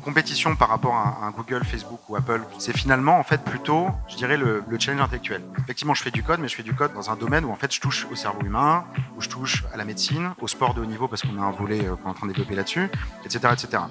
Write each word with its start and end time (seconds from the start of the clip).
compétition 0.00 0.56
par 0.56 0.68
rapport 0.68 0.94
à 0.94 1.32
Google, 1.36 1.64
Facebook 1.64 2.00
ou 2.08 2.16
Apple, 2.16 2.40
c'est 2.58 2.76
finalement 2.76 3.18
en 3.18 3.22
fait 3.22 3.42
plutôt, 3.42 3.88
je 4.08 4.16
dirais, 4.16 4.36
le, 4.36 4.62
challenge 4.78 5.02
intellectuel. 5.02 5.42
Effectivement, 5.58 5.94
je 5.94 6.02
fais 6.02 6.10
du 6.10 6.22
code, 6.22 6.40
mais 6.40 6.48
je 6.48 6.56
fais 6.56 6.62
du 6.62 6.74
code 6.74 6.92
dans 6.94 7.10
un 7.10 7.16
domaine 7.16 7.44
où 7.44 7.50
en 7.50 7.56
fait 7.56 7.72
je 7.72 7.80
touche 7.80 8.06
au 8.10 8.16
cerveau 8.16 8.40
humain, 8.42 8.84
où 9.16 9.20
je 9.20 9.28
touche 9.28 9.64
à 9.72 9.76
la 9.76 9.84
médecine, 9.84 10.32
au 10.40 10.48
sport 10.48 10.74
de 10.74 10.80
haut 10.80 10.86
niveau 10.86 11.06
parce 11.06 11.22
qu'on 11.22 11.38
a 11.40 11.44
un 11.44 11.52
volet 11.52 11.84
euh, 11.84 11.96
qu'on 11.96 12.08
est 12.08 12.10
en 12.10 12.14
train 12.14 12.26
de 12.26 12.32
développer 12.32 12.54
là-dessus, 12.54 12.88
etc., 13.24 13.52
etc. 13.52 13.82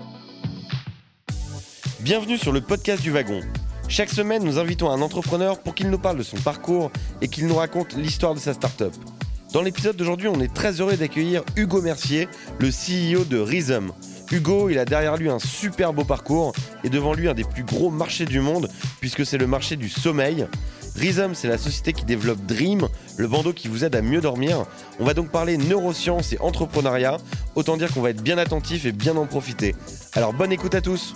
Bienvenue 2.00 2.38
sur 2.38 2.52
le 2.52 2.62
podcast 2.62 3.02
du 3.04 3.12
wagon. 3.12 3.42
Chaque 3.88 4.10
semaine, 4.10 4.44
nous 4.44 4.58
invitons 4.58 4.90
un 4.90 5.02
entrepreneur 5.02 5.60
pour 5.60 5.76
qu'il 5.76 5.90
nous 5.90 6.00
parle 6.00 6.18
de 6.18 6.24
son 6.24 6.38
parcours 6.38 6.92
et 7.22 7.28
qu'il 7.28 7.48
nous 7.48 7.56
raconte 7.56 7.94
l'histoire 7.94 8.34
de 8.34 8.40
sa 8.40 8.54
startup. 8.54 8.94
Dans 9.52 9.64
l'épisode 9.64 9.96
d'aujourd'hui, 9.96 10.28
on 10.28 10.40
est 10.42 10.54
très 10.54 10.80
heureux 10.80 10.96
d'accueillir 10.96 11.44
Hugo 11.56 11.82
Mercier, 11.82 12.28
le 12.60 12.70
CEO 12.70 13.26
de 13.26 13.40
Rhythm. 13.40 13.92
Hugo, 14.32 14.70
il 14.70 14.78
a 14.78 14.86
derrière 14.86 15.18
lui 15.18 15.30
un 15.30 15.40
super 15.40 15.92
beau 15.92 16.04
parcours 16.04 16.54
et 16.84 16.90
devant 16.90 17.14
lui 17.14 17.28
un 17.28 17.34
des 17.34 17.44
plus 17.44 17.64
gros 17.64 17.90
marchés 17.90 18.26
du 18.26 18.40
monde 18.40 18.70
puisque 19.00 19.26
c'est 19.26 19.40
le 19.40 19.48
marché 19.48 19.76
du 19.76 19.90
sommeil. 19.90 20.48
Rhythm, 20.96 21.34
c'est 21.34 21.48
la 21.48 21.58
société 21.58 21.94
qui 21.94 22.06
développe 22.06 22.40
Dream, 22.46 22.90
le 23.18 23.28
bandeau 23.28 23.54
qui 23.54 23.68
vous 23.68 23.86
aide 23.86 23.96
à 23.96 24.02
mieux 24.02 24.22
dormir. 24.22 24.66
On 25.00 25.06
va 25.06 25.14
donc 25.14 25.30
parler 25.32 25.58
neurosciences 25.58 26.34
et 26.34 26.40
entrepreneuriat. 26.40 27.18
Autant 27.56 27.78
dire 27.78 27.92
qu'on 27.92 28.02
va 28.02 28.12
être 28.12 28.22
bien 28.22 28.38
attentif 28.38 28.86
et 28.86 28.92
bien 28.92 29.16
en 29.16 29.26
profiter. 29.26 29.76
Alors 30.14 30.34
bonne 30.34 30.52
écoute 30.52 30.76
à 30.76 30.82
tous. 30.82 31.16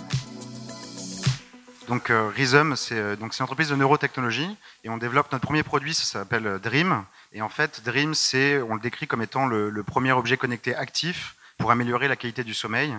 Donc 1.88 2.10
euh, 2.10 2.32
c'est 2.76 2.96
euh, 2.96 3.16
donc 3.16 3.38
une 3.38 3.44
entreprise 3.44 3.70
de 3.70 3.76
neurotechnologie 3.76 4.58
et 4.84 4.90
on 4.90 4.98
développe 4.98 5.32
notre 5.32 5.46
premier 5.46 5.64
produit, 5.64 5.94
ça 5.94 6.06
s'appelle 6.06 6.48
euh, 6.48 6.58
Dream. 6.58 7.04
Et 7.34 7.42
en 7.42 7.50
fait, 7.50 7.82
Dream, 7.84 8.16
c'est 8.16 8.60
on 8.62 8.76
le 8.76 8.80
décrit 8.80 9.06
comme 9.06 9.22
étant 9.22 9.46
le 9.46 9.84
premier 9.84 10.14
objet 10.14 10.38
connecté 10.38 10.76
actif 10.76 11.36
pour 11.58 11.72
améliorer 11.72 12.08
la 12.08 12.16
qualité 12.16 12.44
du 12.44 12.54
sommeil. 12.54 12.96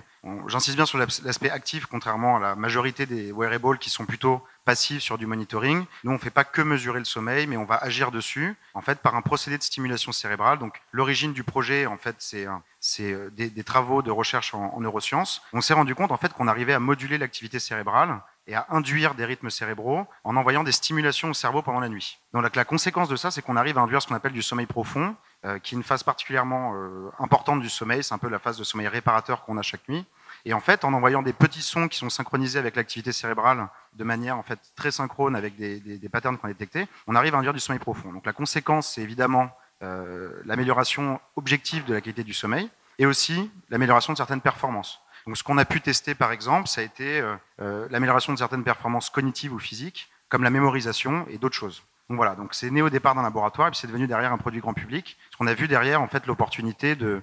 J'insiste 0.46 0.76
bien 0.76 0.86
sur 0.86 0.98
l'aspect 0.98 1.50
actif, 1.50 1.86
contrairement 1.86 2.36
à 2.36 2.40
la 2.40 2.54
majorité 2.54 3.06
des 3.06 3.32
wearables 3.32 3.78
qui 3.78 3.90
sont 3.90 4.06
plutôt 4.06 4.42
passifs 4.64 5.02
sur 5.02 5.18
du 5.18 5.26
monitoring. 5.26 5.84
Nous, 6.04 6.10
on 6.10 6.14
ne 6.14 6.18
fait 6.18 6.30
pas 6.30 6.44
que 6.44 6.62
mesurer 6.62 6.98
le 6.98 7.04
sommeil, 7.04 7.46
mais 7.46 7.56
on 7.56 7.64
va 7.64 7.76
agir 7.76 8.10
dessus, 8.10 8.56
en 8.72 8.80
fait, 8.80 9.00
par 9.00 9.14
un 9.14 9.22
procédé 9.22 9.58
de 9.58 9.62
stimulation 9.62 10.12
cérébrale. 10.12 10.58
Donc, 10.58 10.80
l'origine 10.92 11.32
du 11.32 11.44
projet, 11.44 11.86
en 11.86 11.98
fait, 11.98 12.16
c'est 12.18 12.46
euh, 12.46 13.30
des, 13.30 13.64
travaux 13.64 14.02
de 14.02 14.10
recherche 14.10 14.54
en, 14.54 14.72
en 14.74 14.80
neurosciences. 14.80 15.42
On 15.52 15.60
s'est 15.60 15.74
rendu 15.74 15.94
compte, 15.94 16.12
en 16.12 16.16
fait, 16.16 16.32
qu'on 16.32 16.48
arrivait 16.48 16.72
à 16.72 16.80
moduler 16.80 17.18
l'activité 17.18 17.58
cérébrale 17.58 18.22
et 18.46 18.54
à 18.54 18.66
induire 18.70 19.14
des 19.14 19.24
rythmes 19.24 19.50
cérébraux 19.50 20.06
en 20.22 20.36
envoyant 20.36 20.64
des 20.64 20.72
stimulations 20.72 21.30
au 21.30 21.34
cerveau 21.34 21.62
pendant 21.62 21.80
la 21.80 21.88
nuit. 21.88 22.18
Donc 22.32 22.54
la 22.54 22.64
conséquence 22.64 23.08
de 23.08 23.16
ça, 23.16 23.30
c'est 23.30 23.42
qu'on 23.42 23.56
arrive 23.56 23.78
à 23.78 23.80
induire 23.80 24.02
ce 24.02 24.08
qu'on 24.08 24.14
appelle 24.14 24.32
du 24.32 24.42
sommeil 24.42 24.66
profond, 24.66 25.16
qui 25.62 25.74
est 25.74 25.78
une 25.78 25.84
phase 25.84 26.02
particulièrement 26.02 26.72
euh, 26.74 27.10
importante 27.18 27.60
du 27.60 27.68
sommeil. 27.68 28.02
C'est 28.02 28.14
un 28.14 28.18
peu 28.18 28.28
la 28.28 28.38
phase 28.38 28.58
de 28.58 28.64
sommeil 28.64 28.88
réparateur 28.88 29.44
qu'on 29.44 29.58
a 29.58 29.62
chaque 29.62 29.88
nuit. 29.88 30.04
Et 30.46 30.52
en 30.52 30.60
fait, 30.60 30.84
en 30.84 30.92
envoyant 30.92 31.22
des 31.22 31.32
petits 31.32 31.62
sons 31.62 31.88
qui 31.88 31.98
sont 31.98 32.10
synchronisés 32.10 32.58
avec 32.58 32.76
l'activité 32.76 33.12
cérébrale 33.12 33.68
de 33.94 34.04
manière 34.04 34.36
en 34.36 34.42
fait 34.42 34.58
très 34.76 34.90
synchrone 34.90 35.36
avec 35.36 35.56
des, 35.56 35.80
des, 35.80 36.08
patterns 36.08 36.36
qu'on 36.36 36.48
a 36.48 36.52
détectés, 36.52 36.86
on 37.06 37.14
arrive 37.14 37.34
à 37.34 37.38
induire 37.38 37.54
du 37.54 37.60
sommeil 37.60 37.78
profond. 37.78 38.12
Donc 38.12 38.26
la 38.26 38.32
conséquence, 38.32 38.92
c'est 38.94 39.00
évidemment 39.00 39.50
euh, 39.82 40.30
l'amélioration 40.44 41.20
objective 41.36 41.84
de 41.84 41.94
la 41.94 42.00
qualité 42.00 42.24
du 42.24 42.32
sommeil 42.32 42.70
et 42.98 43.06
aussi 43.06 43.50
l'amélioration 43.70 44.12
de 44.12 44.18
certaines 44.18 44.40
performances. 44.40 45.00
Donc, 45.26 45.36
ce 45.36 45.42
qu'on 45.42 45.58
a 45.58 45.64
pu 45.64 45.80
tester, 45.80 46.14
par 46.14 46.32
exemple, 46.32 46.68
ça 46.68 46.80
a 46.80 46.84
été 46.84 47.20
euh, 47.20 47.34
euh, 47.60 47.88
l'amélioration 47.90 48.32
de 48.32 48.38
certaines 48.38 48.64
performances 48.64 49.10
cognitives 49.10 49.52
ou 49.52 49.58
physiques, 49.58 50.10
comme 50.28 50.42
la 50.42 50.50
mémorisation 50.50 51.26
et 51.28 51.38
d'autres 51.38 51.56
choses. 51.56 51.82
Donc 52.10 52.18
voilà, 52.18 52.34
donc 52.34 52.52
c'est 52.52 52.70
né 52.70 52.82
au 52.82 52.90
départ 52.90 53.14
d'un 53.14 53.22
laboratoire 53.22 53.68
et 53.68 53.70
puis 53.70 53.80
c'est 53.80 53.86
devenu 53.86 54.06
derrière 54.06 54.32
un 54.32 54.36
produit 54.36 54.60
grand 54.60 54.74
public. 54.74 55.16
Ce 55.30 55.36
qu'on 55.36 55.46
a 55.46 55.54
vu 55.54 55.68
derrière, 55.68 56.02
en 56.02 56.08
fait, 56.08 56.26
l'opportunité 56.26 56.96
de, 56.96 57.22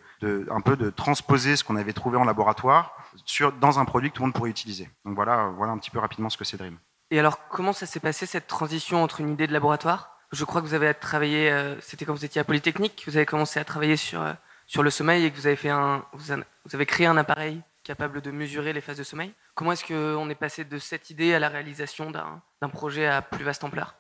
un 0.50 0.62
peu 0.62 0.76
de 0.76 0.90
transposer 0.90 1.56
ce 1.56 1.64
qu'on 1.64 1.76
avait 1.76 1.94
trouvé 1.94 2.18
en 2.18 2.24
laboratoire 2.24 2.96
sur, 3.26 3.52
dans 3.52 3.80
un 3.80 3.86
produit 3.86 4.10
que 4.10 4.16
tout 4.16 4.24
le 4.24 4.28
monde 4.28 4.34
pourrait 4.34 4.50
utiliser. 4.50 4.90
Donc 5.06 5.16
voilà, 5.16 5.52
voilà 5.56 5.72
un 5.72 5.78
petit 5.78 5.92
peu 5.92 6.00
rapidement 6.00 6.30
ce 6.30 6.38
que 6.38 6.46
c'est 6.46 6.58
Dream. 6.58 6.78
Et 7.12 7.20
alors, 7.20 7.48
comment 7.50 7.74
ça 7.74 7.86
s'est 7.86 8.00
passé 8.00 8.26
cette 8.26 8.48
transition 8.48 9.04
entre 9.04 9.22
une 9.22 9.30
idée 9.30 9.46
de 9.46 9.54
laboratoire? 9.54 10.18
Je 10.32 10.46
crois 10.46 10.62
que 10.62 10.66
vous 10.66 10.74
avez 10.74 10.94
travaillé, 10.94 11.52
euh, 11.52 11.80
c'était 11.82 12.06
quand 12.06 12.14
vous 12.14 12.26
étiez 12.26 12.40
à 12.40 12.46
Polytechnique, 12.46 13.04
vous 13.06 13.18
avez 13.18 13.26
commencé 13.26 13.60
à 13.60 13.66
travailler 13.66 13.98
sur, 13.98 14.24
sur 14.66 14.82
le 14.82 14.90
sommeil 14.90 15.26
et 15.26 15.32
que 15.32 15.36
vous 15.36 15.46
avez, 15.46 15.58
fait 15.58 15.70
un, 15.70 16.06
vous 16.14 16.32
avez 16.74 16.86
créé 16.86 17.06
un 17.06 17.18
appareil 17.18 17.62
capable 17.84 18.22
de 18.22 18.32
mesurer 18.32 18.74
les 18.74 18.82
phases 18.82 18.98
de 18.98 19.04
sommeil. 19.04 19.34
Comment 19.56 19.74
est-ce 19.74 19.86
qu'on 19.86 20.30
est 20.30 20.36
passé 20.36 20.64
de 20.64 20.78
cette 20.80 21.10
idée 21.10 21.34
à 21.34 21.40
la 21.40 21.50
réalisation 21.50 22.12
d'un 22.12 22.70
projet 22.70 23.06
à 23.08 23.22
plus 23.22 23.44
vaste 23.44 23.64
ampleur? 23.64 23.96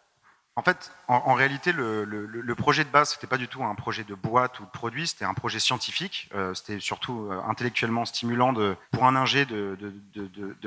En 0.57 0.63
fait, 0.63 0.91
en, 1.07 1.33
réalité, 1.33 1.71
le, 1.71 2.55
projet 2.55 2.83
de 2.83 2.89
base, 2.89 3.11
c'était 3.11 3.25
pas 3.25 3.37
du 3.37 3.47
tout 3.47 3.63
un 3.63 3.73
projet 3.73 4.03
de 4.03 4.13
boîte 4.13 4.59
ou 4.59 4.65
de 4.65 4.69
produit, 4.69 5.07
c'était 5.07 5.23
un 5.23 5.33
projet 5.33 5.59
scientifique. 5.59 6.29
Euh, 6.35 6.53
c'était 6.53 6.81
surtout 6.81 7.29
euh, 7.31 7.41
intellectuellement 7.47 8.03
stimulant 8.03 8.53
pour 8.91 9.05
un 9.05 9.15
ingé 9.15 9.45
de, 9.45 9.77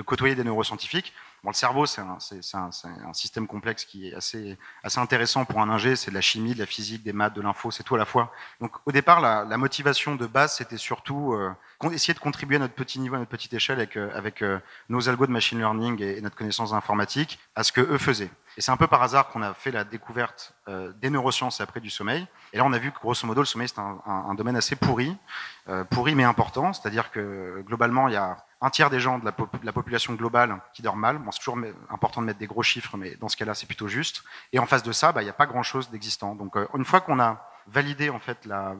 côtoyer 0.02 0.34
des 0.34 0.42
neuroscientifiques. 0.42 1.12
Bon, 1.42 1.50
le 1.50 1.54
cerveau, 1.54 1.84
c'est 1.84 2.00
un, 2.00 3.12
système 3.12 3.46
complexe 3.46 3.84
qui 3.84 4.08
est 4.08 4.14
assez, 4.14 4.56
intéressant 4.96 5.44
pour 5.44 5.60
un 5.60 5.68
ingé. 5.68 5.96
C'est 5.96 6.10
de 6.10 6.14
la 6.14 6.22
chimie, 6.22 6.54
de 6.54 6.60
la 6.60 6.66
physique, 6.66 7.02
des 7.02 7.12
maths, 7.12 7.34
de 7.34 7.42
l'info, 7.42 7.70
c'est 7.70 7.82
tout 7.82 7.94
à 7.94 7.98
la 7.98 8.06
fois. 8.06 8.32
Donc, 8.62 8.72
au 8.86 8.92
départ, 8.92 9.20
la, 9.20 9.56
motivation 9.58 10.14
de 10.14 10.26
base, 10.26 10.56
c'était 10.56 10.78
surtout 10.78 11.34
euh, 11.34 11.52
essayer 11.92 12.14
de 12.14 12.20
contribuer 12.20 12.56
à 12.56 12.60
notre 12.60 12.74
petit 12.74 12.98
niveau, 13.00 13.16
à 13.16 13.18
notre 13.18 13.30
petite 13.30 13.52
échelle, 13.52 13.80
avec, 13.80 13.98
avec 13.98 14.42
nos 14.88 15.10
algos 15.10 15.26
de 15.26 15.32
machine 15.32 15.58
learning 15.58 16.02
et, 16.02 16.16
et 16.16 16.20
notre 16.22 16.36
connaissance 16.36 16.72
informatique, 16.72 17.38
à 17.54 17.62
ce 17.62 17.70
que 17.70 17.82
eux 17.82 17.98
faisaient. 17.98 18.30
Et 18.56 18.60
c'est 18.60 18.70
un 18.70 18.76
peu 18.76 18.86
par 18.86 19.02
hasard 19.02 19.28
qu'on 19.28 19.42
a 19.42 19.52
fait 19.54 19.70
la 19.70 19.84
découverte 19.84 20.54
euh, 20.68 20.92
des 21.00 21.10
neurosciences 21.10 21.60
après 21.60 21.80
du 21.80 21.90
sommeil. 21.90 22.26
Et 22.52 22.58
là, 22.58 22.64
on 22.64 22.72
a 22.72 22.78
vu 22.78 22.92
que 22.92 22.98
grosso 22.98 23.26
modo, 23.26 23.40
le 23.40 23.46
sommeil, 23.46 23.68
c'est 23.68 23.80
un, 23.80 24.34
domaine 24.34 24.56
assez 24.56 24.76
pourri, 24.76 25.16
euh, 25.68 25.84
pourri 25.84 26.14
mais 26.14 26.24
important. 26.24 26.72
C'est-à-dire 26.72 27.10
que 27.10 27.62
globalement, 27.66 28.08
il 28.08 28.14
y 28.14 28.16
a 28.16 28.36
un 28.60 28.70
tiers 28.70 28.90
des 28.90 29.00
gens 29.00 29.18
de 29.18 29.24
la, 29.24 29.32
la 29.62 29.72
population 29.72 30.14
globale 30.14 30.60
qui 30.72 30.82
dorment 30.82 31.00
mal. 31.00 31.18
Bon, 31.18 31.30
c'est 31.32 31.40
toujours 31.40 31.58
important 31.90 32.20
de 32.20 32.26
mettre 32.26 32.38
des 32.38 32.46
gros 32.46 32.62
chiffres, 32.62 32.96
mais 32.96 33.16
dans 33.16 33.28
ce 33.28 33.36
cas-là, 33.36 33.54
c'est 33.54 33.66
plutôt 33.66 33.88
juste. 33.88 34.22
Et 34.52 34.58
en 34.58 34.66
face 34.66 34.82
de 34.82 34.92
ça, 34.92 35.12
bah, 35.12 35.22
il 35.22 35.24
n'y 35.24 35.30
a 35.30 35.34
pas 35.34 35.46
grand-chose 35.46 35.90
d'existant. 35.90 36.34
Donc, 36.34 36.56
euh, 36.56 36.66
une 36.74 36.84
fois 36.84 37.00
qu'on 37.00 37.20
a 37.20 37.46
validé 37.66 38.10
en 38.10 38.18
fait 38.18 38.44
la, 38.44 38.74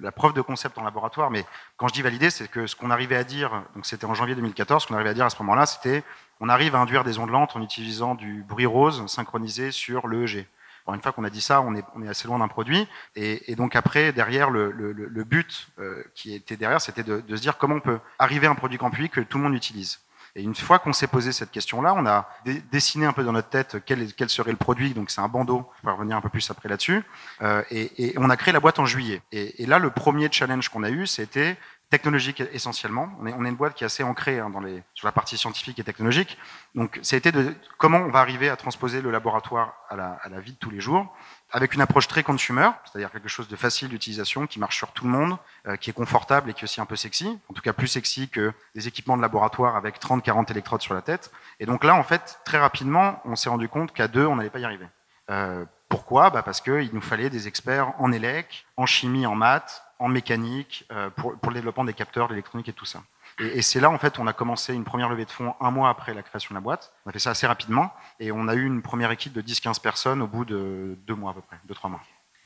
la, 0.00 0.12
preuve 0.12 0.32
de 0.32 0.40
concept 0.40 0.76
en 0.78 0.82
laboratoire, 0.82 1.30
mais 1.30 1.44
quand 1.76 1.88
je 1.88 1.94
dis 1.94 2.02
valider, 2.02 2.30
c'est 2.30 2.48
que 2.48 2.66
ce 2.66 2.74
qu'on 2.74 2.90
arrivait 2.90 3.16
à 3.16 3.24
dire, 3.24 3.62
donc 3.74 3.86
c'était 3.86 4.06
en 4.06 4.14
janvier 4.14 4.34
2014, 4.34 4.82
ce 4.82 4.88
qu'on 4.88 4.94
arrivait 4.94 5.10
à 5.10 5.14
dire 5.14 5.26
à 5.26 5.30
ce 5.30 5.40
moment-là, 5.42 5.66
c'était 5.66 6.02
on 6.40 6.48
arrive 6.48 6.74
à 6.74 6.78
induire 6.78 7.04
des 7.04 7.18
ondes 7.18 7.30
lentes 7.30 7.56
en 7.56 7.62
utilisant 7.62 8.14
du 8.14 8.44
bruit 8.46 8.66
rose 8.66 9.06
synchronisé 9.06 9.70
sur 9.70 10.08
l'EEG. 10.08 10.46
une 10.88 11.00
fois 11.00 11.12
qu'on 11.12 11.24
a 11.24 11.30
dit 11.30 11.40
ça, 11.40 11.60
on 11.62 11.74
est, 11.74 11.84
on 11.94 12.06
assez 12.06 12.28
loin 12.28 12.38
d'un 12.38 12.48
produit. 12.48 12.86
Et, 13.16 13.54
donc 13.56 13.76
après, 13.76 14.12
derrière, 14.12 14.50
le, 14.50 15.24
but 15.24 15.68
euh, 15.78 16.02
qui 16.14 16.34
était 16.34 16.56
derrière, 16.56 16.80
c'était 16.80 17.02
de, 17.02 17.22
se 17.28 17.40
dire 17.40 17.56
comment 17.56 17.76
on 17.76 17.80
peut 17.80 18.00
arriver 18.18 18.46
à 18.46 18.50
un 18.50 18.54
produit 18.54 18.78
public 18.78 19.12
que 19.12 19.20
tout 19.20 19.38
le 19.38 19.44
monde 19.44 19.54
utilise. 19.54 20.00
Et 20.36 20.42
une 20.42 20.56
fois 20.56 20.80
qu'on 20.80 20.92
s'est 20.92 21.06
posé 21.06 21.30
cette 21.30 21.52
question-là, 21.52 21.94
on 21.96 22.04
a 22.06 22.28
dessiné 22.72 23.06
un 23.06 23.12
peu 23.12 23.22
dans 23.22 23.30
notre 23.30 23.50
tête 23.50 23.76
quel, 23.86 24.28
serait 24.28 24.50
le 24.50 24.56
produit. 24.56 24.92
Donc 24.92 25.10
c'est 25.10 25.20
un 25.20 25.28
bandeau, 25.28 25.70
je 25.80 25.86
vais 25.86 25.92
revenir 25.92 26.16
un 26.16 26.20
peu 26.20 26.28
plus 26.28 26.50
après 26.50 26.68
là-dessus. 26.68 27.04
Euh, 27.40 27.62
et, 27.70 28.14
on 28.16 28.28
a 28.30 28.36
créé 28.36 28.52
la 28.52 28.58
boîte 28.58 28.80
en 28.80 28.84
juillet. 28.84 29.22
Et, 29.30 29.62
et 29.62 29.66
là, 29.66 29.78
le 29.78 29.90
premier 29.90 30.28
challenge 30.32 30.70
qu'on 30.70 30.82
a 30.82 30.90
eu, 30.90 31.06
c'était 31.06 31.56
technologique 31.90 32.42
essentiellement. 32.52 33.08
On 33.20 33.44
est, 33.44 33.48
une 33.48 33.56
boîte 33.56 33.74
qui 33.74 33.84
est 33.84 33.86
assez 33.86 34.02
ancrée 34.02 34.40
hein, 34.40 34.50
sur 34.94 35.06
la 35.06 35.12
partie 35.12 35.36
scientifique 35.36 35.78
et 35.78 35.84
technologique. 35.84 36.38
Donc, 36.74 36.98
été 37.12 37.30
de 37.30 37.54
comment 37.78 37.98
on 37.98 38.10
va 38.10 38.20
arriver 38.20 38.48
à 38.48 38.56
transposer 38.56 39.00
le 39.00 39.10
laboratoire 39.10 39.74
à 39.88 39.96
la, 39.96 40.18
à 40.22 40.28
la 40.28 40.40
vie 40.40 40.52
de 40.52 40.58
tous 40.58 40.70
les 40.70 40.80
jours, 40.80 41.14
avec 41.50 41.74
une 41.74 41.80
approche 41.80 42.08
très 42.08 42.24
consumer, 42.24 42.68
c'est-à-dire 42.84 43.12
quelque 43.12 43.28
chose 43.28 43.46
de 43.46 43.54
facile 43.54 43.88
d'utilisation, 43.88 44.48
qui 44.48 44.58
marche 44.58 44.76
sur 44.76 44.90
tout 44.90 45.04
le 45.04 45.10
monde, 45.10 45.36
euh, 45.68 45.76
qui 45.76 45.90
est 45.90 45.92
confortable 45.92 46.50
et 46.50 46.52
qui 46.54 46.62
est 46.62 46.64
aussi 46.64 46.80
un 46.80 46.86
peu 46.86 46.96
sexy, 46.96 47.38
en 47.48 47.54
tout 47.54 47.62
cas 47.62 47.72
plus 47.72 47.86
sexy 47.86 48.28
que 48.28 48.52
des 48.74 48.88
équipements 48.88 49.16
de 49.16 49.22
laboratoire 49.22 49.76
avec 49.76 50.00
30-40 50.00 50.50
électrodes 50.50 50.82
sur 50.82 50.94
la 50.94 51.02
tête. 51.02 51.30
Et 51.60 51.66
donc 51.66 51.84
là, 51.84 51.94
en 51.94 52.02
fait, 52.02 52.40
très 52.44 52.58
rapidement, 52.58 53.20
on 53.24 53.36
s'est 53.36 53.50
rendu 53.50 53.68
compte 53.68 53.92
qu'à 53.92 54.08
deux, 54.08 54.26
on 54.26 54.34
n'allait 54.34 54.50
pas 54.50 54.58
y 54.58 54.64
arriver. 54.64 54.88
Euh, 55.30 55.64
pourquoi? 55.88 56.30
Bah 56.30 56.42
Parce 56.42 56.60
qu'il 56.60 56.90
nous 56.92 57.00
fallait 57.00 57.30
des 57.30 57.46
experts 57.46 57.92
en 58.00 58.10
élec, 58.10 58.66
en 58.76 58.84
chimie, 58.84 59.26
en 59.26 59.36
maths, 59.36 59.83
en 59.98 60.08
mécanique, 60.08 60.86
euh, 60.92 61.10
pour, 61.10 61.32
le 61.32 61.54
développement 61.54 61.84
des 61.84 61.94
capteurs, 61.94 62.28
l'électronique 62.28 62.68
et 62.68 62.72
tout 62.72 62.84
ça. 62.84 63.02
Et, 63.38 63.58
et 63.58 63.62
c'est 63.62 63.80
là, 63.80 63.90
en 63.90 63.98
fait, 63.98 64.18
on 64.18 64.26
a 64.26 64.32
commencé 64.32 64.74
une 64.74 64.84
première 64.84 65.08
levée 65.08 65.24
de 65.24 65.30
fonds 65.30 65.54
un 65.60 65.70
mois 65.70 65.88
après 65.88 66.14
la 66.14 66.22
création 66.22 66.52
de 66.52 66.56
la 66.56 66.60
boîte. 66.60 66.92
On 67.06 67.10
a 67.10 67.12
fait 67.12 67.18
ça 67.18 67.30
assez 67.30 67.46
rapidement 67.46 67.92
et 68.20 68.32
on 68.32 68.48
a 68.48 68.54
eu 68.54 68.64
une 68.64 68.82
première 68.82 69.10
équipe 69.10 69.32
de 69.32 69.42
10-15 69.42 69.80
personnes 69.80 70.22
au 70.22 70.26
bout 70.26 70.44
de 70.44 70.96
deux 71.06 71.14
mois 71.14 71.32
à 71.32 71.34
peu 71.34 71.40
près, 71.42 71.56
deux, 71.64 71.74
trois 71.74 71.90
mois. 71.90 72.00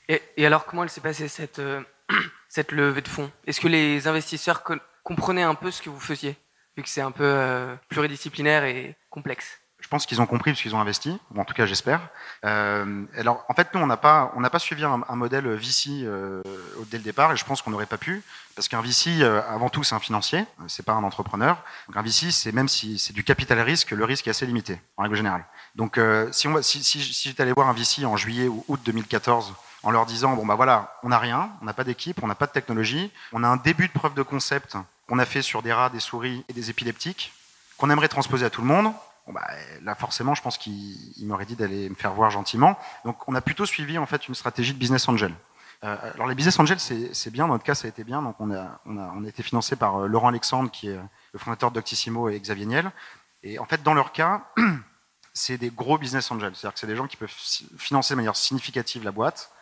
Et, 0.09 0.23
et 0.37 0.47
alors, 0.47 0.65
comment 0.65 0.83
elle 0.83 0.91
s'est 0.91 1.01
passée 1.01 1.29
cette, 1.29 1.59
euh, 1.59 1.83
cette 2.49 2.73
levée 2.73 3.03
de 3.03 3.09
fonds? 3.09 3.31
Est-ce 3.47 3.61
que 3.61 3.69
les 3.69 4.09
investisseurs 4.09 4.63
comprenaient 5.03 5.43
un 5.43 5.55
peu 5.55 5.71
ce 5.71 5.83
que 5.83 5.91
vous 5.91 6.01
faisiez, 6.01 6.37
vu 6.77 6.83
que 6.83 6.89
c'est 6.89 7.03
un 7.03 7.11
peu 7.11 7.25
euh, 7.25 7.77
pluridisciplinaire 7.89 8.65
et 8.65 8.97
complexe? 9.11 9.61
Je 9.81 9.89
pense 9.89 10.07
qu'ils 10.07 10.21
ont 10.21 10.27
compris 10.27 10.51
parce 10.51 10.61
qu'ils 10.61 10.75
ont 10.75 10.81
investi, 10.81 11.19
ou 11.35 11.41
en 11.41 11.45
tout 11.45 11.55
cas 11.55 11.65
j'espère. 11.65 12.01
Euh, 12.45 13.05
alors 13.17 13.45
en 13.49 13.55
fait 13.55 13.73
nous 13.75 13.81
on 13.81 13.87
n'a 13.87 13.97
pas 13.97 14.33
pas 14.51 14.59
suivi 14.59 14.85
un, 14.85 15.17
modèle 15.17 15.49
VC 15.49 16.03
euh, 16.03 16.43
dès 16.91 16.99
le 16.99 17.05
départ 17.05 17.33
et 17.33 17.37
je 17.37 17.45
pense 17.45 17.63
qu'on 17.63 17.71
n'aurait 17.71 17.87
pas 17.87 17.97
pu 17.97 18.23
parce 18.55 18.69
qu'un 18.69 18.81
VC 18.81 19.21
euh, 19.21 19.41
avant 19.49 19.69
tout 19.69 19.85
c'est 19.85 19.95
un 19.95 20.01
financier, 20.01 20.45
c'est 20.67 20.85
pas 20.85 20.95
un 20.95 21.05
entrepreneur. 21.05 21.63
Donc 21.87 21.97
un 21.97 22.03
VC 22.03 22.33
c'est 22.33 22.53
même 22.53 22.69
si 22.69 22.99
c'est 22.99 23.13
du 23.13 23.23
capital 23.23 23.61
risque, 23.61 23.93
le 23.93 24.05
risque 24.05 24.27
est 24.27 24.31
assez 24.31 24.47
limité 24.47 24.81
en 24.97 25.05
règle 25.05 25.15
générale. 25.15 25.45
Donc 25.77 25.97
euh, 25.97 26.31
si 26.33 26.49
si, 26.63 26.83
si, 26.83 27.01
si 27.01 27.29
j'étais 27.29 27.43
allé 27.43 27.53
voir 27.53 27.69
un 27.69 27.73
VC 27.73 28.05
en 28.05 28.17
juillet 28.17 28.49
ou 28.49 28.65
août 28.69 28.81
2014 28.85 29.55
en 29.85 29.91
leur 29.93 30.07
disant 30.07 30.35
bon 30.35 30.45
bah 30.45 30.57
voilà 30.57 30.99
on 31.05 31.11
n'a 31.11 31.19
rien, 31.19 31.51
on 31.63 31.65
n'a 31.65 31.73
pas 31.73 31.85
d'équipe, 31.85 32.21
on 32.23 32.27
n'a 32.27 32.35
pas 32.35 32.47
de 32.47 32.53
technologie, 32.53 33.13
on 33.33 33.45
a 33.45 33.49
un 33.49 33.57
début 33.57 33.87
de 33.87 33.93
preuve 33.93 34.15
de 34.15 34.23
concept 34.23 34.77
qu'on 35.09 35.19
a 35.19 35.25
fait 35.25 35.43
sur 35.43 35.63
des 35.63 35.73
rats, 35.73 35.89
des 35.89 36.01
souris 36.01 36.45
et 36.49 36.53
des 36.53 36.69
épileptiques 36.69 37.33
qu'on 37.79 37.91
aimerait 37.91 38.09
transposer 38.09 38.45
à 38.45 38.51
tout 38.51 38.61
le 38.61 38.67
monde. 38.67 38.93
Bah, 39.33 39.47
là, 39.83 39.95
forcément, 39.95 40.35
je 40.35 40.43
pense 40.43 40.59
qu'il 40.59 41.27
m'aurait 41.27 41.45
dit 41.45 41.57
d'aller 41.57 41.89
me 41.89 41.95
faire 41.95 42.13
voir 42.13 42.31
gentiment. 42.31 42.79
Donc, 43.05 43.29
on 43.29 43.35
a 43.35 43.41
plutôt 43.41 43.67
suivi 43.67 43.99
en 43.99 44.07
fait 44.07 44.29
une 44.29 44.35
stratégie 44.35 44.73
de 44.73 44.79
business 44.79 45.09
angel. 45.09 45.35
Euh, 45.85 45.97
alors, 46.15 46.27
les 46.27 46.35
business 46.35 46.59
angels, 46.59 46.81
c'est 46.81 47.31
bien. 47.31 47.47
Dans 47.47 47.55
notre 47.55 47.65
cas, 47.65 47.75
ça 47.75 47.87
a 47.87 47.89
été 47.89 48.05
bien. 48.05 48.23
Donc, 48.23 48.37
on 48.41 48.51
a, 48.51 48.81
on 48.87 48.99
a, 48.99 49.13
on 49.15 49.25
a 49.25 49.29
été 49.29 49.43
financé 49.43 49.77
par 49.77 49.97
euh, 49.97 50.07
Laurent 50.07 50.29
Alexandre, 50.29 50.71
qui 50.71 50.89
est 50.89 50.99
le 51.33 51.39
fondateur 51.39 51.71
d'Octissimo, 51.71 52.29
et 52.29 52.39
Xavier 52.41 52.67
Niel. 52.67 52.91
Et 53.43 53.59
en 53.59 53.67
fait, 53.67 53.83
dans 53.83 53.95
leur 53.95 54.13
cas, 54.13 54.47
c'est 55.33 55.59
des 55.59 55.71
gros 55.71 55.99
business 55.99 56.31
angels. 56.31 56.55
C'est-à-dire 56.55 56.75
que 56.75 56.81
c'est 56.81 56.87
des 56.87 56.97
gens 56.97 57.07
qui 57.07 57.17
peuvent 57.17 57.35
financer 57.77 58.15
de 58.15 58.17
manière 58.17 58.37
significative 58.37 59.05
la 59.05 59.13
boîte 59.13 59.53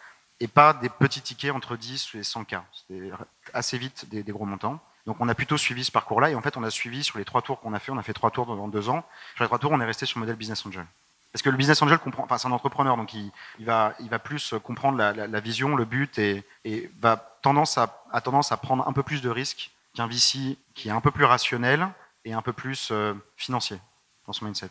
et 0.41 0.49
pas 0.49 0.75
des 0.75 0.89
petits 0.89 1.23
tickets 1.23 1.53
entre 1.55 1.77
10 1.77 2.15
et 2.15 2.23
100 2.23 2.45
k. 2.45 2.57
C'est 2.89 3.11
assez 3.53 3.79
vite 3.79 4.09
des 4.09 4.23
gros 4.25 4.45
montants. 4.45 4.81
Donc 5.07 5.17
on 5.21 5.29
a 5.29 5.35
plutôt 5.35 5.57
suivi 5.57 5.85
ce 5.85 5.93
parcours-là 5.93 6.31
et 6.31 6.35
en 6.35 6.43
fait 6.43 6.57
on 6.57 6.63
a 6.63 6.71
suivi 6.71 7.05
sur 7.05 7.19
les 7.19 7.25
trois 7.25 7.43
tours 7.43 7.61
qu'on 7.61 7.73
a 7.73 7.79
fait, 7.79 7.93
on 7.93 7.99
a 7.99 8.03
fait 8.03 8.13
trois 8.13 8.31
tours 8.31 8.47
dans 8.47 8.69
deux 8.69 8.89
ans. 8.89 9.05
Sur 9.35 9.45
les 9.45 9.49
trois 9.49 9.59
tours, 9.59 9.73
on 9.73 9.81
est 9.81 9.85
resté 9.85 10.07
sur 10.07 10.19
le 10.19 10.23
modèle 10.23 10.37
business 10.37 10.65
angel. 10.67 10.87
Parce 11.33 11.43
que 11.43 11.51
le 11.51 11.57
business 11.57 11.81
angel 11.83 11.99
comprend, 11.99 12.25
enfin 12.25 12.39
c'est 12.39 12.49
un 12.49 12.53
entrepreneur, 12.53 12.97
donc 12.97 13.13
il, 13.13 13.31
va, 13.61 13.95
il 14.01 14.09
va 14.09 14.19
plus 14.19 14.55
comprendre 14.63 14.97
la, 14.99 15.41
vision, 15.41 15.77
le 15.77 15.85
but 15.85 16.19
et, 16.19 16.45
et 16.65 16.91
va 17.01 17.17
tendance 17.43 17.79
à, 17.79 18.03
a 18.11 18.21
tendance 18.21 18.53
à 18.53 18.57
prendre 18.57 18.89
un 18.89 18.93
peu 18.93 19.03
plus 19.03 19.21
de 19.21 19.29
risques 19.29 19.71
qu'un 19.95 20.07
VC 20.07 20.57
qui 20.75 20.89
est 20.89 20.93
un 20.93 21.01
peu 21.01 21.11
plus 21.11 21.25
rationnel 21.25 21.89
et 22.25 22.33
un 22.33 22.43
peu 22.43 22.53
plus 22.53 22.89
euh, 22.91 23.15
financier 23.37 23.79
dans 24.27 24.33
son 24.33 24.45
mindset. 24.45 24.71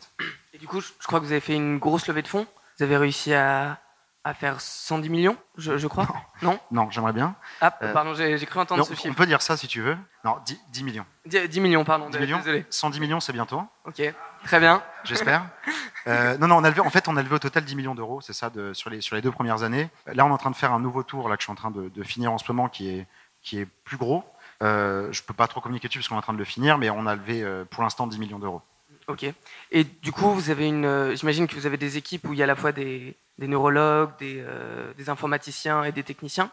Et 0.53 0.57
du 0.57 0.67
coup, 0.67 0.81
je 0.81 1.07
crois 1.07 1.19
que 1.19 1.25
vous 1.25 1.31
avez 1.31 1.41
fait 1.41 1.55
une 1.55 1.77
grosse 1.77 2.07
levée 2.07 2.21
de 2.21 2.27
fonds. 2.27 2.47
Vous 2.77 2.83
avez 2.83 2.97
réussi 2.97 3.33
à, 3.33 3.79
à 4.25 4.33
faire 4.33 4.59
110 4.59 5.07
millions, 5.09 5.37
je, 5.55 5.85
crois. 5.85 6.07
Non 6.41 6.59
Non, 6.71 6.89
j'aimerais 6.89 7.13
bien. 7.13 7.35
Ah, 7.61 7.77
euh, 7.83 7.93
pardon, 7.93 8.15
j'ai 8.15 8.43
cru 8.47 8.59
entendre 8.59 8.83
ce 8.83 8.95
chiffre. 8.95 9.07
On 9.11 9.13
peut 9.13 9.27
dire 9.27 9.39
ça 9.43 9.55
si 9.55 9.67
tu 9.67 9.81
veux. 9.81 9.95
Non, 10.23 10.37
10, 10.71 10.83
millions. 10.83 11.05
10, 11.27 11.59
millions, 11.59 11.85
pardon. 11.85 12.09
10 12.09 12.17
millions, 12.17 12.37
désolé. 12.39 12.65
110 12.71 12.99
millions, 12.99 13.19
c'est 13.19 13.33
bientôt. 13.33 13.61
Ok, 13.85 14.01
très 14.43 14.59
bien. 14.59 14.81
J'espère. 15.03 15.45
euh, 16.07 16.39
non, 16.39 16.47
non, 16.47 16.57
on 16.57 16.63
a 16.63 16.71
levé, 16.71 16.81
en 16.81 16.89
fait, 16.89 17.07
on 17.07 17.15
a 17.17 17.21
levé 17.21 17.35
au 17.35 17.39
total 17.39 17.65
10 17.65 17.75
millions 17.75 17.93
d'euros, 17.93 18.19
c'est 18.19 18.33
ça, 18.33 18.49
de, 18.49 18.73
sur, 18.73 18.89
les, 18.89 18.99
sur 18.99 19.15
les 19.15 19.21
deux 19.21 19.31
premières 19.31 19.61
années. 19.61 19.91
Là, 20.07 20.25
on 20.25 20.29
est 20.29 20.33
en 20.33 20.39
train 20.39 20.49
de 20.49 20.55
faire 20.55 20.73
un 20.73 20.79
nouveau 20.79 21.03
tour, 21.03 21.29
là, 21.29 21.37
que 21.37 21.43
je 21.43 21.45
suis 21.45 21.53
en 21.53 21.55
train 21.55 21.69
de, 21.69 21.89
de 21.89 22.03
finir 22.03 22.33
en 22.33 22.39
ce 22.39 22.51
moment, 22.51 22.67
qui 22.67 22.89
est, 22.89 23.05
qui 23.43 23.59
est 23.59 23.67
plus 23.83 23.97
gros. 23.97 24.23
Euh, 24.63 25.09
je 25.11 25.21
ne 25.21 25.25
peux 25.27 25.35
pas 25.35 25.45
trop 25.45 25.61
communiquer 25.61 25.87
dessus 25.87 25.99
parce 25.99 26.07
qu'on 26.07 26.15
est 26.15 26.19
en 26.19 26.23
train 26.23 26.33
de 26.33 26.39
le 26.39 26.45
finir, 26.45 26.79
mais 26.79 26.89
on 26.89 27.05
a 27.05 27.15
levé 27.15 27.43
euh, 27.43 27.63
pour 27.63 27.83
l'instant 27.83 28.07
10 28.07 28.17
millions 28.17 28.39
d'euros. 28.39 28.63
Ok. 29.07 29.23
Et 29.69 29.83
du 29.83 30.11
coup, 30.11 30.31
vous 30.31 30.49
avez 30.49 30.67
une. 30.67 31.13
J'imagine 31.13 31.45
que 31.45 31.53
vous 31.53 31.67
avez 31.67 31.77
des 31.77 31.97
équipes 31.97 32.27
où 32.27 32.33
il 32.33 32.39
y 32.39 32.41
a 32.41 32.45
à 32.45 32.47
la 32.47 32.55
fois 32.55 32.71
des, 32.71 33.15
des 33.37 33.47
neurologues, 33.47 34.11
des, 34.19 34.43
euh, 34.45 34.93
des, 34.93 35.09
informaticiens 35.09 35.83
et 35.83 35.91
des 35.91 36.03
techniciens. 36.03 36.51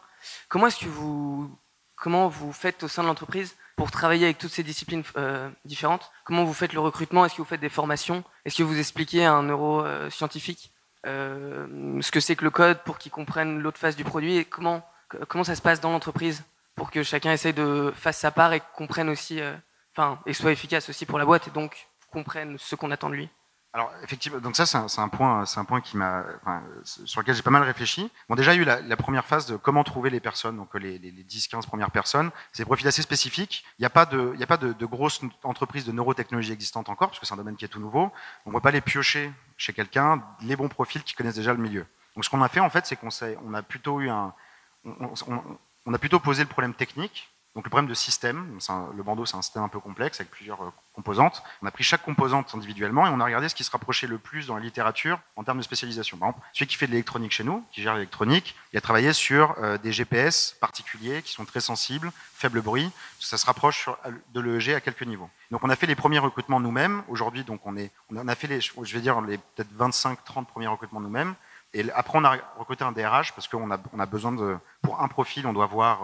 Comment 0.48 0.66
est-ce 0.66 0.84
que 0.84 0.88
vous. 0.88 1.56
Comment 1.96 2.28
vous 2.28 2.52
faites 2.52 2.82
au 2.82 2.88
sein 2.88 3.02
de 3.02 3.08
l'entreprise 3.08 3.54
pour 3.76 3.92
travailler 3.92 4.24
avec 4.24 4.38
toutes 4.38 4.50
ces 4.50 4.64
disciplines 4.64 5.04
euh, 5.16 5.48
différentes? 5.64 6.10
Comment 6.24 6.44
vous 6.44 6.52
faites 6.52 6.72
le 6.72 6.80
recrutement? 6.80 7.24
Est-ce 7.24 7.34
que 7.34 7.42
vous 7.42 7.48
faites 7.48 7.60
des 7.60 7.68
formations? 7.68 8.24
Est-ce 8.44 8.58
que 8.58 8.62
vous 8.64 8.78
expliquez 8.78 9.24
à 9.24 9.32
un 9.32 9.44
neuroscientifique 9.44 10.72
ce 11.04 12.10
que 12.10 12.20
c'est 12.20 12.34
que 12.34 12.44
le 12.44 12.50
code 12.50 12.82
pour 12.82 12.98
qu'il 12.98 13.12
comprenne 13.12 13.60
l'autre 13.60 13.78
face 13.78 13.94
du 13.94 14.02
produit? 14.02 14.36
Et 14.36 14.44
comment, 14.44 14.84
comment 15.28 15.44
ça 15.44 15.54
se 15.54 15.62
passe 15.62 15.80
dans 15.80 15.92
l'entreprise 15.92 16.42
pour 16.74 16.90
que 16.90 17.04
chacun 17.04 17.32
essaye 17.32 17.52
de 17.52 17.92
faire 17.94 18.14
sa 18.14 18.32
part 18.32 18.52
et 18.52 18.62
comprenne 18.74 19.08
aussi. 19.08 19.40
Enfin, 19.92 20.18
et 20.26 20.32
soit 20.32 20.50
efficace 20.50 20.88
aussi 20.88 21.06
pour 21.06 21.20
la 21.20 21.24
boîte 21.24 21.46
et 21.46 21.52
donc 21.52 21.86
comprenne 22.10 22.56
ce 22.58 22.74
qu'on 22.74 22.90
attend 22.90 23.10
de 23.10 23.14
lui? 23.14 23.30
Alors 23.74 23.90
effectivement, 24.02 24.38
donc 24.38 24.54
ça 24.54 24.66
c'est 24.66 25.00
un, 25.00 25.08
point, 25.08 25.46
c'est 25.46 25.58
un 25.58 25.64
point 25.64 25.80
qui 25.80 25.96
m'a, 25.96 26.26
sur 26.84 27.22
lequel 27.22 27.34
j'ai 27.34 27.42
pas 27.42 27.50
mal 27.50 27.62
réfléchi. 27.62 28.10
Bon 28.28 28.34
déjà 28.34 28.52
il 28.52 28.56
y 28.56 28.58
a 28.58 28.62
eu 28.62 28.86
la, 28.86 28.96
première 28.98 29.24
phase 29.24 29.46
de 29.46 29.56
comment 29.56 29.82
trouver 29.82 30.10
les 30.10 30.20
personnes, 30.20 30.58
donc 30.58 30.74
les, 30.74 30.98
les, 30.98 31.24
10-15 31.24 31.66
premières 31.66 31.90
personnes. 31.90 32.30
C'est 32.52 32.64
des 32.64 32.66
profils 32.66 32.86
assez 32.86 33.00
spécifiques. 33.00 33.64
Il 33.78 33.82
n'y 33.82 33.86
a 33.86 33.90
pas 33.90 34.04
de, 34.04 34.32
il 34.34 34.40
y 34.40 34.42
a 34.42 34.46
pas 34.46 34.58
de, 34.58 34.84
grosses 34.84 35.22
entreprises 35.42 35.86
de 35.86 35.92
neurotechnologie 35.92 36.52
existantes 36.52 36.90
encore 36.90 37.08
parce 37.08 37.18
que 37.18 37.24
c'est 37.24 37.32
un 37.32 37.38
domaine 37.38 37.56
qui 37.56 37.64
est 37.64 37.68
tout 37.68 37.80
nouveau. 37.80 38.12
On 38.44 38.50
ne 38.50 38.54
peut 38.54 38.60
pas 38.60 38.72
les 38.72 38.82
piocher 38.82 39.32
chez 39.56 39.72
quelqu'un 39.72 40.22
les 40.42 40.54
bons 40.54 40.68
profils 40.68 41.02
qui 41.02 41.14
connaissent 41.14 41.36
déjà 41.36 41.54
le 41.54 41.58
milieu. 41.58 41.86
Donc 42.14 42.26
ce 42.26 42.30
qu'on 42.30 42.42
a 42.42 42.48
fait 42.48 42.60
en 42.60 42.68
fait, 42.68 42.84
c'est 42.84 42.96
qu'on 42.96 43.08
on 43.42 43.54
a 43.54 43.62
plutôt 43.62 44.02
eu 44.02 44.10
un, 44.10 44.34
on 44.84 45.94
a 45.94 45.98
plutôt 45.98 46.20
posé 46.20 46.42
le 46.42 46.48
problème 46.48 46.74
technique 46.74 47.31
donc 47.54 47.64
le 47.64 47.70
problème 47.70 47.88
de 47.88 47.94
système, 47.94 48.58
le 48.96 49.02
bandeau 49.02 49.26
c'est 49.26 49.36
un 49.36 49.42
système 49.42 49.62
un 49.62 49.68
peu 49.68 49.78
complexe 49.78 50.20
avec 50.20 50.30
plusieurs 50.30 50.62
euh, 50.62 50.70
composantes. 50.94 51.42
On 51.60 51.66
a 51.66 51.70
pris 51.70 51.84
chaque 51.84 52.02
composante 52.02 52.54
individuellement 52.54 53.06
et 53.06 53.10
on 53.10 53.20
a 53.20 53.24
regardé 53.24 53.50
ce 53.50 53.54
qui 53.54 53.62
se 53.62 53.70
rapprochait 53.70 54.06
le 54.06 54.16
plus 54.16 54.46
dans 54.46 54.54
la 54.54 54.62
littérature 54.62 55.20
en 55.36 55.44
termes 55.44 55.58
de 55.58 55.62
spécialisation. 55.62 56.16
Par 56.16 56.30
exemple, 56.30 56.46
celui 56.54 56.66
qui 56.66 56.76
fait 56.76 56.86
de 56.86 56.92
l'électronique 56.92 57.32
chez 57.32 57.44
nous, 57.44 57.62
qui 57.70 57.82
gère 57.82 57.94
l'électronique, 57.94 58.56
il 58.72 58.78
a 58.78 58.80
travaillé 58.80 59.12
sur 59.12 59.54
euh, 59.58 59.76
des 59.76 59.92
GPS 59.92 60.56
particuliers 60.60 61.20
qui 61.20 61.32
sont 61.32 61.44
très 61.44 61.60
sensibles, 61.60 62.10
faible 62.34 62.62
bruit. 62.62 62.90
Ça 63.20 63.36
se 63.36 63.44
rapproche 63.44 63.90
de 64.32 64.40
l'EEG 64.40 64.70
à 64.74 64.80
quelques 64.80 65.02
niveaux. 65.02 65.28
Donc 65.50 65.62
on 65.62 65.68
a 65.68 65.76
fait 65.76 65.86
les 65.86 65.94
premiers 65.94 66.20
recrutements 66.20 66.58
nous-mêmes. 66.58 67.02
Aujourd'hui, 67.08 67.44
donc 67.44 67.60
on, 67.66 67.76
est, 67.76 67.90
on 68.10 68.28
a 68.28 68.34
fait 68.34 68.46
les, 68.46 68.60
je 68.62 68.94
vais 68.94 69.00
dire 69.00 69.20
les 69.20 69.36
peut-être 69.36 69.70
25-30 69.78 70.46
premiers 70.46 70.68
recrutements 70.68 71.00
nous-mêmes. 71.00 71.34
Et 71.74 71.90
après, 71.92 72.18
on 72.18 72.24
a 72.24 72.36
recruté 72.58 72.84
un 72.84 72.92
DRH 72.92 73.32
parce 73.32 73.48
qu'on 73.48 73.70
a, 73.70 74.06
besoin 74.06 74.32
de, 74.32 74.56
pour 74.82 75.00
un 75.00 75.08
profil, 75.08 75.46
on 75.46 75.54
doit 75.54 75.66
voir 75.66 76.02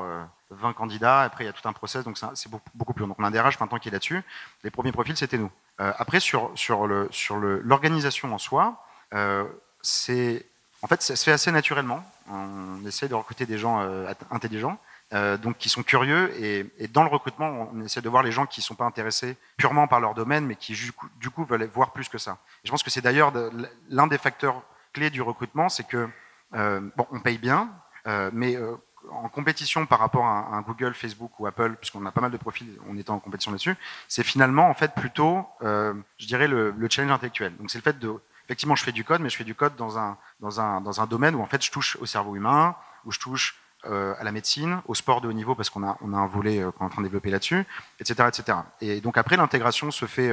20 0.50 0.70
euh, 0.70 0.72
candidats. 0.72 1.20
Après, 1.20 1.44
il 1.44 1.46
y 1.46 1.50
a 1.50 1.52
tout 1.52 1.68
un 1.68 1.74
process, 1.74 2.04
donc 2.04 2.18
c'est 2.34 2.50
beaucoup, 2.74 2.94
plus 2.94 3.02
long. 3.02 3.08
Donc, 3.08 3.18
on 3.18 3.24
a 3.24 3.28
un 3.28 3.30
DRH 3.30 3.60
maintenant 3.60 3.78
qui 3.78 3.88
est 3.88 3.92
là-dessus. 3.92 4.22
Les 4.64 4.70
premiers 4.70 4.92
profils, 4.92 5.16
c'était 5.16 5.36
nous. 5.36 5.50
Euh, 5.80 5.92
après, 5.98 6.20
sur, 6.20 6.52
l'organisation 6.86 8.32
en 8.32 8.38
soi, 8.38 8.82
euh, 9.12 9.44
c'est, 9.82 10.46
en 10.80 10.86
fait, 10.86 11.02
ça 11.02 11.16
se 11.16 11.24
fait 11.24 11.32
assez 11.32 11.52
naturellement. 11.52 12.02
On 12.30 12.84
essaie 12.86 13.08
de 13.08 13.14
recruter 13.14 13.44
des 13.44 13.58
gens 13.58 13.86
intelligents. 14.30 14.78
donc 15.12 15.56
qui 15.56 15.70
sont 15.70 15.82
curieux 15.82 16.30
et, 16.42 16.88
dans 16.88 17.02
le 17.02 17.08
recrutement 17.08 17.70
on 17.72 17.82
essaie 17.82 18.02
de 18.02 18.08
voir 18.10 18.22
les 18.22 18.32
gens 18.32 18.44
qui 18.44 18.60
ne 18.60 18.64
sont 18.64 18.74
pas 18.74 18.84
intéressés 18.84 19.38
purement 19.56 19.88
par 19.88 20.00
leur 20.00 20.12
domaine 20.12 20.44
mais 20.44 20.54
qui 20.54 20.74
du 20.74 20.92
coup, 20.92 21.08
du 21.16 21.30
coup 21.30 21.46
veulent 21.46 21.64
voir 21.64 21.92
plus 21.92 22.10
que 22.10 22.18
ça. 22.18 22.36
Et 22.62 22.66
je 22.66 22.70
pense 22.70 22.82
que 22.82 22.90
c'est 22.90 23.00
d'ailleurs 23.00 23.32
l'un 23.88 24.06
des 24.06 24.18
facteurs 24.18 24.62
clé 24.92 25.10
du 25.10 25.22
recrutement, 25.22 25.68
c'est 25.68 25.86
que 25.86 26.08
euh, 26.54 26.80
bon, 26.96 27.06
on 27.10 27.20
paye 27.20 27.38
bien, 27.38 27.70
euh, 28.06 28.30
mais 28.32 28.56
euh, 28.56 28.76
en 29.10 29.28
compétition 29.28 29.86
par 29.86 29.98
rapport 29.98 30.26
à 30.26 30.62
Google, 30.66 30.94
Facebook 30.94 31.38
ou 31.38 31.46
Apple, 31.46 31.76
puisqu'on 31.76 32.04
a 32.06 32.10
pas 32.10 32.20
mal 32.20 32.30
de 32.30 32.36
profils, 32.36 32.78
on 32.88 32.96
est 32.96 33.08
en 33.10 33.18
compétition 33.18 33.50
là-dessus, 33.52 33.76
c'est 34.06 34.22
finalement 34.22 34.68
en 34.68 34.74
fait 34.74 34.92
plutôt, 34.94 35.46
je 35.62 36.26
dirais, 36.26 36.46
le, 36.46 36.74
challenge 36.90 37.12
intellectuel. 37.12 37.56
Donc 37.56 37.70
c'est 37.70 37.78
le 37.78 37.82
fait 37.82 37.98
de, 37.98 38.12
effectivement, 38.44 38.76
je 38.76 38.84
fais 38.84 38.92
du 38.92 39.04
code, 39.04 39.22
mais 39.22 39.30
je 39.30 39.36
fais 39.36 39.44
du 39.44 39.54
code 39.54 39.76
dans 39.76 39.98
un, 39.98 40.18
dans 40.40 40.60
un, 40.60 40.82
dans 40.82 41.00
un 41.00 41.06
domaine 41.06 41.34
où 41.36 41.40
en 41.40 41.46
fait 41.46 41.64
je 41.64 41.70
touche 41.70 41.96
au 42.02 42.06
cerveau 42.06 42.36
humain, 42.36 42.76
où 43.06 43.12
je 43.12 43.18
touche 43.18 43.58
à 43.84 44.22
la 44.22 44.32
médecine, 44.32 44.82
au 44.86 44.94
sport 44.94 45.22
de 45.22 45.28
haut 45.28 45.32
niveau 45.32 45.54
parce 45.54 45.70
qu'on 45.70 45.86
a, 45.86 45.96
on 46.02 46.12
a 46.12 46.16
un 46.18 46.26
volet 46.26 46.62
qu'on 46.76 46.84
est 46.84 46.88
en 46.88 46.90
train 46.90 47.00
de 47.00 47.06
développer 47.06 47.30
là-dessus, 47.30 47.64
etc., 48.00 48.28
etc. 48.28 48.58
Et 48.82 49.00
donc 49.00 49.16
après 49.16 49.38
l'intégration 49.38 49.90
se 49.90 50.04
fait. 50.04 50.30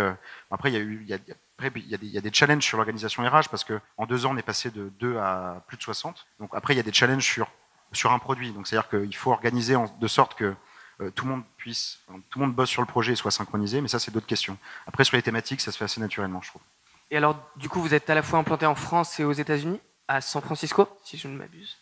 après 0.51 0.71
il 0.71 0.73
y 0.73 0.77
a 0.77 0.81
eu, 0.81 0.99
il 1.03 1.07
y 1.07 1.13
a, 1.13 1.35
après, 1.57 1.71
il 1.79 1.87
y, 1.89 2.17
a 2.17 2.21
des, 2.21 2.33
challenges 2.33 2.63
sur 2.63 2.77
l'organisation 2.77 3.23
RH 3.23 3.47
parce 3.49 3.63
qu'en 3.63 4.05
deux 4.05 4.25
ans, 4.25 4.31
on 4.33 4.37
est 4.37 4.41
passé 4.41 4.71
de 4.71 4.91
2 4.99 5.17
à 5.17 5.63
plus 5.67 5.77
de 5.77 5.81
60. 5.83 6.27
Donc 6.39 6.49
après, 6.53 6.73
il 6.73 6.77
y 6.77 6.81
a 6.81 6.83
des 6.83 6.91
challenges 6.91 7.23
sur, 7.23 7.49
sur 7.93 8.11
un 8.11 8.19
produit. 8.19 8.51
Donc 8.51 8.67
c'est-à-dire 8.67 8.89
qu'il 8.89 9.15
faut 9.15 9.31
organiser 9.31 9.75
de 9.99 10.07
sorte 10.07 10.35
que 10.35 10.53
euh, 10.99 11.11
tout 11.11 11.23
le 11.23 11.31
monde 11.31 11.43
puisse, 11.55 11.99
tout 12.29 12.39
le 12.39 12.45
monde 12.45 12.55
bosse 12.55 12.69
sur 12.69 12.81
le 12.81 12.87
projet 12.87 13.13
et 13.13 13.15
soit 13.15 13.31
synchronisé. 13.31 13.79
Mais 13.79 13.87
ça, 13.87 13.99
c'est 13.99 14.11
d'autres 14.11 14.27
questions. 14.27 14.57
Après, 14.85 15.05
sur 15.05 15.15
les 15.15 15.21
thématiques, 15.21 15.61
ça 15.61 15.71
se 15.71 15.77
fait 15.77 15.85
assez 15.85 16.01
naturellement, 16.01 16.41
je 16.41 16.49
trouve. 16.49 16.61
Et 17.09 17.15
alors, 17.15 17.37
du 17.55 17.69
coup, 17.69 17.79
vous 17.79 17.93
êtes 17.93 18.09
à 18.09 18.15
la 18.15 18.21
fois 18.21 18.39
implanté 18.39 18.65
en 18.65 18.75
France 18.75 19.17
et 19.21 19.23
aux 19.23 19.31
États-Unis, 19.31 19.79
à 20.09 20.19
San 20.19 20.41
Francisco, 20.41 20.89
si 21.05 21.17
je 21.17 21.29
ne 21.29 21.37
m'abuse. 21.37 21.77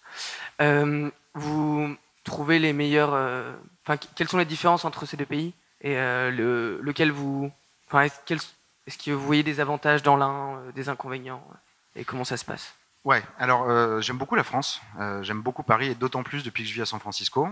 Euh, 0.62 1.10
vous 1.34 1.96
trouvez 2.24 2.60
les 2.60 2.74
meilleurs. 2.74 3.13
Euh, 3.15 3.56
quelles 4.15 4.30
sont 4.30 4.38
les 4.38 4.46
différences 4.46 4.86
entre 4.86 5.08
ces 5.08 5.18
deux 5.18 5.25
pays 5.25 5.53
et 5.82 5.96
le, 5.96 6.80
lequel 6.82 7.12
vous. 7.12 7.51
Enfin, 7.88 8.08
quels 8.25 8.39
est-ce 8.88 8.98
que 8.98 9.12
vous 9.12 9.25
voyez 9.25 9.44
des 9.44 9.60
avantages 9.60 10.04
dans 10.04 10.16
l'un, 10.16 10.58
euh, 10.58 10.72
des 10.74 10.90
inconvénients 10.90 11.44
euh, 11.52 12.00
Et 12.00 12.06
comment 12.06 12.25
ça 12.25 12.38
se 12.38 12.46
passe? 12.46 12.75
Ouais, 13.06 13.24
alors 13.38 13.70
euh, 13.70 14.00
j'aime 14.02 14.18
beaucoup 14.18 14.36
la 14.36 14.46
France, 14.46 14.82
j'aime 15.24 15.42
beaucoup 15.42 15.63
Paris 15.63 15.88
et 15.88 15.96
d'autant 15.96 16.24
plus 16.24 16.42
depuis 16.42 16.63
que 16.63 16.70
je 16.70 16.74
vis 16.74 16.82
à 16.82 16.86
San 16.86 17.02
Francisco. 17.02 17.50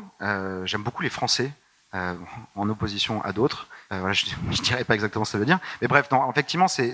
j'aime 0.63 0.81
beaucoup 0.81 1.03
les 1.03 1.09
Français, 1.09 1.51
en 1.91 2.69
opposition 2.69 3.21
à 3.25 3.33
d'autres. 3.33 3.67
voilà, 3.89 4.13
je 4.13 4.27
ne 4.47 4.53
dirais 4.53 4.85
pas 4.85 4.93
exactement 4.93 5.25
ce 5.25 5.31
que 5.31 5.33
ça 5.33 5.39
veut 5.39 5.45
dire. 5.45 5.59
Mais 5.81 5.89
bref, 5.89 6.09
non, 6.09 6.31
effectivement, 6.31 6.69
c'est, 6.69 6.93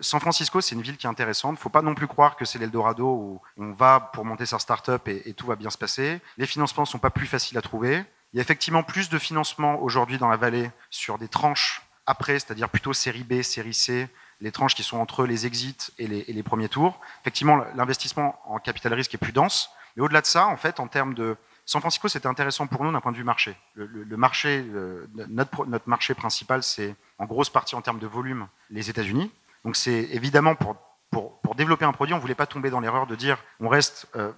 San 0.00 0.20
Francisco, 0.20 0.60
c'est 0.60 0.76
une 0.76 0.82
ville 0.82 0.96
qui 0.96 1.08
est 1.08 1.10
intéressante. 1.10 1.54
Il 1.54 1.58
ne 1.58 1.60
faut 1.60 1.68
pas 1.68 1.82
non 1.82 1.96
plus 1.96 2.06
croire 2.06 2.36
que 2.36 2.44
c'est 2.44 2.60
l'Eldorado 2.60 3.04
où 3.04 3.40
on 3.56 3.72
va 3.72 3.98
pour 3.98 4.24
monter 4.24 4.46
sa 4.46 4.60
start-up 4.60 5.08
et, 5.08 5.28
et, 5.28 5.34
tout 5.34 5.48
va 5.48 5.56
bien 5.56 5.70
se 5.70 5.78
passer. 5.78 6.20
Les 6.38 6.46
financements 6.46 6.84
ne 6.84 6.88
sont 6.88 7.00
pas 7.00 7.10
plus 7.10 7.26
faciles 7.26 7.58
à 7.58 7.62
trouver. 7.62 8.04
Il 8.32 8.36
y 8.36 8.38
a 8.38 8.42
effectivement 8.42 8.84
plus 8.84 9.08
de 9.08 9.18
financement 9.18 9.82
aujourd'hui 9.82 10.18
dans 10.18 10.28
la 10.28 10.36
vallée 10.36 10.70
sur 10.88 11.18
des 11.18 11.26
tranches 11.26 11.85
après, 12.06 12.38
c'est-à-dire 12.38 12.68
plutôt 12.68 12.92
série 12.92 13.24
B, 13.24 13.42
série 13.42 13.74
C, 13.74 14.08
les 14.40 14.52
tranches 14.52 14.74
qui 14.74 14.82
sont 14.82 14.98
entre 14.98 15.24
les 15.26 15.46
exits 15.46 15.92
et 15.98 16.06
les, 16.06 16.42
premiers 16.42 16.68
tours. 16.68 17.00
Effectivement, 17.22 17.64
l'investissement 17.74 18.38
en 18.44 18.58
capital 18.58 18.94
risque 18.94 19.14
est 19.14 19.18
plus 19.18 19.32
dense. 19.32 19.70
Mais 19.96 20.02
au-delà 20.02 20.20
de 20.20 20.26
ça, 20.26 20.46
en 20.46 20.56
fait, 20.56 20.78
en 20.78 20.88
termes 20.88 21.14
de 21.14 21.36
San 21.64 21.80
Francisco, 21.80 22.06
c'était 22.08 22.28
intéressant 22.28 22.66
pour 22.66 22.84
nous 22.84 22.92
d'un 22.92 23.00
point 23.00 23.12
de 23.12 23.16
vue 23.16 23.24
marché. 23.24 23.56
Le, 23.74 24.16
marché, 24.16 24.64
notre, 25.28 25.66
notre, 25.66 25.88
marché 25.88 26.14
principal, 26.14 26.62
c'est 26.62 26.94
en 27.18 27.24
grosse 27.24 27.50
partie 27.50 27.74
en 27.74 27.82
termes 27.82 27.98
de 27.98 28.06
volume 28.06 28.46
les 28.70 28.90
États-Unis. 28.90 29.32
Donc 29.64 29.74
c'est 29.74 30.08
évidemment 30.12 30.54
pour, 30.54 30.76
développer 31.56 31.86
un 31.86 31.92
produit, 31.92 32.12
on 32.12 32.18
ne 32.18 32.20
voulait 32.20 32.34
pas 32.34 32.46
tomber 32.46 32.68
dans 32.68 32.80
l'erreur 32.80 33.06
de 33.06 33.16
dire 33.16 33.42
on 33.60 33.68
reste 33.68 34.06
euh, 34.14 34.30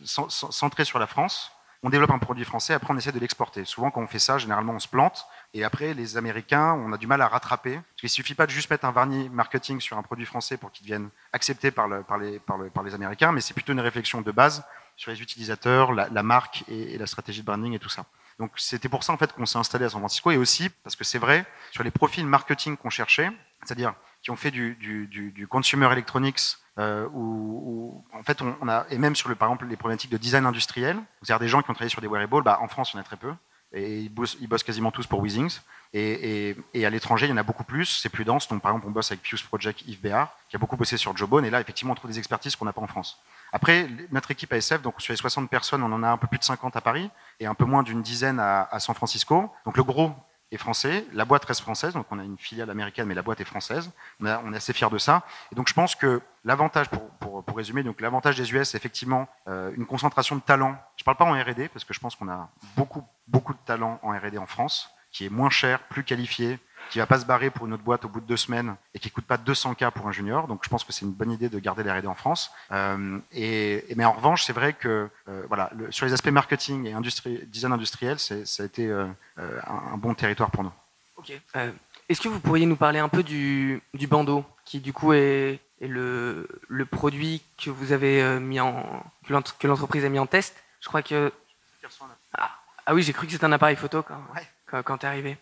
centré 0.00 0.84
sur 0.84 0.98
la 0.98 1.06
France 1.06 1.52
on 1.82 1.90
développe 1.90 2.10
un 2.10 2.18
produit 2.18 2.44
français, 2.44 2.74
après 2.74 2.92
on 2.94 2.96
essaie 2.96 3.12
de 3.12 3.18
l'exporter. 3.18 3.64
Souvent 3.64 3.90
quand 3.90 4.02
on 4.02 4.06
fait 4.06 4.18
ça, 4.18 4.38
généralement 4.38 4.74
on 4.74 4.78
se 4.78 4.88
plante, 4.88 5.26
et 5.52 5.64
après 5.64 5.94
les 5.94 6.16
Américains, 6.16 6.74
on 6.74 6.92
a 6.92 6.98
du 6.98 7.06
mal 7.06 7.20
à 7.22 7.28
rattraper, 7.28 7.74
parce 7.74 8.00
qu'il 8.00 8.08
suffit 8.08 8.34
pas 8.34 8.46
de 8.46 8.52
juste 8.52 8.70
mettre 8.70 8.84
un 8.84 8.92
vernis 8.92 9.28
marketing 9.30 9.80
sur 9.80 9.98
un 9.98 10.02
produit 10.02 10.26
français 10.26 10.56
pour 10.56 10.70
qu'il 10.70 10.86
devienne 10.86 11.10
accepté 11.32 11.70
par, 11.70 11.88
les, 11.88 12.38
par, 12.38 12.58
par 12.72 12.82
les 12.84 12.94
Américains, 12.94 13.32
mais 13.32 13.40
c'est 13.40 13.54
plutôt 13.54 13.72
une 13.72 13.80
réflexion 13.80 14.22
de 14.22 14.30
base 14.30 14.64
sur 14.96 15.10
les 15.10 15.20
utilisateurs, 15.20 15.92
la, 15.92 16.22
marque 16.22 16.64
et, 16.68 16.96
la 16.98 17.06
stratégie 17.06 17.40
de 17.40 17.46
branding 17.46 17.72
et 17.72 17.78
tout 17.78 17.88
ça. 17.88 18.04
Donc 18.38 18.52
c'était 18.56 18.88
pour 18.88 19.02
ça 19.02 19.12
en 19.12 19.16
fait 19.16 19.32
qu'on 19.32 19.46
s'est 19.46 19.58
installé 19.58 19.84
à 19.84 19.90
San 19.90 20.00
Francisco 20.00 20.30
et 20.30 20.36
aussi 20.36 20.68
parce 20.68 20.96
que 20.96 21.04
c'est 21.04 21.18
vrai 21.18 21.44
sur 21.70 21.82
les 21.82 21.90
profils 21.90 22.26
marketing 22.26 22.76
qu'on 22.76 22.90
cherchait, 22.90 23.30
c'est-à-dire 23.62 23.94
qui 24.22 24.30
ont 24.30 24.36
fait 24.36 24.50
du, 24.50 24.74
du, 24.76 25.06
du, 25.08 25.46
consumer 25.46 25.90
electronics 25.90 26.40
euh, 26.78 27.06
en 27.08 28.22
fait 28.22 28.40
on, 28.40 28.68
a 28.68 28.86
et 28.88 28.96
même 28.96 29.14
sur 29.14 29.28
le 29.28 29.34
par 29.34 29.48
exemple 29.48 29.66
les 29.66 29.76
problématiques 29.76 30.10
de 30.10 30.16
design 30.16 30.46
industriel, 30.46 30.98
c'est-à-dire 31.20 31.40
des 31.40 31.48
gens 31.48 31.60
qui 31.60 31.70
ont 31.70 31.74
travaillé 31.74 31.90
sur 31.90 32.00
des 32.00 32.08
wearables, 32.08 32.42
bah, 32.42 32.58
en 32.62 32.68
France 32.68 32.92
il 32.92 32.96
y 32.96 32.98
en 32.98 33.02
a 33.02 33.04
très 33.04 33.16
peu 33.16 33.32
et 33.74 34.00
ils 34.00 34.08
bossent, 34.08 34.62
quasiment 34.64 34.90
tous 34.90 35.06
pour 35.06 35.20
Weezings. 35.20 35.60
Et, 35.94 36.56
à 36.74 36.90
l'étranger, 36.90 37.26
il 37.26 37.30
y 37.30 37.32
en 37.32 37.38
a 37.38 37.42
beaucoup 37.42 37.64
plus, 37.64 37.86
c'est 37.86 38.08
plus 38.08 38.24
dense. 38.24 38.48
Donc, 38.48 38.62
par 38.62 38.72
exemple, 38.72 38.86
on 38.88 38.90
bosse 38.90 39.10
avec 39.10 39.24
Fuse 39.24 39.42
Project 39.42 39.82
Yves 39.86 40.00
Béard, 40.00 40.36
qui 40.48 40.56
a 40.56 40.58
beaucoup 40.58 40.76
bossé 40.76 40.96
sur 40.96 41.16
Jobone. 41.16 41.44
Et 41.44 41.50
là, 41.50 41.60
effectivement, 41.60 41.92
on 41.92 41.94
trouve 41.94 42.10
des 42.10 42.18
expertises 42.18 42.56
qu'on 42.56 42.64
n'a 42.64 42.72
pas 42.72 42.80
en 42.80 42.86
France. 42.86 43.18
Après, 43.52 43.88
notre 44.10 44.30
équipe 44.30 44.52
ASF, 44.52 44.80
donc 44.82 45.00
sur 45.00 45.12
les 45.12 45.16
60 45.16 45.50
personnes, 45.50 45.82
on 45.82 45.92
en 45.92 46.02
a 46.02 46.08
un 46.08 46.16
peu 46.16 46.26
plus 46.26 46.38
de 46.38 46.44
50 46.44 46.76
à 46.76 46.80
Paris 46.80 47.10
et 47.40 47.46
un 47.46 47.54
peu 47.54 47.64
moins 47.64 47.82
d'une 47.82 48.02
dizaine 48.02 48.38
à, 48.40 48.78
San 48.78 48.94
Francisco. 48.94 49.50
Donc 49.66 49.76
le 49.76 49.84
gros 49.84 50.12
français, 50.58 51.06
la 51.12 51.24
boîte 51.24 51.44
reste 51.44 51.60
française, 51.60 51.94
donc 51.94 52.06
on 52.10 52.18
a 52.18 52.24
une 52.24 52.38
filiale 52.38 52.70
américaine, 52.70 53.06
mais 53.06 53.14
la 53.14 53.22
boîte 53.22 53.40
est 53.40 53.44
française. 53.44 53.90
On, 54.20 54.52
est 54.52 54.56
assez 54.56 54.72
fiers 54.72 54.90
de 54.90 54.98
ça. 54.98 55.22
Et 55.50 55.54
donc 55.54 55.68
je 55.68 55.74
pense 55.74 55.94
que 55.94 56.20
l'avantage, 56.44 56.88
pour, 56.88 57.42
pour, 57.44 57.56
résumer, 57.56 57.82
donc 57.82 58.00
l'avantage 58.00 58.36
des 58.36 58.52
US, 58.54 58.70
c'est 58.70 58.76
effectivement 58.76 59.28
euh, 59.48 59.72
une 59.76 59.86
concentration 59.86 60.36
de 60.36 60.40
talent. 60.40 60.76
Je 60.96 61.02
ne 61.02 61.04
parle 61.04 61.16
pas 61.16 61.24
en 61.24 61.32
R&D 61.32 61.68
parce 61.68 61.84
que 61.84 61.94
je 61.94 62.00
pense 62.00 62.16
qu'on 62.16 62.28
a 62.28 62.50
beaucoup 62.76 63.04
beaucoup 63.28 63.54
de 63.54 63.58
talent 63.64 63.98
en 64.02 64.10
R&D 64.10 64.38
en 64.38 64.46
France, 64.46 64.90
qui 65.10 65.26
est 65.26 65.30
moins 65.30 65.50
cher, 65.50 65.82
plus 65.84 66.04
qualifié, 66.04 66.58
qui 66.90 66.98
va 66.98 67.06
pas 67.06 67.18
se 67.18 67.24
barrer 67.24 67.50
pour 67.50 67.66
une 67.66 67.72
autre 67.72 67.82
boîte 67.82 68.04
au 68.04 68.08
bout 68.08 68.20
de 68.20 68.26
deux 68.26 68.36
semaines 68.36 68.76
et 68.94 68.98
qui 68.98 69.10
coûte 69.10 69.24
pas 69.24 69.36
200 69.36 69.74
k 69.74 69.90
pour 69.90 70.06
un 70.06 70.12
junior. 70.12 70.46
Donc 70.46 70.60
je 70.64 70.68
pense 70.68 70.84
que 70.84 70.92
c'est 70.92 71.04
une 71.04 71.12
bonne 71.12 71.30
idée 71.30 71.48
de 71.48 71.58
garder 71.58 71.82
les 71.82 71.90
R&D 71.90 72.06
en 72.06 72.14
France. 72.14 72.50
Euh, 72.70 73.18
et, 73.32 73.84
mais 73.96 74.04
en 74.04 74.12
revanche, 74.12 74.44
c'est 74.44 74.52
vrai 74.52 74.72
que 74.72 75.08
euh, 75.28 75.44
voilà, 75.48 75.70
sur 75.90 76.06
les 76.06 76.12
aspects 76.12 76.28
marketing 76.28 76.86
et 76.86 76.92
industrie, 76.92 77.40
design 77.46 77.72
industriel, 77.72 78.18
ça 78.18 78.34
a 78.34 78.66
été 78.66 78.88
euh, 78.88 79.06
un, 79.36 79.96
bon 79.96 80.14
territoire 80.14 80.50
pour 80.50 80.64
nous. 80.64 80.72
Ok. 81.16 81.32
Est-ce 82.08 82.20
que 82.20 82.28
vous 82.28 82.40
pourriez 82.40 82.66
nous 82.66 82.76
parler 82.76 82.98
un 82.98 83.08
peu 83.08 83.22
du, 83.22 83.82
du 83.94 84.06
bandeau, 84.06 84.44
qui 84.64 84.80
du 84.80 84.92
coup 84.92 85.12
est, 85.12 85.60
est 85.80 85.86
le, 85.86 86.46
le, 86.68 86.84
produit 86.84 87.42
que 87.62 87.70
vous 87.70 87.92
avez 87.92 88.38
mis 88.40 88.60
en 88.60 89.02
que 89.26 89.66
l'entreprise 89.66 90.04
a 90.04 90.08
mis 90.08 90.18
en 90.18 90.26
test? 90.26 90.62
Je 90.80 90.88
crois 90.88 91.02
que 91.02 91.32
ah, 92.34 92.50
ah 92.86 92.94
oui, 92.94 93.02
j'ai 93.02 93.12
cru 93.12 93.26
que 93.26 93.32
c'était 93.32 93.44
un 93.44 93.52
appareil 93.52 93.76
photo 93.76 94.02
quand, 94.02 94.20
quand, 94.66 94.82
quand 94.82 94.98
tu 94.98 95.06
es 95.06 95.08
arrivé. 95.08 95.38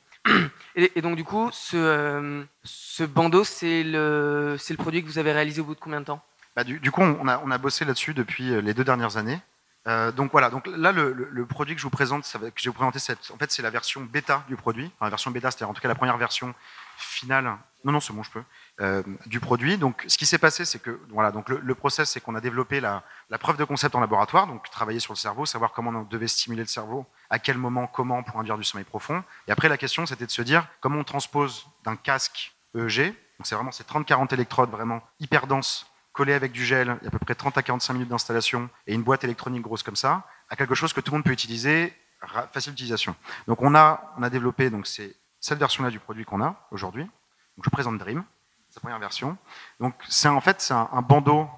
Et, 0.77 1.03
donc, 1.03 1.17
du 1.17 1.25
coup, 1.25 1.51
ce, 1.53 1.77
euh, 1.77 3.07
bandeau, 3.09 3.45
c'est 3.45 3.83
le, 3.83 4.57
produit 4.79 5.03
que 5.03 5.09
vous 5.09 5.19
avez 5.19 5.33
réalisé 5.33 5.61
au 5.61 5.65
bout 5.65 5.75
de 5.75 5.81
combien 5.81 6.01
de 6.01 6.07
temps? 6.07 6.23
Bah, 6.57 6.65
du, 6.65 6.91
coup, 6.91 7.03
on 7.03 7.29
a, 7.29 7.41
on 7.45 7.51
a 7.51 7.59
bossé 7.59 7.85
là-dessus 7.85 8.15
depuis 8.15 8.53
euh, 8.53 8.61
les 8.61 8.75
deux 8.75 8.85
dernières 8.85 9.17
années. 9.17 9.41
Euh, 9.89 10.13
donc 10.13 10.31
voilà, 10.33 10.51
donc 10.51 10.67
là 10.67 10.93
le, 10.93 11.47
produit 11.47 11.75
que 11.75 11.81
je 11.81 11.87
vous 11.87 11.91
présente, 11.91 12.25
que 12.25 12.39
vais 12.39 12.53
vous 12.67 12.73
présenter, 12.73 12.99
en 13.33 13.37
fait 13.39 13.51
c'est 13.51 13.63
la 13.63 13.71
version 13.71 14.03
bêta 14.03 14.45
du 14.49 14.57
produit. 14.57 14.91
La 15.01 15.09
version 15.09 15.31
bêta, 15.31 15.51
c'est-à-dire 15.51 15.71
en 15.71 15.75
tout 15.75 15.81
cas 15.81 15.89
la 15.89 15.95
première 15.95 16.19
version 16.19 16.55
finale. 16.99 17.57
Non, 17.83 17.93
non, 17.93 18.01
je 18.01 18.31
peux. 18.31 18.43
Euh, 18.83 19.03
du 19.25 19.41
produit. 19.41 19.79
Donc, 19.79 20.05
ce 20.07 20.19
qui 20.19 20.27
s'est 20.27 20.37
passé, 20.37 20.67
c'est 20.67 20.81
que 20.81 21.01
voilà, 21.09 21.33
donc 21.33 21.49
le, 21.49 21.59
le 21.63 21.75
process, 21.75 22.11
c'est 22.11 22.21
qu'on 22.21 22.35
a 22.35 22.41
développé 22.43 22.79
la, 22.79 23.03
la, 23.31 23.39
preuve 23.39 23.57
de 23.57 23.65
concept 23.65 23.95
en 23.95 24.01
laboratoire, 24.01 24.47
donc 24.47 24.71
travailler 24.71 25.01
sur 25.01 25.15
le 25.15 25.19
cerveau, 25.19 25.47
savoir 25.47 25.73
comment 25.73 25.99
on 25.99 26.03
devait 26.03 26.29
stimuler 26.29 26.63
le 26.63 26.69
cerveau, 26.69 27.07
à 27.31 27.39
quel 27.39 27.57
moment, 27.57 27.87
comment 27.87 28.23
pour 28.23 28.39
induire 28.39 28.59
du 28.59 28.65
sommeil 28.65 28.85
profond. 28.85 29.25
Et 29.49 29.53
après, 29.53 29.71
la 29.71 29.79
question, 29.79 30.05
c'était 30.05 30.27
de 30.27 30.31
se 30.31 30.43
dire 30.43 30.67
comment 30.81 30.99
on 30.99 31.05
transpose 31.05 31.67
d'un 31.85 31.97
casque 31.97 32.53
EEG, 32.75 33.15
donc 33.39 33.47
c'est 33.47 33.55
vraiment 33.55 33.73
ces 33.73 33.85
30-40 33.85 34.35
électrodes 34.35 34.71
vraiment 34.71 35.03
hyper 35.19 35.47
denses 35.47 35.90
collées 36.13 36.35
avec 36.35 36.53
du 36.53 36.65
gel, 36.65 36.97
il 37.01 37.05
y 37.05 37.07
a 37.07 37.09
à 37.09 37.11
peu 37.11 37.19
près 37.19 37.35
30 37.35 37.57
à 37.59 37.63
45 37.63 37.93
minutes 37.95 38.09
d'installation 38.09 38.69
et 38.87 38.95
une 38.95 39.03
boîte 39.03 39.25
électronique 39.25 39.63
grosse 39.63 39.83
comme 39.83 39.97
ça, 39.97 40.27
à 40.49 40.57
quelque 40.57 40.75
chose 40.75 40.93
que 40.93 41.01
tout 41.01 41.13
le 41.13 41.19
monde 41.19 41.25
peut 41.25 41.33
utiliser, 41.33 41.95
facile 42.53 42.73
d'utilisation. 42.73 43.15
Donc 43.47 43.63
on 43.63 43.75
a, 43.75 44.13
on 44.19 44.23
a 44.23 44.31
développé 44.31 44.71
donc 44.71 44.87
c'est 44.87 45.17
cette 45.41 45.59
version-là 45.59 45.91
du 45.91 45.99
produit 45.99 46.25
qu'on 46.25 46.43
a 46.43 46.67
aujourd'hui. 46.71 47.05
Donc 47.05 47.65
je 47.65 47.71
présente 47.71 47.99
Dream, 47.99 48.25
sa 48.69 48.81
première 48.81 48.99
version. 48.99 49.37
Donc 49.81 49.95
c'est 50.09 50.29
en 50.29 50.41
fait 50.41 50.61
c'est 50.61 50.75
un, 50.75 51.03
bandeau, 51.03 51.49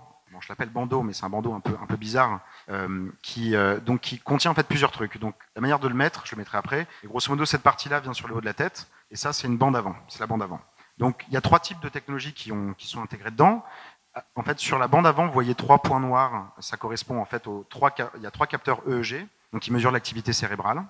je 0.40 0.48
l'appelle 0.48 0.70
bandeau, 0.70 1.02
mais 1.02 1.12
c'est 1.12 1.24
un 1.24 1.30
bandeau 1.30 1.52
un 1.52 1.60
peu 1.60 1.76
un 1.80 1.86
peu 1.86 1.96
bizarre 1.96 2.40
euh, 2.68 3.10
qui 3.22 3.54
euh, 3.54 3.80
donc 3.80 4.00
qui 4.00 4.18
contient 4.18 4.50
en 4.50 4.54
fait 4.54 4.66
plusieurs 4.66 4.92
trucs. 4.92 5.18
Donc 5.18 5.34
la 5.54 5.60
manière 5.60 5.78
de 5.78 5.88
le 5.88 5.94
mettre, 5.94 6.26
je 6.26 6.34
le 6.34 6.38
mettrai 6.38 6.58
après. 6.58 6.86
Et 7.02 7.06
grosso 7.06 7.30
modo 7.30 7.44
cette 7.44 7.62
partie-là 7.62 8.00
vient 8.00 8.12
sur 8.12 8.28
le 8.28 8.34
haut 8.34 8.40
de 8.40 8.46
la 8.46 8.54
tête, 8.54 8.88
et 9.10 9.16
ça 9.16 9.32
c'est 9.32 9.46
une 9.46 9.58
bande 9.58 9.76
avant, 9.76 9.96
c'est 10.08 10.20
la 10.20 10.26
bande 10.26 10.42
avant. 10.42 10.60
Donc 10.98 11.24
il 11.28 11.34
y 11.34 11.36
a 11.36 11.40
trois 11.40 11.58
types 11.58 11.80
de 11.80 11.88
technologies 11.88 12.34
qui 12.34 12.50
sont 12.86 13.02
intégrées 13.02 13.30
dedans. 13.30 13.64
En 14.34 14.42
fait, 14.42 14.58
sur 14.58 14.78
la 14.78 14.88
bande 14.88 15.06
avant, 15.06 15.26
vous 15.26 15.32
voyez 15.32 15.54
trois 15.54 15.78
points 15.78 16.00
noirs. 16.00 16.52
Ça 16.58 16.76
correspond 16.76 17.18
en 17.18 17.24
fait 17.24 17.46
aux 17.46 17.64
trois. 17.70 17.94
Il 18.16 18.22
y 18.22 18.26
a 18.26 18.30
trois 18.30 18.46
capteurs 18.46 18.82
EEG, 18.86 19.26
donc 19.52 19.62
qui 19.62 19.72
mesurent 19.72 19.90
l'activité 19.90 20.32
cérébrale. 20.32 20.84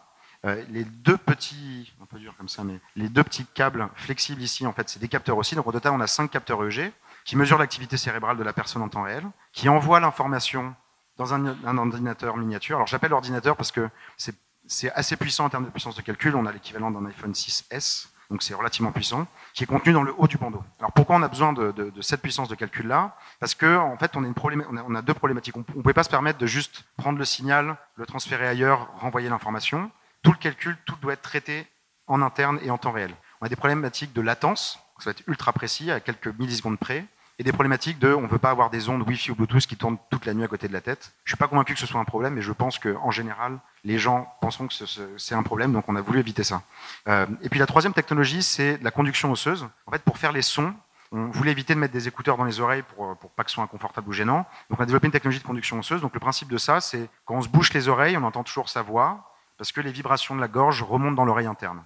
Euh, 0.45 0.65
les 0.71 0.85
deux 0.85 1.17
petits, 1.17 1.93
un 2.03 2.07
peu 2.07 2.19
dur 2.19 2.35
comme 2.37 2.49
ça, 2.49 2.65
mais 2.65 2.81
les 2.97 3.09
deux 3.09 3.23
petits 3.23 3.47
câbles 3.47 3.89
flexibles 3.95 4.43
ici, 4.43 4.67
en 4.67 4.73
fait, 4.73 4.89
c'est 4.89 4.99
des 4.99 5.07
capteurs 5.07 5.37
aussi. 5.37 5.55
Donc 5.55 5.69
au 5.69 5.73
total, 5.73 5.93
on 5.93 6.01
a 6.01 6.09
cinq 6.09 6.33
capteurs 6.33 6.65
EEG 6.65 6.93
qui 7.25 7.37
mesurent 7.37 7.59
l'activité 7.59 7.97
cérébrale 7.97 8.37
de 8.37 8.43
la 8.43 8.53
personne 8.53 8.83
en 8.83 8.89
temps 8.89 9.03
réel, 9.03 9.25
qui 9.53 9.69
envoient 9.69 10.01
l'information 10.01 10.75
dans 11.17 11.33
un, 11.33 11.47
un, 11.65 11.79
ordinateur 11.79 12.37
miniature. 12.37 12.77
Alors 12.77 12.89
j'appelle 12.89 13.13
ordinateur 13.13 13.57
parce 13.57 13.71
que 13.71 13.89
c'est 14.67 14.91
assez 14.93 15.17
puissant 15.17 15.45
en 15.45 15.49
termes 15.49 15.65
de 15.65 15.71
puissance 15.71 15.95
de 15.95 16.03
calcul. 16.03 16.35
On 16.35 16.47
a 16.47 16.51
l'équivalent 16.51 16.91
d'un 16.91 17.07
iPhone 17.07 17.33
6S, 17.33 18.09
donc 18.33 18.43
c'est 18.43 18.55
relativement 18.55 18.91
puissant, 18.91 19.27
qui 19.55 19.63
est 19.63 19.67
contenu 19.67 19.93
dans 19.93 20.03
le 20.03 20.13
haut 20.19 20.27
du 20.27 20.39
bandeau. 20.39 20.63
Alors 20.81 20.93
pourquoi 20.93 21.17
on 21.17 21.23
a 21.23 21.29
besoin 21.29 21.53
de, 21.53 21.93
cette 22.01 22.23
puissance 22.23 22.49
de 22.49 22.57
calcul-là? 22.57 23.17
Parce 23.39 23.55
que 23.55 23.77
en 23.77 23.97
fait, 23.97 24.17
on 24.17 24.25
a, 24.25 24.27
une 24.27 24.35
on, 24.71 24.77
a, 24.77 24.83
on 24.89 24.95
a 24.95 25.03
deux 25.03 25.15
problématiques. 25.15 25.57
On 25.57 25.61
ne 25.61 25.65
pouvait 25.83 25.95
pas 25.95 26.03
se 26.03 26.11
permettre 26.11 26.39
de 26.39 26.47
juste 26.47 26.85
prendre 26.97 27.19
le 27.19 27.25
signal, 27.25 27.77
le 27.97 28.07
transférer 28.07 28.49
ailleurs, 28.49 28.89
renvoyer 28.99 29.29
l'information 29.29 29.91
tout 30.23 30.33
le 30.33 30.39
calcul, 30.39 30.77
tout 30.85 30.97
doit 31.03 31.15
être 31.15 31.23
traité 31.23 31.67
en 32.07 32.23
interne 32.23 32.59
et 32.63 32.71
en 32.71 32.79
temps 32.79 32.93
réel. 32.93 33.15
On 33.41 33.47
a 33.47 33.49
des 33.49 33.57
problématiques 33.57 34.13
de 34.13 34.21
latence, 34.21 34.79
ça 34.99 35.07
va 35.07 35.11
être 35.13 35.27
ultra 35.27 35.53
précis, 35.53 35.91
à 35.91 36.01
quelques 36.01 36.29
millisecondes 36.39 36.79
près, 36.79 37.05
et 37.39 37.45
des 37.45 37.53
problématiques 37.53 37.99
de, 37.99 38.13
on 38.13 38.23
ne 38.23 38.27
veut 38.29 38.39
pas 38.39 38.51
avoir 38.51 38.71
des 38.71 38.89
ondes 38.89 39.07
Wi-Fi 39.09 39.31
ou 39.31 39.35
Bluetooth 39.35 39.67
qui 39.67 39.77
tournent 39.77 39.99
toute 40.11 40.27
la 40.27 40.35
nuit 40.35 40.45
à 40.45 40.49
côté 40.49 40.69
de 40.69 40.73
la 40.73 40.81
tête. 40.81 41.13
Je 41.25 41.31
suis 41.31 41.37
pas 41.37 41.49
convaincu 41.49 41.75
que 41.75 41.81
ce 41.81 41.87
soit 41.87 42.01
un 42.01 42.05
problème, 42.05 42.35
mais 42.35 42.43
je 42.43 42.53
pense 42.53 42.79
qu'en 42.79 43.11
général, 43.11 43.59
les 43.85 43.99
gens 43.99 44.33
penseront 44.41 44.69
que 44.69 44.75
c'est 45.19 45.35
un 45.35 45.43
problème, 45.43 45.73
donc 45.73 45.85
on 45.89 45.97
a 45.97 46.01
voulu 46.01 46.21
éviter 46.21 46.45
ça. 46.45 46.63
Euh, 47.09 47.27
et 47.43 47.49
puis 47.49 47.59
la 47.59 47.67
troisième 47.67 47.95
technologie, 47.95 48.43
c'est 48.43 48.79
la 48.83 48.91
conduction 48.91 49.33
osseuse. 49.33 49.67
En 49.87 49.93
fait, 49.93 50.03
pour 50.03 50.19
faire 50.19 50.33
les 50.33 50.43
sons, 50.43 50.75
on 51.11 51.27
voulait 51.27 51.51
éviter 51.51 51.75
de 51.75 51.79
mettre 51.79 51.93
des 51.93 52.09
écouteurs 52.09 52.39
dans 52.39 52.45
les 52.45 52.61
oreilles 52.61 52.83
pour, 52.83 53.17
pour 53.19 53.31
pas 53.31 53.45
que 53.45 53.51
ce 53.51 53.55
soit 53.55 53.65
inconfortable 53.65 54.09
ou 54.09 54.13
gênant. 54.13 54.47
Donc 54.71 54.81
on 54.81 54.83
a 54.83 54.87
développé 54.87 55.07
une 55.07 55.13
technologie 55.13 55.41
de 55.41 55.47
conduction 55.47 55.79
osseuse. 55.79 56.01
Donc 56.01 56.15
le 56.15 56.21
principe 56.21 56.49
de 56.49 56.57
ça, 56.57 56.81
c'est 56.81 57.09
quand 57.27 57.35
on 57.35 57.43
se 57.43 57.49
bouche 57.49 57.73
les 57.75 57.89
oreilles, 57.89 58.17
on 58.17 58.25
entend 58.25 58.43
toujours 58.43 58.71
sa 58.71 58.83
voix, 58.83 59.33
parce 59.59 59.73
que 59.73 59.81
les 59.81 59.93
vibrations 59.93 60.35
de 60.35 60.41
la 60.41 60.49
gorge 60.49 60.83
remontent 60.83 61.15
dans 61.15 61.25
l'oreille 61.25 61.47
interne, 61.47 61.83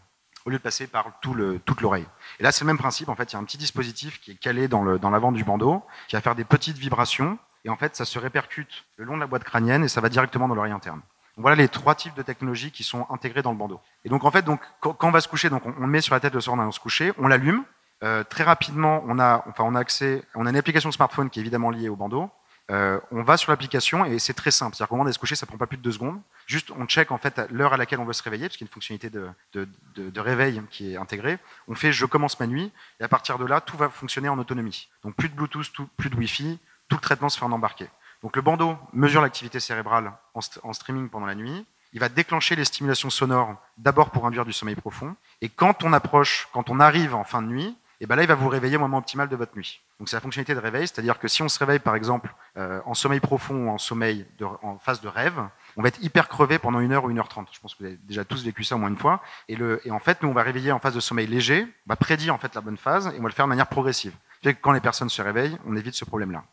au 0.46 0.50
lieu 0.50 0.58
de 0.58 0.62
passer 0.62 0.86
par 0.86 1.18
tout 1.20 1.34
le, 1.34 1.58
toute 1.58 1.80
l'oreille. 1.80 2.06
Et 2.38 2.44
là, 2.44 2.52
c'est 2.52 2.64
le 2.64 2.68
même 2.68 2.78
principe. 2.78 3.08
En 3.08 3.16
fait, 3.16 3.32
il 3.32 3.34
y 3.34 3.36
a 3.36 3.40
un 3.40 3.44
petit 3.44 3.58
dispositif 3.58 4.20
qui 4.20 4.30
est 4.30 4.36
calé 4.36 4.68
dans, 4.68 4.84
le, 4.84 4.98
dans 4.98 5.10
l'avant 5.10 5.32
du 5.32 5.42
bandeau, 5.44 5.82
qui 6.06 6.14
va 6.14 6.22
faire 6.22 6.36
des 6.36 6.44
petites 6.44 6.78
vibrations, 6.78 7.38
et 7.64 7.68
en 7.68 7.76
fait, 7.76 7.96
ça 7.96 8.04
se 8.04 8.18
répercute 8.18 8.84
le 8.96 9.04
long 9.04 9.16
de 9.16 9.20
la 9.20 9.26
boîte 9.26 9.42
crânienne, 9.42 9.82
et 9.82 9.88
ça 9.88 10.00
va 10.00 10.08
directement 10.08 10.46
dans 10.46 10.54
l'oreille 10.54 10.72
interne. 10.72 11.00
Donc, 11.36 11.42
voilà 11.42 11.56
les 11.56 11.68
trois 11.68 11.96
types 11.96 12.14
de 12.14 12.22
technologies 12.22 12.70
qui 12.70 12.84
sont 12.84 13.06
intégrées 13.10 13.42
dans 13.42 13.50
le 13.50 13.58
bandeau. 13.58 13.80
Et 14.04 14.08
donc, 14.08 14.24
en 14.24 14.30
fait, 14.30 14.42
donc, 14.42 14.60
quand, 14.80 14.96
on 15.02 15.10
va 15.10 15.20
se 15.20 15.28
coucher, 15.28 15.50
donc 15.50 15.64
on, 15.66 15.86
met 15.86 16.00
sur 16.00 16.14
la 16.14 16.20
tête 16.20 16.32
le 16.32 16.40
soir 16.40 16.56
on 16.58 16.70
se 16.70 16.80
coucher, 16.80 17.12
on 17.18 17.26
l'allume. 17.26 17.64
Euh, 18.04 18.22
très 18.22 18.44
rapidement, 18.44 19.02
on 19.08 19.18
a, 19.18 19.42
enfin, 19.48 19.64
on 19.64 19.74
a 19.74 19.80
accès, 19.80 20.22
on 20.34 20.46
a 20.46 20.50
une 20.50 20.56
application 20.56 20.92
smartphone 20.92 21.28
qui 21.28 21.40
est 21.40 21.42
évidemment 21.42 21.70
liée 21.70 21.88
au 21.88 21.96
bandeau. 21.96 22.30
Euh, 22.70 22.98
on 23.12 23.22
va 23.22 23.36
sur 23.36 23.52
l'application 23.52 24.04
et 24.04 24.18
c'est 24.18 24.34
très 24.34 24.50
simple. 24.50 24.74
C'est-à-dire 24.74 24.88
qu'au 24.88 24.96
moment 24.96 25.04
d'aller 25.04 25.14
se 25.14 25.18
coucher, 25.18 25.36
ça 25.36 25.46
prend 25.46 25.56
pas 25.56 25.66
plus 25.66 25.76
de 25.76 25.82
deux 25.82 25.92
secondes. 25.92 26.20
Juste, 26.46 26.72
on 26.72 26.86
check 26.86 27.12
en 27.12 27.18
fait 27.18 27.40
l'heure 27.50 27.72
à 27.72 27.76
laquelle 27.76 28.00
on 28.00 28.04
veut 28.04 28.12
se 28.12 28.22
réveiller, 28.22 28.46
parce 28.46 28.56
qu'il 28.56 28.66
y 28.66 28.68
a 28.68 28.70
une 28.70 28.72
fonctionnalité 28.72 29.10
de, 29.10 30.20
réveil 30.20 30.60
qui 30.70 30.92
est 30.92 30.96
intégrée. 30.96 31.38
On 31.68 31.74
fait 31.74 31.92
je 31.92 32.06
commence 32.06 32.38
ma 32.40 32.46
nuit 32.46 32.72
et 33.00 33.04
à 33.04 33.08
partir 33.08 33.38
de 33.38 33.44
là, 33.44 33.60
tout 33.60 33.76
va 33.76 33.88
fonctionner 33.88 34.28
en 34.28 34.38
autonomie. 34.38 34.88
Donc 35.04 35.14
plus 35.14 35.28
de 35.28 35.34
Bluetooth, 35.34 35.70
plus 35.96 36.10
de 36.10 36.16
Wi-Fi, 36.16 36.58
tout 36.88 36.96
le 36.96 37.00
traitement 37.00 37.28
se 37.28 37.38
fait 37.38 37.44
en 37.44 37.52
embarqué. 37.52 37.88
Donc 38.22 38.34
le 38.34 38.42
bandeau 38.42 38.76
mesure 38.92 39.22
l'activité 39.22 39.60
cérébrale 39.60 40.12
en, 40.34 40.72
streaming 40.72 41.08
pendant 41.08 41.26
la 41.26 41.34
nuit. 41.34 41.64
Il 41.92 42.00
va 42.00 42.08
déclencher 42.08 42.56
les 42.56 42.64
stimulations 42.64 43.10
sonores 43.10 43.54
d'abord 43.78 44.10
pour 44.10 44.26
induire 44.26 44.44
du 44.44 44.52
sommeil 44.52 44.74
profond. 44.74 45.14
Et 45.40 45.48
quand 45.48 45.84
on 45.84 45.92
approche, 45.92 46.48
quand 46.52 46.68
on 46.68 46.80
arrive 46.80 47.14
en 47.14 47.24
fin 47.24 47.42
de 47.42 47.46
nuit, 47.46 47.76
et 48.00 48.06
ben 48.06 48.16
là, 48.16 48.22
il 48.22 48.28
va 48.28 48.34
vous 48.34 48.48
réveiller 48.48 48.76
au 48.76 48.80
moment 48.80 48.98
optimal 48.98 49.28
de 49.28 49.36
votre 49.36 49.56
nuit. 49.56 49.80
Donc 49.98 50.08
c'est 50.08 50.16
la 50.16 50.20
fonctionnalité 50.20 50.54
de 50.54 50.60
réveil, 50.60 50.86
c'est-à-dire 50.86 51.18
que 51.18 51.28
si 51.28 51.42
on 51.42 51.48
se 51.48 51.58
réveille 51.58 51.78
par 51.78 51.94
exemple 51.94 52.34
euh, 52.56 52.80
en 52.84 52.94
sommeil 52.94 53.20
profond 53.20 53.66
ou 53.66 53.70
en 53.70 53.78
sommeil 53.78 54.26
de, 54.38 54.44
en 54.44 54.78
phase 54.78 55.00
de 55.00 55.08
rêve, 55.08 55.40
on 55.76 55.82
va 55.82 55.88
être 55.88 56.02
hyper 56.02 56.28
crevé 56.28 56.58
pendant 56.58 56.80
une 56.80 56.92
heure 56.92 57.04
ou 57.04 57.10
une 57.10 57.18
heure 57.18 57.28
trente. 57.28 57.48
Je 57.52 57.60
pense 57.60 57.74
que 57.74 57.80
vous 57.80 57.86
avez 57.86 57.98
déjà 58.04 58.24
tous 58.24 58.44
vécu 58.44 58.64
ça 58.64 58.76
au 58.76 58.78
moins 58.78 58.88
une 58.88 58.98
fois. 58.98 59.22
Et, 59.48 59.56
le, 59.56 59.80
et 59.86 59.90
en 59.90 59.98
fait, 59.98 60.22
nous 60.22 60.28
on 60.28 60.34
va 60.34 60.42
réveiller 60.42 60.72
en 60.72 60.78
phase 60.78 60.94
de 60.94 61.00
sommeil 61.00 61.26
léger, 61.26 61.66
on 61.86 61.90
va 61.90 61.96
prédire 61.96 62.34
en 62.34 62.38
fait 62.38 62.54
la 62.54 62.60
bonne 62.60 62.76
phase 62.76 63.06
et 63.08 63.18
on 63.18 63.22
va 63.22 63.28
le 63.28 63.34
faire 63.34 63.46
de 63.46 63.50
manière 63.50 63.68
progressive. 63.68 64.12
que 64.42 64.50
quand 64.50 64.72
les 64.72 64.80
personnes 64.80 65.08
se 65.08 65.22
réveillent, 65.22 65.58
on 65.66 65.76
évite 65.76 65.94
ce 65.94 66.04
problème-là. 66.04 66.44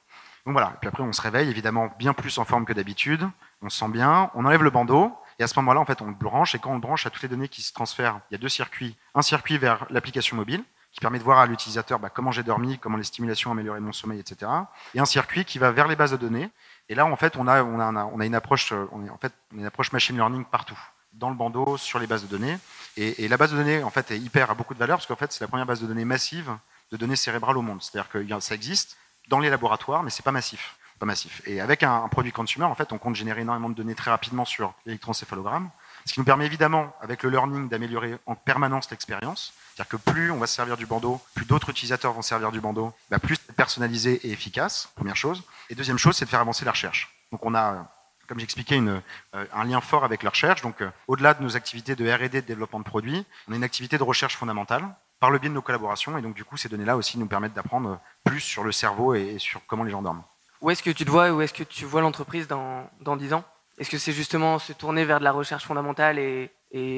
Donc 0.45 0.53
voilà. 0.53 0.73
Et 0.75 0.77
puis 0.79 0.87
après, 0.89 1.03
on 1.03 1.13
se 1.13 1.21
réveille 1.21 1.49
évidemment 1.49 1.93
bien 1.97 2.13
plus 2.13 2.37
en 2.37 2.45
forme 2.45 2.65
que 2.65 2.73
d'habitude. 2.73 3.27
On 3.61 3.69
se 3.69 3.77
sent 3.77 3.89
bien. 3.89 4.29
On 4.33 4.45
enlève 4.45 4.63
le 4.63 4.69
bandeau. 4.69 5.13
Et 5.39 5.43
à 5.43 5.47
ce 5.47 5.57
moment-là, 5.59 5.79
en 5.79 5.85
fait, 5.85 6.01
on 6.01 6.07
le 6.07 6.13
branche. 6.13 6.53
Et 6.55 6.59
quand 6.59 6.71
on 6.71 6.75
le 6.75 6.81
branche 6.81 7.05
à 7.05 7.09
toutes 7.09 7.23
les 7.23 7.29
données 7.29 7.47
qui 7.47 7.61
se 7.61 7.73
transfèrent, 7.73 8.19
il 8.29 8.33
y 8.33 8.35
a 8.35 8.37
deux 8.37 8.49
circuits. 8.49 8.95
Un 9.15 9.21
circuit 9.21 9.57
vers 9.57 9.85
l'application 9.89 10.35
mobile, 10.35 10.63
qui 10.93 10.99
permet 10.99 11.17
de 11.17 11.23
voir 11.23 11.39
à 11.39 11.47
l'utilisateur 11.47 11.99
bah, 11.99 12.09
comment 12.09 12.31
j'ai 12.31 12.43
dormi, 12.43 12.77
comment 12.77 12.97
les 12.97 13.03
stimulations 13.03 13.49
ont 13.49 13.53
amélioré 13.53 13.79
mon 13.79 13.91
sommeil, 13.91 14.19
etc. 14.19 14.49
Et 14.93 14.99
un 14.99 15.05
circuit 15.05 15.43
qui 15.43 15.57
va 15.57 15.71
vers 15.71 15.87
les 15.87 15.95
bases 15.95 16.11
de 16.11 16.17
données. 16.17 16.49
Et 16.87 16.95
là, 16.95 17.05
en 17.05 17.15
fait, 17.15 17.35
on 17.35 17.47
a, 17.47 17.63
on 17.63 17.79
a, 17.79 18.05
on 18.05 18.19
a 18.19 18.25
une 18.25 18.35
approche, 18.35 18.71
on 18.91 19.03
est, 19.03 19.09
en 19.09 19.17
fait, 19.17 19.33
une 19.53 19.65
approche 19.65 19.91
machine 19.91 20.15
learning 20.15 20.45
partout, 20.45 20.79
dans 21.13 21.29
le 21.29 21.35
bandeau, 21.35 21.77
sur 21.77 21.97
les 21.97 22.05
bases 22.05 22.23
de 22.23 22.27
données. 22.27 22.57
Et, 22.95 23.27
la 23.27 23.37
base 23.37 23.51
de 23.51 23.57
données, 23.57 23.83
en 23.83 23.89
fait, 23.89 24.11
est 24.11 24.19
hyper 24.19 24.51
à 24.51 24.53
beaucoup 24.53 24.75
de 24.75 24.79
valeur 24.79 24.97
parce 24.97 25.07
qu'en 25.07 25.15
fait, 25.15 25.31
c'est 25.31 25.41
la 25.41 25.47
première 25.47 25.65
base 25.65 25.81
de 25.81 25.87
données 25.87 26.05
massive 26.05 26.55
de 26.91 26.97
données 26.97 27.15
cérébrales 27.15 27.57
au 27.57 27.63
monde. 27.63 27.81
C'est-à-dire 27.81 28.09
que 28.11 28.39
ça 28.39 28.53
existe 28.53 28.97
dans 29.27 29.39
les 29.39 29.49
laboratoires, 29.49 30.03
mais 30.03 30.11
c'est 30.11 30.23
pas 30.23 30.31
massif. 30.31 30.75
Pas 30.99 31.07
massif. 31.07 31.41
Et 31.47 31.59
avec 31.59 31.81
un, 31.81 32.03
un, 32.03 32.07
produit 32.07 32.31
consumer, 32.31 32.65
en 32.65 32.75
fait, 32.75 32.93
on 32.93 32.99
compte 32.99 33.15
générer 33.15 33.41
énormément 33.41 33.69
de 33.69 33.73
données 33.73 33.95
très 33.95 34.11
rapidement 34.11 34.45
sur 34.45 34.75
l'électroencéphalogramme, 34.85 35.71
ce 36.05 36.13
qui 36.13 36.19
nous 36.19 36.25
permet 36.25 36.45
évidemment, 36.45 36.93
avec 37.01 37.23
le 37.23 37.29
learning, 37.29 37.69
d'améliorer 37.69 38.17
en 38.25 38.35
permanence 38.35 38.89
l'expérience. 38.91 39.53
C'est-à-dire 39.73 39.89
que 39.89 40.11
plus 40.11 40.31
on 40.31 40.37
va 40.37 40.47
se 40.47 40.55
servir 40.55 40.77
du 40.77 40.85
bandeau, 40.85 41.19
plus 41.33 41.45
d'autres 41.45 41.69
utilisateurs 41.69 42.13
vont 42.13 42.21
servir 42.21 42.51
du 42.51 42.61
bandeau, 42.61 42.93
bah 43.09 43.19
plus 43.19 43.35
c'est 43.35 43.55
personnalisé 43.55 44.19
et 44.27 44.31
efficace, 44.31 44.89
première 44.95 45.15
chose. 45.15 45.43
Et 45.69 45.75
deuxième 45.75 45.97
chose, 45.97 46.15
c'est 46.15 46.25
de 46.25 46.29
faire 46.29 46.41
avancer 46.41 46.65
la 46.65 46.71
recherche. 46.71 47.15
Donc 47.31 47.45
on 47.45 47.55
a, 47.55 47.87
comme 48.27 48.39
j'expliquais, 48.39 48.79
euh, 48.79 48.99
un 49.33 49.63
lien 49.63 49.81
fort 49.81 50.03
avec 50.03 50.23
la 50.23 50.29
recherche. 50.29 50.61
Donc 50.61 50.81
euh, 50.81 50.89
au-delà 51.07 51.33
de 51.33 51.43
nos 51.43 51.55
activités 51.55 51.95
de 51.95 52.07
R&D, 52.09 52.29
de 52.29 52.39
développement 52.41 52.79
de 52.79 52.85
produits, 52.85 53.25
on 53.47 53.53
a 53.53 53.55
une 53.55 53.63
activité 53.63 53.97
de 53.97 54.03
recherche 54.03 54.37
fondamentale 54.37 54.83
par 55.19 55.31
le 55.31 55.39
biais 55.39 55.49
de 55.49 55.55
nos 55.55 55.61
collaborations. 55.61 56.17
Et 56.17 56.21
donc 56.21 56.35
du 56.35 56.43
coup, 56.43 56.57
ces 56.57 56.69
données-là 56.69 56.95
aussi 56.97 57.17
nous 57.17 57.25
permettent 57.25 57.53
d'apprendre 57.53 57.99
plus 58.23 58.41
sur 58.41 58.63
le 58.63 58.71
cerveau 58.71 59.15
et, 59.15 59.39
sur 59.39 59.61
comment 59.65 59.83
les 59.83 59.91
gens 59.91 60.01
dorment. 60.01 60.23
Où 60.61 60.69
est-ce 60.69 60.83
que 60.83 60.91
tu 60.91 61.03
te 61.03 61.09
vois, 61.09 61.31
où 61.31 61.41
est-ce 61.41 61.53
que 61.53 61.63
tu 61.63 61.85
vois 61.85 62.01
l'entreprise 62.01 62.47
dans, 62.47 62.89
dans 63.01 63.17
10 63.17 63.33
ans? 63.33 63.43
Est-ce 63.79 63.89
que 63.89 63.97
c'est 63.97 64.11
justement 64.11 64.59
se 64.59 64.73
tourner 64.73 65.03
vers 65.03 65.19
de 65.19 65.23
la 65.23 65.31
recherche 65.31 65.65
fondamentale 65.65 66.19
et, 66.19 66.51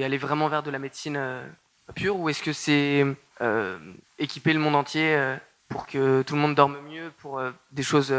aller 0.04 0.18
vraiment 0.18 0.48
vers 0.48 0.64
de 0.64 0.72
la 0.72 0.80
médecine 0.80 1.18
euh, 1.18 1.46
pure 1.96 2.16
ou 2.18 2.30
est-ce 2.30 2.42
que 2.42 2.54
c'est 2.54 3.06
euh, 3.42 3.78
équiper 4.20 4.54
le 4.54 4.60
monde 4.60 4.76
entier 4.76 5.16
euh, 5.16 5.36
pour 5.68 5.86
que 5.86 6.22
tout 6.22 6.36
le 6.36 6.42
monde 6.42 6.56
dorme 6.56 6.80
mieux, 6.88 7.12
pour 7.18 7.42
des 7.72 7.84
choses, 7.84 8.14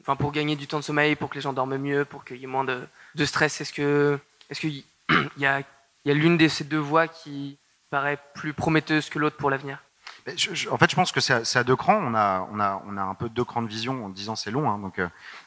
enfin 0.00 0.16
pour 0.16 0.32
gagner 0.32 0.56
du 0.56 0.66
temps 0.66 0.78
de 0.78 0.84
sommeil, 0.84 1.16
pour 1.16 1.28
que 1.28 1.34
les 1.34 1.40
gens 1.40 1.52
dorment 1.52 1.76
mieux, 1.76 2.04
pour 2.04 2.24
qu'il 2.24 2.36
y 2.36 2.44
ait 2.44 2.46
moins 2.46 2.64
de, 2.64 3.24
stress? 3.24 3.60
Est-ce 3.60 3.72
que 3.72 4.18
est-ce 4.48 4.60
qu'il 4.60 4.84
y 5.36 5.46
a 5.46 5.62
l'une 6.06 6.38
de 6.38 6.48
ces 6.48 6.64
deux 6.64 6.78
voies 6.78 7.08
qui 7.08 7.58
paraît 7.90 8.18
plus 8.34 8.54
prometteuse 8.54 9.10
que 9.10 9.18
l'autre 9.18 9.36
pour 9.36 9.50
l'avenir? 9.50 9.82
En 10.70 10.78
fait, 10.78 10.90
je 10.90 10.96
pense 10.96 11.12
que 11.12 11.20
c'est 11.20 11.56
à, 11.56 11.64
deux 11.64 11.76
crans. 11.76 12.00
On 12.02 12.14
a, 12.14 12.48
on, 12.52 12.60
a, 12.60 12.82
on 12.86 12.96
a 12.96 13.02
un 13.02 13.14
peu 13.14 13.28
deux 13.28 13.44
crans 13.44 13.62
de 13.62 13.68
vision 13.68 14.04
en 14.04 14.08
disant 14.08 14.36
c'est 14.36 14.50
long. 14.50 14.70
Hein, 14.70 14.78
donc, 14.78 15.00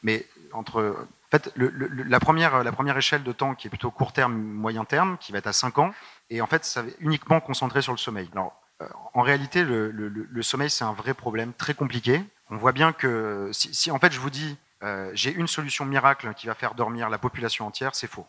mais 0.03 0.25
entre 0.53 0.95
en 1.33 1.39
fait, 1.39 1.51
la, 1.55 2.19
première, 2.19 2.63
la 2.63 2.71
première 2.71 2.95
échelle 2.95 3.23
de 3.23 3.31
temps 3.31 3.55
qui 3.55 3.65
est 3.65 3.69
plutôt 3.69 3.89
court 3.89 4.13
terme, 4.13 4.35
moyen 4.35 4.85
terme, 4.85 5.17
qui 5.19 5.31
va 5.31 5.39
être 5.39 5.47
à 5.47 5.53
5 5.53 5.79
ans, 5.79 5.91
et 6.29 6.41
en 6.41 6.45
fait, 6.45 6.63
ça 6.63 6.83
va 6.83 6.89
uniquement 6.99 7.39
concentré 7.39 7.81
sur 7.81 7.91
le 7.91 7.97
sommeil. 7.97 8.29
Alors, 8.33 8.53
euh, 8.83 8.87
en 9.15 9.23
réalité, 9.23 9.63
le, 9.63 10.41
sommeil, 10.41 10.69
c'est 10.69 10.83
un 10.83 10.93
vrai 10.93 11.15
problème 11.15 11.53
très 11.53 11.73
compliqué. 11.73 12.23
On 12.51 12.57
voit 12.57 12.71
bien 12.71 12.93
que 12.93 13.49
si, 13.51 13.73
si 13.73 13.89
en 13.89 13.97
fait, 13.97 14.13
je 14.13 14.19
vous 14.19 14.29
dis, 14.29 14.57
euh, 14.83 15.09
j'ai 15.15 15.33
une 15.33 15.47
solution 15.47 15.85
miracle 15.85 16.33
qui 16.35 16.45
va 16.45 16.53
faire 16.53 16.75
dormir 16.75 17.09
la 17.09 17.17
population 17.17 17.65
entière, 17.65 17.95
c'est 17.95 18.07
faux. 18.07 18.27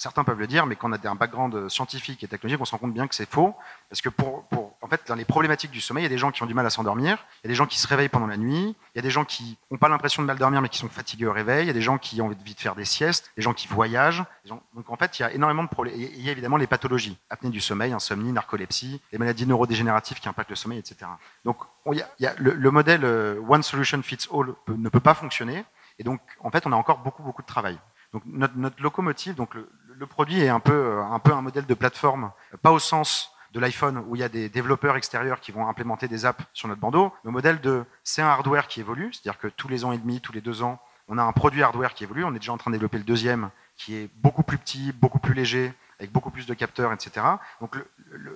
Certains 0.00 0.24
peuvent 0.24 0.38
le 0.38 0.46
dire, 0.46 0.64
mais 0.64 0.76
quand 0.76 0.88
on 0.88 0.94
a 0.94 1.10
un 1.10 1.14
background 1.14 1.68
scientifique 1.68 2.24
et 2.24 2.26
technologique, 2.26 2.58
on 2.58 2.64
se 2.64 2.70
rend 2.70 2.78
compte 2.78 2.94
bien 2.94 3.06
que 3.06 3.14
c'est 3.14 3.28
faux. 3.28 3.54
Parce 3.90 4.00
que 4.00 4.08
pour, 4.08 4.46
en 4.80 4.86
fait, 4.88 5.02
dans 5.06 5.14
les 5.14 5.26
problématiques 5.26 5.70
du 5.70 5.82
sommeil, 5.82 6.04
il 6.04 6.06
y 6.06 6.06
a 6.06 6.08
des 6.08 6.16
gens 6.16 6.30
qui 6.30 6.42
ont 6.42 6.46
du 6.46 6.54
mal 6.54 6.64
à 6.64 6.70
s'endormir, 6.70 7.18
il 7.44 7.46
y 7.46 7.48
a 7.48 7.50
des 7.50 7.54
gens 7.54 7.66
qui 7.66 7.78
se 7.78 7.86
réveillent 7.86 8.08
pendant 8.08 8.26
la 8.26 8.38
nuit, 8.38 8.74
il 8.94 8.96
y 8.96 8.98
a 8.98 9.02
des 9.02 9.10
gens 9.10 9.26
qui 9.26 9.58
n'ont 9.70 9.76
pas 9.76 9.90
l'impression 9.90 10.22
de 10.22 10.26
mal 10.26 10.38
dormir, 10.38 10.62
mais 10.62 10.70
qui 10.70 10.78
sont 10.78 10.88
fatigués 10.88 11.26
au 11.26 11.34
réveil, 11.34 11.64
il 11.64 11.66
y 11.66 11.70
a 11.70 11.74
des 11.74 11.82
gens 11.82 11.98
qui 11.98 12.22
ont 12.22 12.28
envie 12.28 12.54
de 12.54 12.60
faire 12.60 12.74
des 12.74 12.86
siestes, 12.86 13.30
des 13.36 13.42
gens 13.42 13.52
qui 13.52 13.68
voyagent. 13.68 14.24
Donc 14.46 14.62
en 14.88 14.96
fait, 14.96 15.18
il 15.18 15.22
y 15.22 15.24
a 15.26 15.32
énormément 15.32 15.64
de 15.64 15.68
problèmes. 15.68 15.94
Il 15.98 16.22
y 16.22 16.30
a 16.30 16.32
évidemment 16.32 16.56
les 16.56 16.66
pathologies, 16.66 17.18
apnée 17.28 17.50
du 17.50 17.60
sommeil, 17.60 17.92
insomnie, 17.92 18.32
narcolepsie, 18.32 19.02
les 19.12 19.18
maladies 19.18 19.44
neurodégénératives 19.44 20.18
qui 20.18 20.30
impactent 20.30 20.48
le 20.48 20.56
sommeil, 20.56 20.78
etc. 20.78 21.10
Donc 21.44 21.58
y 21.92 22.26
a, 22.26 22.34
le, 22.38 22.54
le, 22.54 22.70
modèle 22.70 23.04
One 23.04 23.62
Solution 23.62 24.00
Fits 24.02 24.28
All 24.32 24.54
ne 24.68 24.88
peut 24.88 25.00
pas 25.00 25.12
fonctionner. 25.12 25.62
Et 25.98 26.04
donc, 26.04 26.22
en 26.40 26.50
fait, 26.50 26.66
on 26.66 26.72
a 26.72 26.76
encore 26.76 27.00
beaucoup, 27.00 27.22
beaucoup 27.22 27.42
de 27.42 27.46
travail. 27.46 27.78
Donc 28.12 28.22
notre, 28.26 28.56
notre 28.56 28.82
locomotive, 28.82 29.34
donc 29.34 29.54
le, 29.54 29.68
le, 30.00 30.06
produit 30.06 30.40
est 30.40 30.48
un 30.48 30.60
peu, 30.60 31.00
un 31.00 31.18
peu 31.18 31.32
un 31.32 31.42
modèle 31.42 31.66
de 31.66 31.74
plateforme, 31.74 32.32
pas 32.62 32.72
au 32.72 32.78
sens 32.78 33.32
de 33.52 33.60
l'iPhone 33.60 34.02
où 34.08 34.16
il 34.16 34.20
y 34.20 34.24
a 34.24 34.28
des 34.28 34.48
développeurs 34.48 34.96
extérieurs 34.96 35.40
qui 35.40 35.52
vont 35.52 35.68
implémenter 35.68 36.08
des 36.08 36.24
apps 36.24 36.42
sur 36.54 36.68
notre 36.68 36.80
bandeau. 36.80 37.12
Le 37.24 37.30
modèle 37.30 37.60
de 37.60 37.84
c'est 38.04 38.22
un 38.22 38.28
hardware 38.28 38.66
qui 38.66 38.80
évolue, 38.80 39.12
c'est-à-dire 39.12 39.38
que 39.38 39.48
tous 39.48 39.68
les 39.68 39.84
ans 39.84 39.92
et 39.92 39.98
demi, 39.98 40.20
tous 40.20 40.32
les 40.32 40.40
deux 40.40 40.62
ans, 40.62 40.80
on 41.08 41.18
a 41.18 41.22
un 41.22 41.32
produit 41.32 41.62
hardware 41.62 41.92
qui 41.94 42.04
évolue. 42.04 42.24
On 42.24 42.30
est 42.30 42.38
déjà 42.38 42.52
en 42.52 42.58
train 42.58 42.70
de 42.70 42.76
développer 42.76 42.98
le 42.98 43.04
deuxième 43.04 43.50
qui 43.76 43.96
est 43.96 44.10
beaucoup 44.16 44.42
plus 44.42 44.58
petit, 44.58 44.92
beaucoup 44.92 45.18
plus 45.18 45.34
léger, 45.34 45.72
avec 45.98 46.12
beaucoup 46.12 46.30
plus 46.30 46.46
de 46.46 46.54
capteurs, 46.54 46.92
etc. 46.92 47.26
Donc 47.60 47.76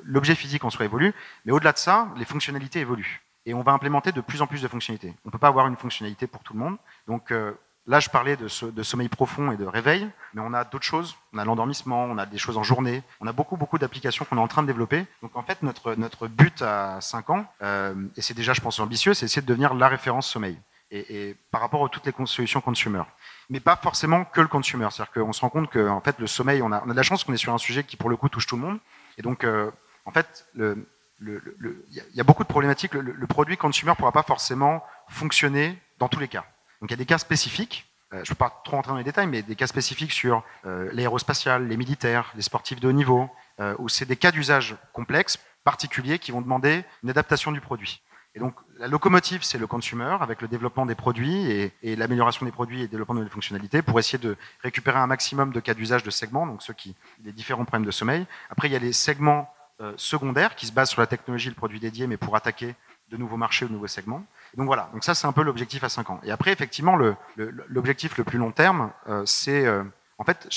l'objet 0.04 0.34
physique 0.34 0.64
en 0.64 0.70
soi 0.70 0.84
évolue, 0.84 1.14
mais 1.44 1.52
au-delà 1.52 1.72
de 1.72 1.78
ça, 1.78 2.08
les 2.16 2.24
fonctionnalités 2.24 2.80
évoluent. 2.80 3.22
Et 3.46 3.54
on 3.54 3.62
va 3.62 3.72
implémenter 3.72 4.10
de 4.12 4.20
plus 4.20 4.42
en 4.42 4.46
plus 4.46 4.62
de 4.62 4.68
fonctionnalités. 4.68 5.14
On 5.24 5.28
ne 5.28 5.30
peut 5.30 5.38
pas 5.38 5.48
avoir 5.48 5.66
une 5.66 5.76
fonctionnalité 5.76 6.26
pour 6.26 6.42
tout 6.42 6.54
le 6.54 6.60
monde. 6.60 6.76
Donc 7.06 7.30
euh, 7.30 7.52
Là, 7.86 8.00
je 8.00 8.08
parlais 8.08 8.36
de, 8.36 8.48
sommeil 8.48 9.08
profond 9.10 9.52
et 9.52 9.58
de 9.58 9.66
réveil, 9.66 10.08
mais 10.32 10.40
on 10.42 10.54
a 10.54 10.64
d'autres 10.64 10.86
choses. 10.86 11.16
On 11.34 11.38
a 11.38 11.44
l'endormissement, 11.44 12.04
on 12.04 12.16
a 12.16 12.24
des 12.24 12.38
choses 12.38 12.56
en 12.56 12.62
journée. 12.62 13.02
On 13.20 13.26
a 13.26 13.32
beaucoup, 13.32 13.58
beaucoup 13.58 13.78
d'applications 13.78 14.24
qu'on 14.24 14.38
est 14.38 14.40
en 14.40 14.48
train 14.48 14.62
de 14.62 14.66
développer. 14.66 15.04
Donc, 15.20 15.36
en 15.36 15.42
fait, 15.42 15.62
notre, 15.62 15.94
notre 15.94 16.26
but 16.26 16.62
à 16.62 16.98
5 17.02 17.28
ans, 17.28 17.46
euh, 17.62 17.94
et 18.16 18.22
c'est 18.22 18.32
déjà, 18.32 18.54
je 18.54 18.62
pense, 18.62 18.80
ambitieux, 18.80 19.12
c'est 19.12 19.26
essayer 19.26 19.42
de 19.42 19.46
devenir 19.46 19.74
la 19.74 19.88
référence 19.88 20.26
sommeil. 20.26 20.58
Et, 20.90 21.28
et 21.28 21.36
par 21.50 21.60
rapport 21.60 21.84
à 21.84 21.88
toutes 21.90 22.06
les 22.06 22.26
solutions 22.26 22.62
consumer. 22.62 23.02
Mais 23.50 23.60
pas 23.60 23.76
forcément 23.76 24.24
que 24.24 24.40
le 24.40 24.48
consumer. 24.48 24.88
C'est-à-dire 24.90 25.12
qu'on 25.12 25.34
se 25.34 25.42
rend 25.42 25.50
compte 25.50 25.68
que, 25.68 25.86
en 25.86 26.00
fait, 26.00 26.18
le 26.18 26.26
sommeil, 26.26 26.62
on 26.62 26.72
a, 26.72 26.82
on 26.86 26.88
a 26.88 26.92
de 26.92 26.96
la 26.96 27.02
chance 27.02 27.22
qu'on 27.22 27.34
est 27.34 27.38
sur 27.38 27.52
un 27.52 27.58
sujet 27.58 27.84
qui, 27.84 27.96
pour 27.96 28.08
le 28.08 28.16
coup, 28.16 28.30
touche 28.30 28.46
tout 28.46 28.56
le 28.56 28.62
monde. 28.62 28.78
Et 29.18 29.22
donc, 29.22 29.44
euh, 29.44 29.70
en 30.06 30.10
fait, 30.10 30.46
le, 30.54 30.88
il 31.20 32.02
y, 32.14 32.20
a 32.20 32.24
beaucoup 32.24 32.44
de 32.44 32.48
problématiques. 32.48 32.94
Le, 32.94 33.02
le 33.02 33.26
produit 33.26 33.58
consumer 33.58 33.92
ne 33.92 33.96
pourra 33.96 34.12
pas 34.12 34.22
forcément 34.22 34.82
fonctionner 35.08 35.78
dans 35.98 36.08
tous 36.08 36.20
les 36.20 36.28
cas. 36.28 36.44
Donc 36.84 36.90
il 36.90 36.92
y 36.92 36.96
a 36.96 36.98
des 36.98 37.06
cas 37.06 37.16
spécifiques. 37.16 37.86
Euh, 38.12 38.16
je 38.16 38.20
ne 38.20 38.26
peux 38.26 38.34
pas 38.34 38.60
trop 38.62 38.76
rentrer 38.76 38.92
dans 38.92 38.98
les 38.98 39.04
détails, 39.04 39.26
mais 39.26 39.40
des 39.40 39.56
cas 39.56 39.66
spécifiques 39.66 40.12
sur 40.12 40.44
euh, 40.66 40.90
l'aérospatial, 40.92 41.66
les 41.66 41.78
militaires, 41.78 42.30
les 42.36 42.42
sportifs 42.42 42.78
de 42.78 42.86
haut 42.86 42.92
niveau, 42.92 43.30
euh, 43.58 43.74
où 43.78 43.88
c'est 43.88 44.04
des 44.04 44.16
cas 44.16 44.30
d'usage 44.30 44.76
complexes, 44.92 45.38
particuliers, 45.64 46.18
qui 46.18 46.30
vont 46.30 46.42
demander 46.42 46.84
une 47.02 47.08
adaptation 47.08 47.52
du 47.52 47.62
produit. 47.62 48.02
Et 48.34 48.38
donc 48.38 48.54
la 48.78 48.86
locomotive, 48.86 49.44
c'est 49.44 49.56
le 49.56 49.66
consumer, 49.66 50.18
avec 50.20 50.42
le 50.42 50.48
développement 50.48 50.84
des 50.84 50.94
produits 50.94 51.72
et, 51.82 51.96
l'amélioration 51.96 52.44
des 52.44 52.52
produits 52.52 52.80
et 52.80 52.82
le 52.82 52.88
développement 52.88 53.14
de 53.14 53.20
nouvelles 53.20 53.32
fonctionnalités, 53.32 53.80
pour 53.80 53.98
essayer 53.98 54.18
de 54.18 54.36
récupérer 54.62 54.98
un 54.98 55.06
maximum 55.06 55.54
de 55.54 55.60
cas 55.60 55.72
d'usage 55.72 56.02
de 56.02 56.10
segments, 56.10 56.46
donc 56.46 56.62
ceux 56.62 56.74
qui 56.74 56.94
les 57.24 57.32
différents 57.32 57.64
problèmes 57.64 57.86
de 57.86 57.92
sommeil. 57.92 58.26
Après, 58.50 58.68
il 58.68 58.72
y 58.72 58.76
a 58.76 58.78
les 58.78 58.92
segments 58.92 59.48
secondaires 59.96 60.54
qui 60.54 60.66
se 60.66 60.72
basent 60.72 60.90
sur 60.90 61.00
la 61.00 61.06
technologie, 61.06 61.48
le 61.48 61.54
produit 61.54 61.80
dédié, 61.80 62.06
mais 62.06 62.18
pour 62.18 62.36
attaquer 62.36 62.74
de 63.08 63.16
nouveaux 63.16 63.36
marchés 63.36 63.66
de 63.66 63.72
nouveaux 63.72 63.86
segments. 63.86 64.24
Donc 64.56 64.66
voilà, 64.66 64.88
donc 64.92 65.04
ça 65.04 65.14
c'est 65.14 65.26
un 65.26 65.32
peu 65.32 65.42
l'objectif 65.42 65.84
à 65.84 65.88
5 65.88 66.10
ans. 66.10 66.20
Et 66.24 66.30
après, 66.30 66.52
effectivement, 66.52 66.96
l'objectif 66.96 68.16
le, 68.16 68.22
le, 68.22 68.24
plus 68.24 68.38
long 68.38 68.52
terme, 68.52 68.92
euh, 69.08 69.24
c'est 69.26 69.66
euh, 69.66 69.82
en 70.18 70.24
fait 70.24 70.48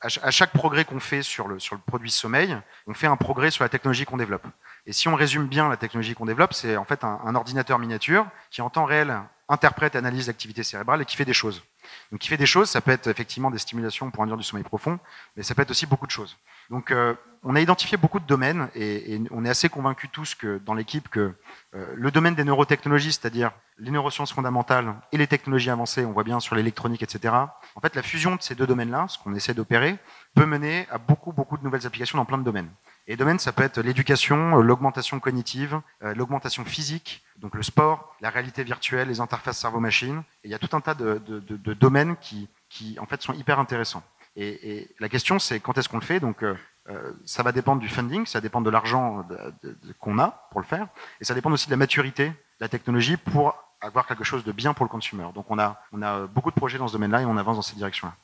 à 0.00 0.30
chaque 0.30 0.52
progrès 0.52 0.84
qu'on 0.84 1.00
fait 1.00 1.22
sur 1.22 1.48
le, 1.48 1.58
sur 1.58 1.74
le 1.74 1.80
produit 1.80 2.10
sommeil, 2.10 2.58
on 2.86 2.92
fait 2.92 3.06
un 3.06 3.16
progrès 3.16 3.50
sur 3.50 3.64
la 3.64 3.70
technologie 3.70 4.04
qu'on 4.04 4.18
développe. 4.18 4.46
Et 4.86 4.92
si 4.92 5.08
on 5.08 5.14
résume 5.14 5.46
bien 5.46 5.68
la 5.68 5.78
technologie 5.78 6.14
qu'on 6.14 6.26
développe, 6.26 6.52
c'est 6.52 6.76
en 6.76 6.84
fait 6.84 7.04
un, 7.04 7.20
un, 7.24 7.34
ordinateur 7.34 7.78
miniature 7.78 8.26
qui 8.50 8.60
en 8.60 8.68
temps 8.68 8.84
réel 8.84 9.18
interprète, 9.48 9.96
analyse 9.96 10.26
l'activité 10.26 10.62
cérébrale 10.62 11.00
et 11.00 11.04
qui 11.06 11.16
fait 11.16 11.24
des 11.24 11.32
choses. 11.32 11.62
Donc 12.10 12.20
qui 12.20 12.28
fait 12.28 12.36
des 12.36 12.46
choses, 12.46 12.70
ça 12.70 12.80
peut 12.80 12.90
être 12.90 13.06
effectivement 13.06 13.50
des 13.50 13.58
stimulations 13.58 14.10
pour 14.10 14.22
induire 14.22 14.36
du 14.36 14.44
sommeil 14.44 14.64
profond, 14.64 14.98
mais 15.36 15.42
ça 15.42 15.54
peut 15.54 15.62
être 15.62 15.70
aussi 15.70 15.86
beaucoup 15.86 16.06
de 16.06 16.12
choses. 16.12 16.36
Donc 16.70 16.90
euh, 16.90 17.14
on 17.42 17.54
a 17.54 17.60
identifié 17.60 17.98
beaucoup 17.98 18.20
de 18.20 18.26
domaines 18.26 18.68
et, 18.74 19.14
et 19.14 19.22
on 19.30 19.44
est 19.44 19.50
assez 19.50 19.68
convaincus 19.68 20.10
tous 20.12 20.34
que 20.34 20.58
dans 20.64 20.74
l'équipe 20.74 21.08
que 21.08 21.34
euh, 21.74 21.86
le 21.94 22.10
domaine 22.10 22.34
des 22.34 22.44
neurotechnologies, 22.44 23.12
c'est-à-dire 23.12 23.52
les 23.78 23.90
neurosciences 23.90 24.32
fondamentales 24.32 24.94
et 25.12 25.18
les 25.18 25.26
technologies 25.26 25.70
avancées, 25.70 26.04
on 26.04 26.12
voit 26.12 26.24
bien 26.24 26.40
sur 26.40 26.54
l'électronique, 26.54 27.02
etc. 27.02 27.34
En 27.74 27.80
fait, 27.80 27.94
la 27.96 28.02
fusion 28.02 28.36
de 28.36 28.42
ces 28.42 28.54
deux 28.54 28.66
domaines-là, 28.66 29.06
ce 29.08 29.18
qu'on 29.18 29.34
essaie 29.34 29.54
d'opérer, 29.54 29.98
peut 30.34 30.46
mener 30.46 30.86
à 30.90 30.98
beaucoup, 30.98 31.32
beaucoup 31.32 31.56
de 31.56 31.64
nouvelles 31.64 31.86
applications 31.86 32.18
dans 32.18 32.24
plein 32.24 32.38
de 32.38 32.42
domaines. 32.42 32.70
Et 33.06 33.16
domaines, 33.16 33.38
ça 33.38 33.52
peut 33.52 33.62
être 33.62 33.80
l'éducation, 33.80 34.56
l'augmentation 34.56 35.20
cognitive, 35.20 35.80
euh, 36.02 36.14
l'augmentation 36.14 36.64
physique, 36.64 37.22
donc 37.36 37.54
le 37.54 37.62
sport, 37.62 38.14
la 38.20 38.30
réalité 38.30 38.64
virtuelle, 38.64 39.08
les 39.08 39.20
interfaces 39.20 39.58
cerveau-machine. 39.58 40.22
Il 40.42 40.50
y 40.50 40.54
a 40.54 40.58
tout 40.58 40.74
un 40.76 40.80
tas 40.80 40.94
de, 40.94 41.20
de, 41.26 41.40
de, 41.40 41.74
domaines 41.74 42.16
qui, 42.16 42.48
qui, 42.68 42.98
en 42.98 43.06
fait, 43.06 43.20
sont 43.22 43.34
hyper 43.34 43.58
intéressants. 43.58 44.02
Et, 44.36 44.78
et 44.78 44.90
la 45.00 45.08
question, 45.08 45.38
c'est 45.38 45.60
quand 45.60 45.76
est-ce 45.78 45.88
qu'on 45.88 45.98
le 45.98 46.04
fait? 46.04 46.18
Donc, 46.18 46.42
euh, 46.42 46.56
ça 47.24 47.42
va 47.42 47.52
dépendre 47.52 47.80
du 47.80 47.88
funding, 47.88 48.26
ça 48.26 48.40
dépend 48.40 48.60
de 48.60 48.70
l'argent 48.70 49.26
qu'on 50.00 50.18
a 50.18 50.48
pour 50.50 50.60
le 50.60 50.66
faire, 50.66 50.88
et 51.20 51.24
ça 51.24 51.34
dépend 51.34 51.50
aussi 51.50 51.66
de 51.66 51.70
la 51.70 51.78
maturité 51.78 52.28
de 52.28 52.34
la 52.60 52.68
technologie 52.68 53.16
pour 53.16 53.56
avoir 53.84 54.06
quelque 54.06 54.24
chose 54.24 54.44
de 54.44 54.52
bien 54.52 54.74
pour 54.74 54.84
le 54.84 54.90
consumer. 54.90 55.26
Donc, 55.34 55.46
on 55.50 55.58
a, 55.58 55.80
on 55.92 56.02
a 56.02 56.26
beaucoup 56.26 56.50
de 56.50 56.56
projets 56.56 56.78
dans 56.78 56.88
ce 56.88 56.92
domaine-là 56.94 57.22
et 57.22 57.24
on 57.24 57.36
avance 57.36 57.56
dans 57.56 57.62
cette 57.62 57.76
direction-là. 57.76 58.14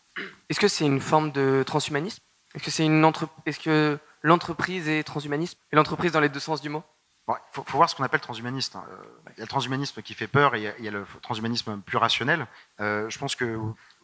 Est-ce 0.49 0.61
que 0.61 0.69
c'est 0.69 0.87
une 0.87 1.01
forme 1.01 1.31
de 1.33 1.63
transhumanisme? 1.67 2.23
Est-ce 2.55 2.83
que 2.83 3.05
entre... 3.05 3.29
Est-ce 3.47 3.61
que 3.61 3.99
l'entreprise 4.23 4.89
est 4.89 5.03
transhumanisme? 5.05 5.59
Et 5.73 5.77
l'entreprise 5.77 6.13
dans 6.13 6.21
les 6.21 6.29
deux 6.29 6.41
sens 6.41 6.61
du 6.61 6.69
mot? 6.69 6.83
Il 7.29 7.35
faut, 7.53 7.65
voir 7.77 7.89
ce 7.89 7.95
qu'on 7.95 8.03
appelle 8.03 8.21
transhumaniste. 8.21 8.75
Hein. 8.75 8.85
Il 9.29 9.39
y 9.39 9.41
a 9.41 9.45
le 9.45 9.49
transhumanisme 9.49 10.03
qui 10.03 10.15
fait 10.15 10.27
peur 10.27 10.55
et 10.57 10.75
il 10.79 10.85
y 10.85 10.89
a, 10.89 10.91
le 10.91 11.07
transhumanisme 11.23 11.81
plus 11.81 11.97
rationnel. 11.97 12.47
je 12.79 13.19
pense 13.19 13.37
que 13.37 13.59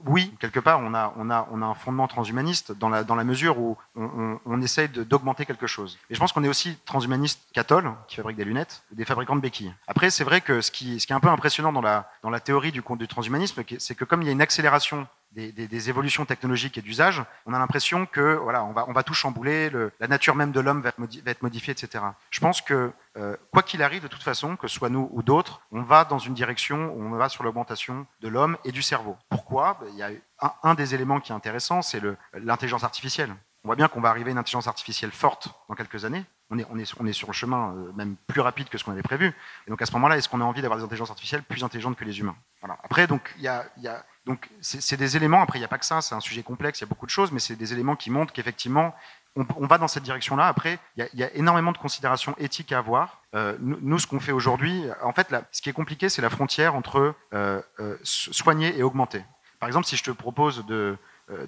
oui, 0.05 0.35
quelque 0.41 0.61
part, 0.61 0.81
on 0.81 0.93
a, 0.95 1.49
un 1.67 1.75
fondement 1.75 2.07
transhumaniste 2.07 2.73
dans 2.73 2.89
la, 2.89 3.25
mesure 3.25 3.59
où 3.59 3.79
on, 3.95 4.61
essaye 4.61 4.89
d'augmenter 4.89 5.47
quelque 5.47 5.67
chose. 5.67 5.99
Et 6.11 6.15
je 6.15 6.21
pense 6.21 6.33
qu'on 6.33 6.45
est 6.45 6.49
aussi 6.49 6.77
transhumaniste 6.85 7.41
cathol, 7.53 7.93
qui 8.07 8.17
fabrique 8.17 8.37
des 8.37 8.45
lunettes, 8.45 8.83
des 8.93 9.05
fabricants 9.05 9.37
de 9.37 9.41
béquilles. 9.41 9.75
Après, 9.87 10.11
c'est 10.11 10.25
vrai 10.25 10.43
que 10.43 10.61
ce 10.61 10.71
qui, 10.71 10.97
est 10.97 11.13
un 11.13 11.21
peu 11.21 11.29
impressionnant 11.29 11.73
dans 11.73 11.81
la, 11.81 12.41
théorie 12.41 12.73
du 12.73 12.83
transhumanisme, 13.09 13.63
c'est 13.79 13.95
que 13.95 14.05
comme 14.05 14.23
il 14.23 14.27
y 14.27 14.29
a 14.29 14.33
une 14.33 14.43
accélération 14.43 15.09
des, 15.37 15.89
évolutions 15.91 16.25
technologiques 16.25 16.79
et 16.79 16.83
d'usage, 16.83 17.23
on 17.45 17.53
a 17.53 17.59
l'impression 17.59 18.07
que 18.07 18.35
voilà, 18.37 18.65
on 18.65 18.73
va, 18.73 18.87
on 18.89 18.93
va 18.93 19.03
tout 19.03 19.15
chambouler, 19.15 19.71
le, 19.71 19.93
la 20.01 20.09
nature 20.09 20.35
même 20.35 20.53
de 20.53 20.61
l'homme 20.61 20.81
va, 20.81 20.93
être 21.27 21.43
modifiée, 21.43 21.73
etc. 21.73 22.05
Je 22.31 22.41
pense 22.41 22.61
que 22.61 22.91
euh, 23.17 23.37
quoi 23.53 23.63
qu'il 23.63 23.83
arrive, 23.83 24.03
de 24.03 24.09
toute 24.09 24.23
façon, 24.23 24.57
que 24.57 24.67
ce 24.69 24.75
soit 24.75 24.89
nous 24.89 25.09
ou 25.13 25.23
d'autres, 25.23 25.61
on 25.73 25.83
va 25.83 26.05
dans 26.05 26.19
une 26.19 26.35
direction 26.35 26.93
où 26.95 27.03
on 27.03 27.11
va 27.11 27.29
sur 27.29 27.45
l'augmentation 27.45 28.07
de 28.21 28.29
l'homme 28.29 28.57
et 28.65 28.73
du 28.73 28.83
cerveau. 28.83 29.17
Pourquoi? 29.29 29.79
Ben, 29.81 29.89
Il 29.93 29.99
y 29.99 30.03
a 30.03 30.11
un, 30.41 30.53
un, 30.63 30.75
des 30.75 30.95
éléments 30.95 31.21
qui 31.21 31.33
est 31.33 31.35
intéressant, 31.35 31.83
c'est 31.83 32.01
l'intelligence 32.35 32.85
artificielle. 32.85 33.35
On 33.65 33.69
voit 33.69 33.77
bien 33.77 33.89
qu'on 33.89 34.01
va 34.01 34.11
arriver 34.11 34.31
à 34.31 34.33
une 34.33 34.39
intelligence 34.39 34.69
artificielle 34.69 35.11
forte 35.11 35.49
dans 35.69 35.75
quelques 35.75 36.05
années. 36.05 36.25
On 36.51 36.59
est, 36.59 36.67
on 36.71 36.79
est, 36.79 36.95
on 37.01 37.07
est 37.07 37.13
sur 37.13 37.27
le 37.27 37.33
chemin 37.33 37.75
euh, 37.75 37.93
même 37.95 38.15
plus 38.29 38.41
rapide 38.41 38.69
que 38.69 38.79
ce 38.79 38.85
qu'on 38.85 38.93
avait 38.93 39.03
prévu. 39.03 39.35
Et 39.67 39.71
donc 39.71 39.83
à 39.83 39.87
ce 39.87 39.93
moment-là, 39.95 40.17
est-ce 40.17 40.29
qu'on 40.29 40.41
a 40.41 40.45
envie 40.45 40.63
d'avoir 40.63 40.79
des 40.79 40.85
intelligences 40.85 41.11
artificielles 41.11 41.43
plus 41.43 41.65
intelligentes 41.65 41.97
que 41.97 42.05
les 42.05 42.21
humains? 42.21 42.37
Voilà. 42.61 42.79
Après, 42.85 43.09
donc 43.09 43.35
il 43.39 43.43
y 43.43 43.49
a, 43.49 43.67
y 43.79 43.89
a 43.89 44.05
donc 44.27 44.51
c'est 44.61 44.97
des 44.97 45.17
éléments. 45.17 45.41
Après, 45.41 45.59
il 45.59 45.63
n'y 45.63 45.67
a 45.67 45.69
pas 45.69 45.79
que 45.79 45.87
ça. 45.87 46.01
C'est 46.01 46.15
un 46.15 46.21
sujet 46.21 46.43
complexe. 46.43 46.81
Il 46.81 46.83
y 46.83 46.87
a 46.87 46.89
beaucoup 46.89 47.07
de 47.07 47.11
choses, 47.11 47.31
mais 47.31 47.39
c'est 47.39 47.55
des 47.55 47.73
éléments 47.73 47.95
qui 47.95 48.11
montrent 48.11 48.33
qu'effectivement, 48.33 48.93
on, 49.37 49.67
va 49.67 49.79
dans 49.79 49.89
cette 49.89 50.03
direction-là. 50.03 50.49
Après, 50.49 50.79
il 50.97 51.09
y, 51.15 51.23
a 51.23 51.35
énormément 51.35 51.73
de 51.73 51.79
considérations 51.79 52.35
éthiques 52.39 52.73
à 52.73 52.79
avoir. 52.79 53.23
Euh, 53.35 53.57
nous, 53.61 53.99
ce 53.99 54.07
qu'on 54.07 54.19
fait 54.19 54.33
aujourd'hui, 54.33 54.85
en 55.03 55.13
fait, 55.13 55.35
ce 55.53 55.63
qui 55.63 55.69
est 55.69 55.75
compliqué, 55.75 56.09
c'est 56.09 56.23
la 56.23 56.31
frontière 56.31 56.75
entre 56.75 57.15
euh, 57.35 57.61
euh, 57.79 57.97
soigner 58.03 58.77
et 58.77 58.83
augmenter. 58.83 59.23
Par 59.61 59.69
exemple, 59.69 59.87
si 59.87 59.97
je 59.97 60.03
te 60.03 60.11
propose 60.11 60.65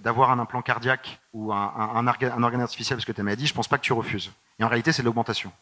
d'avoir 0.01 0.31
un 0.31 0.39
implant 0.39 0.63
cardiaque 0.63 1.21
ou 1.33 1.53
un, 1.53 1.73
un, 1.77 2.07
un, 2.07 2.43
organe 2.43 2.61
artificiel 2.61 2.97
parce 2.97 3.07
que 3.07 3.13
tu 3.13 3.23
m'as 3.23 3.37
dit, 3.37 3.47
je 3.47 3.55
pense 3.55 3.69
pas 3.69 3.79
que 3.79 3.83
tu 3.83 3.93
refuses. 3.93 4.31
Et 4.59 4.65
en 4.65 4.69
réalité, 4.69 4.93
c'est 4.93 5.03
de 5.03 5.07
l'augmentation. 5.07 5.53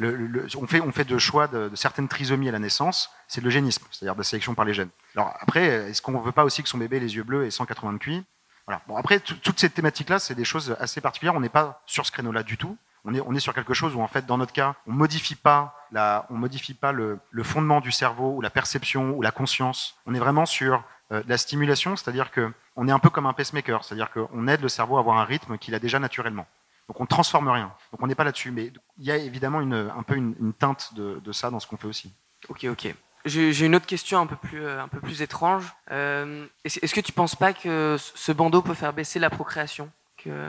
On, 0.00 0.66
fait, 0.66 0.80
on 0.80 0.92
fait 0.92 1.04
de 1.04 1.18
choix 1.18 1.48
de, 1.48 1.70
certaines 1.74 2.08
trisomies 2.08 2.48
à 2.48 2.52
la 2.52 2.58
naissance, 2.58 3.10
c'est 3.28 3.40
de 3.40 3.46
l'eugénisme, 3.46 3.84
c'est-à-dire 3.90 4.14
de 4.14 4.20
la 4.20 4.24
sélection 4.24 4.54
par 4.54 4.64
les 4.64 4.74
gènes. 4.74 4.90
Alors 5.14 5.34
après, 5.40 5.66
est-ce 5.88 6.02
qu'on 6.02 6.12
ne 6.12 6.20
veut 6.20 6.32
pas 6.32 6.44
aussi 6.44 6.62
que 6.62 6.68
son 6.68 6.78
bébé 6.78 6.98
ait 6.98 7.00
les 7.00 7.16
yeux 7.16 7.24
bleus 7.24 7.46
et 7.46 7.50
180 7.50 7.94
de 7.94 7.98
QI 7.98 8.24
voilà. 8.66 8.82
Bon, 8.88 8.96
après, 8.96 9.20
toutes 9.20 9.60
ces 9.60 9.70
thématiques-là, 9.70 10.18
c'est 10.18 10.34
des 10.34 10.44
choses 10.44 10.76
assez 10.80 11.00
particulières. 11.00 11.34
On 11.36 11.40
n'est 11.40 11.48
pas 11.48 11.82
sur 11.86 12.04
ce 12.04 12.10
créneau-là 12.10 12.42
du 12.42 12.56
tout. 12.56 12.76
On 13.04 13.14
est, 13.14 13.20
on 13.20 13.32
est 13.32 13.40
sur 13.40 13.54
quelque 13.54 13.74
chose 13.74 13.94
où, 13.94 14.00
en 14.00 14.08
fait, 14.08 14.26
dans 14.26 14.38
notre 14.38 14.52
cas, 14.52 14.74
on 14.88 14.92
modifie 14.92 15.36
pas 15.36 15.76
la, 15.92 16.26
on 16.30 16.34
modifie 16.34 16.74
pas 16.74 16.90
le, 16.90 17.20
fondement 17.44 17.80
du 17.80 17.92
cerveau 17.92 18.34
ou 18.34 18.40
la 18.40 18.50
perception 18.50 19.12
ou 19.12 19.22
la 19.22 19.30
conscience. 19.30 19.94
On 20.06 20.14
est 20.14 20.18
vraiment 20.18 20.46
sur 20.46 20.82
euh, 21.12 21.22
la 21.28 21.38
stimulation, 21.38 21.94
c'est-à-dire 21.94 22.32
que 22.32 22.52
on 22.74 22.88
est 22.88 22.92
un 22.92 22.98
peu 22.98 23.08
comme 23.08 23.26
un 23.26 23.32
pacemaker, 23.32 23.84
c'est-à-dire 23.84 24.10
qu'on 24.10 24.48
aide 24.48 24.60
le 24.60 24.68
cerveau 24.68 24.96
à 24.96 25.00
avoir 25.00 25.16
un 25.18 25.24
rythme 25.24 25.56
qu'il 25.58 25.74
a 25.76 25.78
déjà 25.78 26.00
naturellement. 26.00 26.46
Donc 26.88 27.00
on 27.00 27.04
ne 27.04 27.08
transforme 27.08 27.48
rien. 27.48 27.72
Donc 27.92 28.02
on 28.02 28.06
n'est 28.06 28.14
pas 28.14 28.24
là-dessus. 28.24 28.50
Mais 28.50 28.72
il 28.98 29.04
y 29.04 29.10
a 29.10 29.16
évidemment 29.16 29.60
une, 29.60 29.74
un 29.74 30.02
peu 30.02 30.14
une, 30.14 30.34
une 30.40 30.52
teinte 30.52 30.94
de, 30.94 31.20
de, 31.22 31.32
ça 31.32 31.50
dans 31.50 31.60
ce 31.60 31.66
qu'on 31.66 31.76
fait 31.76 31.88
aussi. 31.88 32.12
Ok, 32.48 32.64
ok. 32.64 32.94
J'ai 33.24 33.66
une 33.66 33.74
autre 33.74 33.86
question 33.86 34.20
un 34.20 34.26
peu 34.26 34.36
plus, 34.36 34.64
euh, 34.64 34.80
un 34.80 34.86
peu 34.86 35.00
plus 35.00 35.20
étrange. 35.20 35.74
Euh, 35.90 36.46
Est-ce 36.64 36.94
que 36.94 37.00
tu 37.00 37.10
ne 37.10 37.16
penses 37.16 37.34
pas 37.34 37.52
que 37.52 37.96
ce 37.98 38.30
bandeau 38.30 38.62
peut 38.62 38.74
faire 38.74 38.92
baisser 38.92 39.18
la 39.18 39.30
procréation 39.30 39.90
que... 40.16 40.48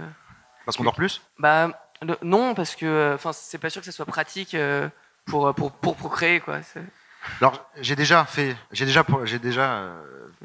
Parce 0.64 0.78
qu'on 0.78 0.84
dort 0.84 0.94
plus? 0.94 1.24
Bah, 1.40 1.72
le, 2.04 2.18
Non, 2.22 2.54
parce 2.54 2.76
que 2.76 3.14
enfin, 3.16 3.34
c'est 3.34 3.58
pas 3.58 3.72
sûr 3.72 3.82
que 3.82 3.86
ce 3.88 3.92
soit 3.92 4.06
pratique 4.06 4.54
euh, 4.54 4.90
pour, 5.26 5.56
pour, 5.56 5.72
pour 5.72 5.96
procréer. 5.96 6.40
Quoi. 6.40 6.60
Alors 7.42 7.68
j'ai 7.78 7.96
déjà 7.96 8.24
fait, 8.26 8.56
j'ai 8.72 8.86
déjà, 8.86 9.04
j'ai 9.24 9.40
déjà 9.40 9.94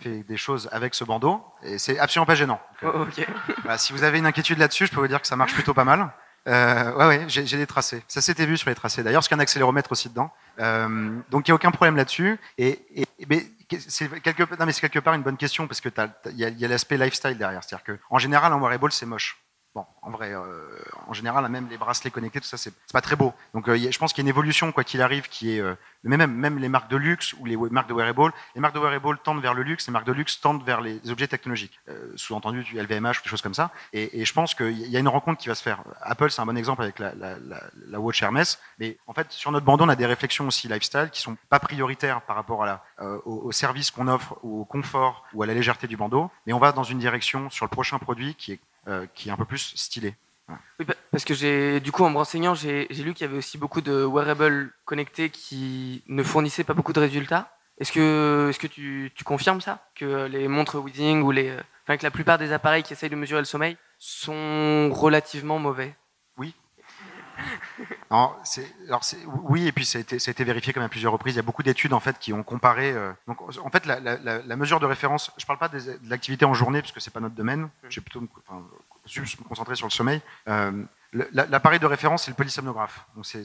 fait 0.00 0.22
des 0.22 0.36
choses 0.36 0.68
avec 0.72 0.94
ce 0.94 1.04
bandeau 1.04 1.44
et 1.62 1.78
c'est 1.78 1.98
absolument 1.98 2.26
pas 2.26 2.34
gênant. 2.34 2.60
Donc, 2.82 2.92
oh, 2.94 3.00
okay. 3.02 3.26
bah, 3.64 3.78
si 3.78 3.92
vous 3.92 4.04
avez 4.04 4.18
une 4.18 4.26
inquiétude 4.26 4.58
là-dessus, 4.58 4.86
je 4.86 4.92
peux 4.92 5.00
vous 5.00 5.08
dire 5.08 5.20
que 5.20 5.26
ça 5.26 5.36
marche 5.36 5.54
plutôt 5.54 5.74
pas 5.74 5.84
mal. 5.84 6.10
Euh, 6.48 6.92
ouais, 6.94 7.06
ouais, 7.06 7.24
j'ai 7.28 7.56
des 7.56 7.66
tracés. 7.66 8.02
Ça 8.08 8.20
s'était 8.20 8.46
vu 8.46 8.56
sur 8.56 8.68
les 8.68 8.74
tracés. 8.74 9.02
D'ailleurs, 9.02 9.20
parce 9.20 9.28
qu'il 9.28 9.36
y 9.36 9.38
a 9.38 9.40
un 9.40 9.42
accéléromètre 9.42 9.92
aussi 9.92 10.08
dedans. 10.08 10.32
Euh, 10.58 11.20
donc, 11.30 11.46
il 11.46 11.50
n'y 11.50 11.52
a 11.52 11.54
aucun 11.54 11.70
problème 11.70 11.96
là-dessus. 11.96 12.38
Et, 12.58 12.80
c'est 13.88 14.08
quelque, 14.20 14.98
part 14.98 15.14
une 15.14 15.22
bonne 15.22 15.36
question 15.36 15.66
parce 15.66 15.80
que 15.80 15.88
il 16.30 16.38
y 16.38 16.44
a, 16.44 16.48
y 16.48 16.64
a 16.64 16.68
l'aspect 16.68 16.98
lifestyle 16.98 17.38
derrière. 17.38 17.62
C'est-à-dire 17.64 17.96
qu'en 18.08 18.18
général, 18.18 18.52
un 18.52 18.58
wearable, 18.58 18.92
c'est 18.92 19.06
moche. 19.06 19.41
Bon, 19.74 19.86
en 20.02 20.10
vrai, 20.10 20.34
euh, 20.34 20.68
en 21.06 21.14
général, 21.14 21.48
même 21.48 21.66
les 21.70 21.78
bracelets 21.78 22.10
connectés, 22.10 22.42
tout 22.42 22.46
ça, 22.46 22.58
c'est 22.58 22.74
pas 22.92 23.00
très 23.00 23.16
beau. 23.16 23.32
Donc, 23.54 23.68
euh, 23.68 23.90
je 23.90 23.98
pense 23.98 24.12
qu'il 24.12 24.22
y 24.22 24.24
a 24.26 24.26
une 24.26 24.28
évolution, 24.28 24.70
quoi 24.70 24.84
qu'il 24.84 25.00
arrive, 25.00 25.30
qui 25.30 25.56
est 25.56 25.60
euh, 25.60 25.74
même 26.02 26.30
même 26.30 26.58
les 26.58 26.68
marques 26.68 26.90
de 26.90 26.98
luxe 26.98 27.32
ou 27.40 27.46
les 27.46 27.56
marques 27.56 27.88
de 27.88 27.94
wearable. 27.94 28.34
Les 28.54 28.60
marques 28.60 28.74
de 28.74 28.80
wearable 28.80 29.16
tendent 29.24 29.40
vers 29.40 29.54
le 29.54 29.62
luxe, 29.62 29.86
les 29.86 29.92
marques 29.94 30.06
de 30.06 30.12
luxe 30.12 30.42
tendent 30.42 30.62
vers 30.62 30.82
les 30.82 31.00
objets 31.10 31.26
technologiques. 31.26 31.80
Sous-entendu 32.16 32.64
du 32.64 32.78
LVMH 32.78 33.20
ou 33.20 33.22
des 33.22 33.30
choses 33.30 33.40
comme 33.40 33.54
ça. 33.54 33.70
Et, 33.94 34.26
je 34.26 34.32
pense 34.34 34.54
qu'il 34.54 34.90
y 34.90 34.96
a 34.96 35.00
une 35.00 35.08
rencontre 35.08 35.40
qui 35.40 35.48
va 35.48 35.54
se 35.54 35.62
faire. 35.62 35.82
Apple, 36.02 36.30
c'est 36.30 36.42
un 36.42 36.46
bon 36.46 36.58
exemple 36.58 36.82
avec 36.82 36.98
la, 36.98 37.98
Watch 37.98 38.22
Hermès. 38.22 38.60
Mais 38.78 38.98
en 39.06 39.14
fait, 39.14 39.32
sur 39.32 39.52
notre 39.52 39.64
bandeau, 39.64 39.84
on 39.84 39.88
a 39.88 39.96
des 39.96 40.06
réflexions 40.06 40.46
aussi 40.48 40.68
lifestyle 40.68 41.08
qui 41.10 41.22
sont 41.22 41.38
pas 41.48 41.60
prioritaires 41.60 42.20
par 42.22 42.36
rapport 42.36 42.66
au, 43.24 43.52
service 43.52 43.90
qu'on 43.90 44.08
offre, 44.08 44.36
au 44.44 44.66
confort 44.66 45.24
ou 45.32 45.42
à 45.42 45.46
la 45.46 45.54
légèreté 45.54 45.86
du 45.86 45.96
bandeau. 45.96 46.30
Mais 46.46 46.52
on 46.52 46.58
va 46.58 46.72
dans 46.72 46.84
une 46.84 46.98
direction 46.98 47.48
sur 47.48 47.64
le 47.64 47.70
prochain 47.70 47.98
produit 47.98 48.34
qui 48.34 48.52
est 48.52 48.60
qui 49.14 49.28
est 49.28 49.32
un 49.32 49.36
peu 49.36 49.44
plus 49.44 49.72
stylé. 49.76 50.14
Oui, 50.78 50.86
parce 51.10 51.24
que 51.24 51.34
j'ai, 51.34 51.80
du 51.80 51.92
coup, 51.92 52.04
en 52.04 52.10
me 52.10 52.16
renseignant, 52.16 52.54
j'ai, 52.54 52.86
lu 52.88 53.14
qu'il 53.14 53.26
y 53.26 53.28
avait 53.28 53.38
aussi 53.38 53.58
beaucoup 53.58 53.80
de 53.80 54.04
wearables 54.04 54.72
connectés 54.84 55.30
qui 55.30 56.02
ne 56.08 56.22
fournissaient 56.22 56.64
pas 56.64 56.74
beaucoup 56.74 56.92
de 56.92 57.00
résultats. 57.00 57.56
Est-ce 57.78 57.92
que, 57.92 58.48
est-ce 58.50 58.58
que 58.58 58.66
tu, 58.66 59.12
confirmes 59.24 59.60
ça? 59.60 59.88
Que 59.94 60.26
les 60.26 60.48
montres 60.48 60.78
Weeding 60.78 61.22
ou 61.22 61.30
les, 61.30 61.56
enfin, 61.84 61.96
que 61.96 62.02
la 62.02 62.10
plupart 62.10 62.38
des 62.38 62.52
appareils 62.52 62.82
qui 62.82 62.92
essayent 62.92 63.10
de 63.10 63.16
mesurer 63.16 63.40
le 63.40 63.46
sommeil 63.46 63.76
sont 63.98 64.90
relativement 64.92 65.58
mauvais? 65.58 65.94
Alors 68.10 68.30
oui, 69.44 69.66
et 69.66 69.72
puis 69.72 69.84
ça 69.84 69.98
a, 69.98 70.00
été, 70.00 70.18
ça 70.18 70.30
a, 70.30 70.32
été, 70.32 70.44
vérifié 70.44 70.72
comme 70.72 70.82
à 70.82 70.88
plusieurs 70.88 71.12
reprises. 71.12 71.34
Il 71.34 71.36
y 71.36 71.40
a 71.40 71.44
beaucoup 71.44 71.62
d'études 71.62 71.92
en 71.92 72.00
fait 72.00 72.18
qui 72.18 72.32
ont 72.32 72.42
comparé. 72.42 72.92
Euh, 72.92 73.12
donc, 73.26 73.40
en 73.40 73.70
fait, 73.70 73.86
la, 73.86 74.00
la, 74.00 74.16
la, 74.18 74.56
mesure 74.56 74.80
de 74.80 74.86
référence, 74.86 75.30
je 75.38 75.44
ne 75.44 75.46
parle 75.46 75.58
pas 75.58 75.68
des, 75.68 75.98
de 75.98 76.10
l'activité 76.10 76.44
en 76.44 76.54
journée 76.54 76.80
puisque 76.80 77.00
c'est 77.00 77.12
pas 77.12 77.20
notre 77.20 77.34
domaine. 77.34 77.68
Je 77.88 78.00
vais 78.00 78.04
plutôt 78.04 78.20
me, 78.20 78.28
enfin, 78.46 78.62
juste 79.06 79.38
me 79.40 79.44
concentrer 79.44 79.76
sur 79.76 79.86
le 79.86 79.92
sommeil. 79.92 80.20
Euh, 80.48 80.84
L'appareil 81.12 81.78
de 81.78 81.84
référence, 81.84 82.24
c'est 82.24 82.30
le 82.30 82.36
polysomnographe. 82.36 83.04
C'est 83.22 83.44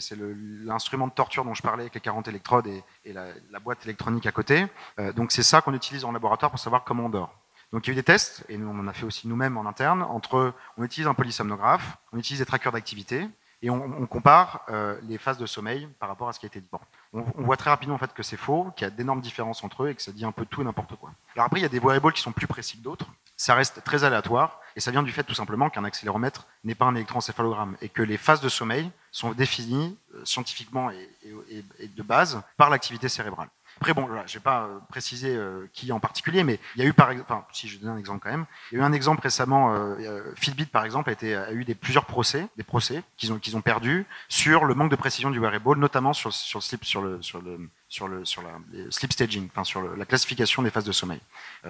l'instrument 0.64 1.08
de 1.08 1.12
torture 1.12 1.44
dont 1.44 1.54
je 1.54 1.62
parlais 1.62 1.84
avec 1.84 1.96
les 1.96 2.00
40 2.00 2.30
électrodes 2.30 2.66
et, 2.66 2.82
et 3.04 3.12
la, 3.12 3.60
boîte 3.60 3.84
électronique 3.84 4.26
à 4.26 4.32
côté. 4.32 4.68
Euh, 5.00 5.12
donc 5.12 5.34
c'est 5.34 5.44
ça 5.44 5.60
qu'on 5.60 5.74
utilise 5.74 6.06
en 6.06 6.14
laboratoire 6.14 6.50
pour 6.50 6.62
savoir 6.62 6.86
comment 6.86 7.08
on 7.08 7.10
dort. 7.10 7.38
Donc 7.74 7.86
il 7.86 7.90
y 7.90 7.92
a 7.92 7.94
eu 7.94 7.96
des 7.98 8.04
tests, 8.04 8.46
et 8.48 8.58
nous 8.58 8.70
on 8.70 8.80
en 8.80 8.88
a 8.88 8.94
fait 8.94 9.06
aussi 9.06 9.28
nous-mêmes 9.28 9.58
en 9.58 9.66
interne, 9.66 10.02
entre 10.04 10.54
on 10.78 10.84
utilise 10.84 11.08
un 11.08 11.14
polysomnographe, 11.14 11.98
on 12.14 12.18
utilise 12.18 12.40
des 12.40 12.46
trackers 12.46 12.72
d'activité, 12.72 13.28
et 13.62 13.70
on, 13.70 13.84
on 13.84 14.06
compare 14.06 14.62
euh, 14.70 15.00
les 15.08 15.18
phases 15.18 15.38
de 15.38 15.46
sommeil 15.46 15.88
par 16.00 16.10
rapport 16.10 16.30
à 16.30 16.34
ce 16.34 16.40
qui 16.40 16.46
a 16.46 16.48
été 16.48 16.62
dit. 16.62 16.68
Bon. 16.72 16.80
On, 17.14 17.26
on, 17.38 17.44
voit 17.44 17.58
très 17.58 17.70
rapidement 17.70 17.96
en 17.96 17.98
fait 17.98 18.14
que 18.14 18.24
c'est 18.24 18.38
faux, 18.38 18.72
qu'il 18.76 18.86
y 18.86 18.88
a 18.88 18.92
d'énormes 18.92 19.22
différences 19.22 19.64
entre 19.64 19.84
eux 19.84 19.90
et 19.90 19.96
que 19.96 20.02
ça 20.02 20.12
dit 20.12 20.26
un 20.26 20.32
peu 20.32 20.46
tout 20.46 20.62
et 20.62 20.66
n'importe 20.66 20.96
quoi. 20.96 21.12
Alors 21.36 21.46
après, 21.46 21.60
il 21.60 21.64
y 21.64 21.66
a 21.66 21.70
des 21.70 21.80
wearables 21.80 22.14
qui 22.14 22.22
sont 22.22 22.32
plus 22.32 22.48
précis 22.48 22.78
que 22.78 22.84
d'autres. 22.84 23.08
Ça 23.36 23.56
reste 23.56 23.84
très 23.84 24.04
aléatoire 24.04 24.60
et 24.76 24.80
ça 24.80 24.92
vient 24.92 25.04
du 25.04 25.12
fait 25.12 25.24
tout 25.24 25.34
simplement 25.34 25.70
qu'un 25.70 25.84
accéléromètre 25.84 26.48
n'est 26.64 26.76
pas 26.76 26.86
un 26.86 26.96
électroencéphalogramme 26.96 27.78
et 27.82 27.90
que 27.90 28.02
les 28.02 28.18
phases 28.18 28.42
de 28.42 28.50
sommeil 28.50 28.92
sont 29.12 29.32
définies 29.32 29.98
euh, 30.16 30.26
scientifiquement 30.26 30.92
et, 30.92 31.10
et, 31.50 31.64
et 31.80 31.88
de 31.88 32.04
base 32.04 32.42
par 32.58 32.70
l'activité 32.70 33.10
cérébrale. 33.10 33.50
Après, 33.80 33.94
bon, 33.94 34.08
je 34.08 34.14
ne 34.14 34.28
vais 34.28 34.40
pas 34.40 34.64
euh, 34.64 34.80
préciser 34.90 35.36
euh, 35.36 35.70
qui 35.72 35.92
en 35.92 36.00
particulier, 36.00 36.44
mais 36.44 36.60
il 36.76 36.82
y 36.82 36.86
a 36.86 36.88
eu, 36.88 36.94
par 36.94 37.12
exemple, 37.12 37.32
enfin, 37.32 37.46
si 37.54 37.68
je 37.68 37.78
donne 37.78 37.92
un 37.92 37.98
exemple 37.98 38.22
quand 38.24 38.32
même, 38.32 38.46
il 38.72 38.78
y 38.78 38.82
a 38.82 38.84
eu 38.84 38.86
un 38.86 38.92
exemple 38.92 39.22
récemment, 39.22 39.74
euh, 39.76 40.34
Fitbit, 40.36 40.66
par 40.66 40.84
exemple, 40.84 41.12
a, 41.12 41.14
été, 41.14 41.36
a 41.36 41.52
eu 41.52 41.64
des, 41.64 41.76
plusieurs 41.76 42.06
procès, 42.06 42.48
des 42.58 42.64
procès 42.64 43.04
qu'ils 43.18 43.32
ont, 43.32 43.38
qu'ils 43.38 43.56
ont 43.56 43.62
perdus 43.62 44.08
sur 44.30 44.66
le 44.66 44.74
manque 44.74 44.90
de 44.90 44.96
précision 44.96 45.30
du 45.30 45.40
wearable, 45.40 45.78
notamment 45.78 46.14
sur, 46.14 46.34
sur, 46.34 46.64
sur, 46.64 46.84
sur 46.84 47.02
le, 47.04 47.22
sur 47.22 47.42
le, 47.42 47.70
sur 47.88 48.08
le 48.08 48.26
sur 48.26 48.42
la 48.42 48.50
sleep 48.90 49.14
staging, 49.14 49.48
enfin 49.52 49.64
sur 49.64 49.82
le, 49.82 49.96
la 49.96 50.06
classification 50.06 50.64
des 50.64 50.72
phases 50.72 50.84
de 50.86 50.92
sommeil, 50.92 51.22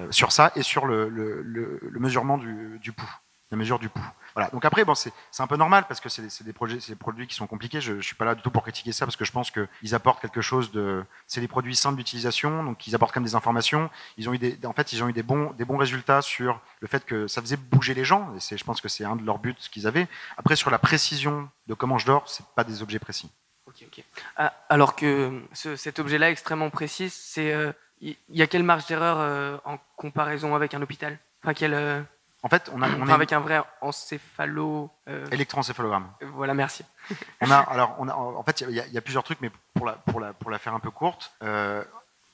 sur 0.10 0.32
ça 0.32 0.52
et 0.56 0.64
sur 0.64 0.86
le, 0.86 1.10
le, 1.10 1.42
le, 1.42 1.80
le 1.82 2.00
mesurement 2.00 2.38
du 2.38 2.92
pouls, 2.92 3.16
la 3.52 3.58
mesure 3.58 3.80
du 3.80 3.90
pouls. 3.90 4.02
Voilà. 4.34 4.50
Donc 4.50 4.66
après, 4.66 4.86
bon, 4.86 4.94
c'est 4.94 5.12
un 5.40 5.48
peu 5.48 5.58
normal 5.58 5.86
parce 5.88 6.00
que 6.00 6.10
c'est 6.10 6.44
des, 6.44 6.54
projets, 6.54 6.78
des 6.88 6.96
produits 6.96 7.28
qui 7.28 7.36
sont 7.36 7.48
compliqués. 7.48 7.82
Je, 7.82 7.96
je 7.96 8.06
suis 8.06 8.16
pas 8.16 8.26
là 8.26 8.36
du 8.36 8.42
tout 8.42 8.52
pour 8.52 8.64
critiquer 8.64 8.92
ça 8.92 9.06
parce 9.06 9.16
que 9.16 9.26
je 9.26 9.32
pense 9.32 9.52
qu'ils 9.52 9.96
apportent 9.96 10.22
quelque 10.22 10.42
chose 10.42 10.72
de. 10.72 11.04
C'est 11.26 11.42
des 11.42 11.48
produits 11.48 11.76
simples 11.76 11.98
d'utilisation, 11.98 12.64
donc 12.64 12.86
ils 12.88 12.96
apportent 12.96 13.14
quand 13.14 13.20
même 13.20 13.28
des 13.28 13.36
informations. 13.36 13.90
Ils 14.18 14.30
ont 14.30 14.34
eu 14.34 14.38
des, 14.38 14.58
en 14.66 14.74
fait, 14.74 14.94
ils 14.94 15.04
ont 15.04 15.10
eu 15.10 15.14
des 15.14 15.24
bons, 15.24 15.52
des 15.54 15.66
bons 15.66 15.78
résultats 15.78 16.22
sur 16.22 16.60
le 16.82 16.88
fait 16.88 17.06
que 17.06 17.28
ça 17.28 17.42
faisait 17.42 17.58
bouger 17.58 17.94
les 17.94 18.06
gens. 18.06 18.34
Et 18.36 18.58
je 18.58 18.64
pense 18.64 18.82
que 18.82 18.90
c'est 18.90 19.06
un 19.06 19.16
de 19.16 19.26
leurs 19.26 19.40
buts 19.40 19.56
qu'ils 19.72 19.88
avaient. 19.88 20.08
Après, 20.38 20.56
sur 20.56 20.70
la 20.70 20.80
précision 20.80 21.50
de 21.68 21.74
comment 21.74 21.98
je 21.98 22.06
dors, 22.06 22.28
c'est 22.30 22.46
pas 22.56 22.64
des 22.64 22.82
objets 22.82 23.00
précis. 23.00 23.32
Ok, 23.68 23.84
ok. 23.86 24.04
Ah, 24.38 24.54
alors 24.70 24.96
que 24.96 25.42
ce, 25.54 25.76
cet 25.76 26.00
objet-là 26.00 26.32
extrêmement 26.32 26.70
précis, 26.70 27.10
c'est, 27.10 27.48
il 27.48 27.52
euh, 27.52 27.72
y, 28.02 28.18
y, 28.30 28.42
a 28.42 28.48
quelle 28.48 28.64
marge 28.64 28.86
d'erreur 28.88 29.18
euh, 29.20 29.58
en 29.66 29.78
comparaison 29.96 30.56
avec 30.56 30.74
un 30.74 30.82
hôpital? 30.82 31.20
Enfin, 31.44 31.54
quelle 31.54 31.74
euh, 31.74 32.02
En 32.44 32.50
fait, 32.50 32.70
on 32.74 32.82
a, 32.82 32.90
on 32.90 33.02
Enfin, 33.02 33.12
a 33.12 33.16
avec 33.16 33.34
un 33.34 33.40
vrai 33.40 33.62
encéphalo. 33.82 34.90
euh, 35.10 35.26
une 35.28 35.34
électroencéphalogramme. 35.34 36.12
Voilà, 36.34 36.54
merci. 36.54 36.86
On 37.42 37.50
a, 37.52 37.58
alors, 37.72 37.96
on 38.00 38.08
a, 38.08 38.14
en 38.14 38.44
fait, 38.44 38.62
il 38.62 38.72
y, 38.72 38.80
a- 38.80 38.86
il 38.88 38.94
y 38.94 38.98
a 38.98 39.02
plusieurs 39.02 39.24
trucs, 39.24 39.42
mais 39.42 39.50
pour 39.74 39.86
la, 39.86 39.94
pour 39.94 40.20
la, 40.20 40.34
pour 40.34 40.52
la 40.52 40.60
faire 40.60 40.74
un 40.74 40.80
peu 40.80 40.92
courte, 40.92 41.32
euh, 41.44 41.84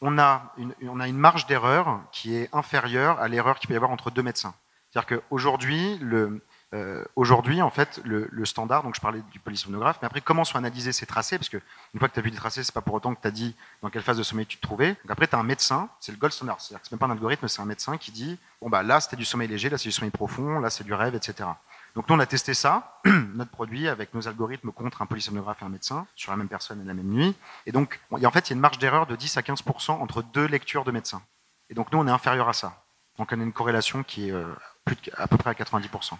on, 0.01 0.17
a 0.19 0.51
une, 0.57 0.73
on 0.83 0.99
a 0.99 1.07
une 1.07 1.17
marge 1.17 1.45
d'erreur 1.45 2.01
qui 2.11 2.35
est 2.35 2.49
inférieure 2.53 3.19
à 3.19 3.27
l'erreur 3.27 3.59
qu'il 3.59 3.67
peut 3.67 3.73
y 3.73 3.77
avoir 3.77 3.91
entre 3.91 4.11
deux 4.11 4.23
médecins. 4.23 4.53
C'est-à-dire 4.91 5.19
qu'aujourd'hui, 5.19 5.97
le, 6.01 6.43
euh, 6.73 7.03
aujourd'hui, 7.15 7.61
en 7.61 7.69
fait, 7.69 8.01
le, 8.03 8.45
standard, 8.45 8.83
donc 8.83 8.95
je 8.95 9.01
parlais 9.01 9.21
du 9.31 9.39
polysomnographe, 9.39 9.99
mais 10.01 10.07
après, 10.07 10.21
comment 10.21 10.43
sont 10.43 10.57
analysés 10.57 10.91
ces 10.91 11.05
tracés 11.05 11.37
Parce 11.37 11.49
que 11.49 11.57
une 11.93 11.99
fois 11.99 12.09
que 12.09 12.13
tu 12.13 12.19
as 12.19 12.23
vu 12.23 12.29
les 12.29 12.35
tracés, 12.35 12.63
c'est 12.63 12.73
pas 12.73 12.81
pour 12.81 12.95
autant 12.95 13.13
que 13.13 13.21
tu 13.21 13.27
as 13.27 13.31
dit 13.31 13.55
dans 13.81 13.89
quelle 13.89 14.01
phase 14.01 14.17
de 14.17 14.23
sommeil 14.23 14.45
tu 14.45 14.57
te 14.57 14.61
trouvais. 14.61 14.89
Donc 14.89 15.11
après, 15.11 15.27
tu 15.27 15.35
as 15.35 15.39
un 15.39 15.43
médecin, 15.43 15.89
c'est 15.99 16.11
le 16.11 16.17
gold 16.17 16.33
standard. 16.33 16.59
C'est-à-dire 16.59 16.81
que 16.81 16.87
c'est 16.87 16.91
même 16.93 16.99
pas 16.99 17.05
un 17.05 17.11
algorithme, 17.11 17.47
c'est 17.47 17.61
un 17.61 17.65
médecin 17.65 17.97
qui 17.97 18.11
dit 18.11 18.39
bon, 18.61 18.69
bah 18.69 18.83
là, 18.83 18.99
c'était 18.99 19.15
du 19.15 19.25
sommeil 19.25 19.47
léger, 19.47 19.69
là, 19.69 19.77
c'est 19.77 19.89
du 19.89 19.91
sommeil 19.91 20.11
profond, 20.11 20.59
là, 20.59 20.69
c'est 20.69 20.83
du 20.83 20.93
rêve, 20.93 21.15
etc. 21.15 21.49
Donc 21.95 22.09
nous, 22.09 22.15
on 22.15 22.19
a 22.19 22.25
testé 22.25 22.55
ça, 22.55 22.99
notre 23.05 23.51
produit, 23.51 23.87
avec 23.87 24.13
nos 24.15 24.27
algorithmes 24.27 24.71
contre 24.71 25.03
un 25.03 25.05
polysomnographe 25.05 25.61
et 25.61 25.65
un 25.65 25.69
médecin, 25.69 26.07
sur 26.15 26.31
la 26.31 26.37
même 26.37 26.47
personne 26.47 26.81
et 26.81 26.85
la 26.85 26.95
même 26.95 27.07
nuit. 27.09 27.35
Et 27.67 27.71
donc, 27.71 27.99
en 28.11 28.31
fait, 28.31 28.47
il 28.47 28.49
y 28.49 28.53
a 28.53 28.55
une 28.55 28.61
marge 28.61 28.79
d'erreur 28.79 29.05
de 29.05 29.15
10 29.15 29.37
à 29.37 29.41
15% 29.41 29.91
entre 29.91 30.23
deux 30.23 30.45
lectures 30.45 30.83
de 30.85 30.91
médecins. 30.91 31.21
Et 31.69 31.75
donc 31.75 31.91
nous, 31.91 31.99
on 31.99 32.07
est 32.07 32.11
inférieur 32.11 32.49
à 32.49 32.53
ça. 32.53 32.83
Donc 33.17 33.29
on 33.31 33.39
a 33.39 33.43
une 33.43 33.53
corrélation 33.53 34.03
qui 34.03 34.29
est 34.29 34.31
euh, 34.31 34.53
à 35.17 35.27
peu 35.27 35.37
près 35.37 35.51
à 35.51 35.53
90%. 35.53 36.17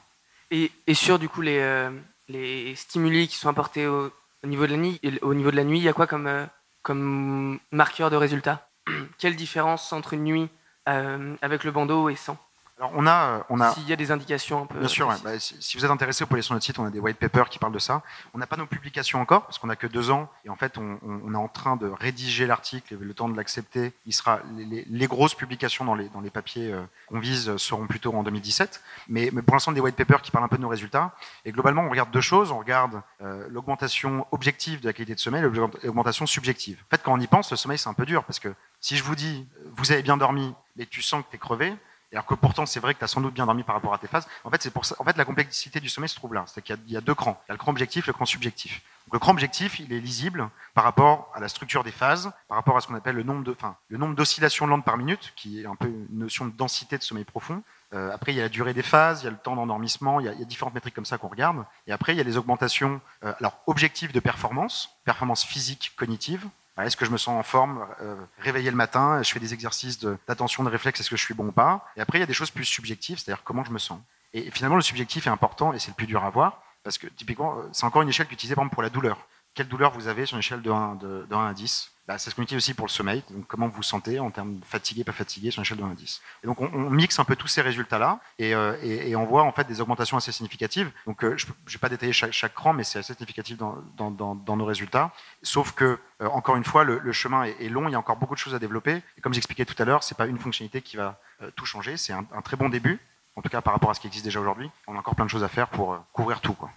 Et, 0.53 0.93
sur 0.93 1.17
du 1.17 1.29
coup 1.29 1.41
les, 1.41 1.57
euh, 1.59 2.75
stimuli 2.75 3.27
qui 3.27 3.37
sont 3.37 3.49
apportés 3.49 3.87
au, 3.87 4.11
au 4.43 4.47
niveau 4.47 4.67
de 4.67 4.71
la 4.71 4.77
nuit, 4.77 5.01
au 5.23 5.33
niveau 5.33 5.49
il 5.51 5.77
y 5.77 5.89
a 5.89 5.93
quoi 5.93 6.05
comme, 6.05 6.27
euh, 6.27 7.57
marqueur 7.71 8.11
de 8.11 8.15
résultat? 8.15 8.69
Quelle 9.17 9.35
différence 9.35 9.91
entre 9.93 10.13
une 10.13 10.23
nuit 10.23 10.49
euh, 10.87 11.35
avec 11.41 11.63
le 11.63 11.71
bandeau 11.71 12.07
et 12.07 12.15
sans? 12.15 12.37
Alors 12.83 12.91
on 12.97 13.07
a, 13.07 13.11
euh, 13.25 13.39
on 13.49 13.61
a 13.61 13.71
S'il 13.73 13.87
y 13.87 13.93
a 13.93 13.95
des 13.95 14.11
indications 14.11 14.63
un 14.63 14.65
peu. 14.65 14.77
Bien 14.77 14.89
sûr, 14.89 15.07
ouais. 15.07 15.15
Bah, 15.23 15.39
si, 15.39 15.55
si 15.61 15.77
vous 15.77 15.85
êtes 15.85 15.91
intéressé, 15.91 16.25
vous 16.25 16.27
pouvez 16.27 16.39
aller 16.39 16.43
sur 16.43 16.53
notre 16.53 16.65
site, 16.65 16.79
on 16.79 16.85
a 16.85 16.89
des 16.89 16.99
white 16.99 17.17
papers 17.17 17.47
qui 17.47 17.57
parlent 17.57 17.71
de 17.71 17.79
ça. 17.79 18.01
On 18.33 18.37
n'a 18.39 18.45
pas 18.45 18.57
nos 18.57 18.65
publications 18.65 19.21
encore, 19.21 19.43
parce 19.43 19.57
qu'on 19.57 19.67
n'a 19.67 19.77
que 19.77 19.87
deux 19.87 20.11
ans, 20.11 20.29
et 20.43 20.49
en 20.49 20.57
fait, 20.57 20.77
on, 20.77 20.99
on- 21.01 21.21
on 21.25 21.33
est 21.33 21.37
en 21.37 21.47
train 21.47 21.77
de 21.77 21.87
rédiger 21.87 22.45
l'article, 22.45 22.97
le 22.99 23.13
temps 23.13 23.29
de 23.29 23.37
l'accepter, 23.37 23.93
il 24.05 24.11
sera, 24.13 24.41
les, 24.57 24.65
les- 24.65 24.85
les 24.89 25.07
grosses 25.07 25.33
publications 25.33 25.85
dans 25.85 25.95
les, 25.95 26.09
dans 26.09 26.19
les 26.19 26.29
papiers 26.29 26.73
euh, 26.73 26.83
qu'on 27.07 27.19
vise 27.19 27.47
euh, 27.47 27.57
seront 27.57 27.87
plutôt 27.87 28.13
en 28.13 28.21
2017, 28.23 28.81
mais, 29.07 29.29
mais 29.31 29.41
pour 29.41 29.55
l'instant, 29.55 29.71
des 29.71 29.79
white 29.79 29.95
papers 29.95 30.21
qui 30.21 30.31
parlent 30.31 30.43
un 30.43 30.49
peu 30.49 30.57
de 30.57 30.61
nos 30.61 30.67
résultats. 30.67 31.13
Et 31.45 31.53
globalement, 31.53 31.83
on 31.83 31.89
regarde 31.89 32.11
deux 32.11 32.19
choses, 32.19 32.51
on 32.51 32.59
regarde 32.59 33.01
euh, 33.21 33.47
l'augmentation 33.49 34.27
objective 34.33 34.81
de 34.81 34.87
la 34.87 34.93
qualité 34.93 35.15
de 35.15 35.19
sommeil 35.21 35.41
et 35.41 35.85
l'augmentation 35.85 36.25
subjective. 36.25 36.83
En 36.87 36.89
fait, 36.97 37.01
quand 37.01 37.13
on 37.13 37.19
y 37.21 37.27
pense, 37.27 37.49
le 37.49 37.55
sommeil, 37.55 37.77
c'est 37.77 37.87
un 37.87 37.93
peu 37.93 38.05
dur, 38.05 38.25
parce 38.25 38.39
que 38.39 38.53
si 38.81 38.97
je 38.97 39.03
vous 39.05 39.15
dis, 39.15 39.47
vous 39.77 39.93
avez 39.93 40.01
bien 40.03 40.17
dormi, 40.17 40.53
mais 40.75 40.85
tu 40.85 41.01
sens 41.01 41.23
que 41.23 41.29
tu 41.29 41.37
es 41.37 41.39
crevé, 41.39 41.73
alors 42.15 42.25
que 42.25 42.35
pourtant, 42.35 42.65
c'est 42.65 42.79
vrai 42.79 42.93
que 42.93 42.99
tu 42.99 43.05
as 43.05 43.07
sans 43.07 43.21
doute 43.21 43.33
bien 43.33 43.45
dormi 43.45 43.63
par 43.63 43.75
rapport 43.75 43.93
à 43.93 43.97
tes 43.97 44.07
phases. 44.07 44.27
En 44.43 44.49
fait, 44.49 44.61
c'est 44.61 44.71
pour 44.71 44.85
ça. 44.85 44.95
En 44.99 45.03
fait, 45.03 45.17
la 45.17 45.25
complexité 45.25 45.79
du 45.79 45.89
sommeil 45.89 46.09
se 46.09 46.15
trouve 46.15 46.33
là. 46.33 46.43
C'est 46.47 46.61
qu'il 46.61 46.77
y, 46.87 46.97
a- 46.97 47.01
deux 47.01 47.15
crans. 47.15 47.41
Il 47.47 47.49
y 47.49 47.51
a 47.51 47.53
le 47.53 47.57
cran 47.57 47.71
objectif 47.71 48.07
le 48.07 48.13
cran 48.13 48.25
subjectif. 48.25 48.81
Le 49.11 49.19
cran 49.19 49.31
objectif, 49.31 49.79
il 49.79 49.91
est 49.91 49.99
lisible 49.99 50.49
par 50.73 50.83
rapport 50.83 51.31
à 51.35 51.39
la 51.39 51.47
structure 51.49 51.83
des 51.83 51.91
phases, 51.91 52.31
par 52.47 52.55
rapport 52.57 52.77
à 52.77 52.81
ce 52.81 52.87
qu'on 52.87 52.95
appelle 52.95 53.15
le 53.15 53.23
nombre 53.23 53.43
de, 53.43 53.51
enfin, 53.51 53.75
le 53.89 53.97
nombre 53.97 54.15
d'oscillations 54.15 54.65
lentes 54.67 54.85
par 54.85 54.97
minute, 54.97 55.33
qui 55.35 55.61
est 55.61 55.65
un 55.65 55.75
peu 55.75 55.87
une 55.87 56.07
notion 56.19 56.45
de 56.45 56.51
densité 56.51 56.97
de 56.97 57.03
sommeil 57.03 57.25
profond. 57.25 57.61
Euh, 57.93 58.11
après, 58.11 58.31
il 58.33 58.37
y 58.37 58.39
a 58.39 58.43
la 58.43 58.49
durée 58.49 58.73
des 58.73 58.81
phases, 58.81 59.21
il 59.21 59.25
y 59.25 59.27
a 59.27 59.31
le 59.31 59.37
temps 59.37 59.55
d'endormissement, 59.55 60.19
il, 60.19 60.25
y 60.25 60.29
a- 60.29 60.33
différentes 60.45 60.73
métriques 60.73 60.95
comme 60.95 61.05
ça 61.05 61.17
qu'on 61.17 61.27
regarde. 61.27 61.63
Et 61.85 61.91
après, 61.91 62.13
il 62.13 62.17
y 62.17 62.21
a 62.21 62.23
les 62.23 62.37
augmentations, 62.37 63.01
euh, 63.23 63.33
alors 63.39 63.59
objectives 63.67 64.11
de 64.13 64.19
performance, 64.19 64.89
performance 65.03 65.43
physique, 65.43 65.93
cognitive. 65.95 66.47
Est-ce 66.81 66.97
que 66.97 67.05
je 67.05 67.11
me 67.11 67.17
sens 67.17 67.39
en 67.39 67.43
forme, 67.43 67.85
euh, 68.01 68.15
réveillé 68.39 68.71
le 68.71 68.75
matin, 68.75 69.21
je 69.21 69.31
fais 69.31 69.39
des 69.39 69.53
exercices 69.53 69.99
d'attention, 69.99 70.63
de, 70.63 70.69
réflexe, 70.69 70.99
est-ce 70.99 71.09
que 71.09 71.17
je 71.17 71.23
suis 71.23 71.35
bon 71.35 71.47
ou 71.47 71.51
pas? 71.51 71.85
Et 71.95 72.01
après, 72.01 72.17
il 72.17 72.21
y 72.21 72.23
a 72.23 72.27
des 72.27 72.33
choses 72.33 72.49
plus 72.49 72.65
subjectives, 72.65 73.19
c'est-à-dire 73.19 73.43
comment 73.43 73.63
je 73.63 73.71
me 73.71 73.77
sens. 73.77 73.99
Et 74.33 74.49
finalement, 74.49 74.75
le 74.75 74.81
subjectif 74.81 75.27
est 75.27 75.29
important 75.29 75.73
et 75.73 75.79
c'est 75.79 75.89
le 75.89 75.95
plus 75.95 76.07
dur 76.07 76.23
à 76.23 76.31
voir, 76.31 76.63
parce 76.83 76.97
que 76.97 77.07
typiquement, 77.07 77.59
euh, 77.59 77.69
c'est 77.71 77.85
encore 77.85 78.01
une 78.01 78.09
échelle 78.09 78.27
qu'utilisée 78.27 78.55
par 78.55 78.63
exemple 78.63 78.73
pour 78.73 78.83
la 78.83 78.89
douleur. 78.89 79.27
Quelle 79.53 79.67
douleur 79.67 79.91
vous 79.91 80.07
avez 80.07 80.25
sur 80.25 80.35
une 80.35 80.39
échelle 80.39 80.63
de 80.63 80.71
1, 80.71 80.95
de, 80.95 81.27
de 81.29 81.35
1 81.35 81.47
à 81.47 81.53
10 81.53 81.92
bah, 82.05 82.17
ce 82.17 82.35
qu'on 82.35 82.41
utilise 82.41 82.61
aussi 82.61 82.73
pour 82.73 82.85
le 82.85 82.91
sommeil, 82.91 83.23
donc 83.29 83.47
comment 83.47 83.67
vous 83.67 83.77
vous 83.77 83.83
sentez 83.83 84.19
en 84.19 84.29
termes 84.29 84.59
de 84.59 84.65
fatigué, 84.65 85.05
pas 85.05 85.13
fatigué, 85.13 85.51
sur 85.51 85.59
une 85.59 85.63
échelle 85.63 85.77
de 85.77 85.83
1 85.83 85.91
à 85.91 85.95
10. 85.95 86.21
Et 86.43 86.47
donc 86.47 86.59
on, 86.59 86.89
mixe 86.89 87.17
un 87.17 87.23
peu 87.23 87.37
tous 87.37 87.47
ces 87.47 87.61
résultats-là 87.61 88.19
et, 88.39 88.53
euh, 88.53 88.75
et- 88.81 89.15
on 89.15 89.25
voit 89.25 89.43
en 89.43 89.53
fait 89.53 89.65
des 89.67 89.79
augmentations 89.79 90.17
assez 90.17 90.33
significatives. 90.33 90.91
Donc 91.05 91.23
euh, 91.23 91.37
je 91.37 91.45
ne 91.47 91.71
vais 91.71 91.77
pas 91.77 91.87
détailler 91.87 92.11
chaque, 92.11 92.33
chaque 92.33 92.53
cran, 92.53 92.73
mais 92.73 92.83
c'est 92.83 92.99
assez 92.99 93.13
significatif 93.13 93.57
dans, 93.57 94.55
nos 94.57 94.65
résultats. 94.65 95.11
Sauf 95.43 95.71
que, 95.71 95.97
euh, 96.21 96.27
encore 96.27 96.57
une 96.57 96.65
fois, 96.65 96.83
le, 96.83 97.11
chemin 97.13 97.43
est, 97.43 97.69
long, 97.69 97.87
il 97.87 97.93
y 97.93 97.95
a 97.95 97.99
encore 97.99 98.17
beaucoup 98.17 98.33
de 98.35 98.39
choses 98.39 98.53
à 98.53 98.59
développer. 98.59 99.01
Et 99.17 99.21
comme 99.21 99.33
j'expliquais 99.33 99.65
tout 99.65 99.81
à 99.81 99.85
l'heure, 99.85 100.03
c'est 100.03 100.17
pas 100.17 100.27
une 100.27 100.37
fonctionnalité 100.37 100.81
qui 100.81 100.97
va 100.97 101.19
tout 101.55 101.65
changer, 101.65 101.95
c'est 101.95 102.13
un, 102.13 102.25
très 102.43 102.57
bon 102.57 102.67
début, 102.67 102.99
en 103.37 103.41
tout 103.41 103.49
cas 103.49 103.61
par 103.61 103.73
rapport 103.73 103.89
à 103.89 103.93
ce 103.93 104.01
qui 104.01 104.07
existe 104.07 104.25
déjà 104.25 104.41
aujourd'hui. 104.41 104.69
On 104.87 104.95
a 104.95 104.99
encore 104.99 105.15
plein 105.15 105.25
de 105.25 105.29
choses 105.29 105.43
à 105.43 105.47
faire 105.47 105.69
pour 105.69 105.97
couvrir 106.11 106.41
tout. 106.41 106.53
Quoi. 106.53 106.69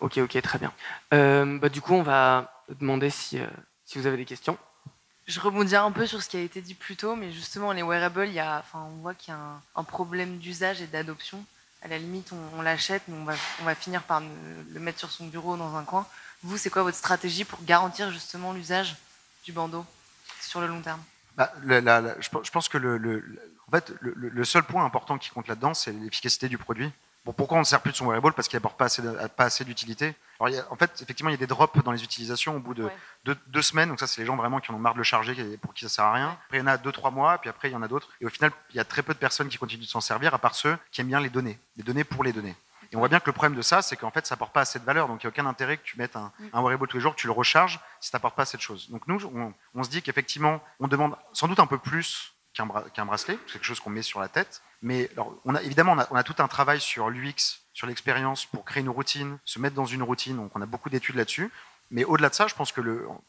Ok, 0.00 0.18
ok, 0.18 0.42
très 0.42 0.58
bien. 0.58 0.72
Bah, 1.12 1.68
du 1.68 1.80
coup, 1.80 1.94
on 1.94 2.02
va 2.02 2.64
demander 2.80 3.10
si 3.10 3.38
vous 3.94 4.06
avez 4.06 4.16
des 4.16 4.24
questions. 4.24 4.58
Je 5.26 5.40
rebondis 5.40 5.76
un 5.76 5.92
peu 5.92 6.06
sur 6.06 6.22
ce 6.22 6.28
qui 6.28 6.36
a 6.36 6.40
été 6.40 6.60
dit 6.60 6.74
plus 6.74 6.96
tôt, 6.96 7.14
mais 7.14 7.32
justement, 7.32 7.72
les 7.72 7.82
wearables, 7.82 8.26
il 8.26 8.34
y 8.34 8.40
a, 8.40 8.58
enfin, 8.58 8.86
on 8.92 9.02
voit 9.02 9.14
qu'il 9.14 9.32
y 9.32 9.36
a 9.36 9.60
un, 9.76 9.84
problème 9.84 10.38
d'usage 10.38 10.82
et 10.82 10.86
d'adoption. 10.86 11.44
À 11.82 11.88
la 11.88 11.98
limite, 11.98 12.32
on, 12.56 12.62
l'achète, 12.62 13.02
mais 13.08 13.16
on 13.16 13.24
va, 13.24 13.34
on 13.60 13.64
va 13.64 13.74
finir 13.74 14.02
par 14.02 14.20
le 14.20 14.80
mettre 14.80 14.98
sur 14.98 15.10
son 15.10 15.26
bureau 15.26 15.56
dans 15.56 15.76
un 15.76 15.84
coin. 15.84 16.06
Vous, 16.42 16.56
c'est 16.56 16.70
quoi 16.70 16.82
votre 16.82 16.96
stratégie 16.96 17.44
pour 17.44 17.62
garantir 17.64 18.10
justement 18.10 18.52
l'usage 18.52 18.96
du 19.44 19.52
bandeau 19.52 19.84
sur 20.40 20.60
le 20.60 20.66
long 20.66 20.80
terme? 20.80 21.02
Bah, 21.36 21.52
je, 21.64 22.50
pense- 22.50 22.68
que 22.68 22.78
le, 22.78 23.40
en 23.68 23.70
fait, 23.70 23.92
le 24.00 24.44
seul 24.44 24.64
point 24.64 24.84
important 24.84 25.18
qui 25.18 25.30
compte 25.30 25.48
là-dedans, 25.48 25.74
c'est 25.74 25.92
l'efficacité 25.92 26.48
du 26.48 26.58
produit. 26.58 26.92
Bon, 27.24 27.32
pourquoi 27.32 27.56
on 27.56 27.60
ne 27.60 27.64
sert 27.64 27.80
plus 27.80 27.92
de 27.92 27.96
son 27.96 28.06
wearable 28.06 28.32
Parce 28.32 28.48
qu'il 28.48 28.56
n'apporte 28.56 28.76
pas 28.76 28.86
assez, 29.44 29.64
d'utilité? 29.64 30.14
En 30.40 30.76
fait, 30.76 31.00
effectivement, 31.02 31.30
il 31.30 31.34
y 31.34 31.36
a 31.36 31.38
des 31.38 31.46
drops 31.46 31.82
dans 31.84 31.92
les 31.92 32.02
utilisations 32.02 32.56
au 32.56 32.58
bout 32.58 32.74
de 32.74 32.84
Ouais. 32.84 32.96
deux, 33.24 33.36
deux 33.46 33.62
semaines. 33.62 33.90
Donc 33.90 34.00
ça, 34.00 34.08
c'est 34.08 34.20
les 34.20 34.26
gens 34.26 34.34
vraiment 34.34 34.58
qui 34.58 34.72
en 34.72 34.74
ont 34.74 34.78
marre 34.78 34.94
de 34.94 34.98
le 34.98 35.04
charger, 35.04 35.38
et 35.38 35.56
pour 35.56 35.72
qui 35.72 35.84
ça 35.84 35.88
sert 35.88 36.04
à 36.04 36.12
rien. 36.14 36.36
Après, 36.46 36.58
il 36.58 36.60
y 36.60 36.64
en 36.64 36.66
a 36.66 36.76
deux, 36.78 36.90
trois 36.90 37.12
mois, 37.12 37.38
puis 37.38 37.48
après, 37.48 37.68
il 37.68 37.72
y 37.72 37.76
en 37.76 37.82
a 37.82 37.86
d'autres. 37.88 38.08
Et 38.20 38.26
au 38.26 38.28
final, 38.28 38.50
il 38.70 38.76
y 38.76 38.80
a 38.80 38.84
très 38.84 39.02
peu 39.02 39.14
de 39.14 39.18
personnes 39.18 39.48
qui 39.48 39.56
continuent 39.58 39.82
de 39.82 39.86
s'en 39.86 40.00
servir, 40.00 40.34
à 40.34 40.38
part 40.38 40.56
ceux 40.56 40.76
qui 40.90 41.00
aiment 41.00 41.06
bien 41.08 41.20
les 41.20 41.30
données, 41.30 41.60
les 41.76 41.84
données 41.84 42.02
pour 42.04 42.24
les 42.24 42.32
données. 42.32 42.56
Et 42.90 42.96
on 42.96 42.98
voit 42.98 43.08
bien 43.08 43.20
que 43.20 43.26
le 43.26 43.32
problème 43.32 43.54
de 43.56 43.62
ça, 43.62 43.80
c'est 43.80 43.96
qu'en 43.96 44.10
fait, 44.10 44.26
ça 44.26 44.34
n'apporte 44.34 44.52
pas 44.52 44.60
assez 44.62 44.78
de 44.78 44.84
valeur. 44.84 45.06
Donc, 45.08 45.22
il 45.22 45.26
n'y 45.26 45.28
a 45.28 45.32
aucun 45.32 45.46
intérêt 45.46 45.76
que 45.78 45.82
tu 45.84 45.96
mettes 45.98 46.16
un, 46.16 46.30
Mm. 46.40 46.44
un 46.52 46.60
wearable 46.62 46.88
tous 46.88 46.96
les 46.98 47.00
jours, 47.02 47.14
que 47.14 47.20
tu 47.20 47.26
le 47.28 47.32
recharges, 47.32 47.80
si 48.00 48.10
ça 48.10 48.18
n'apporte 48.18 48.34
pas 48.34 48.42
assez 48.42 48.56
de 48.58 48.62
choses. 48.62 48.90
Donc, 48.90 49.06
nous, 49.06 49.24
on, 49.34 49.54
on 49.74 49.82
se 49.84 49.88
dit 49.88 50.02
qu'effectivement, 50.02 50.60
on 50.80 50.88
demande 50.88 51.16
sans 51.32 51.46
doute 51.48 51.60
un 51.60 51.66
peu 51.66 51.78
plus 51.78 52.31
qu'un 52.54 52.66
bra- 52.66 52.84
qu'un 52.94 53.06
bracelet, 53.06 53.38
c'est 53.46 53.54
quelque 53.54 53.64
chose 53.64 53.80
qu'on 53.80 53.90
met 53.90 54.02
sur 54.02 54.20
la 54.20 54.28
tête. 54.28 54.62
Mais 54.82 55.08
alors, 55.12 55.32
évidemment, 55.62 55.96
on 56.10 56.16
a, 56.16 56.22
tout 56.24 56.34
un 56.38 56.48
travail 56.48 56.80
sur 56.80 57.08
l'UX, 57.08 57.60
sur 57.72 57.86
l'expérience, 57.86 58.46
pour 58.46 58.64
créer 58.64 58.82
une 58.82 58.88
routine, 58.88 59.38
se 59.44 59.58
mettre 59.58 59.76
dans 59.76 59.86
une 59.86 60.02
routine. 60.02 60.36
Donc, 60.36 60.50
on 60.54 60.60
a 60.60 60.66
beaucoup 60.66 60.90
d'études 60.90 61.16
là-dessus. 61.16 61.50
Mais 61.92 62.04
au-delà 62.04 62.30
de 62.30 62.34
ça, 62.34 62.46
je 62.46 62.54
pense 62.54 62.72
que 62.72 62.80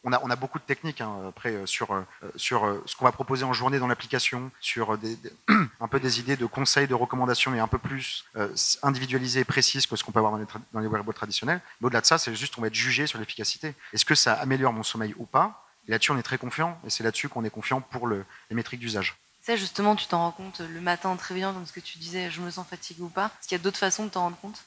on, 0.05 0.11
a, 0.13 0.35
beaucoup 0.37 0.57
de 0.57 0.63
techniques 0.63 1.01
hein, 1.01 1.11
après 1.27 1.51
euh, 1.51 1.65
sur, 1.65 1.91
euh, 1.93 2.01
euh, 2.23 2.81
ce 2.85 2.95
qu'on 2.95 3.03
va 3.03 3.11
proposer 3.11 3.43
en 3.43 3.51
journée 3.51 3.77
dans 3.77 3.87
l'application, 3.87 4.51
sur 4.61 4.97
un 5.81 5.87
peu 5.89 5.99
des 5.99 6.21
idées 6.21 6.37
de 6.37 6.45
conseils, 6.45 6.87
de 6.87 6.93
recommandations, 6.93 7.51
mais 7.51 7.59
un 7.59 7.67
peu 7.67 7.77
plus 7.77 8.25
individualisées 8.81 9.41
et 9.41 9.43
précises 9.43 9.85
que 9.85 9.97
ce 9.97 10.03
qu'on 10.03 10.13
peut 10.13 10.19
avoir 10.19 10.31
dans 10.31 10.39
les, 10.39 10.45
tra- 10.45 10.61
dans 10.71 10.79
les 10.79 10.87
wearables 10.87 11.13
traditionnels. 11.13 11.59
Mais 11.81 11.87
au-delà 11.87 11.99
de 11.99 12.05
ça, 12.05 12.17
c'est 12.17 12.33
juste 12.35 12.57
on 12.57 12.61
va 12.61 12.67
être 12.67 12.73
jugé 12.73 13.05
sur 13.05 13.19
l'efficacité. 13.19 13.75
Est-ce 13.91 14.05
que 14.05 14.15
ça 14.15 14.33
améliore 14.35 14.71
mon 14.71 14.83
sommeil 14.83 15.13
ou 15.17 15.25
pas? 15.25 15.62
Et 15.87 15.91
là-dessus, 15.91 16.11
on 16.11 16.17
est 16.17 16.23
très 16.23 16.37
confiant, 16.37 16.79
et 16.85 16.89
c'est 16.89 17.03
là-dessus 17.03 17.29
qu'on 17.29 17.43
est 17.43 17.49
confiant 17.49 17.81
pour 17.81 18.07
le- 18.07 18.25
les 18.49 18.55
métriques 18.55 18.79
d'usage. 18.79 19.15
Ça, 19.41 19.57
justement, 19.57 19.95
tu 19.97 20.05
t'en 20.07 20.19
rends 20.19 20.31
compte 20.31 20.61
le 20.61 20.79
matin 20.79 21.09
en 21.09 21.17
te 21.17 21.23
réveillant, 21.25 21.53
comme 21.53 21.65
ce 21.65 21.73
que 21.73 21.81
tu 21.81 21.97
disais, 21.97 22.31
je 22.31 22.39
me 22.39 22.49
sens 22.49 22.65
fatigué 22.65 23.01
ou 23.01 23.09
pas 23.09 23.25
Est-ce 23.25 23.49
qu'il 23.49 23.57
y 23.57 23.59
a 23.59 23.63
d'autres 23.63 23.77
façons 23.77 24.05
de 24.05 24.09
t'en 24.09 24.21
rendre 24.21 24.37
compte? 24.37 24.63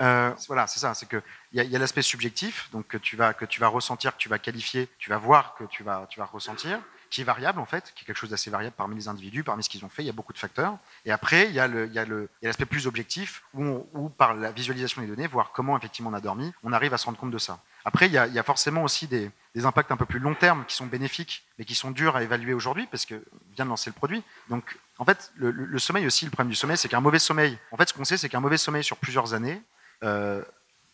Euh, 0.00 0.32
voilà, 0.46 0.66
c'est 0.68 0.78
ça. 0.80 0.94
C'est 0.94 1.06
que 1.06 1.20
il 1.52 1.58
y 1.58 1.60
a, 1.60 1.64
il 1.64 1.70
y 1.70 1.76
a 1.76 1.78
l'aspect 1.80 2.02
subjectif, 2.02 2.68
donc 2.72 2.86
que 2.86 2.96
tu 2.96 3.16
vas 3.16 3.34
que 3.34 3.44
tu 3.44 3.60
vas 3.60 3.66
ressentir, 3.68 4.12
que 4.16 4.20
tu 4.20 4.28
vas 4.28 4.38
qualifier, 4.38 4.88
tu 4.98 5.10
vas 5.10 5.18
voir 5.18 5.54
que 5.56 5.64
tu 5.64 5.82
vas 5.82 6.06
tu 6.08 6.20
vas 6.20 6.26
ressentir, 6.26 6.80
qui 7.10 7.20
est 7.20 7.24
variable 7.24 7.60
en 7.60 7.66
fait, 7.66 7.92
qui 7.94 8.04
est 8.04 8.06
quelque 8.06 8.16
chose 8.16 8.30
d'assez 8.30 8.50
variable 8.50 8.74
parmi 8.76 8.94
les 8.94 9.08
individus, 9.08 9.42
parmi 9.44 9.62
ce 9.62 9.68
qu'ils 9.68 9.84
ont 9.84 9.88
fait. 9.88 10.02
Il 10.02 10.06
y 10.06 10.10
a 10.10 10.12
beaucoup 10.12 10.32
de 10.32 10.38
facteurs. 10.38 10.78
Et 11.04 11.10
après, 11.10 11.48
il 11.48 11.54
y 11.54 11.60
a 11.60 11.68
l'aspect 12.42 12.66
plus 12.66 12.86
objectif 12.86 13.42
où, 13.52 13.86
où 13.92 14.08
par 14.08 14.34
la 14.34 14.52
visualisation 14.52 15.02
des 15.02 15.08
données, 15.08 15.26
voir 15.26 15.52
comment 15.52 15.76
effectivement 15.76 16.10
on 16.10 16.14
a 16.14 16.20
dormi, 16.20 16.52
on 16.62 16.72
arrive 16.72 16.94
à 16.94 16.98
se 16.98 17.06
rendre 17.06 17.18
compte 17.18 17.30
de 17.30 17.38
ça. 17.38 17.60
Après, 17.84 18.06
il 18.06 18.12
y 18.12 18.18
a, 18.18 18.26
il 18.26 18.34
y 18.34 18.38
a 18.38 18.42
forcément 18.42 18.84
aussi 18.84 19.06
des, 19.06 19.30
impacts 19.64 19.90
un 19.90 19.96
peu 19.96 20.06
plus 20.06 20.20
long 20.20 20.34
terme 20.34 20.64
qui 20.66 20.76
sont 20.76 20.86
bénéfiques, 20.86 21.44
mais 21.58 21.64
qui 21.64 21.74
sont 21.74 21.90
durs 21.90 22.14
à 22.14 22.22
évaluer 22.22 22.54
aujourd'hui 22.54 22.86
parce 22.86 23.04
que 23.04 23.22
vient 23.54 23.64
de 23.64 23.70
lancer 23.70 23.90
le 23.90 23.94
produit. 23.94 24.22
Donc, 24.48 24.78
en 24.98 25.04
fait, 25.04 25.32
le 25.36 25.78
sommeil 25.78 26.06
aussi, 26.06 26.24
le 26.24 26.30
problème 26.30 26.50
du 26.50 26.56
sommeil, 26.56 26.76
c'est 26.76 26.88
qu'un 26.88 27.00
mauvais 27.00 27.18
sommeil. 27.18 27.58
En 27.72 27.76
fait, 27.76 27.88
ce 27.88 27.94
qu'on 27.94 28.04
sait, 28.04 28.16
c'est 28.16 28.28
qu'un 28.28 28.40
mauvais 28.40 28.58
sommeil 28.58 28.84
sur 28.84 28.98
plusieurs 28.98 29.34
années 29.34 29.62
euh, 30.02 30.42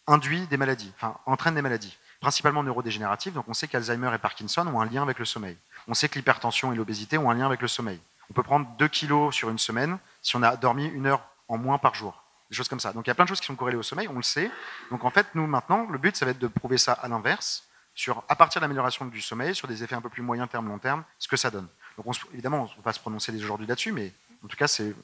induit 0.07 0.47
des 0.47 0.57
maladies, 0.57 0.93
enfin 0.97 1.19
entraîne 1.27 1.55
des 1.55 1.63
maladies, 1.63 1.97
principalement 2.21 2.63
neurodégénératives. 2.63 3.33
Donc 3.33 3.47
on 3.49 3.55
sait 3.55 3.67
qu'Alzheimer 3.67 4.13
et 4.15 4.19
Parkinson 4.19 4.67
ont 4.69 4.81
un 4.81 4.87
lien 4.87 5.03
avec 5.03 5.19
le 5.19 5.25
sommeil. 5.25 5.57
On 5.89 5.95
sait 5.95 6.09
que 6.09 6.17
l'hypertension 6.17 6.73
et 6.73 6.77
l'obésité 6.77 7.19
ont 7.19 7.31
un 7.31 7.35
lien 7.35 7.47
avec 7.47 7.63
le 7.63 7.69
sommeil. 7.69 8.01
On 8.31 8.35
peut 8.35 8.43
prendre 8.43 8.67
2 8.79 8.89
kilos 8.89 9.35
sur 9.35 9.51
une 9.51 9.59
semaine 9.59 9.99
si 10.23 10.37
on 10.37 10.43
a 10.43 10.57
dormi 10.57 10.87
une 10.87 11.07
heure 11.07 11.23
en 11.49 11.59
moins 11.59 11.79
par 11.79 11.95
jour. 11.95 12.23
Des 12.51 12.57
choses 12.57 12.69
comme 12.69 12.81
ça. 12.81 12.93
Donc 12.93 13.07
il 13.07 13.11
y 13.11 13.13
a 13.13 13.15
plein 13.15 13.25
de 13.25 13.29
choses 13.29 13.41
qui 13.41 13.47
sont 13.47 13.57
corrélées 13.57 13.77
au 13.77 13.83
sommeil, 13.83 14.09
on 14.09 14.17
le 14.17 14.23
sait. 14.23 14.51
Donc 14.91 15.05
en 15.05 15.11
fait, 15.11 15.27
nous 15.35 15.47
maintenant, 15.47 15.87
le 15.91 15.99
but, 15.99 16.17
ça 16.17 16.25
va 16.25 16.33
être 16.33 16.39
de 16.39 16.49
prouver 16.49 16.79
ça 16.79 16.93
à 16.93 17.09
l'inverse, 17.09 17.65
sur, 17.95 18.23
à 18.29 18.37
partir 18.37 18.61
de 18.61 18.65
l'amélioration 18.65 19.07
du 19.07 19.21
sommeil, 19.21 19.55
sur 19.55 19.67
des 19.69 19.83
effets 19.83 19.95
un 19.95 20.01
peu 20.01 20.11
plus 20.11 20.23
moyen 20.23 20.47
terme, 20.47 20.69
long 20.69 20.79
terme, 20.79 21.03
ce 21.19 21.29
que 21.29 21.37
ça 21.37 21.51
donne. 21.51 21.67
Donc 21.97 22.07
on 22.07 22.13
évidemment, 22.33 22.59
on 22.59 22.65
ne 22.65 22.69
va 22.69 22.83
pas 22.85 22.93
se 22.93 23.01
prononcer 23.01 23.33
dès 23.33 23.43
aujourd'hui 23.43 23.67
là-dessus, 23.67 23.93
mais 23.93 24.13
en 24.45 24.49
tout 24.49 24.57
cas, 24.57 24.69
c'est 24.69 24.95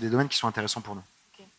des 0.00 0.10
domaines 0.10 0.28
qui 0.28 0.36
sont 0.36 0.48
intéressants 0.48 0.80
pour 0.80 0.94
nous. 0.94 1.02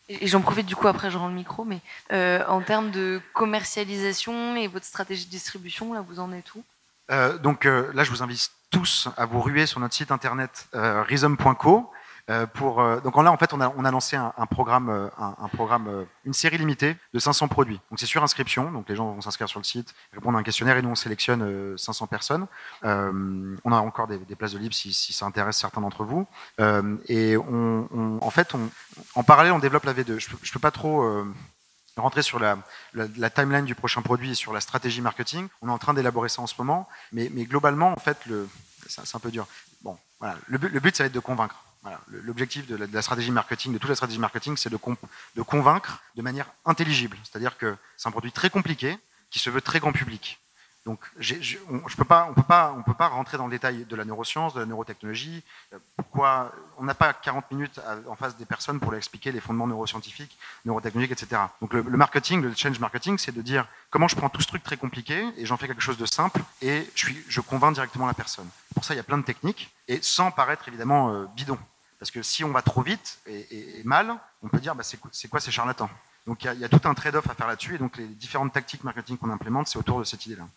Et 0.10 0.26
Et 0.26 0.28
j'en 0.28 0.42
profite 0.42 0.66
du 0.66 0.76
coup, 0.76 0.88
après 0.88 1.10
je 1.10 1.18
rends 1.18 1.30
le 1.30 1.34
micro, 1.34 1.64
mais 1.64 1.80
euh, 2.12 2.44
en 2.48 2.62
termes 2.62 2.92
de 2.92 3.22
commercialisation 3.34 4.56
et 4.56 4.68
votre 4.68 4.86
stratégie 4.86 5.26
de 5.26 5.32
distribution, 5.32 5.94
là 5.94 6.02
vous 6.02 6.20
en 6.20 6.32
êtes 6.34 6.54
où? 6.56 6.64
Euh, 7.10 7.38
Donc 7.38 7.66
euh, 7.66 7.92
là, 7.94 8.04
je 8.04 8.12
vous 8.12 8.22
invite 8.22 8.52
tous 8.72 9.10
à 9.18 9.26
vous 9.26 9.42
ruer 9.42 9.66
sur 9.66 9.80
notre 9.80 9.94
site 9.94 10.12
internet 10.12 10.68
euh, 10.74 11.04
rhythm.co. 11.04 11.92
Euh, 12.30 12.46
pour, 12.46 12.82
euh, 12.82 13.00
donc 13.02 13.18
là, 13.22 13.32
en 13.32 13.38
fait, 13.38 13.52
on 13.54 13.60
a, 13.60 13.74
on 13.76 13.84
a 13.84 13.92
lancé 13.92 14.16
un, 14.16 14.32
programme, 14.50 15.10
un, 15.18 15.48
programme 15.50 16.06
une 16.24 16.34
série 16.34 16.58
limitée 16.58 16.96
de 17.14 17.20
500 17.20 17.48
produits. 17.48 17.80
Donc 17.90 18.00
c'est 18.00 18.06
sur 18.06 18.24
inscription, 18.24 18.72
donc 18.72 18.88
les 18.88 18.96
gens 18.96 19.12
vont 19.12 19.22
s'inscrire 19.22 19.50
sur 19.50 19.60
le 19.60 19.66
site, 19.66 19.94
répondre 20.14 20.38
à 20.38 20.42
un 20.42 20.44
questionnaire 20.44 20.78
et 20.78 20.82
nous 20.82 20.90
on 20.90 20.96
sélectionne 20.96 21.42
euh, 21.42 21.78
500 21.78 22.08
personnes. 22.08 22.48
On 22.84 23.72
a 23.72 23.78
encore 23.78 24.08
des, 24.08 24.18
places 24.36 24.54
de 24.54 24.60
libre 24.60 24.74
si, 24.74 24.94
si 24.94 25.14
ça 25.14 25.26
intéresse 25.26 25.58
certains 25.58 25.82
d'entre 25.82 26.04
vous. 26.04 26.26
Et 27.08 27.38
on, 27.38 28.20
en 28.22 28.30
fait, 28.30 28.54
en 29.16 29.24
parallèle, 29.24 29.52
on 29.54 29.60
développe 29.60 29.84
la 29.84 29.94
V2. 29.94 30.20
Je 30.20 30.30
je 30.42 30.52
peux 30.54 30.60
pas 30.60 30.72
trop 30.72 31.04
rentrer 32.02 32.22
sur 32.22 32.40
la, 32.40 32.58
timeline 33.30 33.66
du 33.66 33.76
prochain 33.76 34.02
produit 34.02 34.32
et 34.32 34.36
sur 34.36 34.54
la 34.54 34.62
stratégie 34.62 35.02
marketing. 35.02 35.48
On 35.62 35.70
est 35.70 35.72
en 35.72 35.78
train 35.78 35.94
d'élaborer 35.94 36.30
ça 36.30 36.42
en 36.42 36.48
ce 36.48 36.56
moment, 36.58 36.88
mais, 37.12 37.30
globalement, 37.30 37.92
en 37.92 38.00
fait, 38.00 38.18
c'est 38.88 39.16
un 39.16 39.20
peu 39.20 39.32
dur. 39.32 39.48
Le, 40.48 40.58
but, 40.58 40.70
le 40.70 40.80
ça 40.94 41.04
va 41.04 41.08
être 41.08 41.14
de 41.14 41.20
convaincre. 41.20 41.64
L'objectif 42.10 42.68
de, 42.68 42.76
la- 42.76 43.02
stratégie 43.02 43.32
marketing, 43.32 43.74
de 43.74 43.78
toute 43.80 43.90
la 43.90 43.96
stratégie 43.96 44.20
marketing, 44.20 44.56
c'est 44.58 44.70
de, 44.70 44.78
de 45.36 45.42
convaincre 45.42 46.04
de 46.16 46.22
manière 46.22 46.46
intelligible. 46.66 47.18
C'est-à-dire 47.24 47.58
que 47.58 47.76
c'est 47.98 48.08
un 48.08 48.12
produit 48.12 48.32
très 48.32 48.50
compliqué 48.50 48.98
qui 49.32 49.40
se 49.40 49.50
veut 49.50 49.62
très 49.62 49.80
grand 49.80 49.92
public. 49.92 50.41
Donc, 50.86 51.00
j'ai- 51.18 51.42
j'ai- 51.44 51.60
on, 51.70 51.88
je 51.88 51.96
peux 51.96 52.06
pas, 52.06 52.26
on 52.30 52.34
peut 52.34 52.42
pas, 52.42 52.74
on 52.76 52.82
peut 52.82 52.96
pas 52.96 53.08
rentrer 53.08 53.38
dans 53.38 53.46
le 53.46 53.52
détail 53.52 53.86
de 53.86 53.96
la 53.96 54.04
neuroscience, 54.04 54.56
de 54.56 54.62
la 54.62 54.66
neurotechnologie. 54.66 55.44
euh, 55.74 55.78
Pourquoi 55.96 56.52
on 56.78 56.84
n'a 56.84 56.96
pas 56.96 57.14
40 57.14 57.52
minutes 57.52 57.80
en 58.08 58.16
face 58.16 58.36
des 58.36 58.46
personnes 58.46 58.80
pour 58.80 58.90
leur 58.92 58.98
expliquer 58.98 59.32
les 59.32 59.40
fondements 59.42 59.68
neuroscientifiques, 59.68 60.36
neurotechnologiques, 60.66 61.12
etc. 61.12 61.40
Donc, 61.62 61.74
le, 61.74 61.84
marketing, 61.84 62.42
le 62.42 62.54
change 62.56 62.80
marketing, 62.80 63.20
c'est 63.20 63.32
de 63.32 63.42
dire 63.44 63.68
comment 63.92 64.08
je 64.08 64.16
prends 64.16 64.30
tout 64.30 64.42
ce 64.42 64.48
truc 64.48 64.64
très 64.64 64.78
compliqué 64.78 65.24
et 65.38 65.46
j'en 65.46 65.58
fais 65.58 65.68
quelque 65.68 65.84
chose 65.84 65.98
de 65.98 66.06
simple 66.08 66.42
et 66.64 66.90
je 66.96 67.06
suis, 67.28 67.44
convainc 67.44 67.74
directement 67.76 68.08
la 68.08 68.16
personne. 68.16 68.50
Pour 68.74 68.84
ça, 68.84 68.96
il 68.96 68.98
y 68.98 69.00
a 69.00 69.04
plein 69.04 69.20
de 69.20 69.24
techniques 69.24 69.72
et 69.88 70.00
sans 70.02 70.32
paraître 70.32 70.68
évidemment 70.68 71.12
euh, 71.12 71.26
bidon. 71.36 71.60
Parce 72.00 72.10
que 72.10 72.24
si 72.24 72.44
on 72.44 72.52
va 72.52 72.64
trop 72.64 72.82
vite 72.82 73.20
et, 73.28 73.84
mal, 73.86 74.16
on 74.42 74.48
peut 74.48 74.60
dire 74.60 74.74
bah, 74.74 74.82
c'est 74.84 74.98
quoi, 75.30 75.40
ces 75.40 75.52
charlatans? 75.52 75.90
Donc 76.26 76.44
il 76.44 76.52
y, 76.54 76.58
y 76.58 76.66
a 76.66 76.70
tout 76.70 76.82
un 76.88 76.94
trade-off 76.96 77.30
à 77.30 77.36
faire 77.36 77.46
là-dessus 77.48 77.76
et 77.76 77.78
donc 77.78 77.98
les 77.98 78.08
différentes 78.08 78.54
tactiques 78.54 78.84
marketing 78.84 79.18
qu'on 79.18 79.30
implémente, 79.30 79.68
c'est 79.68 79.78
autour 79.78 80.00
de 80.00 80.04
cette 80.04 80.26
idée-là. 80.26 80.48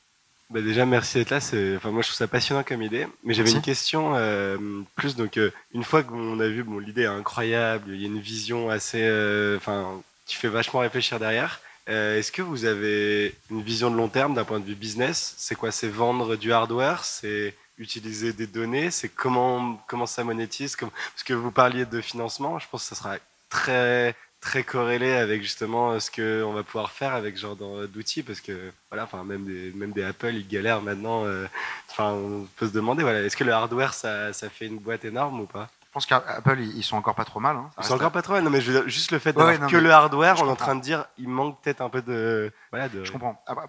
Bah 0.50 0.61
déjà, 0.61 0.85
merci 0.87 1.18
d'être 1.18 1.30
là. 1.30 1.40
C'est, 1.40 1.76
enfin, 1.76 1.90
moi, 1.90 2.02
je 2.02 2.09
trouve 2.09 2.16
ça 2.18 2.28
passionnant 2.28 2.62
comme 2.62 2.83
idée. 2.83 3.07
Mais 3.24 3.35
j'avais 3.35 3.50
une 3.50 3.62
question 3.62 4.12
euh, 4.14 4.59
plus. 4.94 5.16
Donc, 5.16 5.37
euh, 5.37 5.50
une 5.72 5.85
fois 5.85 6.02
qu'on 6.02 6.38
a 6.38 6.46
vu, 6.48 6.62
bon, 6.62 6.78
l'idée 6.78 7.02
est 7.02 7.07
incroyable. 7.07 7.90
Il 7.94 8.00
y 8.00 8.04
a 8.04 8.07
une 8.09 8.20
vision 8.20 8.68
assez, 8.70 9.02
euh, 9.02 9.57
enfin, 9.57 10.00
qui 10.26 10.37
fait 10.37 10.48
vachement 10.48 10.80
réfléchir 10.80 11.18
derrière. 11.18 11.61
Euh, 11.88 12.18
est-ce 12.18 12.30
que 12.33 12.42
vous 12.42 12.64
avez 12.66 13.35
une 13.50 13.62
vision 13.62 13.90
de 13.90 13.96
long 13.96 14.09
terme 14.09 14.35
d'un 14.35 14.44
point 14.44 14.61
de 14.61 14.64
vue 14.64 14.74
business? 14.74 15.35
C'est 15.38 15.54
quoi? 15.54 15.70
C'est 15.70 15.88
vendre 15.88 16.37
du 16.37 16.52
hardware? 16.52 17.04
C'est 17.04 17.54
utiliser 17.78 18.33
des 18.33 18.46
données? 18.46 18.90
C'est 18.90 19.09
comment 19.09 19.83
comment 19.88 20.07
ça 20.07 20.24
monétise? 20.24 20.76
Comme- 20.76 20.90
Parce 20.90 21.24
que 21.24 21.35
vous 21.35 21.50
parliez 21.50 21.85
de 21.87 22.00
financement. 22.00 22.59
Je 22.59 22.66
pense 22.70 22.83
que 22.83 22.94
ça 22.94 22.94
sera 22.94 23.16
très 23.50 24.14
très 24.44 24.62
corrélé 24.62 25.12
avec 25.14 25.42
justement 25.42 25.92
euh, 25.92 25.98
ce 26.00 26.11
qu'on 26.11 26.52
va 26.52 26.62
pouvoir 26.62 26.90
faire 26.92 27.14
avec 27.14 27.37
ce 27.37 27.42
genre 27.42 27.57
d'en- 27.57 27.85
d'outils 27.87 28.22
parce 28.22 28.40
que 28.40 28.70
voilà 28.90 29.04
enfin 29.04 29.24
même 29.24 29.44
des 29.44 29.72
même 29.74 29.92
des 29.92 30.04
Apple 30.04 30.35
ils 30.35 30.46
galèrent 30.46 30.83
maintenant 30.83 31.24
euh, 31.24 31.46
enfin 31.90 32.11
on 32.12 32.46
peut 32.57 32.68
se 32.68 32.72
demander 32.72 33.02
voilà 33.02 33.22
est-ce 33.22 33.37
que 33.37 33.44
le 33.44 33.52
hardware 33.52 33.94
ça, 33.94 34.33
ça 34.33 34.50
fait 34.50 34.66
une 34.66 34.78
boîte 34.78 35.04
énorme 35.04 35.40
ou 35.40 35.46
pas? 35.46 35.68
Je 35.88 35.92
pense 35.94 36.07
qu'Apple, 36.07 36.59
ils 36.59 36.76
ils 36.78 36.83
sont 36.83 36.96
encore 36.96 37.14
pas 37.14 37.24
trop 37.24 37.38
mal. 37.38 37.54
hein. 37.57 37.70
C'est 37.76 37.83
reste- 37.83 37.92
encore 37.92 38.11
pas 38.11 38.20
trop 38.22 38.33
mal. 38.35 38.42
non 38.42 38.50
mais 38.50 38.61
je 38.61 38.70
veux 38.72 38.80
dire, 38.80 38.88
juste 38.88 39.12
le 39.12 39.20
fait 39.20 39.33
d'avoir 39.33 39.59
ouais, 39.61 39.70
que 39.70 39.76
le 39.76 39.90
hardware 39.92 40.37
on 40.42 40.46
est 40.46 40.50
en 40.50 40.57
train 40.57 40.74
de 40.76 40.80
dire 40.83 41.07
il 41.18 41.28
manque 41.28 41.61
peut-être 41.62 41.80
un 41.83 41.88
peu 41.88 42.02
de 42.02 42.52
voilà 42.72 42.88
de 42.88 43.04
Je 43.04 43.12
comprends. 43.12 43.40
Après, 43.46 43.64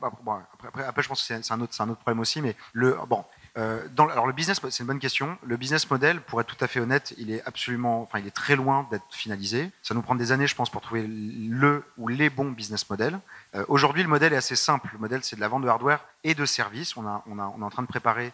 après, 0.68 0.84
après, 0.84 1.04
je 1.04 1.08
pense 1.08 1.22
que 1.22 1.28
c'est 1.28 1.44
c'est 1.46 1.54
un 1.54 1.62
autre, 1.62 1.74
c'est 1.76 1.84
un 1.84 1.90
autre 1.90 2.00
problème 2.02 2.20
aussi, 2.20 2.42
mais 2.42 2.56
le 2.74 2.98
bon. 3.08 3.24
Euh, 3.58 3.88
alors 3.98 4.28
le 4.28 4.34
business, 4.34 4.60
c'est 4.70 4.84
une 4.84 4.88
bonne 4.88 5.00
question. 5.00 5.38
Le 5.44 5.56
business 5.56 5.90
model, 5.90 6.20
pour 6.22 6.42
être 6.42 6.48
tout 6.54 6.64
à 6.64 6.68
fait 6.68 6.80
honnête, 6.80 7.14
il 7.18 7.32
est 7.32 7.42
absolument, 7.46 8.02
enfin, 8.02 8.20
il 8.20 8.28
est 8.28 8.36
très 8.36 8.56
loin 8.56 8.88
d'être 8.92 9.06
finalisé. 9.12 9.72
Ça 9.82 9.94
nous 9.94 10.02
prend 10.02 10.16
des 10.16 10.32
années, 10.32 10.48
je 10.48 10.56
pense, 10.56 10.70
pour 10.70 10.82
trouver 10.82 11.08
le 11.08 11.84
ou 11.98 12.08
les 12.08 12.30
bons 12.30 12.52
business 12.52 12.90
models. 12.90 13.20
Euh, 13.56 13.64
Aujourd'hui, 13.70 14.04
le 14.04 14.10
modèle 14.10 14.34
est 14.34 14.38
assez 14.38 14.56
simple. 14.56 14.90
Le 14.94 15.00
modèle, 15.00 15.24
c'est 15.24 15.36
de 15.36 15.42
la 15.42 15.48
vente 15.48 15.64
de 15.64 15.68
hardware 15.68 16.06
et 16.24 16.36
de 16.36 16.46
services. 16.46 16.98
On, 16.98 17.06
est 17.06 17.42
en 17.64 17.70
train 17.70 17.84
de 17.84 17.88
préparer 17.88 18.34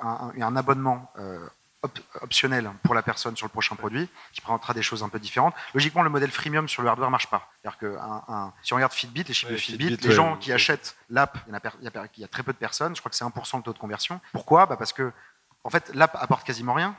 un 0.00 0.56
abonnement 0.56 1.10
euh, 1.18 1.38
op- 1.82 1.98
optionnel 2.20 2.70
pour 2.82 2.94
la 2.94 3.02
personne 3.02 3.36
sur 3.36 3.46
le 3.46 3.50
prochain 3.50 3.74
produit, 3.76 4.08
qui 4.32 4.40
présentera 4.40 4.74
des 4.74 4.82
choses 4.82 5.02
un 5.02 5.08
peu 5.08 5.18
différentes. 5.18 5.54
Logiquement, 5.74 6.02
le 6.02 6.10
modèle 6.10 6.30
freemium 6.30 6.68
sur 6.68 6.82
le 6.82 6.88
hardware 6.88 7.10
marche 7.10 7.28
pas. 7.28 7.50
C'est-à-dire 7.60 7.78
que 7.78 7.96
un- 7.98 8.24
un- 8.28 8.52
si 8.62 8.72
on 8.72 8.76
regarde 8.76 8.92
Fitbit, 8.92 9.24
les 9.24 9.34
chiffres 9.34 9.50
Ouais, 9.52 9.56
de 9.56 9.60
Fitbit, 9.60 9.88
Fitbit, 9.88 10.02
les 10.02 10.08
ouais, 10.10 10.14
gens 10.14 10.32
ouais. 10.32 10.38
qui 10.38 10.52
achètent 10.52 10.96
l'app, 11.10 11.38
il 11.46 11.52
y, 11.52 11.56
a 11.86 12.06
il 12.16 12.24
y 12.24 12.28
très 12.28 12.42
peu 12.42 12.52
de 12.52 12.58
personnes. 12.58 12.94
Je 12.96 13.00
crois 13.00 13.10
que 13.10 13.16
c'est 13.16 13.24
1% 13.24 13.56
le 13.58 13.62
taux 13.62 13.72
de 13.72 13.78
conversion. 13.78 14.20
Pourquoi? 14.32 14.66
Bah 14.66 14.76
Parce 14.76 14.92
que 14.92 15.12
en 15.64 15.70
fait, 15.70 15.90
l'app 15.94 16.16
apporte 16.20 16.44
quasiment 16.46 16.74
rien. 16.74 16.96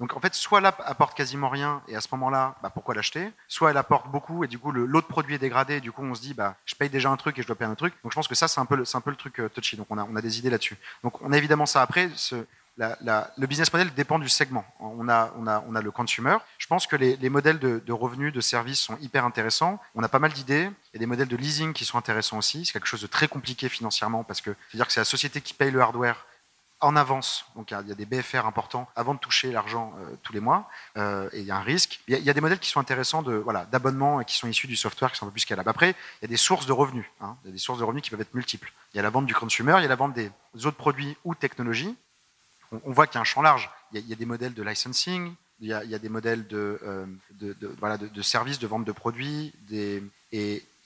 Donc 0.00 0.16
en 0.16 0.20
fait, 0.20 0.34
soit 0.34 0.62
l'app 0.62 0.80
apporte 0.86 1.14
quasiment 1.14 1.50
rien 1.50 1.82
et 1.86 1.94
à 1.94 2.00
ce 2.00 2.08
moment-là, 2.12 2.54
bah, 2.62 2.70
pourquoi 2.70 2.94
l'acheter? 2.94 3.30
Soit 3.48 3.70
elle 3.70 3.76
apporte 3.76 4.08
beaucoup 4.08 4.44
et 4.44 4.48
du 4.48 4.58
coup 4.58 4.72
l'autre 4.72 5.08
produit 5.08 5.34
est 5.34 5.38
dégradé 5.38 5.74
et 5.76 5.80
du 5.82 5.92
coup 5.92 6.02
on 6.02 6.14
se 6.14 6.22
dit 6.22 6.32
bah 6.32 6.56
je 6.64 6.74
paye 6.74 6.88
déjà 6.88 7.10
un 7.10 7.18
truc 7.18 7.38
et 7.38 7.42
je 7.42 7.46
dois 7.46 7.54
payer 7.54 7.70
un 7.70 7.74
truc. 7.74 7.92
Donc 8.02 8.10
je 8.10 8.14
pense 8.14 8.26
que 8.26 8.34
ça 8.34 8.48
c'est 8.48 8.60
un 8.60 8.64
peu 8.64 8.76
le, 8.76 8.86
c'est 8.86 8.96
un 8.96 9.02
peu 9.02 9.10
le 9.10 9.16
truc 9.16 9.38
euh, 9.40 9.50
touchy. 9.50 9.76
Donc 9.76 9.88
on 9.90 9.98
a, 9.98 10.04
on 10.04 10.16
a 10.16 10.22
des 10.22 10.38
idées 10.38 10.48
là-dessus. 10.48 10.78
Donc 11.04 11.20
on 11.20 11.30
a 11.32 11.36
évidemment 11.36 11.66
ça 11.66 11.82
après. 11.82 12.08
Ce, 12.16 12.46
le 12.80 13.46
business 13.46 13.72
model 13.72 13.92
dépend 13.94 14.18
du 14.18 14.28
segment. 14.28 14.64
On 14.80 15.06
a, 15.08 15.80
le 15.82 15.90
consumer. 15.90 16.36
Je 16.58 16.66
pense 16.66 16.86
que 16.86 16.96
les, 16.96 17.16
les 17.16 17.28
modèles 17.28 17.58
de, 17.58 17.92
revenus, 17.92 18.32
de 18.32 18.40
services 18.40 18.80
sont 18.80 18.96
hyper 19.00 19.24
intéressants. 19.24 19.80
On 19.94 20.02
a 20.02 20.08
pas 20.08 20.18
mal 20.18 20.32
d'idées. 20.32 20.70
Il 20.92 20.94
y 20.94 20.96
a 20.96 21.00
des 21.00 21.06
modèles 21.06 21.28
de 21.28 21.36
leasing 21.36 21.72
qui 21.72 21.84
sont 21.84 21.98
intéressants 21.98 22.38
aussi. 22.38 22.64
C'est 22.64 22.72
quelque 22.72 22.88
chose 22.88 23.02
de 23.02 23.06
très 23.06 23.28
compliqué 23.28 23.68
financièrement 23.68 24.24
parce 24.24 24.40
que 24.40 24.54
c'est-à-dire 24.70 24.86
que 24.86 24.92
c'est 24.92 25.00
la 25.00 25.04
société 25.04 25.40
qui 25.40 25.54
paye 25.54 25.70
le 25.70 25.80
hardware 25.80 26.26
en 26.82 26.96
avance. 26.96 27.44
Donc 27.56 27.70
il 27.70 27.74
y 27.74 27.76
a- 27.76 27.82
des 27.94 28.06
BFR 28.06 28.46
importants 28.46 28.88
avant 28.96 29.12
de 29.12 29.18
toucher 29.18 29.52
l'argent 29.52 29.92
euh, 29.98 30.14
tous 30.22 30.32
les 30.32 30.40
mois. 30.40 30.66
Euh, 30.96 31.28
et 31.34 31.40
il 31.40 31.44
y 31.44 31.50
a 31.50 31.56
un 31.56 31.62
risque. 31.62 32.00
Il 32.08 32.14
y 32.14 32.16
a, 32.16 32.18
il 32.18 32.24
y 32.24 32.30
a 32.30 32.32
des 32.32 32.40
modèles 32.40 32.58
qui 32.58 32.70
sont 32.70 32.80
intéressants 32.80 33.20
de 33.22 33.34
voilà 33.34 33.66
d'abonnement 33.66 34.22
et 34.22 34.24
qui 34.24 34.36
sont 34.36 34.48
issus 34.48 34.66
du 34.66 34.76
software 34.76 35.12
qui 35.12 35.18
sont 35.18 35.26
un 35.26 35.28
peu 35.28 35.32
plus 35.32 35.40
scalables. 35.42 35.68
Après, 35.68 35.90
il 35.90 36.22
y 36.22 36.24
a 36.24 36.28
des 36.28 36.38
sources 36.38 36.64
de 36.64 36.72
revenus. 36.72 37.04
hein. 37.20 37.36
Il 37.44 37.48
y 37.48 37.50
a 37.50 37.52
des 37.52 37.58
sources 37.58 37.78
de 37.80 37.84
revenus 37.84 38.02
qui 38.02 38.08
peuvent 38.08 38.20
être 38.22 38.32
multiples. 38.32 38.72
Il 38.94 38.96
y 38.96 39.00
a 39.00 39.02
la 39.02 39.10
vente 39.10 39.26
du 39.26 39.34
consumer, 39.34 39.74
il 39.78 39.82
y 39.82 39.86
a 39.86 39.88
la 39.88 39.96
vente 39.96 40.14
des 40.14 40.30
autres 40.64 40.78
produits 40.78 41.18
ou 41.24 41.34
technologies. 41.34 41.94
On, 42.72 42.92
voit 42.92 43.06
qu'il 43.06 43.16
y 43.16 43.18
a 43.18 43.20
un 43.22 43.24
champ 43.24 43.42
large. 43.42 43.70
Il 43.92 44.06
y 44.06 44.12
a, 44.12 44.16
des 44.16 44.26
modèles 44.26 44.54
de 44.54 44.62
licensing. 44.62 45.34
Il 45.60 45.68
y 45.68 45.72
a, 45.72 45.98
des 45.98 46.08
modèles 46.08 46.46
de, 46.46 46.80
euh, 46.82 47.06
voilà, 47.78 47.98
de, 47.98 48.22
services, 48.22 48.58
de 48.58 48.66
vente 48.66 48.84
de 48.84 48.92
produits, 48.92 49.52
et, 49.70 50.02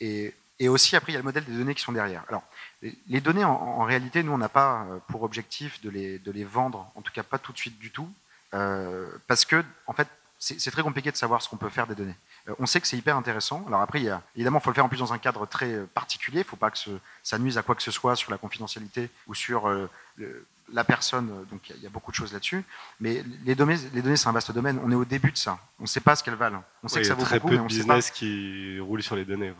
et, 0.00 0.68
aussi 0.68 0.96
après 0.96 1.12
il 1.12 1.14
y 1.14 1.16
a 1.16 1.20
le 1.20 1.24
modèle 1.24 1.44
des 1.44 1.56
données 1.56 1.74
qui 1.74 1.82
sont 1.82 1.92
derrière. 1.92 2.24
Alors 2.28 2.42
les- 2.82 3.20
données 3.20 3.44
en, 3.44 3.84
réalité, 3.84 4.24
nous 4.24 4.32
on 4.32 4.38
n'a 4.38 4.48
pas 4.48 4.86
euh, 4.90 4.98
pour 5.08 5.22
objectif 5.22 5.80
de 5.82 5.90
les, 5.90 6.18
de 6.18 6.32
les 6.32 6.44
vendre, 6.44 6.90
en 6.96 7.02
tout 7.02 7.12
cas 7.12 7.22
pas 7.22 7.38
tout 7.38 7.52
de 7.52 7.58
suite 7.58 7.78
du 7.78 7.92
tout, 7.92 8.10
euh, 8.54 9.08
parce 9.28 9.44
que 9.44 9.62
en 9.86 9.92
fait 9.92 10.08
c'est 10.40 10.70
très 10.70 10.82
compliqué 10.82 11.10
de 11.10 11.16
savoir 11.16 11.40
ce 11.40 11.48
qu'on 11.48 11.56
peut 11.56 11.70
faire 11.70 11.86
des 11.86 11.94
données. 11.94 12.16
On 12.58 12.66
sait 12.66 12.78
que 12.80 12.86
c'est 12.86 12.98
hyper 12.98 13.16
intéressant. 13.16 13.64
Alors 13.66 13.80
après, 13.80 14.04
évidemment, 14.36 14.58
il 14.58 14.62
faut 14.62 14.68
le 14.68 14.74
faire 14.74 14.84
en 14.84 14.90
plus 14.90 14.98
dans 14.98 15.14
un 15.14 15.18
cadre 15.18 15.46
très 15.46 15.78
particulier. 15.94 16.40
Il 16.40 16.44
ne 16.44 16.48
faut 16.48 16.56
pas 16.56 16.70
que 16.70 16.78
ça 17.22 17.38
nuise 17.38 17.56
à 17.56 17.62
quoi 17.62 17.74
que 17.74 17.82
ce 17.82 17.90
soit 17.90 18.14
sur 18.14 18.30
la 18.30 18.36
confidentialité 18.36 19.08
ou 19.26 19.34
sur 19.34 19.66
la 20.72 20.84
personne. 20.84 21.30
euh, 21.30 21.44
Donc 21.50 21.60
il 21.68 21.70
y 21.70 21.72
a- 21.74 21.76
il 21.78 21.82
y, 21.84 21.86
a 21.86 21.90
beaucoup 21.90 22.10
de 22.10 22.16
choses 22.16 22.32
là-dessus. 22.32 22.64
Mais 23.00 23.22
les 23.44 23.54
données, 23.54 23.76
les 23.92 24.02
données, 24.02 24.16
c'est 24.16 24.28
un 24.28 24.32
vaste 24.32 24.52
domaine. 24.52 24.80
On 24.84 24.90
est 24.90 24.94
au 24.94 25.04
début 25.04 25.30
de 25.32 25.36
ça. 25.38 25.58
On 25.78 25.82
ne 25.84 25.88
sait 25.88 26.00
pas 26.00 26.16
ce 26.16 26.22
qu'elles 26.24 26.34
valent. 26.34 26.62
On 26.82 26.88
sait 26.88 26.96
que 26.96 27.00
il 27.00 27.04
y 27.04 27.06
ça 27.08 27.12
a 27.12 27.16
vaut 27.16 27.22
très 27.24 27.38
beaucoup, 27.38 27.48
peu 27.48 27.52
mais 27.54 27.58
de 27.58 27.62
on 27.62 27.66
ne 27.66 27.70
sait 27.70 27.86
pas. 27.86 27.94
business 27.96 28.10
qui 28.10 28.78
roulent 28.80 29.02
sur 29.02 29.16
les 29.16 29.24
données 29.24 29.50
ouais. 29.50 29.56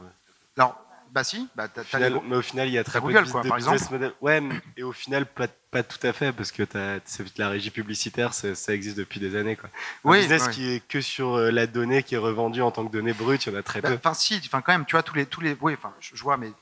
Alors, 0.56 0.80
bah 1.12 1.22
si, 1.22 1.48
bah, 1.54 1.68
t'as 1.68 1.84
final- 1.84 2.14
les- 2.14 2.20
mais 2.28 2.34
au 2.36 2.42
final, 2.42 2.66
il 2.66 2.74
y 2.74 2.78
a 2.78 2.82
très 2.82 3.00
peu 3.00 3.06
de, 3.12 3.30
quoi, 3.30 3.42
de 3.42 3.48
par 3.48 3.56
business 3.58 3.74
exemple. 3.82 3.92
model. 3.94 4.12
Ouais, 4.20 4.40
mais- 4.40 4.60
et 4.76 4.82
au 4.82 4.90
final, 4.92 5.26
pas, 5.26 5.46
pas 5.70 5.84
tout 5.84 6.04
à 6.04 6.12
fait, 6.12 6.32
parce 6.32 6.50
que 6.50 6.64
c'est- 7.04 7.38
la 7.38 7.48
régie 7.50 7.70
publicitaire, 7.70 8.34
ça, 8.34 8.54
ça 8.56 8.74
existe 8.74 8.96
depuis 8.98 9.20
des 9.20 9.36
années. 9.36 9.54
Quoi. 9.54 9.68
Un 10.04 10.10
Oui, 10.10 10.18
business 10.20 10.48
qui 10.48 10.72
est 10.72 10.80
que 10.88 11.00
sur 11.00 11.34
euh, 11.34 11.50
la 11.52 11.68
donnée 11.68 12.02
qui 12.02 12.16
est 12.16 12.18
revendue 12.18 12.62
en 12.62 12.72
tant 12.72 12.84
que 12.84 12.90
donnée 12.92 13.12
brute, 13.12 13.46
il 13.46 13.52
y 13.52 13.56
en 13.56 13.58
a 13.58 13.62
très 13.62 13.80
Bah, 13.80 13.90
peu. 13.90 13.94
Enfin, 13.94 14.14
si, 14.14 14.40
enfin, 14.44 14.60
quand 14.60 14.72
même, 14.72 14.86
tu 14.86 14.92
vois, 14.96 15.04
tous 15.04 15.14
les, 15.14 15.26
tous 15.26 15.40
les, 15.40 15.56
oui, 15.60 15.74
enfin, 15.74 15.92
je, 16.00 16.16
je 16.16 16.22
vois, 16.22 16.36
mais 16.36 16.52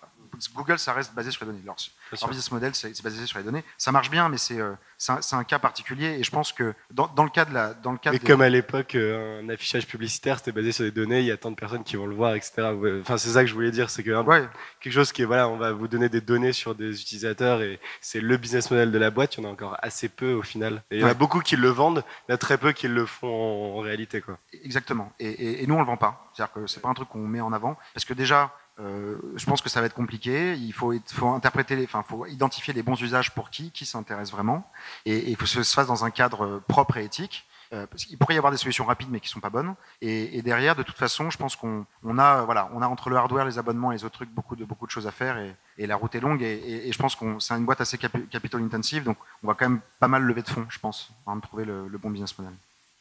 Google, 0.55 0.79
ça 0.79 0.92
reste 0.92 1.14
basé 1.14 1.31
sur 1.31 1.45
les 1.45 1.51
données. 1.53 1.62
Leur, 1.64 1.77
leur 2.21 2.29
business 2.29 2.51
model, 2.51 2.75
c'est 2.75 3.03
basé 3.03 3.27
sur 3.27 3.38
les 3.38 3.45
données. 3.45 3.64
Ça 3.79 3.92
marche 3.92 4.11
bien, 4.11 4.29
mais 4.29 4.38
c'est 4.38 4.61
euh, 4.61 4.73
un, 5.09 5.45
cas 5.45 5.59
particulier. 5.59 6.18
Et 6.18 6.25
je 6.25 6.31
pense 6.31 6.53
que 6.53 6.75
dans, 6.90 7.07
dans 7.09 7.25
le 7.25 7.31
cas 7.31 7.45
de 7.45 7.53
la, 7.55 7.75
dans 7.75 7.92
le 7.92 7.99
cas 7.99 8.12
Mais 8.12 8.18
des- 8.18 8.27
comme 8.27 8.40
à 8.42 8.49
l'époque, 8.49 8.95
euh, 8.95 9.42
un 9.42 9.49
affichage 9.49 9.87
publicitaire, 9.87 10.38
c'était 10.38 10.53
basé 10.53 10.73
sur 10.73 10.85
des 10.85 10.90
données, 10.90 11.21
il 11.21 11.27
y 11.27 11.31
a 11.31 11.37
tant 11.37 11.50
de 11.50 11.56
personnes 11.56 11.85
qui 11.85 11.96
vont 11.96 12.06
le 12.06 12.15
voir, 12.15 12.35
etc. 12.35 12.73
Enfin, 13.00 13.17
c'est 13.19 13.31
ça 13.31 13.42
que 13.42 13.46
je 13.48 13.54
voulais 13.54 13.71
dire, 13.71 13.90
c'est 13.90 14.02
que 14.02 14.11
hein, 14.11 14.23
ouais, 14.25 14.48
quelque 14.81 14.92
chose 14.92 15.13
qui 15.13 15.23
est, 15.23 15.27
voilà, 15.27 15.48
on 15.48 15.56
va 15.56 15.73
vous 15.73 15.88
donner 15.88 16.09
des 16.09 16.21
données 16.21 16.52
sur 16.52 16.75
des 16.75 17.00
utilisateurs 17.00 17.61
et 17.63 17.79
c'est 18.00 18.21
le 18.21 18.37
business 18.37 18.71
model 18.71 18.90
de 18.92 18.98
la 18.98 19.11
boîte, 19.11 19.37
il 19.37 19.42
y 19.42 19.46
en 19.46 19.48
a 19.48 19.52
encore 19.52 19.77
assez 19.83 20.09
peu 20.09 20.33
au 20.33 20.42
final. 20.42 20.83
Et 20.90 20.96
il 20.96 21.00
y 21.00 21.04
en 21.04 21.09
a 21.09 21.15
beaucoup 21.15 21.40
qui 21.40 21.56
le 21.56 21.69
vendent, 21.69 22.04
il 22.29 22.31
y 22.31 22.33
en 22.33 22.35
a 22.37 22.38
très 22.38 22.59
peu 22.59 22.73
qui 22.73 22.88
le 22.88 23.06
font 23.06 23.29
en, 23.29 23.79
en 23.79 23.81
réalité, 23.81 24.21
quoi. 24.21 24.38
exactement. 24.65 25.13
Et, 25.19 25.29
et- 25.29 25.63
et 25.63 25.67
nous, 25.67 25.75
on 25.75 25.81
le 25.81 25.87
vend 25.87 25.96
pas. 25.96 26.31
C'est-à-dire 26.35 26.52
que 26.54 26.67
c'est 26.67 26.81
pas 26.81 26.88
un 26.88 26.94
truc 26.94 27.09
qu'on 27.09 27.27
met 27.27 27.40
en 27.40 27.52
avant, 27.52 27.77
parce 27.94 28.04
que 28.04 28.15
déjà, 28.15 28.54
euh, 28.81 29.16
je 29.37 29.44
pense 29.44 29.60
que 29.60 29.68
ça 29.68 29.81
va 29.81 29.87
être 29.87 29.94
compliqué. 29.94 30.54
Il 30.54 30.73
faut, 30.73 30.92
interpréter, 31.29 31.81
enfin, 31.85 32.02
faut 32.02 32.27
identifier 32.27 32.73
les 32.75 32.83
bons 32.83 33.00
usages 33.00 33.35
pour 33.35 33.50
qui, 33.50 33.70
qui 33.70 33.85
s'intéresse 33.87 34.31
vraiment, 34.31 34.70
et 35.04 35.31
il 35.31 35.37
faut 35.37 35.44
que 35.44 35.50
ce 35.50 35.62
se 35.62 35.75
fasse 35.75 35.87
dans 35.87 36.04
un 36.04 36.10
cadre 36.10 36.62
propre 36.68 36.96
et 36.96 37.04
éthique. 37.04 37.46
euh, 37.73 37.87
parce 37.87 38.04
qu'il 38.04 38.18
pourrait 38.18 38.35
y 38.35 38.38
avoir 38.38 38.50
des 38.50 38.58
solutions 38.58 38.85
rapides 38.85 39.08
mais 39.10 39.20
qui 39.20 39.29
sont 39.29 39.40
pas 39.40 39.50
bonnes. 39.50 39.75
Et, 40.00 40.42
derrière, 40.42 40.77
de 40.77 40.83
toute 40.83 40.96
façon, 40.96 41.31
je 41.31 41.38
pense 41.38 41.56
qu'on 41.56 41.87
on 42.04 42.18
a, 42.18 42.42
voilà, 42.42 42.68
on 42.75 42.83
a 42.83 42.87
entre 42.87 43.08
le 43.08 43.16
hardware, 43.16 43.44
les 43.44 43.58
abonnements 43.58 43.92
et 43.92 43.96
les 43.96 44.04
autres 44.04 44.14
trucs 44.14 44.31
beaucoup 44.31 44.56
de, 44.56 44.64
beaucoup 44.64 44.87
de 44.87 44.90
choses 44.90 45.06
à 45.06 45.10
faire. 45.10 45.38
Et, 45.79 45.87
la 45.87 45.96
route 45.96 46.14
est 46.14 46.20
longue. 46.20 46.42
Et, 46.42 46.90
je 46.92 46.98
pense 46.98 47.14
qu'on 47.16 47.40
c'est 47.40 47.54
une 47.54 47.64
boîte 47.64 47.81
assez 47.81 47.96
capi- 47.96 48.27
capital 48.29 48.62
intensive, 48.62 49.04
donc 49.04 49.16
on 49.42 49.46
va 49.46 49.54
quand 49.54 49.68
même 49.68 49.81
pas 49.98 50.08
mal 50.08 50.23
lever 50.23 50.42
de 50.42 50.48
fonds, 50.48 50.66
je 50.68 50.79
pense, 50.79 51.12
avant 51.27 51.37
de 51.37 51.42
trouver 51.42 51.64
le, 51.64 51.88
bon 51.98 52.10
business 52.10 52.37
model. 52.38 52.54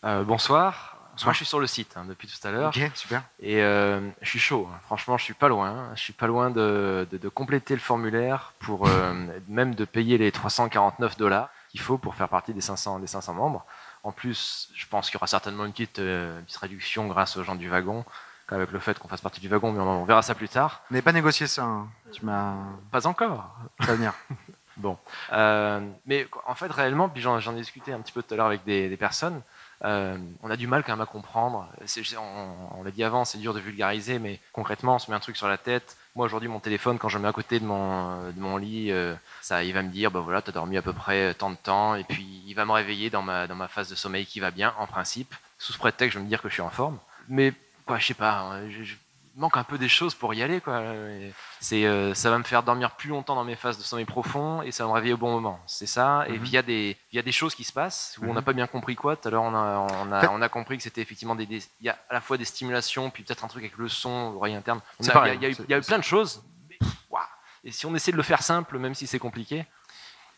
Euh, 0.06 0.24
bonsoir. 0.24 0.98
Bonsoir. 1.22 1.28
Moi, 1.30 1.34
je 1.34 1.38
suis 1.38 1.46
sur 1.46 1.60
le 1.60 1.68
site 1.68 1.96
hein, 1.98 2.06
depuis 2.08 2.28
tout 2.28 2.48
à 2.48 2.52
l'heure. 2.52 2.70
Ok, 2.76 2.92
super. 2.96 3.24
Et 3.40 3.62
euh, 3.62 4.02
je 4.22 4.30
suis 4.30 4.40
chaud. 4.40 4.68
hein. 4.72 4.78
Franchement, 4.86 5.18
je 5.18 5.24
suis 5.24 5.34
pas 5.34 5.48
loin. 5.50 5.90
Je 5.96 6.02
suis 6.02 6.14
pas 6.14 6.28
loin 6.28 6.50
de, 6.50 7.08
de- 7.12 7.18
de 7.18 7.30
compléter 7.30 7.74
le 7.74 7.80
formulaire 7.80 8.54
pour 8.60 8.88
euh, 8.88 9.14
même 9.48 9.76
de 9.76 9.86
payer 9.86 10.18
les 10.18 10.32
349 10.32 11.18
dollars 11.18 11.50
qu'il 11.70 11.80
faut 11.80 11.98
pour 11.98 12.16
faire 12.16 12.28
partie 12.30 12.54
des 12.54 12.62
500, 12.62 13.00
des 13.00 13.08
500 13.08 13.34
membres. 13.34 13.66
En 14.04 14.12
plus, 14.12 14.70
je 14.74 14.86
pense 14.88 15.08
qu'il 15.10 15.16
y 15.16 15.18
aura 15.18 15.28
certainement 15.28 15.64
une 15.66 15.72
petite, 15.72 16.00
euh, 16.00 16.42
petite 16.42 16.58
réduction 16.58 17.08
grâce 17.08 17.38
aux 17.38 17.44
gens 17.44 17.56
du 17.56 17.70
wagon, 17.70 18.04
avec 18.50 18.72
le 18.72 18.80
fait 18.80 18.98
qu'on 19.00 19.08
fasse 19.08 19.22
partie 19.22 19.40
du 19.40 19.48
wagon, 19.48 19.72
mais 19.72 19.80
on, 19.80 20.04
verra 20.04 20.22
ça 20.24 20.34
plus 20.36 20.50
tard. 20.50 20.82
On 20.90 20.94
n'avait 20.96 21.02
pas 21.04 21.14
négocié 21.14 21.46
ça. 21.48 21.64
hein. 21.64 21.88
Tu 22.12 22.26
m'as 22.26 22.56
Pas 22.92 23.06
encore. 23.08 23.56
fait 23.82 23.96
venir. 23.96 24.14
Bon. 24.78 24.98
Euh, 25.34 25.82
mais 26.06 26.28
en 26.48 26.56
fait, 26.56 26.72
réellement, 26.72 27.10
puis 27.10 27.22
j'en 27.22 27.40
j'en 27.42 27.54
ai 27.54 27.58
discuté 27.60 27.92
un 27.92 28.00
petit 28.00 28.14
peu 28.14 28.24
tout 28.24 28.34
à 28.34 28.38
l'heure 28.38 28.46
avec 28.48 28.64
des, 28.64 28.88
des 28.90 28.98
personnes, 28.98 29.42
euh, 29.84 30.18
on 30.44 30.50
a 30.52 30.58
du 30.58 30.68
mal 30.68 30.84
quand 30.84 30.92
même 30.94 31.02
à 31.02 31.06
comprendre. 31.06 31.68
On, 32.18 32.80
on 32.80 32.84
l'a 32.84 32.92
dit 32.92 33.04
avant, 33.04 33.26
c'est 33.26 33.38
dur 33.38 33.54
de 33.54 33.60
vulgariser, 33.60 34.20
mais 34.20 34.40
concrètement, 34.54 34.96
on 34.96 35.00
se 35.00 35.10
met 35.10 35.18
un 35.18 35.20
truc 35.20 35.38
sur 35.38 35.48
la 35.48 35.58
tête. 35.58 35.98
Moi, 36.16 36.26
aujourd'hui, 36.26 36.50
mon 36.50 36.60
téléphone, 36.60 36.98
quand 37.00 37.10
je 37.10 37.18
le 37.18 37.24
mets 37.24 37.30
à 37.30 37.34
côté 37.34 37.60
de 37.60 37.66
mon, 37.66 38.30
de 38.32 38.40
mon 38.40 38.58
lit, 38.58 38.92
euh, 38.92 39.16
ça, 39.42 39.64
il 39.64 39.74
va 39.74 39.82
me 39.82 39.90
dire, 39.90 40.12
bah 40.12 40.20
voilà, 40.20 40.42
t'as 40.42 40.52
dormi 40.52 40.78
à 40.78 40.82
peu 40.82 40.94
près 40.94 41.34
tant 41.34 41.50
de 41.50 41.56
temps, 41.56 41.96
et 41.96 42.04
puis 42.04 42.44
il 42.46 42.54
va 42.54 42.66
me 42.66 42.72
réveiller 42.72 43.10
dans 43.10 43.22
ma, 43.22 43.48
dans 43.48 43.56
ma 43.56 43.68
phase 43.70 43.90
de 43.90 43.96
sommeil 43.96 44.26
qui 44.26 44.40
va 44.40 44.52
bien, 44.52 44.74
en 44.78 44.88
principe. 44.88 45.34
Sous 45.58 45.74
ce 45.74 45.78
prétexte, 45.78 46.14
je 46.14 46.20
vais 46.20 46.24
me 46.26 46.30
dire 46.30 46.42
que 46.42 46.50
je 46.50 46.54
suis 46.54 46.62
en 46.62 46.70
forme. 46.70 47.00
Mais, 47.30 47.54
quoi, 47.86 47.98
je 47.98 48.08
sais 48.08 48.14
pas, 48.14 48.40
hein, 48.40 48.70
je, 48.70 48.84
je- 48.84 48.96
manque 49.36 49.56
un 49.58 49.64
peu 49.64 49.78
des 49.78 49.88
choses 49.88 50.14
pour 50.14 50.34
y 50.34 50.44
aller, 50.44 50.60
quoi. 50.62 50.82
C'est, 51.60 51.86
euh, 51.86 52.14
ça 52.14 52.30
va 52.30 52.38
me 52.38 52.44
faire 52.44 52.64
dormir 52.64 52.92
plus 52.92 53.10
longtemps 53.10 53.36
dans 53.36 53.44
mes 53.44 53.56
phases 53.56 53.78
de 53.78 53.84
sommeil 53.84 54.06
profond 54.06 54.62
et 54.62 54.72
ça 54.72 54.84
va 54.84 54.90
me 54.90 54.94
réveiller 54.96 55.14
au 55.14 55.18
bon 55.18 55.32
moment. 55.32 55.60
C'est 55.68 55.86
ça. 55.88 56.26
Et 56.28 56.34
Mhm. 56.34 56.44
via 56.44 56.62
des, 56.62 56.98
via 57.12 57.22
des 57.22 57.32
choses 57.32 57.56
qui 57.56 57.64
se 57.64 57.72
passent 57.72 58.18
où 58.22 58.26
on 58.30 58.34
n'a 58.34 58.42
Mhm. 58.42 58.46
pas 58.46 58.54
bien 58.54 58.68
compris 58.68 58.96
quoi. 58.96 59.16
Tout 59.16 59.28
à 59.28 59.32
l'heure, 59.32 59.44
on 59.44 59.54
a, 59.56 59.88
on, 60.04 60.12
a, 60.12 60.30
on 60.32 60.42
a 60.42 60.50
compris 60.50 60.78
que 60.78 60.84
c'était 60.84 61.02
effectivement 61.02 61.36
des, 61.36 61.46
des- 61.46 61.64
il 61.80 61.86
y 61.86 61.90
a 61.90 61.98
à 62.10 62.14
la 62.14 62.22
fois 62.22 62.38
des 62.38 62.46
stimulations, 62.46 63.10
puis 63.10 63.24
peut-être 63.24 63.46
un 63.46 63.48
truc 63.48 63.64
avec 63.64 63.78
le 63.78 63.88
son, 63.88 64.32
l'oreille 64.32 64.56
interne. 64.56 64.80
A- 64.80 65.04
Il 65.04 65.08
y, 65.08 65.12
a- 65.12 65.50
y 65.50 65.54
a 65.54 65.64
y 65.70 65.74
a 65.74 65.78
eu 65.78 65.82
plein 65.82 66.00
de 66.00 66.04
choses. 66.04 66.44
mais. 66.70 66.78
Et 67.64 67.72
si 67.72 67.86
on 67.86 67.94
essaie 67.94 68.12
de 68.12 68.18
le 68.18 68.24
faire 68.24 68.42
simple, 68.42 68.80
même 68.80 68.96
si 68.96 69.06
c'est 69.06 69.20
compliqué, 69.20 69.68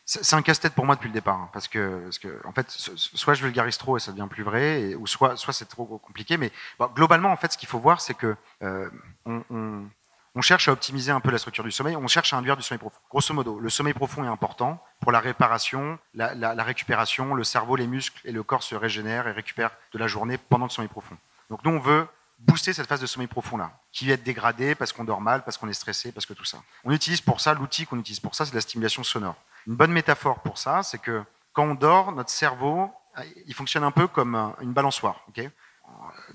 C'est 0.06 0.36
un 0.36 0.42
casse-tête 0.42 0.74
pour 0.74 0.86
moi 0.86 0.96
depuis 0.96 1.08
le 1.08 1.14
départ, 1.14 1.36
hein, 1.36 1.50
parce 1.54 1.70
que, 1.70 2.02
parce 2.04 2.20
que 2.20 2.42
en 2.46 2.52
fait, 2.52 2.70
so- 2.70 2.98
soit 2.98 3.36
je 3.36 3.44
vulgarise 3.44 3.78
trop 3.78 3.96
et 3.96 4.02
ça 4.02 4.12
devient 4.12 4.28
plus 4.30 4.44
vrai, 4.44 4.96
ou 4.96 5.08
soit, 5.08 5.38
soit 5.38 5.54
c'est 5.54 5.66
trop 5.66 5.86
compliqué. 5.86 6.36
Mais 6.36 6.52
globalement, 6.94 7.32
en 7.32 7.38
fait, 7.38 7.54
ce 7.54 7.58
qu'il 7.58 7.70
faut 7.70 7.80
voir, 7.80 8.02
c'est 8.02 8.14
que 8.14 8.36
euh, 8.64 8.90
on, 9.26 10.42
cherche 10.42 10.68
à 10.68 10.74
optimiser 10.74 11.12
un 11.12 11.22
peu 11.22 11.32
la 11.32 11.38
structure 11.38 11.64
du 11.64 11.72
sommeil. 11.72 11.96
On 11.96 12.08
cherche 12.08 12.34
à 12.34 12.38
induire 12.38 12.58
du 12.58 12.64
sommeil 12.64 12.80
profond. 12.80 13.00
Grosso 13.10 13.34
modo, 13.34 13.60
le 13.60 13.70
sommeil 13.70 13.94
profond 13.94 14.26
est 14.26 14.28
important 14.28 14.84
pour 15.00 15.14
la 15.14 15.22
réparation, 15.22 15.98
la, 16.14 16.64
récupération. 16.64 17.34
Le 17.34 17.46
cerveau, 17.46 17.78
les 17.78 17.88
muscles 17.88 18.20
et 18.26 18.34
le 18.34 18.44
corps 18.44 18.64
se 18.64 18.76
régénèrent 18.76 19.30
et 19.30 19.32
récupèrent 19.32 19.72
de 19.94 20.00
la 20.00 20.08
journée 20.08 20.38
pendant 20.38 20.66
le 20.66 20.72
sommeil 20.72 20.90
profond. 20.90 21.16
Donc 21.50 21.64
nous, 21.64 21.72
on 21.72 21.80
veut 21.80 22.06
booster 22.40 22.74
cette 22.74 22.88
phase 22.88 23.00
de 23.00 23.06
sommeil 23.06 23.28
profond 23.28 23.56
là, 23.56 23.72
qui 23.94 24.08
va 24.08 24.16
être 24.16 24.24
dégradée 24.24 24.76
parce 24.76 24.92
qu'on 24.92 25.06
dort 25.06 25.22
mal, 25.22 25.46
parce 25.46 25.58
qu'on 25.58 25.70
est 25.70 25.74
stressé, 25.74 26.12
parce 26.12 26.26
que 26.26 26.34
tout 26.34 26.44
ça. 26.44 26.58
On 26.84 26.92
utilise 26.92 27.22
pour 27.22 27.40
ça 27.40 27.54
l'outil 27.54 27.86
qu'on 27.86 28.00
utilise 28.00 28.20
pour 28.20 28.36
ça, 28.36 28.46
c'est 28.46 28.54
la 28.54 28.60
stimulation 28.60 29.04
sonore. 29.04 29.38
Une 29.68 29.76
bonne 29.76 29.92
métaphore 29.92 30.40
pour 30.40 30.58
ça, 30.58 30.84
c'est 30.84 30.98
que 31.00 31.24
quand 31.54 31.64
on 31.64 31.76
dort, 31.76 32.12
notre 32.12 32.30
cerveau, 32.30 32.92
euh, 33.18 33.24
il 33.46 33.54
fonctionne 33.54 33.84
un 33.84 33.92
peu 33.92 34.08
comme 34.08 34.36
un- 34.36 34.56
une 34.62 34.74
balançoire. 34.74 35.22
Euh, 35.38 35.42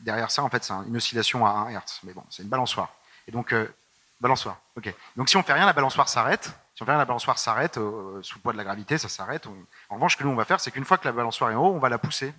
Derrière 0.00 0.30
ça, 0.30 0.42
en 0.42 0.48
fait, 0.48 0.62
c'est 0.64 0.72
un- 0.72 0.84
une 0.84 0.96
oscillation 0.96 1.44
à 1.46 1.50
1 1.50 1.68
Hertz. 1.70 2.00
Mais 2.04 2.12
bon, 2.12 2.22
c'est 2.30 2.42
une 2.42 2.48
balançoire. 2.48 2.90
Et 3.26 3.32
donc, 3.32 3.52
euh, 3.52 3.66
balançoire. 4.20 4.56
ok 4.76 4.94
Donc, 5.16 5.28
si 5.28 5.36
on 5.36 5.42
fait 5.42 5.52
rien, 5.52 5.66
la 5.66 5.72
balançoire 5.72 6.08
s'arrête. 6.08 6.50
Si 6.74 6.82
on 6.82 6.86
fait 6.86 6.92
rien, 6.92 6.98
la 6.98 7.04
balançoire 7.04 7.38
s'arrête 7.38 7.76
euh, 7.78 8.20
sous 8.22 8.36
le 8.38 8.42
poids 8.42 8.52
de 8.52 8.58
la 8.58 8.64
gravité, 8.64 8.98
ça 8.98 9.08
s'arrête. 9.08 9.46
En 9.90 9.94
revanche, 9.96 10.12
ce 10.12 10.16
que 10.18 10.24
nous 10.24 10.30
on 10.30 10.36
va 10.36 10.44
faire, 10.44 10.60
c'est 10.60 10.70
qu'une 10.70 10.84
fois 10.84 10.96
que 10.98 11.06
la 11.06 11.12
balançoire 11.12 11.50
est 11.50 11.54
en 11.54 11.64
haut, 11.66 11.74
on 11.74 11.78
va 11.78 11.88
la 11.88 11.98
pousser. 11.98 12.32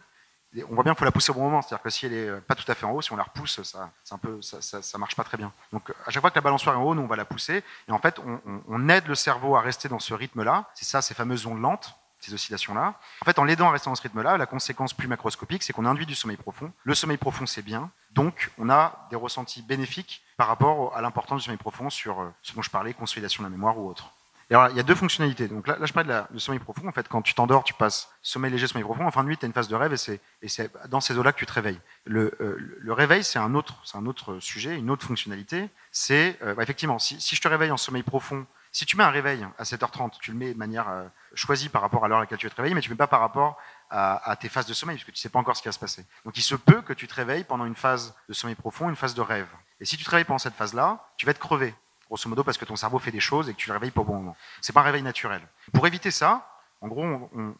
On 0.67 0.73
voit 0.73 0.83
bien 0.83 0.93
qu'il 0.93 0.99
faut 0.99 1.05
la 1.05 1.11
pousser 1.11 1.31
au 1.31 1.35
bon 1.35 1.43
moment. 1.43 1.61
C'est-à-dire 1.61 1.83
que 1.83 1.89
si 1.89 2.05
elle 2.07 2.13
est 2.13 2.27
euh, 2.27 2.41
pas 2.41 2.55
tout 2.55 2.69
à 2.71 2.73
fait 2.75 2.85
en 2.85 2.91
haut, 2.91 3.01
si 3.01 3.11
on 3.13 3.15
la 3.15 3.23
repousse, 3.23 3.61
ça, 3.61 3.91
peu, 4.21 4.41
ça, 4.41 4.81
ça, 4.81 4.97
marche 4.97 5.15
pas 5.15 5.23
très 5.23 5.37
bien. 5.37 5.51
Donc, 5.71 5.91
à 6.05 6.09
chaque 6.09 6.21
fois 6.21 6.31
que 6.31 6.35
la 6.35 6.41
balançoire 6.41 6.75
est 6.75 6.79
en 6.79 6.83
haut, 6.83 6.95
nous 6.95 7.03
on 7.03 7.07
va 7.07 7.15
la 7.15 7.25
pousser. 7.25 7.63
Et 7.87 7.91
en 7.91 7.99
fait, 7.99 8.17
on, 8.19 8.39
on- 8.67 8.89
aide 8.89 9.07
le 9.07 9.13
cerveau 9.15 9.55
à 9.55 9.61
rester 9.61 9.87
dans 9.89 9.99
ce 9.99 10.13
rythme-là. 10.15 10.65
C'est 10.73 10.85
ça, 10.85 11.01
ces 11.03 11.13
fameuses 11.13 11.45
ondes 11.45 11.61
lentes, 11.61 11.95
ces 12.19 12.33
oscillations-là. 12.33 12.95
En 13.21 13.25
fait, 13.25 13.37
en 13.37 13.43
l'aidant 13.43 13.67
à 13.69 13.71
rester 13.71 13.89
dans 13.91 13.95
ce 13.95 14.01
rythme-là, 14.01 14.37
la 14.37 14.47
conséquence 14.47 14.93
plus 14.93 15.07
macroscopique, 15.07 15.61
c'est 15.61 15.71
qu'on 15.73 15.85
induit 15.85 16.07
du 16.07 16.15
sommeil 16.15 16.37
profond. 16.37 16.71
Le 16.83 16.95
sommeil 16.95 17.17
profond, 17.17 17.45
c'est 17.45 17.61
bien. 17.61 17.91
Donc, 18.11 18.51
on 18.57 18.69
a 18.71 19.07
des 19.11 19.15
ressentis 19.15 19.61
bénéfiques 19.61 20.23
par 20.35 20.47
rapport 20.47 20.97
à 20.97 21.01
l'importance 21.01 21.41
du 21.41 21.45
sommeil 21.45 21.57
profond 21.59 21.91
sur 21.91 22.21
euh, 22.21 22.33
ce 22.41 22.53
dont 22.55 22.63
je 22.63 22.71
parlais, 22.71 22.93
consolidation 22.95 23.43
de 23.43 23.47
la 23.47 23.51
mémoire 23.51 23.77
ou 23.77 23.87
autre. 23.87 24.11
Il 24.51 24.75
y 24.75 24.79
a 24.79 24.83
deux 24.83 24.95
fonctionnalités. 24.95 25.47
Donc 25.47 25.67
là, 25.67 25.77
je 25.79 25.93
parle 25.93 26.25
de 26.31 26.39
sommeil 26.39 26.59
profond. 26.59 26.87
En 26.87 26.91
fait, 26.91 27.07
quand 27.07 27.21
tu 27.21 27.35
t'endors, 27.35 27.63
tu 27.63 27.75
passes 27.75 28.09
sommeil 28.23 28.51
léger, 28.51 28.65
sommeil 28.65 28.83
profond. 28.83 29.05
En 29.05 29.11
fin 29.11 29.23
de 29.23 29.27
nuit, 29.27 29.37
tu 29.37 29.45
as 29.45 29.47
une 29.47 29.53
phase 29.53 29.67
de 29.67 29.75
rêve 29.75 29.93
et 29.93 30.47
c'est, 30.47 30.71
dans 30.87 31.01
ces 31.01 31.17
eaux-là 31.17 31.33
que 31.33 31.37
tu 31.37 31.45
te 31.45 31.53
réveilles. 31.53 31.79
Le, 32.05 32.35
euh, 32.41 32.57
le 32.57 32.93
réveil, 32.93 33.23
c'est 33.23 33.37
un, 33.37 33.53
autre, 33.53 33.75
c'est 33.85 33.97
un 33.97 34.07
autre 34.07 34.39
sujet, 34.39 34.75
une 34.75 34.89
autre 34.89 35.05
fonctionnalité. 35.05 35.69
C'est, 35.91 36.39
euh, 36.41 36.55
bah, 36.55 36.63
effectivement, 36.63 36.97
si, 36.97 37.21
si 37.21 37.35
je 37.35 37.41
te 37.41 37.47
réveille 37.47 37.69
en 37.69 37.77
sommeil 37.77 38.01
profond, 38.01 38.47
si 38.71 38.85
tu 38.85 38.97
mets 38.97 39.03
un 39.03 39.09
réveil 39.09 39.45
à 39.57 39.63
7h30, 39.63 40.19
tu 40.19 40.31
le 40.31 40.37
mets 40.37 40.53
de 40.53 40.57
manière 40.57 40.89
euh, 40.89 41.07
choisie 41.33 41.69
par 41.69 41.81
rapport 41.81 42.05
à 42.05 42.07
l'heure 42.07 42.19
à 42.19 42.21
laquelle 42.21 42.37
tu 42.37 42.47
vas 42.47 42.51
te 42.51 42.55
réveiller, 42.55 42.75
mais 42.75 42.81
tu 42.81 42.89
ne 42.89 42.93
mets 42.93 42.97
pas 42.97 43.07
par 43.07 43.19
rapport 43.19 43.57
à, 43.91 44.35
tes 44.39 44.49
phases 44.49 44.67
de 44.67 44.73
sommeil, 44.73 44.97
parce 44.97 45.05
que 45.05 45.11
tu 45.11 45.17
ne 45.17 45.21
sais 45.21 45.29
pas 45.29 45.39
encore 45.39 45.57
ce 45.57 45.63
qui 45.63 45.67
va 45.67 45.71
se 45.71 45.79
passer. 45.79 46.05
Donc 46.23 46.37
il 46.37 46.43
se 46.43 46.53
peut 46.53 46.81
que 46.81 46.93
tu 46.93 47.07
te 47.07 47.15
réveilles 47.15 47.43
pendant 47.43 47.65
une 47.65 47.75
phase 47.75 48.15
de 48.27 48.33
sommeil 48.33 48.55
profond, 48.55 48.87
une 48.89 48.95
phase 48.95 49.15
de 49.15 49.21
rêve. 49.21 49.47
Et 49.79 49.85
si 49.85 49.97
tu 49.97 50.03
te 50.03 50.09
réveilles 50.11 50.25
pendant 50.25 50.37
cette 50.37 50.53
phase-là, 50.53 51.03
tu 51.17 51.25
vas 51.25 51.31
être 51.31 51.39
crevé, 51.39 51.73
grosso 52.09 52.27
modo, 52.27 52.43
parce 52.43 52.57
que 52.57 52.65
ton 52.65 52.75
cerveau 52.75 52.99
fait 52.99 53.11
des 53.11 53.19
choses 53.19 53.49
et 53.49 53.53
que 53.53 53.57
tu 53.57 53.69
le 53.69 53.73
réveilles 53.73 53.91
pas 53.91 54.01
au 54.01 54.05
bon 54.05 54.15
moment. 54.15 54.35
C'est 54.61 54.73
pas 54.73 54.81
un 54.81 54.83
réveil 54.83 55.03
naturel. 55.03 55.41
Pour 55.71 55.85
éviter 55.87 56.11
ça, 56.11 56.59
en 56.81 56.87
gros, 56.87 57.03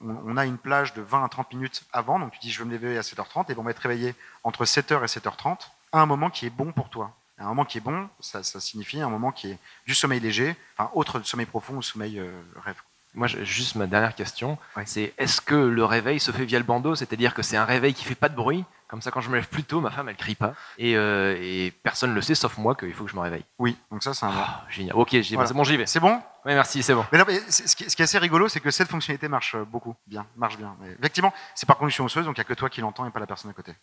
on, 0.01 0.37
a 0.37 0.45
une 0.45 0.57
plage 0.57 0.93
de 0.93 1.01
20 1.01 1.23
à 1.25 1.29
30 1.29 1.53
minutes 1.53 1.83
avant, 1.91 2.19
donc 2.19 2.31
tu 2.31 2.39
dis 2.39 2.51
je 2.51 2.59
vais 2.59 2.65
me 2.65 2.71
réveiller 2.71 2.97
à 2.97 3.01
7h30, 3.01 3.51
et 3.51 3.55
on 3.57 3.63
va 3.63 3.71
être 3.71 3.79
réveillé 3.79 4.15
entre 4.43 4.65
7h 4.65 5.03
et 5.03 5.05
7h30 5.05 5.69
à 5.91 6.01
un 6.01 6.05
moment 6.05 6.29
qui 6.29 6.45
est 6.45 6.49
bon 6.49 6.71
pour 6.71 6.89
toi. 6.89 7.13
Un 7.37 7.45
moment 7.45 7.63
qui 7.63 7.77
est 7.77 7.81
bon, 7.81 8.09
ça, 8.19 8.43
ça 8.43 8.59
signifie 8.59 8.99
un 8.99 9.09
moment 9.09 9.31
qui 9.31 9.51
est 9.51 9.59
du 9.85 9.95
sommeil 9.95 10.19
léger, 10.19 10.57
enfin 10.77 10.91
autre 10.93 11.21
sommeil 11.21 11.45
profond 11.45 11.75
ou 11.75 11.81
sommeil 11.81 12.19
euh, 12.19 12.31
rêve. 12.57 12.81
Moi, 13.15 13.27
juste 13.27 13.75
ma 13.75 13.87
dernière 13.87 14.13
question, 14.15 14.57
Ouais. 14.77 14.83
c'est 14.85 15.13
est-ce 15.17 15.41
que 15.41 15.55
le 15.55 15.83
réveil 15.85 16.19
se 16.19 16.31
fait 16.31 16.45
via 16.45 16.59
le 16.59 16.65
bandeau, 16.65 16.95
c'est-à-dire 16.95 17.33
que 17.33 17.41
c'est 17.41 17.57
un 17.57 17.65
réveil 17.65 17.93
qui 17.93 18.05
fait 18.05 18.15
pas 18.15 18.29
de 18.29 18.35
bruit, 18.35 18.63
comme 18.87 19.01
ça 19.01 19.11
quand 19.11 19.21
je 19.21 19.29
me 19.29 19.35
lève 19.35 19.47
plus 19.47 19.63
tôt, 19.63 19.81
ma 19.81 19.89
femme 19.91 20.09
elle 20.09 20.15
crie 20.15 20.35
pas, 20.35 20.53
et, 20.77 20.95
euh, 20.95 21.35
et 21.39 21.71
personne 21.83 22.11
ne 22.11 22.15
le 22.15 22.21
sait 22.21 22.35
sauf 22.35 22.57
moi 22.57 22.75
qu'il 22.75 22.93
faut 22.93 23.05
que 23.05 23.11
je 23.11 23.15
me 23.15 23.21
réveille. 23.21 23.43
Oui, 23.57 23.77
donc 23.91 24.03
ça 24.03 24.13
c'est 24.13 24.25
un. 24.25 24.31
Ah, 24.33 24.65
génial. 24.69 24.95
Ok, 24.95 25.15
Voilà. 25.33 25.47
c'est 25.47 25.53
bon, 25.53 25.63
j'y 25.63 25.77
vais. 25.77 25.85
C'est 25.87 25.99
bon? 25.99 26.21
Oui, 26.45 26.53
merci, 26.53 26.81
c'est 26.83 26.93
bon. 26.93 27.05
Mais 27.11 27.17
non, 27.17 27.25
mais 27.27 27.39
ce, 27.49 27.75
qui, 27.75 27.83
est 27.83 28.01
assez 28.01 28.17
rigolo, 28.19 28.47
c'est 28.47 28.59
que 28.59 28.71
cette 28.71 28.87
fonctionnalité 28.89 29.27
marche 29.27 29.55
euh, 29.55 29.65
beaucoup, 29.65 29.95
bien, 30.07 30.25
marche 30.37 30.57
bien. 30.57 30.75
Mais 30.81 30.91
effectivement, 30.99 31.33
c'est 31.55 31.65
par 31.67 31.77
condition 31.77 32.05
osseuse, 32.05 32.25
donc 32.25 32.37
il 32.37 32.39
n'y 32.39 32.45
a 32.45 32.47
que 32.47 32.53
toi 32.53 32.69
qui 32.69 32.81
l'entends 32.81 33.05
et 33.05 33.11
pas 33.11 33.19
la 33.19 33.27
personne 33.27 33.51
à 33.51 33.53
côté. 33.53 33.73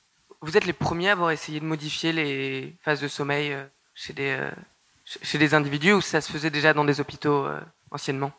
Vous 0.40 0.56
êtes 0.56 0.64
les 0.66 0.72
premiers 0.72 1.08
à 1.10 1.12
avoir 1.12 1.30
essayé 1.32 1.60
de 1.60 1.64
modifier 1.64 2.12
les 2.12 2.76
phases 2.82 3.00
de 3.00 3.08
sommeil 3.08 3.52
euh, 3.52 3.64
chez 3.94 4.12
des, 4.12 4.38
chez- 5.04 5.38
des 5.38 5.54
individus 5.54 5.92
ou 5.94 6.00
ça 6.00 6.20
se 6.20 6.30
faisait 6.32 6.50
déjà 6.50 6.72
dans 6.72 6.84
des 6.84 7.00
hôpitaux 7.00 7.46
anciennement? 7.90 8.32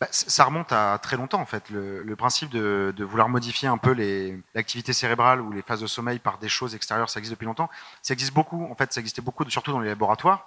Bah, 0.00 0.06
ça 0.12 0.44
remonte 0.44 0.70
à 0.70 0.96
très 1.02 1.16
longtemps 1.16 1.40
en 1.40 1.46
fait. 1.46 1.70
Le, 1.70 2.02
le 2.04 2.16
principe 2.16 2.50
de, 2.50 2.94
de 2.96 3.04
vouloir 3.04 3.28
modifier 3.28 3.66
un 3.68 3.78
peu 3.78 3.96
l'activité 4.54 4.92
cérébrale 4.92 5.40
ou 5.40 5.50
les 5.50 5.62
phases 5.62 5.80
de 5.80 5.88
sommeil 5.88 6.20
par 6.20 6.38
des 6.38 6.48
choses 6.48 6.76
extérieures, 6.76 7.10
ça 7.10 7.18
existe 7.18 7.32
depuis 7.32 7.46
longtemps. 7.46 7.68
Ça 8.02 8.14
existe 8.14 8.32
beaucoup. 8.32 8.68
En 8.70 8.76
fait, 8.76 8.92
ça 8.92 9.00
existait 9.00 9.22
beaucoup, 9.22 9.48
surtout 9.50 9.72
dans 9.72 9.80
les 9.80 9.88
laboratoires. 9.88 10.46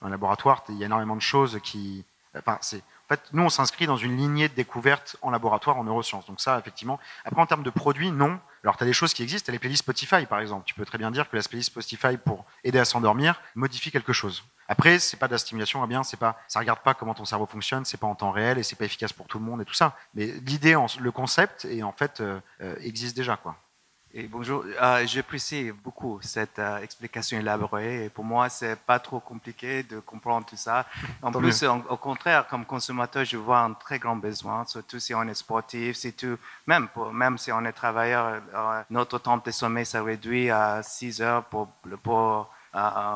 Dans 0.00 0.06
les 0.06 0.12
laboratoires, 0.12 0.62
il 0.68 0.76
y 0.76 0.84
a 0.84 0.86
énormément 0.86 1.16
de 1.16 1.22
choses 1.22 1.58
qui. 1.64 2.04
Enfin, 2.38 2.58
c'est. 2.60 2.78
En 2.78 3.14
fait, 3.14 3.20
nous, 3.32 3.42
on 3.42 3.50
s'inscrit 3.50 3.86
dans 3.86 3.96
une 3.96 4.16
lignée 4.16 4.48
de 4.48 4.54
découverte 4.54 5.16
en 5.20 5.30
laboratoire 5.30 5.76
en 5.76 5.84
neurosciences. 5.84 6.24
Donc 6.26 6.40
ça, 6.40 6.58
effectivement. 6.58 7.00
Après, 7.24 7.42
en 7.42 7.46
termes 7.46 7.64
de 7.64 7.70
produits, 7.70 8.12
non. 8.12 8.38
Alors, 8.62 8.76
tu 8.76 8.84
as 8.84 8.86
des 8.86 8.92
choses 8.92 9.12
qui 9.12 9.24
existent. 9.24 9.46
Tu 9.46 9.50
as 9.50 9.52
les 9.52 9.58
playlists 9.58 9.82
Spotify, 9.82 10.26
par 10.26 10.38
exemple. 10.38 10.62
Tu 10.64 10.74
peux 10.74 10.86
très 10.86 10.96
bien 10.96 11.10
dire 11.10 11.28
que 11.28 11.36
la 11.36 11.42
playlist 11.42 11.70
Spotify, 11.70 12.16
pour 12.16 12.44
aider 12.62 12.78
à 12.78 12.84
s'endormir, 12.84 13.40
modifie 13.56 13.90
quelque 13.90 14.12
chose. 14.12 14.44
Après, 14.68 14.98
c'est 14.98 15.16
pas 15.16 15.26
de 15.26 15.32
la 15.32 15.38
stimulation, 15.38 15.84
eh 15.84 15.88
bien, 15.88 16.02
c'est 16.02 16.16
pas, 16.16 16.38
ça 16.48 16.58
regarde 16.60 16.80
pas 16.80 16.94
comment 16.94 17.14
ton 17.14 17.24
cerveau 17.24 17.46
fonctionne, 17.46 17.84
c'est 17.84 17.98
pas 17.98 18.06
en 18.06 18.14
temps 18.14 18.30
réel 18.30 18.58
et 18.58 18.62
c'est 18.62 18.76
pas 18.76 18.84
efficace 18.84 19.12
pour 19.12 19.26
tout 19.26 19.38
le 19.38 19.44
monde 19.44 19.60
et 19.62 19.64
tout 19.64 19.74
ça. 19.74 19.96
Mais 20.14 20.26
l'idée, 20.46 20.76
le 21.00 21.10
concept, 21.12 21.64
et 21.66 21.82
en 21.82 21.92
fait, 21.92 22.20
euh, 22.20 22.40
euh, 22.60 22.74
existe 22.80 23.16
déjà, 23.16 23.36
quoi. 23.36 23.56
Et 24.14 24.24
bonjour, 24.24 24.62
euh, 24.66 25.06
j'apprécie 25.06 25.72
beaucoup 25.72 26.18
cette 26.20 26.58
euh, 26.58 26.76
explication 26.82 27.38
élaborée. 27.38 28.04
Et 28.04 28.08
pour 28.10 28.24
moi, 28.24 28.50
c'est 28.50 28.76
pas 28.76 28.98
trop 28.98 29.20
compliqué 29.20 29.84
de 29.84 30.00
comprendre 30.00 30.46
tout 30.46 30.56
ça. 30.56 30.84
En 31.22 31.32
Tant 31.32 31.38
plus, 31.38 31.64
en- 31.64 31.78
au 31.88 31.96
contraire, 31.96 32.46
comme 32.46 32.66
consommateur, 32.66 33.24
je 33.24 33.38
vois 33.38 33.60
un 33.60 33.72
très 33.72 33.98
grand 33.98 34.16
besoin, 34.16 34.66
surtout 34.66 35.00
si 35.00 35.14
on 35.14 35.22
est 35.22 35.32
sportif, 35.34 35.96
surtout 35.96 36.36
même 36.66 36.88
pour, 36.88 37.10
même 37.10 37.38
si 37.38 37.50
on 37.52 37.64
est 37.64 37.72
travailleur, 37.72 38.42
euh, 38.54 38.82
notre 38.90 39.18
temps 39.18 39.38
de 39.38 39.50
sommeil 39.50 39.86
ça 39.86 40.02
réduit 40.02 40.50
à 40.50 40.82
6 40.82 41.22
heures 41.22 41.44
pour 41.44 41.68
pour 42.02 42.50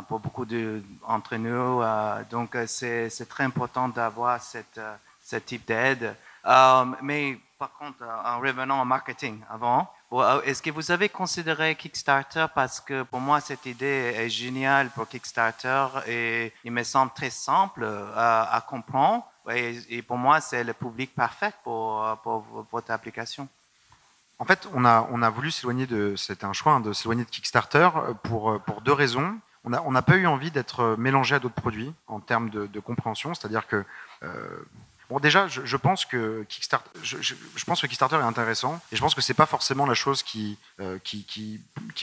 pour 0.09 0.21
beaucoup. 0.21 0.45
Euh, 0.53 2.23
donc, 2.31 2.55
euh, 2.55 2.67
c'est 2.67 3.29
très 3.29 3.45
important 3.45 3.89
d'avoir 3.89 4.39
euh, 4.79 4.97
ce 5.23 5.37
type 5.37 5.67
d'aide. 5.67 6.15
Euh, 6.47 6.85
mais 7.03 7.39
par 7.59 7.73
contre, 7.73 8.05
en 8.05 8.39
revenant 8.39 8.83
au 8.83 8.85
marketing 8.85 9.41
avant, 9.51 9.91
est-ce 10.45 10.63
que 10.63 10.71
vous 10.71 10.91
avez 10.91 11.09
considéré 11.09 11.75
Kickstarter 11.75 12.47
parce 12.55 12.81
que 12.81 13.03
pour 13.03 13.19
moi 13.19 13.41
cette 13.41 13.67
idée 13.67 14.13
est 14.15 14.29
géniale 14.29 14.91
pour 14.91 15.09
Kickstarter 15.09 15.87
et 16.07 16.53
il 16.65 16.71
me 16.71 16.85
semble 16.85 17.13
très 17.13 17.31
simple 17.31 17.85
à, 18.15 18.65
comprendre 18.69 19.25
et, 19.51 20.03
pour 20.03 20.19
moi 20.19 20.41
c'est 20.41 20.63
le 20.63 20.75
public 20.75 21.13
parfait 21.15 21.53
pour, 21.65 22.07
pour 22.23 22.45
votre 22.71 22.93
application. 22.93 23.49
En 24.39 24.45
fait, 24.45 24.68
on 24.74 24.84
a, 24.84 25.30
voulu 25.30 25.51
s'éloigner 25.51 25.87
de, 25.87 26.14
c'était 26.16 26.45
un 26.45 26.53
choix, 26.53 26.72
hein, 26.72 26.80
de 26.80 26.93
s'éloigner 26.93 27.24
de 27.24 27.30
Kickstarter 27.30 27.89
pour, 28.22 28.61
pour 28.62 28.82
deux 28.82 28.93
raisons. 28.93 29.39
On 29.64 29.91
n'a 29.91 30.03
pas 30.03 30.16
eu 30.16 30.26
envie 30.26 30.51
d'être 30.51 30.95
mélangé 30.97 31.34
à 31.34 31.39
d'autres 31.39 31.55
produits 31.55 31.93
en 32.07 32.20
termes 32.20 32.51
de, 32.51 32.80
compréhension, 32.80 33.34
c'est-à-dire 33.34 33.66
que 33.66 33.84
Bon, 35.09 35.20
déjà, 35.20 35.47
je, 35.47 35.76
pense 35.76 36.05
que 36.05 36.45
Kickstarter, 36.49 36.91
je, 37.01 37.64
pense 37.64 37.80
que 37.80 37.87
Kickstarter 37.87 38.16
est 38.16 38.22
intéressant 38.22 38.80
et 38.91 38.97
je 38.97 39.01
pense 39.01 39.14
que 39.14 39.20
c'est 39.20 39.34
pas 39.34 39.47
forcément 39.47 39.87
la 39.87 39.95
chose 39.95 40.24
qui, 40.24 40.59
euh, 40.80 40.99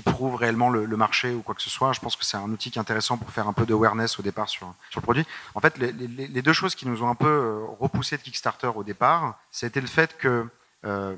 prouve 0.05 0.35
réellement 0.35 0.69
le, 0.69 0.87
marché 0.95 1.33
ou 1.33 1.41
quoi 1.41 1.53
que 1.53 1.61
ce 1.61 1.69
soit. 1.69 1.91
Je 1.91 1.99
pense 1.99 2.15
que 2.15 2.23
c'est 2.23 2.37
un 2.37 2.49
outil 2.49 2.71
qui 2.71 2.79
est 2.79 2.81
intéressant 2.81 3.17
pour 3.17 3.29
faire 3.29 3.49
un 3.49 3.53
peu 3.53 3.65
d'awareness 3.65 4.19
au 4.19 4.21
départ 4.21 4.47
sur, 4.47 4.73
le 4.95 5.01
produit. 5.01 5.25
En 5.53 5.59
fait, 5.59 5.77
les, 5.77 6.41
deux 6.41 6.53
choses 6.53 6.75
qui 6.75 6.87
nous 6.87 7.03
ont 7.03 7.09
un 7.09 7.15
peu 7.15 7.27
euh, 7.27 7.65
repoussé 7.77 8.15
de 8.15 8.21
Kickstarter 8.21 8.71
au 8.73 8.85
départ, 8.85 9.37
c'était 9.51 9.81
le 9.81 9.87
fait 9.87 10.17
que 10.17 10.47
euh, 10.85 11.17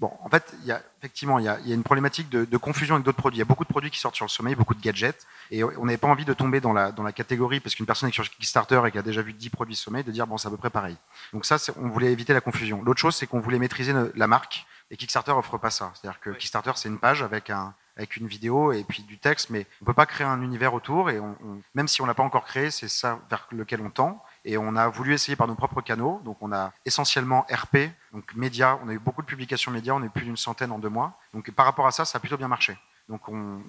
Bon, 0.00 0.12
en 0.22 0.28
fait, 0.28 0.54
il 0.62 0.66
y 0.66 0.72
a, 0.72 0.82
effectivement, 0.98 1.38
il 1.38 1.44
y 1.44 1.48
a, 1.48 1.58
il 1.60 1.68
y 1.68 1.72
a 1.72 1.74
une 1.74 1.84
problématique 1.84 2.28
de, 2.28 2.44
de 2.44 2.56
confusion 2.56 2.96
avec 2.96 3.04
d'autres 3.04 3.18
produits. 3.18 3.36
Il 3.36 3.38
y 3.38 3.42
a 3.42 3.46
beaucoup 3.46 3.64
de 3.64 3.68
produits 3.68 3.90
qui 3.90 3.98
sortent 4.00 4.16
sur 4.16 4.24
le 4.24 4.30
sommeil, 4.30 4.54
beaucoup 4.56 4.74
de 4.74 4.80
gadgets, 4.80 5.26
et 5.50 5.62
on 5.62 5.84
n'avait 5.84 5.98
pas 5.98 6.08
envie 6.08 6.24
de 6.24 6.32
tomber 6.32 6.60
dans 6.60 6.72
la, 6.72 6.90
dans 6.90 7.04
la 7.04 7.12
catégorie, 7.12 7.60
parce 7.60 7.74
qu'une 7.74 7.86
personne 7.86 8.10
qui 8.10 8.20
est 8.20 8.24
sur 8.24 8.30
Kickstarter 8.30 8.82
et 8.86 8.90
qui 8.90 8.98
a 8.98 9.02
déjà 9.02 9.22
vu 9.22 9.32
10 9.32 9.50
produits 9.50 9.76
sommeil, 9.76 10.02
de 10.02 10.10
dire, 10.10 10.26
bon, 10.26 10.36
c'est 10.36 10.48
à 10.48 10.50
peu 10.50 10.56
près 10.56 10.70
pareil. 10.70 10.96
Donc 11.32 11.44
ça, 11.44 11.56
on 11.80 11.88
voulait 11.88 12.10
éviter 12.10 12.32
la 12.32 12.40
confusion. 12.40 12.82
L'autre 12.82 13.00
chose, 13.00 13.14
c'est 13.14 13.26
qu'on 13.26 13.40
voulait 13.40 13.58
maîtriser 13.58 13.94
la 14.16 14.26
marque, 14.26 14.66
et 14.90 14.96
Kickstarter 14.96 15.32
offre 15.32 15.58
pas 15.58 15.70
ça. 15.70 15.92
C'est-à-dire 15.94 16.20
que 16.20 16.30
Kickstarter, 16.30 16.72
c'est 16.74 16.88
une 16.88 16.98
page 16.98 17.22
avec 17.22 17.50
un, 17.50 17.74
avec 17.96 18.16
une 18.16 18.26
vidéo 18.26 18.72
et 18.72 18.84
puis 18.84 19.02
du 19.02 19.18
texte, 19.18 19.50
mais 19.50 19.66
on 19.80 19.84
peut 19.84 19.94
pas 19.94 20.06
créer 20.06 20.26
un 20.26 20.42
univers 20.42 20.74
autour, 20.74 21.10
et 21.10 21.20
on, 21.20 21.36
même 21.74 21.88
si 21.88 22.02
on 22.02 22.06
l'a 22.06 22.14
pas 22.14 22.22
encore 22.22 22.44
créé, 22.44 22.70
c'est 22.70 22.88
ça 22.88 23.20
vers 23.30 23.46
lequel 23.52 23.80
on 23.80 23.90
tend. 23.90 24.22
Et 24.44 24.58
on 24.58 24.76
a 24.76 24.88
voulu 24.88 25.14
essayer 25.14 25.36
par 25.36 25.46
nos 25.46 25.54
propres 25.54 25.80
canaux. 25.80 26.20
Donc 26.24 26.38
on 26.40 26.52
a 26.52 26.72
essentiellement 26.84 27.46
RP, 27.50 27.90
donc 28.12 28.34
médias. 28.34 28.78
On 28.84 28.88
a 28.88 28.92
eu 28.92 28.98
beaucoup 28.98 29.22
de 29.22 29.26
publications 29.26 29.70
médias. 29.70 29.94
On 29.94 30.02
eu 30.02 30.10
plus 30.10 30.24
d'une 30.24 30.36
centaine 30.36 30.72
en 30.72 30.78
deux 30.78 30.90
mois. 30.90 31.18
Donc 31.32 31.50
par 31.50 31.66
rapport 31.66 31.86
à 31.86 31.92
ça, 31.92 32.04
ça 32.04 32.18
a 32.18 32.20
plutôt 32.20 32.36
bien 32.36 32.48
marché. 32.48 32.76
Donc 33.08 33.28
on, 33.28 33.62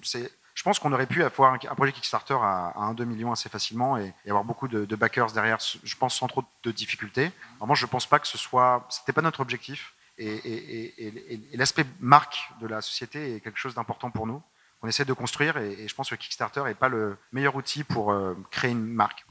je 0.56 0.64
pense 0.64 0.80
qu'on 0.80 0.94
aurait 0.94 1.06
pu 1.06 1.24
avoir 1.24 1.54
un, 1.54 1.76
projet 1.76 1.92
Kickstarter 1.92 2.36
à, 2.36 2.74
1-2 2.78 3.04
millions 3.04 3.32
assez 3.32 3.50
facilement 3.50 3.98
et, 3.98 4.14
avoir 4.26 4.46
beaucoup 4.46 4.70
de, 4.70 4.96
backers 4.96 5.32
derrière, 5.34 5.58
je 5.60 5.96
pense 5.96 6.16
sans 6.16 6.28
trop 6.28 6.44
de 6.64 6.72
difficultés. 6.72 7.32
Vraiment, 7.60 7.76
je 7.76 7.86
pense 7.86 8.06
pas 8.06 8.20
que 8.20 8.28
ce 8.28 8.38
soit, 8.38 8.88
c'était 8.90 9.12
pas 9.12 9.22
notre 9.22 9.42
objectif. 9.42 9.94
Et, 10.18 11.52
l'aspect 11.54 11.86
marque 12.00 12.50
de 12.62 12.68
la 12.68 12.82
société 12.82 13.36
est 13.36 13.40
quelque 13.42 13.60
chose 13.60 13.76
d'important 13.76 14.12
pour 14.12 14.28
nous. 14.28 14.42
On 14.82 14.88
essaie 14.88 15.06
de 15.06 15.14
construire 15.14 15.58
et, 15.58 15.88
je 15.88 15.96
pense 15.96 16.10
que 16.10 16.16
Kickstarter 16.16 16.64
n'est 16.64 16.74
pas 16.74 16.90
le 16.90 17.18
meilleur 17.34 17.56
outil 17.56 17.84
pour 17.84 18.12
euh, 18.12 18.34
créer 18.50 18.72
une 18.72 18.86
marque. 18.86 19.26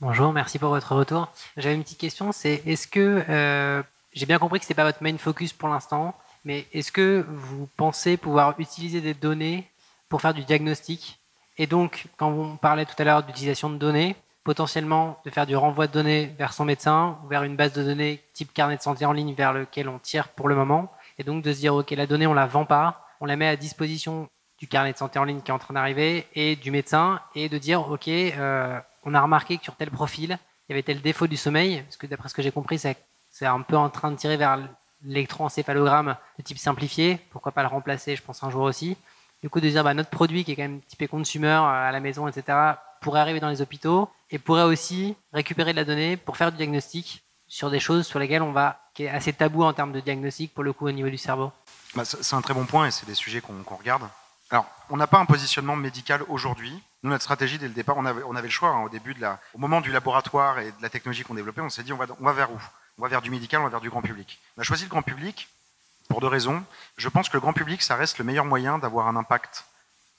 Bonjour, 0.00 0.32
merci 0.32 0.58
pour 0.58 0.70
votre 0.70 0.96
retour. 0.96 1.28
J'avais 1.56 1.76
une 1.76 1.84
petite 1.84 2.00
question, 2.00 2.32
c'est 2.32 2.62
est-ce 2.66 2.88
que, 2.88 3.24
euh, 3.28 3.80
j'ai 4.12 4.26
bien 4.26 4.40
compris 4.40 4.58
que 4.58 4.66
ce 4.66 4.72
n'est 4.72 4.74
pas 4.74 4.84
votre 4.84 5.00
main 5.04 5.16
focus 5.16 5.52
pour 5.52 5.68
l'instant, 5.68 6.16
mais 6.44 6.66
est-ce 6.72 6.90
que 6.90 7.24
vous 7.28 7.68
pensez 7.76 8.16
pouvoir 8.16 8.56
utiliser 8.58 9.00
des 9.00 9.14
données 9.14 9.70
pour 10.08 10.20
faire 10.20 10.34
du 10.34 10.42
diagnostic? 10.42 11.20
Et 11.58 11.68
donc, 11.68 12.06
quand 12.16 12.28
on 12.28 12.56
parlait 12.56 12.86
tout 12.86 12.96
à 12.98 13.04
l'heure 13.04 13.22
d'utilisation 13.22 13.70
de 13.70 13.76
données, 13.76 14.16
potentiellement 14.42 15.20
de 15.24 15.30
faire 15.30 15.46
du 15.46 15.54
renvoi 15.54 15.86
de 15.86 15.92
données 15.92 16.34
vers 16.38 16.54
son 16.54 16.64
médecin 16.64 17.16
ou 17.24 17.28
vers 17.28 17.44
une 17.44 17.54
base 17.54 17.72
de 17.72 17.84
données 17.84 18.20
type 18.32 18.52
carnet 18.52 18.76
de 18.76 18.82
santé 18.82 19.06
en 19.06 19.12
ligne 19.12 19.32
vers 19.34 19.52
lequel 19.52 19.88
on 19.88 20.00
tire 20.00 20.28
pour 20.30 20.48
le 20.48 20.56
moment, 20.56 20.90
et 21.18 21.24
donc 21.24 21.44
de 21.44 21.52
se 21.52 21.60
dire, 21.60 21.72
OK, 21.72 21.92
la 21.92 22.08
donnée, 22.08 22.26
on 22.26 22.34
la 22.34 22.46
vend 22.46 22.64
pas, 22.64 23.06
on 23.20 23.26
la 23.26 23.36
met 23.36 23.46
à 23.46 23.54
disposition 23.54 24.28
du 24.58 24.66
carnet 24.66 24.92
de 24.92 24.98
santé 24.98 25.20
en 25.20 25.24
ligne 25.24 25.40
qui 25.40 25.52
est 25.52 25.54
en 25.54 25.58
train 25.60 25.74
d'arriver 25.74 26.26
et 26.34 26.56
du 26.56 26.72
médecin, 26.72 27.20
et 27.36 27.48
de 27.48 27.58
dire, 27.58 27.88
OK, 27.88 28.08
euh, 28.08 28.80
on 29.04 29.14
a 29.14 29.20
remarqué 29.20 29.58
que 29.58 29.64
sur 29.64 29.76
tel 29.76 29.90
profil, 29.90 30.38
il 30.68 30.72
y 30.72 30.74
avait 30.74 30.82
tel 30.82 31.00
défaut 31.00 31.26
du 31.26 31.36
sommeil, 31.36 31.82
parce 31.82 31.96
que 31.96 32.06
d'après 32.06 32.28
ce 32.28 32.34
que 32.34 32.42
j'ai 32.42 32.50
compris, 32.50 32.78
c'est 32.78 33.46
un 33.46 33.60
peu 33.60 33.76
en 33.76 33.90
train 33.90 34.10
de 34.10 34.16
tirer 34.16 34.36
vers 34.36 34.58
l'électroencéphalogramme 35.02 36.16
de 36.38 36.42
type 36.42 36.58
simplifié. 36.58 37.18
Pourquoi 37.30 37.52
pas 37.52 37.62
le 37.62 37.68
remplacer, 37.68 38.16
je 38.16 38.22
pense, 38.22 38.42
un 38.42 38.50
jour 38.50 38.62
aussi. 38.62 38.96
Du 39.42 39.50
coup, 39.50 39.60
de 39.60 39.68
dire, 39.68 39.84
bah, 39.84 39.92
notre 39.92 40.08
produit 40.08 40.44
qui 40.44 40.52
est 40.52 40.56
quand 40.56 40.62
même 40.62 40.80
typé 40.80 41.06
consumer 41.06 41.48
à 41.48 41.92
la 41.92 42.00
maison, 42.00 42.26
etc., 42.26 42.56
pourrait 43.02 43.20
arriver 43.20 43.40
dans 43.40 43.50
les 43.50 43.60
hôpitaux 43.60 44.08
et 44.30 44.38
pourrait 44.38 44.62
aussi 44.62 45.14
récupérer 45.34 45.72
de 45.72 45.76
la 45.76 45.84
donnée 45.84 46.16
pour 46.16 46.38
faire 46.38 46.50
du 46.50 46.56
diagnostic 46.56 47.22
sur 47.46 47.70
des 47.70 47.80
choses 47.80 48.06
sur 48.06 48.18
lesquelles 48.18 48.40
on 48.40 48.52
va, 48.52 48.80
qui 48.94 49.04
est 49.04 49.10
assez 49.10 49.34
tabou 49.34 49.62
en 49.62 49.74
termes 49.74 49.92
de 49.92 50.00
diagnostic 50.00 50.54
pour 50.54 50.64
le 50.64 50.72
coup 50.72 50.86
au 50.86 50.92
niveau 50.92 51.10
du 51.10 51.18
cerveau. 51.18 51.52
Bah, 51.94 52.06
c'est 52.06 52.34
un 52.34 52.40
très 52.40 52.54
bon 52.54 52.64
point 52.64 52.86
et 52.86 52.90
c'est 52.90 53.04
des 53.04 53.14
sujets 53.14 53.42
qu'on 53.42 53.62
regarde. 53.76 54.08
Alors, 54.50 54.66
on 54.88 54.96
n'a 54.96 55.06
pas 55.06 55.18
un 55.18 55.26
positionnement 55.26 55.76
médical 55.76 56.22
aujourd'hui. 56.28 56.82
Nous, 57.04 57.10
notre 57.10 57.22
stratégie 57.22 57.58
dès 57.58 57.68
le 57.68 57.74
départ, 57.74 57.98
on 57.98 58.06
avait, 58.06 58.42
le 58.42 58.48
choix. 58.48 58.70
Hein, 58.70 58.84
au 58.84 58.88
début 58.88 59.12
de 59.12 59.20
la, 59.20 59.38
au 59.52 59.58
moment 59.58 59.82
du 59.82 59.92
laboratoire 59.92 60.58
et 60.58 60.72
de 60.72 60.82
la 60.82 60.88
technologie 60.88 61.22
qu'on 61.22 61.34
développait, 61.34 61.60
on 61.60 61.68
s'est 61.68 61.82
dit 61.82 61.92
on 61.92 61.98
va, 61.98 62.32
vers 62.32 62.50
où? 62.50 62.58
On 62.98 63.02
va 63.02 63.08
vers 63.08 63.20
du 63.20 63.30
médical, 63.30 63.60
on 63.60 63.64
va 63.64 63.70
vers 63.70 63.82
du 63.82 63.90
grand 63.90 64.00
public. 64.00 64.40
On 64.56 64.62
a 64.62 64.64
choisi 64.64 64.84
le 64.84 64.88
grand 64.88 65.02
public 65.02 65.50
pour 66.08 66.22
deux 66.22 66.28
raisons. 66.28 66.64
Je 66.96 67.10
pense 67.10 67.28
que 67.28 67.36
le 67.36 67.42
grand 67.42 67.52
public, 67.52 67.82
ça 67.82 67.94
reste 67.94 68.16
le 68.16 68.24
meilleur 68.24 68.46
moyen 68.46 68.78
d'avoir 68.78 69.06
un 69.06 69.16
impact 69.16 69.66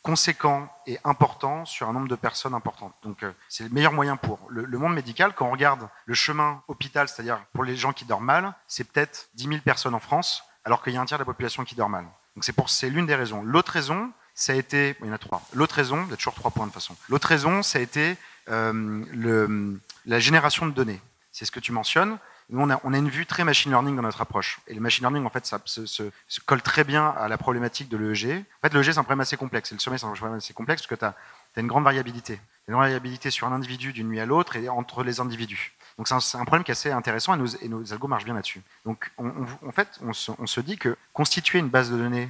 conséquent 0.04 0.72
et 0.86 1.00
important 1.04 1.66
sur 1.66 1.90
un 1.90 1.94
nombre 1.94 2.08
de 2.08 2.16
personnes 2.16 2.54
importantes. 2.54 2.94
Donc 3.02 3.24
euh, 3.24 3.32
c'est 3.50 3.64
le 3.64 3.72
meilleur 3.72 3.92
moyen 3.92 4.16
pour 4.16 4.40
le, 4.50 4.78
monde 4.78 4.94
médical. 4.94 5.34
Quand 5.34 5.48
on 5.48 5.52
regarde 5.52 5.90
le 6.06 6.14
chemin 6.14 6.62
hôpital, 6.68 7.08
c'est-à-dire 7.08 7.44
pour 7.54 7.64
les 7.64 7.76
gens 7.76 7.94
qui 7.94 8.06
dorment 8.06 8.26
mal, 8.26 8.54
c'est 8.68 8.84
peut-être 8.84 9.30
10 9.34 9.48
000 9.48 9.62
personnes 9.62 9.96
en 9.96 10.00
France, 10.00 10.44
alors 10.64 10.84
qu'il 10.84 10.94
y 10.94 10.98
a 10.98 11.02
un 11.02 11.06
tiers 11.06 11.18
de 11.18 11.24
la 11.24 11.26
population 11.26 11.64
qui 11.64 11.74
dort 11.74 11.90
mal. 11.90 12.06
Donc 12.36 12.44
c'est 12.44 12.54
c'est 12.68 12.92
l'une 12.92 13.08
des 13.08 13.16
raisons. 13.16 13.42
L'autre 13.42 13.72
raison, 13.72 14.12
ça 14.36 14.52
a 14.52 14.56
été, 14.56 14.96
il 15.00 15.08
y 15.08 15.10
en 15.10 15.14
a 15.14 15.18
trois. 15.18 15.42
L'autre 15.54 15.76
raison, 15.76 16.04
il 16.04 16.10
y 16.12 16.14
a 16.14 16.18
toujours 16.18 16.36
trois 16.36 16.52
points 16.52 16.68
de 16.68 16.72
façon. 16.72 16.96
L'autre 17.08 17.28
raison, 17.28 17.64
ça 17.64 17.80
a 17.80 17.82
été 17.82 18.18
euh, 18.50 19.74
la 20.06 20.20
génération 20.20 20.68
de 20.68 20.72
données. 20.72 21.02
C'est 21.32 21.46
ce 21.46 21.52
que 21.52 21.62
tu 21.62 21.72
mentionnes. 21.72 22.18
Nous, 22.50 22.62
on 22.62 22.70
a, 22.70 22.98
une 22.98 23.10
vue 23.10 23.26
très 23.26 23.44
machine 23.44 23.72
learning 23.72 23.96
dans 23.96 24.04
notre 24.04 24.22
approche. 24.22 24.60
Et 24.68 24.76
le 24.76 24.82
machine 24.82 25.04
learning, 25.04 25.26
en 25.26 25.30
fait, 25.30 25.46
ça 25.48 25.60
se, 25.66 26.04
colle 26.46 26.62
très 26.62 26.84
bien 26.84 27.08
à 27.10 27.28
la 27.28 27.38
problématique 27.38 27.90
de 27.90 27.98
l'EEG. 27.98 28.46
En 28.62 28.68
fait, 28.68 28.74
l'EEG, 28.74 28.92
c'est 28.92 29.00
un 29.00 29.04
problème 29.04 29.22
assez 29.22 29.38
complexe. 29.38 29.72
Et 29.72 29.76
le 29.76 29.80
sommeil, 29.80 29.98
c'est 29.98 30.06
un 30.06 30.12
problème 30.12 30.38
assez 30.38 30.54
complexe 30.54 30.84
parce 30.84 30.88
que 30.88 30.96
tu 30.96 31.06
as, 31.06 31.16
as, 31.56 31.62
une 31.62 31.68
grande 31.68 31.86
variabilité. 31.86 32.40
Une 32.68 32.76
variabilité 32.76 33.32
sur 33.32 33.48
un 33.48 33.52
individu 33.52 33.94
d'une 33.94 34.10
nuit 34.10 34.20
à 34.20 34.26
l'autre 34.26 34.58
et 34.58 34.70
entre 34.70 35.04
les 35.04 35.22
individus. 35.22 35.74
Donc, 35.98 36.08
c'est 36.08 36.38
un, 36.38 36.46
problème 36.46 36.64
qui 36.64 36.72
est 36.72 36.74
assez 36.74 36.92
intéressant 36.92 37.34
et 37.34 37.70
nos, 37.70 37.86
et 37.88 37.94
algos 37.94 38.08
marchent 38.08 38.26
bien 38.26 38.36
là-dessus. 38.36 38.62
Donc, 38.86 39.12
on, 39.18 39.28
on, 39.28 39.68
en 39.70 39.72
fait, 39.72 40.00
on 40.02 40.14
se 40.14 40.62
dit 40.62 40.78
que 40.78 40.98
constituer 41.14 41.60
une 41.60 41.70
base 41.70 41.90
de 41.90 41.98
données 41.98 42.30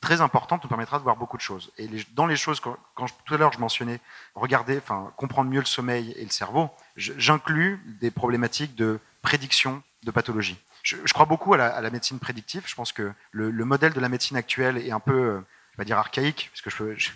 très 0.00 0.20
importante 0.20 0.62
nous 0.62 0.68
permettra 0.68 0.98
de 0.98 1.02
voir 1.02 1.16
beaucoup 1.16 1.36
de 1.36 1.42
choses. 1.42 1.70
Et 1.78 1.88
dans 2.12 2.26
les 2.26 2.36
choses, 2.36 2.60
quand, 2.60 2.76
tout 3.24 3.34
à 3.34 3.36
l'heure 3.36 3.52
je 3.52 3.58
mentionnais 3.58 4.00
regarder, 4.34 4.78
enfin 4.78 5.12
comprendre 5.16 5.50
mieux 5.50 5.60
le 5.60 5.66
sommeil 5.66 6.12
et 6.16 6.24
le 6.24 6.30
cerveau, 6.30 6.70
j'inclus 6.96 7.80
des 8.00 8.10
problématiques 8.10 8.74
de 8.74 9.00
prédiction 9.22 9.82
de 10.04 10.10
pathologie. 10.10 10.58
Je, 10.84 11.12
crois 11.12 11.26
beaucoup 11.26 11.52
à 11.54 11.58
la, 11.58 11.90
médecine 11.90 12.18
prédictive. 12.18 12.62
Je 12.66 12.74
pense 12.74 12.92
que 12.92 13.12
le, 13.32 13.50
le, 13.50 13.64
modèle 13.64 13.92
de 13.92 14.00
la 14.00 14.08
médecine 14.08 14.36
actuelle 14.36 14.78
est 14.78 14.92
un 14.92 15.00
peu, 15.00 15.12
euh, 15.12 15.40
je 15.72 15.78
vais 15.78 15.84
dire 15.84 15.98
archaïque, 15.98 16.50
parce 16.52 16.62
que 16.62 16.96
je, 16.96 17.10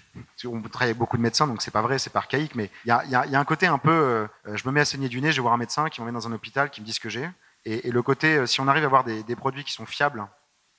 on 0.47 0.61
travaille 0.63 0.89
avec 0.89 0.99
beaucoup 0.99 1.17
de 1.17 1.23
médecins, 1.23 1.47
donc 1.47 1.63
c'est 1.63 1.71
pas 1.71 1.81
vrai, 1.81 1.99
c'est 1.99 2.11
pas 2.11 2.19
archaïque, 2.19 2.55
mais 2.55 2.71
il 2.85 2.89
y 2.89 2.91
a, 2.91 3.39
un 3.41 3.45
côté 3.45 3.67
un 3.67 3.79
peu, 3.79 3.91
euh, 3.93 4.27
je 4.53 4.67
me 4.67 4.73
mets 4.73 4.81
à 4.81 4.85
saigner 4.85 5.09
du 5.09 5.23
nez, 5.23 5.31
je 5.31 5.37
vais 5.37 5.43
voir 5.43 5.55
un 5.55 5.59
médecin 5.59 5.89
qui 5.89 6.01
m'emmène 6.01 6.15
dans 6.15 6.29
un 6.29 6.33
hôpital, 6.33 6.69
qui 6.69 6.83
me 6.83 6.87
dit 6.87 6.93
ce 6.93 7.01
que 7.01 7.09
j'ai. 7.09 7.31
Et, 7.65 7.91
le 7.91 8.03
côté, 8.03 8.37
euh, 8.37 8.47
si 8.47 8.61
on 8.61 8.69
arrive 8.69 8.83
à 8.83 8.87
avoir 8.87 9.05
des 9.05 9.37
produits 9.37 9.65
qui 9.65 9.73
sont 9.73 9.87
fiables 9.87 10.27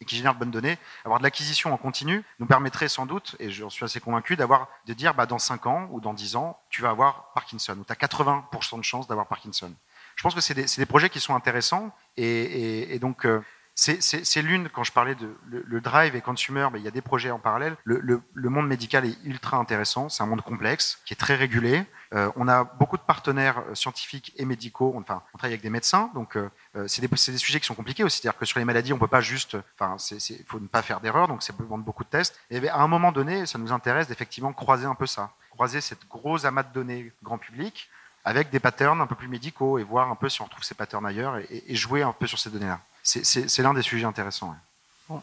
et 0.03 0.05
qui 0.05 0.17
génèrent 0.17 0.35
de 0.35 0.39
bonnes 0.39 0.51
données, 0.51 0.77
avoir 1.05 1.19
de 1.19 1.23
l'acquisition 1.23 1.73
en 1.73 1.77
continu 1.77 2.23
nous 2.39 2.45
permettrait 2.45 2.89
sans 2.89 3.05
doute, 3.05 3.35
et 3.39 3.49
j'en 3.49 3.69
suis 3.69 3.85
assez 3.85 3.99
convaincu, 3.99 4.35
d'avoir 4.35 4.67
de 4.85 4.93
dire 4.93 5.13
bah, 5.13 5.25
dans 5.25 5.39
5 5.39 5.65
ans 5.65 5.87
ou 5.91 6.01
dans 6.01 6.13
10 6.13 6.35
ans, 6.35 6.59
tu 6.69 6.81
vas 6.81 6.89
avoir 6.89 7.31
Parkinson, 7.33 7.77
ou 7.79 7.83
tu 7.85 7.91
as 7.91 7.95
80% 7.95 8.77
de 8.77 8.83
chances 8.83 9.07
d'avoir 9.07 9.27
Parkinson. 9.27 9.73
Je 10.15 10.23
pense 10.23 10.35
que 10.35 10.41
c'est 10.41 10.53
des, 10.53 10.85
projets 10.85 11.09
qui 11.09 11.19
sont 11.19 11.35
intéressants, 11.35 11.91
et, 12.17 12.99
donc 12.99 13.25
euh, 13.25 13.41
c'est 13.75 14.41
l'une, 14.41 14.69
quand 14.69 14.83
je 14.83 14.91
parlais 14.91 15.15
de 15.15 15.35
le, 15.47 15.81
drive 15.81 16.15
et 16.15 16.21
consumer, 16.21 16.67
ben, 16.71 16.77
il 16.77 16.83
y 16.83 16.87
a 16.87 16.91
des 16.91 17.01
projets 17.01 17.31
en 17.31 17.39
parallèle. 17.39 17.77
Le, 17.85 17.99
le, 17.99 18.21
le 18.33 18.49
monde 18.49 18.67
médical 18.67 19.05
est 19.05 19.17
ultra 19.23 19.57
intéressant, 19.57 20.09
c'est 20.09 20.21
un 20.21 20.27
monde 20.27 20.41
complexe, 20.41 20.99
qui 21.05 21.13
est 21.13 21.17
très 21.17 21.35
régulé. 21.35 21.85
Euh, 22.13 22.31
on 22.35 22.47
a 22.47 22.63
beaucoup 22.63 22.97
de 22.97 23.01
partenaires 23.01 23.59
euh, 23.59 23.75
scientifiques 23.75 24.33
et 24.37 24.45
médicaux, 24.45 24.93
enfin, 24.97 25.23
on 25.33 25.37
travaille 25.37 25.53
avec 25.53 25.63
des 25.63 25.69
médecins, 25.69 26.11
donc 26.13 26.37
euh, 26.37 26.49
c'est 26.87 27.01
des, 27.01 27.07
des, 27.07 27.37
sujets 27.37 27.59
qui 27.59 27.65
sont 27.65 27.73
compliqués 27.73 28.03
aussi, 28.03 28.21
c'est-à-dire 28.21 28.37
que 28.37 28.45
sur 28.45 28.59
les 28.59 28.65
maladies, 28.65 28.93
on 28.93 28.99
peut 28.99 29.07
pas 29.07 29.21
juste, 29.21 29.57
enfin, 29.79 29.97
il 30.11 30.45
faut 30.45 30.59
ne 30.59 30.67
pas 30.67 30.83
faire 30.83 30.99
d'erreur, 30.99 31.27
donc 31.27 31.41
c'est 31.41 31.55
besoin 31.55 31.77
de 31.77 31.83
beaucoup 31.83 32.03
de 32.03 32.09
tests. 32.09 32.39
Et 32.51 32.59
ben, 32.59 32.69
à 32.69 32.81
un 32.81 32.87
moment 32.87 33.11
donné, 33.11 33.45
ça 33.45 33.57
nous 33.57 33.71
intéresse 33.71 34.07
d'effectivement 34.07 34.53
croiser 34.53 34.85
un 34.85 34.95
peu 34.95 35.07
ça, 35.07 35.31
croiser 35.49 35.81
cette 35.81 36.07
grosse 36.07 36.45
amas 36.45 36.63
de 36.63 36.73
données 36.73 37.11
grand 37.23 37.39
public 37.39 37.89
avec 38.25 38.49
des 38.51 38.59
patterns 38.59 39.01
un 39.01 39.07
peu 39.07 39.15
plus 39.15 39.27
médicaux 39.27 39.79
et 39.79 39.83
voir 39.83 40.09
un 40.09 40.15
peu 40.15 40.29
si 40.29 40.41
on 40.41 40.45
retrouve 40.45 40.63
ces 40.63 40.75
patterns 40.75 41.05
ailleurs 41.05 41.37
et, 41.49 41.75
jouer 41.75 42.03
un 42.03 42.13
peu 42.13 42.27
sur 42.27 42.39
ces 42.39 42.49
données-là. 42.49 42.79
C'est 43.03 43.59
l'un 43.59 43.73
des 43.73 43.81
sujets 43.81 44.05
intéressants. 44.05 44.55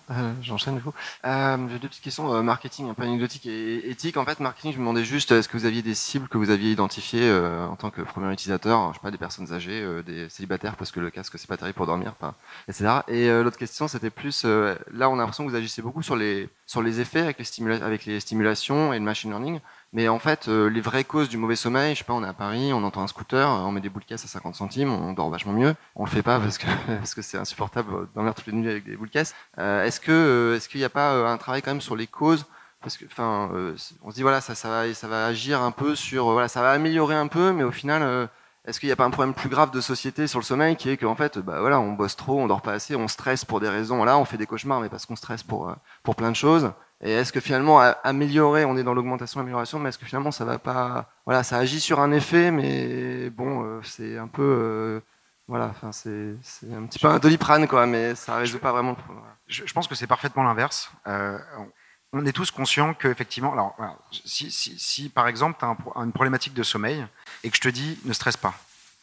J'enchaîne 0.43 0.76
du 0.76 0.82
coup. 0.82 0.93
Euh, 1.24 1.57
J'ai 1.68 1.78
deux 1.78 1.88
petites 1.88 2.03
questions 2.03 2.32
euh, 2.34 2.43
marketing, 2.43 2.88
un 2.91 2.95
peu 2.95 3.03
anecdotiques 3.03 3.47
et 3.47 3.91
éthiques. 3.91 4.16
En 4.16 4.24
fait, 4.24 4.41
marketing, 4.41 4.72
je 4.72 4.76
me 4.76 4.82
demandais 4.82 5.05
juste, 5.05 5.32
est-ce 5.32 5.49
que 5.49 5.57
vous 5.57 5.66
aviez 5.66 5.82
des 5.82 5.95
cibles 5.95 6.28
que 6.28 6.38
vous 6.38 6.51
aviez 6.51 6.72
identifiées 6.72 7.28
euh, 7.28 7.66
en 7.66 7.76
tant 7.76 7.91
que 7.91 8.03
premier 8.03 8.32
utilisateur 8.32 8.88
Je 8.93 8.99
sais 8.99 9.03
pas, 9.03 9.11
des 9.11 9.18
personnes 9.18 9.53
âgées, 9.53 10.03
des 10.05 10.28
célibataires, 10.28 10.76
parce 10.76 10.91
que 10.91 11.01
le 11.01 11.11
casque 11.11 11.38
c'est 11.38 11.49
pas 11.49 11.57
terrible 11.57 11.76
pour 11.76 11.86
dormir, 11.86 12.14
etc. 12.68 13.01
Et 13.09 13.28
l'autre 13.28 13.59
question, 13.59 13.88
c'était 13.88 14.11
plus, 14.11 14.45
là, 14.45 15.09
on 15.11 15.14
a 15.14 15.16
l'impression 15.18 15.45
que 15.45 15.51
vous 15.51 15.57
agissez 15.57 15.82
beaucoup 15.82 16.03
sur 16.03 16.16
les 16.16 16.49
sur 16.66 16.82
les 16.82 17.01
effets 17.01 17.20
avec 17.20 18.07
les 18.07 18.20
stimulations 18.20 18.93
et 18.93 18.99
le 18.99 19.05
machine 19.05 19.30
learning. 19.30 19.61
Mais 19.93 20.09
en 20.09 20.20
fait, 20.20 20.47
euh, 20.49 20.68
les 20.68 20.80
vraies 20.80 21.03
causes 21.05 21.28
du 21.28 21.36
mauvais 21.36 21.57
sommeil, 21.57 21.95
je 21.95 21.99
sais 21.99 22.05
pas, 22.05 22.12
on 22.12 22.22
est 22.22 22.28
à 22.28 22.32
Paris, 22.32 22.72
on 22.72 22.84
entend 22.84 23.03
un 23.03 23.09
scooter, 23.09 23.49
on 23.49 23.72
met 23.72 23.80
des 23.80 23.88
boules 23.88 24.03
de 24.03 24.07
caisse 24.07 24.24
à 24.24 24.28
50 24.28 24.55
centimes, 24.55 24.93
on 24.93 25.12
dort 25.12 25.30
vachement 25.30 25.53
mieux. 25.53 25.74
On 25.97 26.05
le 26.05 26.11
fait 26.11 26.22
pas 26.22 26.38
parce 26.38 26.59
que 26.59 26.66
parce 26.86 27.14
que 27.14 27.22
c'est 27.22 27.38
insupportable 27.38 27.93
de 27.93 28.09
dormir 28.14 28.34
toutes 28.34 28.47
les 28.47 28.53
nuits 28.53 28.70
avec 28.70 28.84
des 28.84 28.97
boules 28.97 29.09
de 29.09 29.12
caisse. 29.12 29.34
Euh, 29.59 29.84
est-ce 29.84 29.99
que 30.01 30.12
euh, 30.12 30.57
est-ce 30.57 30.68
qu'il 30.68 30.78
n'y 30.80 30.84
a 30.84 30.91
pas 30.91 31.14
euh, 31.14 31.26
un 31.26 31.36
travail 31.38 31.62
quand 31.62 31.72
même 31.72 31.80
sur 31.80 31.97
les 31.97 32.07
causes? 32.07 32.47
Parce 32.82 32.97
que 32.97 33.05
enfin 33.05 33.51
euh, 33.53 33.76
on 34.03 34.11
se 34.11 34.14
dit 34.14 34.22
voilà 34.22 34.41
ça 34.41 34.55
ça 34.55 34.68
va 34.70 34.95
ça 34.95 35.07
va 35.09 35.26
agir 35.26 35.61
un 35.61 35.70
peu 35.70 35.95
sur 35.95 36.28
euh, 36.30 36.32
voilà 36.32 36.49
ça 36.49 36.62
va 36.62 36.70
améliorer 36.70 37.14
un 37.14 37.26
peu 37.26 37.53
mais 37.53 37.62
au 37.62 37.72
final 37.72 38.03
euh, 38.03 38.26
est-ce 38.66 38.80
qu'il 38.80 38.88
n'y 38.88 38.93
a 38.93 38.97
pas 38.97 39.05
un 39.05 39.11
problème 39.11 39.34
plus 39.34 39.51
grave 39.51 39.70
de 39.70 39.82
société 39.82 40.26
sur 40.26 40.38
le 40.38 40.45
sommeil 40.45 40.76
qui 40.76 40.88
est 40.88 40.97
qu'en 40.97 41.14
fait 41.14 41.38
bah 41.38 41.61
voilà 41.61 41.78
on 41.78 41.93
bosse 41.93 42.16
trop 42.16 42.41
on 42.41 42.47
dort 42.47 42.62
pas 42.62 42.72
assez 42.72 42.97
on 42.97 43.07
stresse 43.07 43.45
pour 43.45 43.61
des 43.61 43.68
raisons 43.68 44.03
là 44.05 44.16
on 44.16 44.24
fait 44.24 44.38
des 44.38 44.47
cauchemars 44.47 44.80
mais 44.80 44.88
parce 44.88 45.05
qu'on 45.05 45.16
stresse 45.16 45.43
pour 45.43 45.68
euh, 45.68 45.74
pour 46.03 46.16
plein 46.16 46.30
de 46.30 46.36
choses 46.36 46.72
et 47.03 47.12
est-ce 47.12 47.32
que 47.32 47.40
finalement 47.40 47.80
améliorer 48.05 48.64
on 48.64 48.76
est 48.76 48.82
dans 48.82 48.94
l'augmentation 48.94 49.40
amélioration 49.40 49.78
mais 49.78 49.88
est-ce 49.88 49.98
que 49.98 50.07
finalement 50.07 50.30
ça 50.30 50.44
va 50.44 50.59
pas 50.59 51.11
voilà 51.24 51.42
ça 51.42 51.57
agit 51.57 51.80
sur 51.80 52.01
un 52.01 52.12
effet 52.12 52.51
mais 52.51 53.30
bon 53.30 53.64
euh, 53.64 53.80
c'est 53.82 54.18
un 54.18 54.28
peu 54.28 54.42
euh, 54.42 55.01
voilà 55.48 55.74
c'est 55.92 56.36
un 56.72 56.86
petit 56.86 56.98
peu 56.98 57.09
un 57.09 57.18
doliprane 57.18 57.66
quoi 57.66 57.86
mais 57.86 58.14
ça 58.14 58.36
résout 58.36 58.61
pas 58.61 58.72
vraiment. 58.72 58.96
Je, 59.48 59.64
je 59.66 59.72
pense 59.72 59.88
que 59.88 59.94
c'est 59.96 60.07
parfaitement 60.07 60.44
l'inverse. 60.44 60.92
Euh, 61.09 61.38
on, 62.12 62.24
est 62.24 62.32
tous 62.32 62.51
conscients 62.53 62.94
qu'effectivement, 62.94 63.53
alors 63.53 63.76
si, 64.11 64.51
si, 64.51 64.78
si 64.78 65.09
par 65.09 65.26
exemple 65.26 65.59
tu 65.59 65.64
as 65.64 66.03
une 66.03 66.12
problématique 66.12 66.55
de 66.55 66.62
sommeil 66.62 67.05
et 67.42 67.51
que 67.51 67.57
je 67.57 67.61
te 67.61 67.68
dis 67.68 67.98
ne 68.05 68.12
stresse 68.12 68.36
pas, 68.36 68.55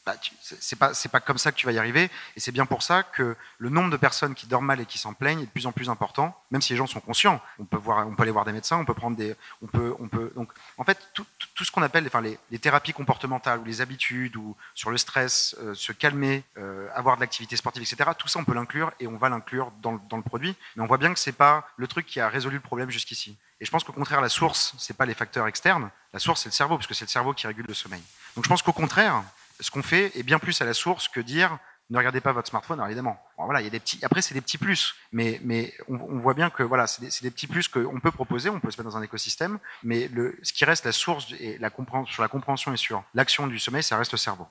bah, 0.07 0.15
c'est 0.41 0.77
pas 0.77 0.93
pas 1.11 1.19
comme 1.19 1.37
ça 1.37 1.51
que 1.51 1.57
tu 1.57 1.65
vas 1.65 1.73
y 1.73 1.77
arriver 1.77 2.09
et 2.37 2.39
c'est 2.39 2.53
bien 2.53 2.65
pour 2.65 2.81
ça 2.81 3.03
que 3.03 3.35
le 3.57 3.69
nombre 3.69 3.89
de 3.89 3.97
personnes 3.97 4.35
qui 4.35 4.47
dorment 4.47 4.67
mal 4.67 4.79
et 4.79 4.85
qui 4.85 4.97
s'en 4.97 5.13
plaignent 5.13 5.41
est 5.41 5.47
de 5.47 5.51
plus 5.51 5.65
en 5.65 5.73
plus 5.73 5.89
important. 5.89 6.33
Même 6.49 6.61
si 6.61 6.71
les 6.71 6.77
gens 6.77 6.87
sont 6.87 7.01
conscients, 7.01 7.41
on 7.59 7.65
peut 7.65 7.77
voir, 7.77 8.07
on 8.07 8.15
peut 8.15 8.23
aller 8.23 8.31
voir 8.31 8.45
des 8.45 8.53
médecins, 8.53 8.77
on 8.77 8.85
peut 8.85 8.93
prendre 8.93 9.17
des, 9.17 9.35
on 9.61 9.67
peut, 9.67 9.95
on 9.99 10.07
peut 10.07 10.31
donc 10.35 10.49
en 10.77 10.85
fait 10.85 10.97
tout, 11.13 11.25
ce 11.61 11.71
qu'on 11.71 11.81
appelle 11.81 12.05
enfin, 12.07 12.21
les, 12.21 12.59
thérapies 12.59 12.93
comportementales 12.93 13.59
ou 13.59 13.65
les 13.65 13.81
habitudes 13.81 14.37
ou 14.37 14.55
sur 14.75 14.91
le 14.91 14.97
stress, 14.97 15.57
euh, 15.59 15.73
se 15.73 15.91
calmer, 15.91 16.45
euh, 16.57 16.87
avoir 16.95 17.17
de 17.17 17.21
l'activité 17.21 17.57
sportive, 17.57 17.81
etc. 17.81 18.11
Tout 18.17 18.29
ça 18.29 18.39
on 18.39 18.45
peut 18.45 18.53
l'inclure 18.53 18.93
et 19.01 19.07
on 19.07 19.17
va 19.17 19.27
l'inclure 19.27 19.73
dans, 19.81 19.99
dans 20.09 20.17
le 20.17 20.23
produit, 20.23 20.55
mais 20.75 20.83
on 20.83 20.87
voit 20.87 20.97
bien 20.97 21.13
que 21.13 21.19
c'est 21.19 21.33
pas 21.33 21.67
le 21.75 21.87
truc 21.87 22.05
qui 22.05 22.21
a 22.21 22.29
résolu 22.29 22.55
le 22.55 22.61
problème 22.61 22.89
jusqu'ici. 22.89 23.35
Et 23.59 23.65
je 23.65 23.71
pense 23.71 23.83
qu'au 23.83 23.93
contraire 23.93 24.21
la 24.21 24.29
source 24.29 24.73
c'est 24.77 24.95
pas 24.95 25.05
les 25.05 25.15
facteurs 25.15 25.47
externes, 25.47 25.89
la 26.13 26.19
source 26.19 26.43
c'est 26.43 26.49
le 26.49 26.53
cerveau 26.53 26.77
parce 26.77 26.87
que 26.87 26.93
c'est 26.93 27.05
le 27.05 27.09
cerveau 27.09 27.33
qui 27.33 27.47
régule 27.47 27.65
le 27.67 27.73
sommeil. 27.73 28.03
Donc 28.35 28.45
je 28.45 28.49
pense 28.49 28.61
qu'au 28.61 28.73
contraire 28.73 29.23
ce 29.59 29.71
qu'on 29.71 29.83
fait 29.83 30.17
est 30.17 30.23
bien 30.23 30.39
plus 30.39 30.61
à 30.61 30.65
la 30.65 30.73
source 30.73 31.07
que 31.07 31.19
dire 31.19 31.57
ne 31.89 31.97
regardez 31.97 32.19
pas 32.19 32.33
votre 32.33 32.49
smartphone, 32.49 32.83
évidemment. 32.85 33.17
Bon, 33.37 33.45
voilà, 33.45 33.61
il 33.61 33.63
y 33.63 33.67
a 33.67 33.69
des 33.69 33.79
petits. 33.79 33.99
Après, 34.03 34.21
c'est 34.21 34.33
des 34.33 34.41
petits 34.41 34.57
plus, 34.57 34.95
mais 35.13 35.39
mais 35.43 35.73
on, 35.87 36.19
voit 36.19 36.33
bien 36.33 36.49
que 36.49 36.63
voilà, 36.63 36.85
c'est 36.85 37.01
des, 37.01 37.09
des 37.21 37.31
petits 37.31 37.47
plus 37.47 37.69
qu'on 37.69 37.99
peut 38.01 38.11
proposer, 38.11 38.49
on 38.49 38.59
peut 38.59 38.71
se 38.71 38.77
mettre 38.77 38.91
dans 38.91 38.97
un 38.97 39.03
écosystème, 39.03 39.57
mais 39.83 40.09
le, 40.09 40.37
ce 40.43 40.51
qui 40.51 40.65
reste 40.65 40.85
la 40.85 40.91
source 40.91 41.27
et 41.39 41.57
la 41.59 41.71
sur 42.07 42.21
la 42.21 42.27
compréhension 42.27 42.73
et 42.73 42.77
sur 42.77 43.03
l'action 43.13 43.47
du 43.47 43.57
sommeil, 43.57 43.83
ça 43.83 43.97
reste 43.97 44.11
le 44.11 44.17
cerveau. 44.17 44.47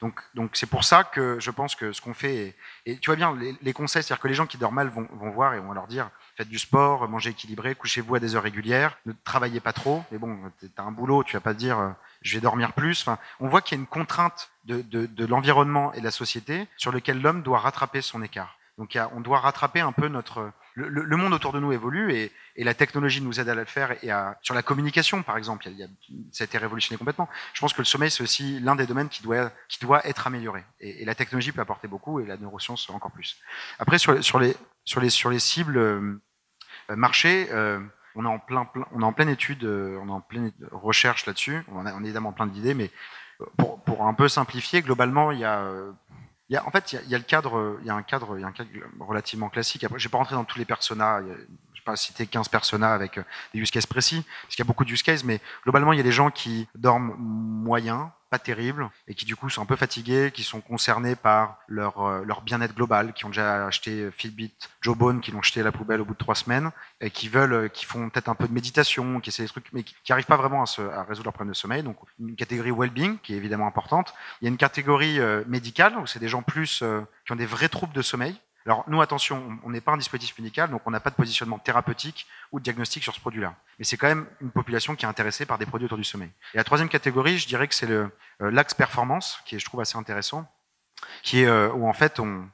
Donc 0.00 0.20
donc 0.34 0.50
c'est 0.54 0.66
pour 0.66 0.84
ça 0.84 1.02
que 1.04 1.38
je 1.40 1.50
pense 1.50 1.74
que 1.74 1.92
ce 1.92 2.00
qu'on 2.00 2.14
fait 2.14 2.34
est- 2.36 2.56
et 2.86 2.98
tu 2.98 3.06
vois 3.10 3.16
bien 3.16 3.34
les, 3.34 3.56
les 3.60 3.72
conseils, 3.72 4.02
c'est-à-dire 4.02 4.22
que 4.22 4.28
les 4.28 4.34
gens 4.34 4.46
qui 4.46 4.56
dorment 4.56 4.76
mal 4.76 4.88
vont, 4.88 5.08
vont 5.12 5.30
voir 5.30 5.54
et 5.54 5.58
on 5.60 5.68
va 5.68 5.74
leur 5.74 5.86
dire 5.88 6.10
faites 6.36 6.48
du 6.48 6.58
sport, 6.58 7.08
mangez 7.08 7.30
équilibré, 7.30 7.74
couchez-vous 7.74 8.14
à 8.14 8.20
des 8.20 8.36
heures 8.36 8.44
régulières, 8.44 8.96
ne 9.06 9.12
travaillez 9.24 9.58
pas 9.60 9.72
trop. 9.72 10.04
Mais 10.12 10.18
bon, 10.18 10.38
t'as 10.76 10.84
un 10.84 10.92
boulot, 10.92 11.24
tu 11.24 11.34
vas 11.34 11.40
pas 11.40 11.52
te 11.52 11.58
dire 11.58 11.78
euh, 11.80 11.90
je 12.22 12.36
vais 12.36 12.40
dormir 12.40 12.72
plus. 12.74 13.00
Enfin, 13.02 13.18
on 13.40 13.48
voit 13.48 13.60
qu'il 13.60 13.76
y 13.76 13.80
a 13.80 13.82
une 13.82 13.88
contrainte 13.88 14.50
de, 14.64 14.82
de, 14.82 15.06
de 15.06 15.26
l'environnement 15.26 15.92
et 15.94 15.98
de 15.98 16.04
la 16.04 16.10
société 16.12 16.68
sur 16.76 16.92
lequel 16.92 17.20
l'homme 17.20 17.42
doit 17.42 17.58
rattraper 17.58 18.00
son 18.00 18.22
écart. 18.22 18.56
Donc 18.78 18.96
on 19.12 19.20
doit 19.20 19.40
rattraper 19.40 19.80
un 19.80 19.90
peu 19.90 20.06
notre 20.06 20.52
le, 20.88 21.02
le- 21.02 21.16
monde 21.16 21.32
autour 21.34 21.52
de 21.52 21.60
nous 21.60 21.72
évolue 21.72 22.12
et, 22.12 22.30
et 22.56 22.64
la 22.64 22.74
technologie 22.74 23.20
nous 23.20 23.40
aide 23.40 23.48
à 23.48 23.54
le 23.54 23.64
faire 23.64 23.96
et 24.04 24.10
à 24.10 24.38
sur 24.42 24.54
la 24.54 24.62
communication 24.62 25.22
par 25.22 25.36
exemple 25.36 25.66
il 25.68 25.76
y 25.76 25.82
a- 25.82 25.88
ça 26.32 26.44
a 26.44 26.46
été 26.46 26.58
révolutionné 26.58 26.96
complètement. 26.98 27.28
Je 27.54 27.60
pense 27.60 27.72
que 27.72 27.80
le 27.80 27.84
sommeil 27.86 28.10
c'est 28.10 28.22
aussi 28.22 28.60
l'un 28.60 28.76
des 28.76 28.86
domaines 28.86 29.08
qui 29.08 29.22
doit 29.22 29.50
qui 29.68 29.78
doit 29.84 30.06
être 30.06 30.26
amélioré 30.26 30.64
et, 30.80 31.02
et 31.02 31.04
la 31.04 31.14
technologie 31.14 31.52
peut 31.52 31.60
apporter 31.60 31.88
beaucoup 31.88 32.20
et 32.20 32.26
la 32.26 32.36
neuroscience 32.36 32.88
encore 32.90 33.12
plus. 33.12 33.36
Après 33.78 33.98
sur 33.98 34.12
les 34.12 34.22
sur 34.22 34.38
les 35.00 35.10
sur 35.10 35.30
les 35.30 35.38
cibles 35.40 35.76
euh, 35.78 36.00
marché, 36.90 37.48
euh, 37.52 37.80
on 38.14 38.24
est 38.24 38.28
en 38.28 38.38
plein, 38.38 38.64
plein- 38.64 38.86
on 38.92 39.00
est 39.02 39.04
en 39.04 39.12
pleine 39.12 39.28
étude, 39.28 39.64
euh, 39.64 39.98
on 40.02 40.08
est 40.08 40.12
en 40.12 40.20
pleine 40.20 40.52
recherche 40.72 41.26
là-dessus. 41.26 41.62
On, 41.72 41.84
on 41.86 42.00
est 42.02 42.04
évidemment 42.04 42.32
plein 42.32 42.46
d'idées, 42.46 42.74
mais 42.74 42.90
euh, 43.40 43.44
pour, 43.58 43.80
pour 43.84 44.06
un 44.06 44.14
peu 44.14 44.28
simplifier, 44.28 44.82
globalement, 44.82 45.30
il 45.30 45.38
y 45.40 45.44
a, 45.44 45.60
euh, 45.60 45.92
il 46.48 46.54
y 46.54 46.56
a 46.56 46.66
en 46.66 46.70
fait, 46.70 46.92
il 46.92 47.08
y 47.08 47.14
a, 47.14 47.18
le 47.18 47.24
cadre, 47.24 47.78
il 47.82 47.86
y 47.86 47.90
a 47.90 47.94
un 47.94 48.02
cadre, 48.02 48.36
relativement 49.00 49.48
classique. 49.48 49.84
Après, 49.84 49.98
je 49.98 50.08
vais 50.08 50.10
pas 50.10 50.18
rentrer 50.18 50.34
dans 50.34 50.44
tous 50.44 50.58
les 50.58 50.64
personas. 50.64 51.20
Je 51.20 51.26
vais 51.26 51.84
pas 51.84 51.96
citer 51.96 52.26
15 52.26 52.48
personas 52.48 52.94
avec 52.94 53.18
euh, 53.18 53.22
des 53.52 53.60
use 53.60 53.70
cases 53.70 53.86
précis, 53.86 54.24
parce 54.42 54.56
qu'il 54.56 54.64
y 54.64 54.66
a 54.66 54.68
beaucoup 54.68 54.84
de 54.84 54.90
use 54.90 55.02
cases, 55.02 55.24
mais 55.24 55.40
globalement, 55.62 55.92
il 55.92 55.96
y 55.96 56.00
a 56.00 56.04
des 56.04 56.12
gens 56.12 56.30
qui 56.30 56.68
dorment 56.74 57.14
moyen, 57.18 58.12
pas 58.30 58.38
terrible, 58.38 58.90
et 59.06 59.14
qui 59.14 59.24
du 59.24 59.36
coup 59.36 59.48
sont 59.48 59.62
un 59.62 59.66
peu 59.66 59.76
fatigués, 59.76 60.30
qui 60.32 60.42
sont 60.42 60.60
concernés 60.60 61.16
par 61.16 61.58
leur, 61.66 62.00
euh, 62.00 62.24
leur 62.24 62.42
bien-être 62.42 62.74
global, 62.74 63.12
qui 63.12 63.24
ont 63.24 63.28
déjà 63.28 63.66
acheté 63.66 64.10
Fitbit, 64.10 64.54
Jawbone, 64.82 65.20
qui 65.20 65.30
l'ont 65.30 65.42
jeté 65.42 65.60
à 65.60 65.64
la 65.64 65.72
poubelle 65.72 66.00
au 66.00 66.04
bout 66.04 66.14
de 66.14 66.18
trois 66.18 66.34
semaines, 66.34 66.70
et 67.00 67.10
qui 67.10 67.28
veulent, 67.28 67.52
euh, 67.52 67.68
qui 67.68 67.84
font 67.84 68.10
peut-être 68.10 68.28
un 68.28 68.34
peu 68.34 68.48
de 68.48 68.52
méditation, 68.52 69.20
qui 69.20 69.30
essaient 69.30 69.44
des 69.44 69.48
trucs, 69.48 69.72
mais 69.72 69.82
qui 69.82 69.94
n'arrivent 70.10 70.26
pas 70.26 70.36
vraiment 70.36 70.62
à, 70.62 70.66
se, 70.66 70.82
à 70.82 71.04
résoudre 71.04 71.26
leurs 71.26 71.34
problèmes 71.34 71.52
de 71.52 71.56
sommeil. 71.56 71.82
Donc 71.82 71.96
une 72.18 72.36
catégorie 72.36 72.70
well-being 72.70 73.18
qui 73.22 73.34
est 73.34 73.36
évidemment 73.36 73.66
importante. 73.66 74.14
Il 74.40 74.44
y 74.44 74.48
a 74.48 74.50
une 74.50 74.56
catégorie 74.56 75.20
euh, 75.20 75.44
médicale 75.46 75.96
où 75.98 76.06
c'est 76.06 76.18
des 76.18 76.28
gens 76.28 76.42
plus 76.42 76.82
euh, 76.82 77.00
qui 77.26 77.32
ont 77.32 77.36
des 77.36 77.46
vrais 77.46 77.68
troubles 77.68 77.94
de 77.94 78.02
sommeil. 78.02 78.40
Alors 78.66 78.84
nous, 78.88 79.00
attention, 79.00 79.58
on- 79.64 79.70
n'est 79.70 79.80
pas 79.80 79.92
un 79.92 79.96
dispositif 79.96 80.38
médical, 80.38 80.70
donc 80.70 80.82
on 80.84 80.90
n'a 80.90 81.00
pas 81.00 81.10
de 81.10 81.14
positionnement 81.14 81.58
thérapeutique 81.58 82.26
ou 82.52 82.58
de 82.58 82.64
diagnostic 82.64 83.02
sur 83.02 83.14
ce 83.14 83.20
produit-là. 83.20 83.54
Mais 83.78 83.84
c'est 83.84 83.96
quand 83.96 84.08
même 84.08 84.26
une 84.40 84.50
population 84.50 84.94
qui 84.94 85.04
est 85.06 85.08
intéressée 85.08 85.46
par 85.46 85.58
des 85.58 85.66
produits 85.66 85.86
autour 85.86 85.96
du 85.98 86.04
sommeil. 86.04 86.30
Et 86.54 86.56
la 86.58 86.64
troisième 86.64 86.88
catégorie, 86.88 87.38
je 87.38 87.46
dirais 87.46 87.66
que 87.68 87.74
c'est 87.74 87.90
euh, 87.90 88.08
l'axe 88.40 88.74
performance, 88.74 89.40
qui 89.46 89.56
est, 89.56 89.58
je 89.58 89.64
trouve, 89.64 89.80
assez 89.80 89.96
intéressant, 89.96 90.46
qui 91.22 91.42
est 91.42 91.46
euh, 91.46 91.70
où 91.72 91.88
en 91.88 91.92
fait 91.92 92.20
on, 92.20 92.48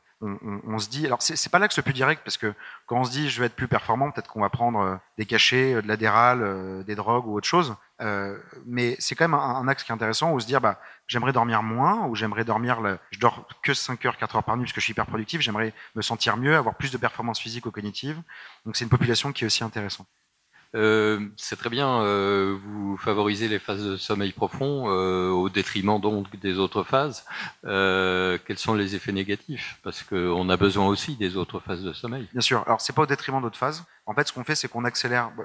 on, 0.67 0.79
se 0.79 0.89
dit, 0.89 1.07
alors 1.07 1.21
c'est 1.21 1.51
pas 1.51 1.59
l'axe 1.59 1.77
le 1.77 1.83
plus 1.83 1.93
direct 1.93 2.23
parce 2.25 2.37
que 2.37 2.55
quand 2.87 3.01
on 3.01 3.05
se 3.05 3.11
dit 3.11 3.29
je 3.29 3.41
vais 3.41 3.47
être 3.47 3.57
plus 3.57 3.69
performant, 3.69 4.11
peut-être 4.11 4.29
qu'on 4.29 4.41
va 4.41 4.49
prendre 4.49 4.81
euh, 4.81 4.97
des 5.19 5.27
cachets, 5.27 5.75
euh, 5.75 5.83
de 5.83 5.89
l'adéral, 5.89 6.41
euh, 6.43 6.83
des 6.83 6.95
drogues 6.95 7.27
ou 7.27 7.37
autre 7.37 7.47
chose. 7.47 7.77
Mais 8.67 8.97
c'est 8.99 9.15
quand 9.15 9.25
même 9.25 9.39
un, 9.39 9.57
un 9.57 9.69
axe 9.69 9.85
qui 9.85 9.93
est 9.93 9.95
intéressant 9.95 10.33
où 10.33 10.41
se 10.41 10.47
dire 10.47 10.61
bah 10.61 10.81
j'aimerais 11.07 11.33
dormir 11.33 11.63
moins 11.63 12.07
ou 12.07 12.15
j'aimerais 12.15 12.45
dormir 12.45 12.81
le, 12.81 12.99
je 13.11 13.19
dors 13.19 13.47
que 13.63 13.73
5 13.73 14.05
heures 14.05 14.17
4 14.17 14.37
heures 14.37 14.45
par 14.45 14.57
nuit 14.57 14.65
parce 14.65 14.73
que 14.73 14.81
je 14.81 14.85
suis 14.85 14.93
hyper 14.93 15.07
productif 15.07 15.41
j'aimerais 15.41 15.73
me 15.95 16.03
sentir 16.03 16.37
mieux 16.37 16.57
avoir 16.57 16.75
plus 16.75 16.91
de 16.91 16.99
performance 16.99 17.39
physique 17.39 17.67
ou 17.67 17.71
cognitive 17.71 18.21
donc 18.67 18.77
c'est 18.77 18.85
une 18.85 18.91
population 18.91 19.33
qui 19.33 19.45
est 19.45 19.47
aussi 19.47 19.63
intéressante 19.65 20.09
Euh, 20.75 21.21
c'est 21.37 21.57
très 21.57 21.71
bien, 21.71 22.01
euh, 22.01 22.59
vous 22.65 22.97
favorisez 22.97 23.49
les 23.49 23.59
phases 23.59 23.85
de 23.85 23.97
sommeil 23.97 24.33
profond 24.33 24.89
euh, 24.89 25.29
au 25.29 25.49
détriment 25.49 26.01
donc 26.01 26.35
des 26.37 26.59
autres 26.59 26.83
phases. 26.83 27.25
Quels 27.63 28.59
sont 28.59 28.75
les 28.75 28.95
effets 28.95 29.13
négatifs? 29.13 29.79
Parce 29.83 30.03
qu'on 30.03 30.49
a 30.49 30.57
besoin 30.57 30.87
aussi 30.87 31.17
des 31.17 31.37
autres 31.37 31.61
phases 31.61 31.83
de 31.83 31.93
sommeil. 31.93 32.29
Bien 32.33 32.41
sûr. 32.41 32.63
Alors, 32.67 32.81
c'est 32.81 32.93
pas 32.93 33.03
au 33.03 33.07
détriment 33.07 33.41
d'autres 33.41 33.59
phases. 33.59 33.85
En 34.07 34.15
fait, 34.15 34.27
ce 34.27 34.33
qu'on 34.33 34.45
fait, 34.45 34.55
c'est 34.55 34.69
qu'on 34.69 34.85
accélère. 34.85 35.31
bah, 35.37 35.45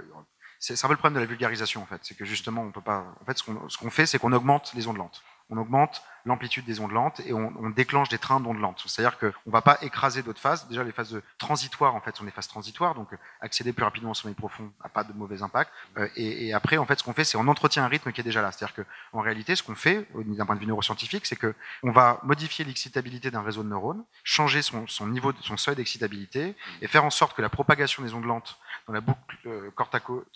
C'est 0.60 0.74
un 0.84 0.88
peu 0.88 0.94
le 0.94 0.98
problème 0.98 1.16
de 1.16 1.20
la 1.20 1.26
vulgarisation, 1.26 1.82
en 1.84 1.86
fait. 1.86 2.00
C'est 2.04 2.16
que 2.16 2.26
justement, 2.26 2.64
on 2.64 2.72
peut 2.72 2.82
pas. 2.82 3.06
En 3.22 3.26
fait, 3.26 3.38
ce 3.38 3.78
qu'on 3.78 3.90
fait, 3.92 4.06
c'est 4.06 4.18
qu'on 4.20 4.34
augmente 4.34 4.72
les 4.76 4.88
ondes 4.88 4.98
lentes. 4.98 5.22
On 5.50 5.58
augmente 5.58 6.04
l'amplitude 6.26 6.66
des 6.66 6.80
ondes 6.80 6.92
lentes 6.92 7.22
et 7.22 7.34
on, 7.34 7.54
on 7.60 7.70
déclenche 7.70 8.10
des 8.10 8.18
trains 8.18 8.40
d'ondes 8.40 8.60
lentes. 8.60 8.84
C'est-à-dire 8.86 9.18
qu'on 9.18 9.52
va 9.52 9.62
pas 9.62 9.78
écraser 9.82 10.22
d'autres 10.22 10.40
phases. 10.40 10.68
Déjà, 10.68 10.84
les 10.84 10.92
phases 10.92 11.22
transitoires, 11.38 11.96
en 11.96 12.02
fait, 12.02 12.16
sont 12.16 12.24
des 12.24 12.32
phases 12.32 12.48
transitoires. 12.48 12.94
Donc, 12.94 13.12
euh, 13.14 13.18
accéder 13.42 13.74
plus 13.74 13.84
rapidement 13.84 14.12
au 14.12 14.14
sommeil 14.14 14.36
profond 14.36 14.72
n'a 14.84 14.90
pas 14.90 15.04
de 15.04 15.14
mauvais 15.14 15.42
impact. 15.42 15.72
Euh, 15.98 16.08
et, 16.16 16.48
et 16.48 16.54
après, 16.54 16.78
en 16.78 16.86
fait, 16.86 17.00
ce 17.00 17.04
qu'on 17.04 17.14
fait, 17.14 17.24
c'est 17.24 17.38
on 17.38 17.48
entretient 17.48 17.84
un 17.84 17.88
rythme 17.88 18.12
qui 18.12 18.22
est 18.22 18.24
déjà 18.24 18.42
là. 18.42 18.52
C'est-à-dire 18.52 18.76
que, 18.76 18.84
en 19.14 19.22
réalité, 19.22 19.56
ce 19.56 19.64
qu'on 19.64 19.76
fait, 19.76 20.08
d'un 20.16 20.46
point 20.46 20.56
de 20.56 20.60
vue 20.60 20.68
neuroscientifique, 20.68 21.26
c'est 21.26 21.36
que 21.36 21.56
on 21.84 21.92
va 21.92 22.20
modifier 22.24 22.66
l'excitabilité 22.66 23.32
d'un 23.32 23.42
réseau 23.42 23.64
de 23.64 23.70
neurones, 23.70 24.04
changer 24.24 24.62
son, 24.62 24.88
son 24.88 25.08
niveau, 25.08 25.34
son 25.42 25.58
seuil 25.58 25.76
d'excitabilité 25.76 26.56
et 26.82 26.88
faire 26.88 27.06
en 27.06 27.10
sorte 27.10 27.36
que 27.36 27.42
la 27.42 27.50
propagation 27.50 28.04
des 28.04 28.14
ondes 28.14 28.26
lentes 28.26 28.60
dans 28.88 28.94
la 28.94 29.02
boucle 29.02 29.38
euh, 29.48 29.72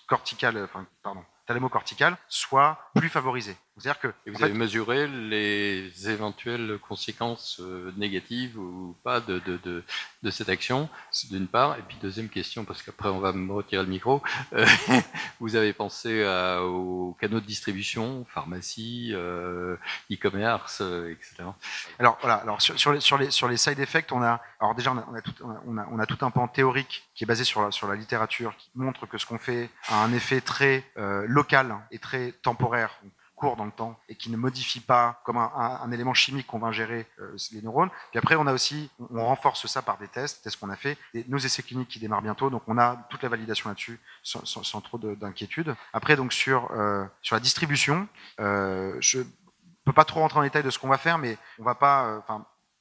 corticale, 0.07 0.57
enfin, 0.63 0.85
pardon, 1.03 1.23
thalamocorticale 1.45 2.17
soit 2.27 2.89
plus 2.95 3.09
favorisée. 3.09 3.55
C'est-à-dire 3.77 3.99
que 3.99 4.07
Et 4.27 4.31
vous 4.31 4.37
fait, 4.37 4.43
avez 4.45 4.53
mesuré 4.53 5.07
les 5.07 6.09
éventuelles 6.09 6.77
conséquences 6.87 7.59
euh, 7.59 7.91
négatives 7.97 8.57
ou 8.59 8.95
pas 9.03 9.19
de, 9.19 9.39
de, 9.39 9.57
de, 9.63 9.83
de 10.21 10.29
cette 10.29 10.49
action, 10.49 10.89
d'une 11.31 11.47
part. 11.47 11.77
Et 11.79 11.81
puis 11.81 11.97
deuxième 12.01 12.29
question, 12.29 12.65
parce 12.65 12.83
qu'après 12.83 13.09
on 13.09 13.19
va 13.19 13.33
me 13.33 13.51
retirer 13.51 13.81
le 13.81 13.89
micro, 13.89 14.21
euh, 14.53 14.65
vous 15.39 15.55
avez 15.55 15.73
pensé 15.73 16.23
à- 16.23 16.61
aux 16.63 17.17
canaux 17.19 17.39
de 17.39 17.45
distribution, 17.45 18.25
pharmacie, 18.29 19.09
euh, 19.13 19.75
e-commerce, 20.11 20.79
euh, 20.81 21.09
etc. 21.11 21.43
Alors 21.97 22.17
voilà, 22.21 22.35
alors 22.35 22.61
sur, 22.61 22.77
sur 22.79 22.93
les, 22.93 22.99
sur, 22.99 23.17
les, 23.17 23.31
sur 23.31 23.47
les 23.47 23.57
side 23.57 23.79
effects, 23.79 24.11
on 24.11 24.21
a 24.21 24.39
alors 24.59 24.75
déjà 24.75 24.91
on 24.93 24.97
a, 24.97 25.05
on 25.11 25.15
a 25.15 25.21
tout, 25.21 25.33
on 25.65 25.77
a, 25.77 25.87
on 25.91 25.99
a 25.99 26.05
tout 26.05 26.23
un 26.23 26.29
pan 26.29 26.47
théorique 26.47 27.09
qui 27.15 27.23
est 27.23 27.27
basé 27.27 27.43
sur 27.43 27.61
la, 27.63 27.71
sur 27.71 27.87
la 27.87 27.95
littérature 27.95 28.55
qui 28.57 28.69
montre 28.75 29.07
que 29.07 29.17
ce 29.17 29.25
qu'on 29.25 29.39
fait 29.39 29.69
a 29.89 30.03
un 30.03 30.13
effet 30.13 30.41
très 30.41 30.83
euh, 30.97 31.25
local 31.27 31.75
et 31.91 31.97
très 31.99 32.31
temporaire, 32.33 32.99
donc 33.03 33.11
dans 33.57 33.65
le 33.65 33.71
temps 33.71 33.99
et 34.09 34.15
qui 34.15 34.31
ne 34.31 34.37
modifie 34.37 34.79
pas 34.79 35.21
comme 35.25 35.37
un, 35.37 35.91
élément 35.91 36.13
chimique 36.13 36.47
qu'on 36.47 36.59
va 36.59 36.67
ingérer 36.67 37.05
euh, 37.19 37.35
les 37.51 37.61
neurones. 37.61 37.89
Puis 38.11 38.19
après 38.19 38.35
on 38.35 38.47
a 38.47 38.53
aussi, 38.53 38.89
on, 39.11 39.25
renforce 39.25 39.67
ça 39.67 39.81
par 39.81 39.97
des 39.97 40.07
tests, 40.07 40.43
tests 40.43 40.59
qu'on 40.59 40.69
a 40.69 40.75
fait, 40.75 40.97
des, 41.13 41.25
nos 41.27 41.37
essais 41.37 41.61
cliniques 41.61 41.89
qui 41.89 41.99
démarrent 41.99 42.21
bientôt, 42.21 42.49
donc 42.49 42.63
on 42.67 42.77
a 42.77 42.95
toute 43.09 43.21
la 43.21 43.29
validation 43.29 43.69
là-dessus 43.69 43.99
sans, 44.23 44.81
trop 44.81 44.97
de- 44.97 45.15
d'inquiétude. 45.15 45.75
Après 45.91 46.15
donc 46.15 46.33
sur 46.33 46.71
euh, 46.71 47.05
sur 47.21 47.35
la 47.35 47.39
distribution, 47.39 48.07
euh, 48.39 48.95
je 48.99 49.19
peux 49.85 49.93
pas 49.93 50.05
trop 50.05 50.21
rentrer 50.21 50.39
en 50.39 50.43
détail 50.43 50.63
de 50.63 50.69
ce 50.69 50.79
qu'on 50.79 50.87
va 50.87 50.97
faire, 50.97 51.17
mais 51.17 51.37
on 51.59 51.63
va 51.63 51.75
pas, 51.75 52.23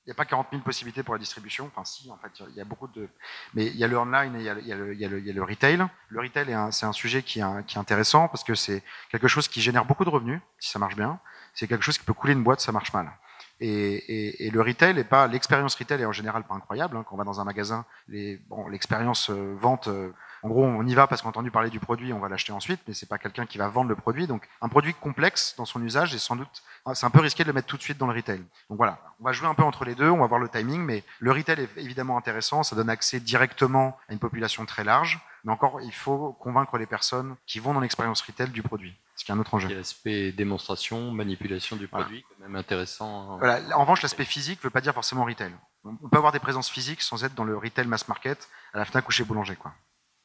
il 0.04 0.08
n'y 0.08 0.12
a 0.12 0.14
pas 0.16 0.24
40 0.24 0.48
000 0.50 0.62
possibilités 0.62 1.02
pour 1.04 1.14
la 1.14 1.20
distribution. 1.20 1.66
Enfin, 1.72 1.84
si, 1.84 2.10
en 2.10 2.16
fait, 2.18 2.42
il 2.50 2.54
y 2.56 2.60
a 2.60 2.64
beaucoup 2.64 2.88
de, 2.88 3.08
mais 3.54 3.66
il 3.66 3.76
y 3.76 3.84
a 3.84 3.86
le 3.88 3.96
online 3.96 4.34
et 4.34 4.38
il 4.40 4.44
y 4.44 4.48
a, 4.48 4.54
le- 4.54 4.60
il 4.62 4.66
y 4.66 4.72
a 4.72 4.76
le, 4.76 4.92
il 4.94 5.00
y 5.00 5.04
a 5.04 5.08
le- 5.08 5.20
il 5.20 5.34
le 5.34 5.42
retail. 5.44 5.86
Le 6.08 6.20
retail 6.20 6.56
c'est 6.72 6.86
un 6.86 6.92
sujet 6.92 7.22
qui 7.22 7.40
est, 7.40 7.66
qui 7.66 7.76
est 7.76 7.80
intéressant 7.80 8.26
parce 8.28 8.42
que 8.42 8.54
c'est 8.54 8.82
quelque 9.10 9.28
chose 9.28 9.46
qui 9.48 9.60
génère 9.60 9.84
beaucoup 9.84 10.04
de 10.04 10.10
revenus 10.10 10.40
si 10.58 10.70
ça 10.70 10.78
marche 10.80 10.96
bien. 10.96 11.20
C'est 11.54 11.68
quelque 11.68 11.82
chose 11.84 11.98
qui 11.98 12.04
peut 12.04 12.14
couler 12.14 12.32
une 12.32 12.42
boîte 12.42 12.60
ça 12.60 12.72
marche 12.72 12.92
mal. 12.92 13.12
Et, 13.60 13.68
et, 13.68 14.46
et 14.46 14.50
le 14.50 14.60
retail 14.60 14.98
est 14.98 15.04
pas 15.04 15.28
l'expérience 15.28 15.76
retail 15.76 16.02
est 16.02 16.04
en 16.04 16.10
général 16.12 16.42
pas 16.44 16.54
incroyable. 16.54 16.96
Hein. 16.96 17.04
Quand 17.06 17.14
on 17.14 17.18
va 17.18 17.24
dans 17.24 17.40
un 17.40 17.44
magasin, 17.44 17.84
les, 18.08 18.38
bon, 18.48 18.66
l'expérience 18.68 19.30
euh, 19.30 19.54
vente, 19.56 19.86
euh, 19.86 20.10
en 20.42 20.48
gros, 20.48 20.64
on 20.64 20.84
y 20.86 20.94
va 20.94 21.06
parce 21.06 21.22
qu'on 21.22 21.28
a 21.28 21.30
entendu 21.30 21.50
parler 21.50 21.70
du 21.70 21.78
produit, 21.78 22.12
on 22.12 22.18
va 22.18 22.28
l'acheter 22.28 22.52
ensuite, 22.52 22.80
mais 22.88 22.94
c'est 22.94 23.08
pas 23.08 23.18
quelqu'un 23.18 23.46
qui 23.46 23.58
va 23.58 23.68
vendre 23.68 23.88
le 23.88 23.96
produit. 23.96 24.26
Donc, 24.26 24.48
un 24.60 24.68
produit 24.68 24.92
complexe 24.94 25.54
dans 25.56 25.64
son 25.64 25.80
usage 25.82 26.14
est 26.14 26.18
sans 26.18 26.34
doute, 26.36 26.62
c'est 26.94 27.06
un 27.06 27.10
peu 27.10 27.20
risqué 27.20 27.44
de 27.44 27.48
le 27.48 27.52
mettre 27.54 27.68
tout 27.68 27.76
de 27.76 27.82
suite 27.82 27.98
dans 27.98 28.06
le 28.08 28.14
retail. 28.14 28.40
Donc 28.68 28.76
voilà, 28.76 28.98
on 29.20 29.24
va 29.24 29.32
jouer 29.32 29.46
un 29.46 29.54
peu 29.54 29.62
entre 29.62 29.84
les 29.84 29.94
deux, 29.94 30.10
on 30.10 30.18
va 30.18 30.26
voir 30.26 30.40
le 30.40 30.48
timing, 30.48 30.80
mais 30.82 31.04
le 31.20 31.30
retail 31.32 31.60
est 31.60 31.76
évidemment 31.78 32.16
intéressant, 32.18 32.62
ça 32.62 32.74
donne 32.74 32.90
accès 32.90 33.20
directement 33.20 33.96
à 34.08 34.12
une 34.12 34.18
population 34.18 34.66
très 34.66 34.84
large. 34.84 35.20
Mais 35.44 35.52
encore, 35.52 35.80
il 35.80 35.92
faut 35.92 36.32
convaincre 36.34 36.78
les 36.78 36.86
personnes 36.86 37.34
qui 37.46 37.58
vont 37.58 37.74
dans 37.74 37.80
l'expérience 37.80 38.20
retail 38.22 38.50
du 38.50 38.62
produit, 38.62 38.94
ce 39.16 39.24
qui 39.24 39.32
est 39.32 39.34
un 39.34 39.38
autre 39.38 39.54
enjeu. 39.54 39.68
Il 39.68 39.72
y 39.72 39.74
a 39.74 39.78
l'aspect 39.78 40.30
démonstration, 40.32 41.10
manipulation 41.10 41.76
du 41.76 41.86
Voilà. 41.86 42.04
produit, 42.04 42.22
quand 42.28 42.42
même 42.44 42.54
intéressant. 42.56 43.38
Voilà. 43.38 43.76
En 43.76 43.80
revanche, 43.82 44.02
l'aspect 44.02 44.24
physique 44.24 44.60
ne 44.60 44.64
veut 44.64 44.70
pas 44.70 44.80
dire 44.80 44.94
forcément 44.94 45.24
retail. 45.24 45.52
On 45.84 45.96
on 46.02 46.08
peut 46.08 46.16
avoir 46.16 46.32
des 46.32 46.38
présences 46.38 46.70
physiques 46.70 47.02
sans 47.02 47.24
être 47.24 47.34
dans 47.34 47.42
le 47.42 47.56
retail 47.56 47.88
mass 47.88 48.06
market 48.06 48.48
à 48.72 48.78
la 48.78 48.84
Fnac 48.84 49.08
ou 49.08 49.10
chez 49.10 49.24
Boulanger. 49.24 49.56
Quoi. 49.56 49.72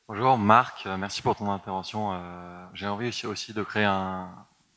Bonjour 0.08 0.38
Marc, 0.38 0.86
euh, 0.86 0.98
merci 0.98 1.22
pour 1.22 1.36
ton 1.36 1.52
intervention. 1.52 2.14
Euh, 2.14 2.66
J'ai 2.74 2.88
envie 2.88 3.10
aussi, 3.10 3.28
aussi 3.28 3.54
de 3.54 3.62
créer 3.64 3.84
un, 3.84 4.30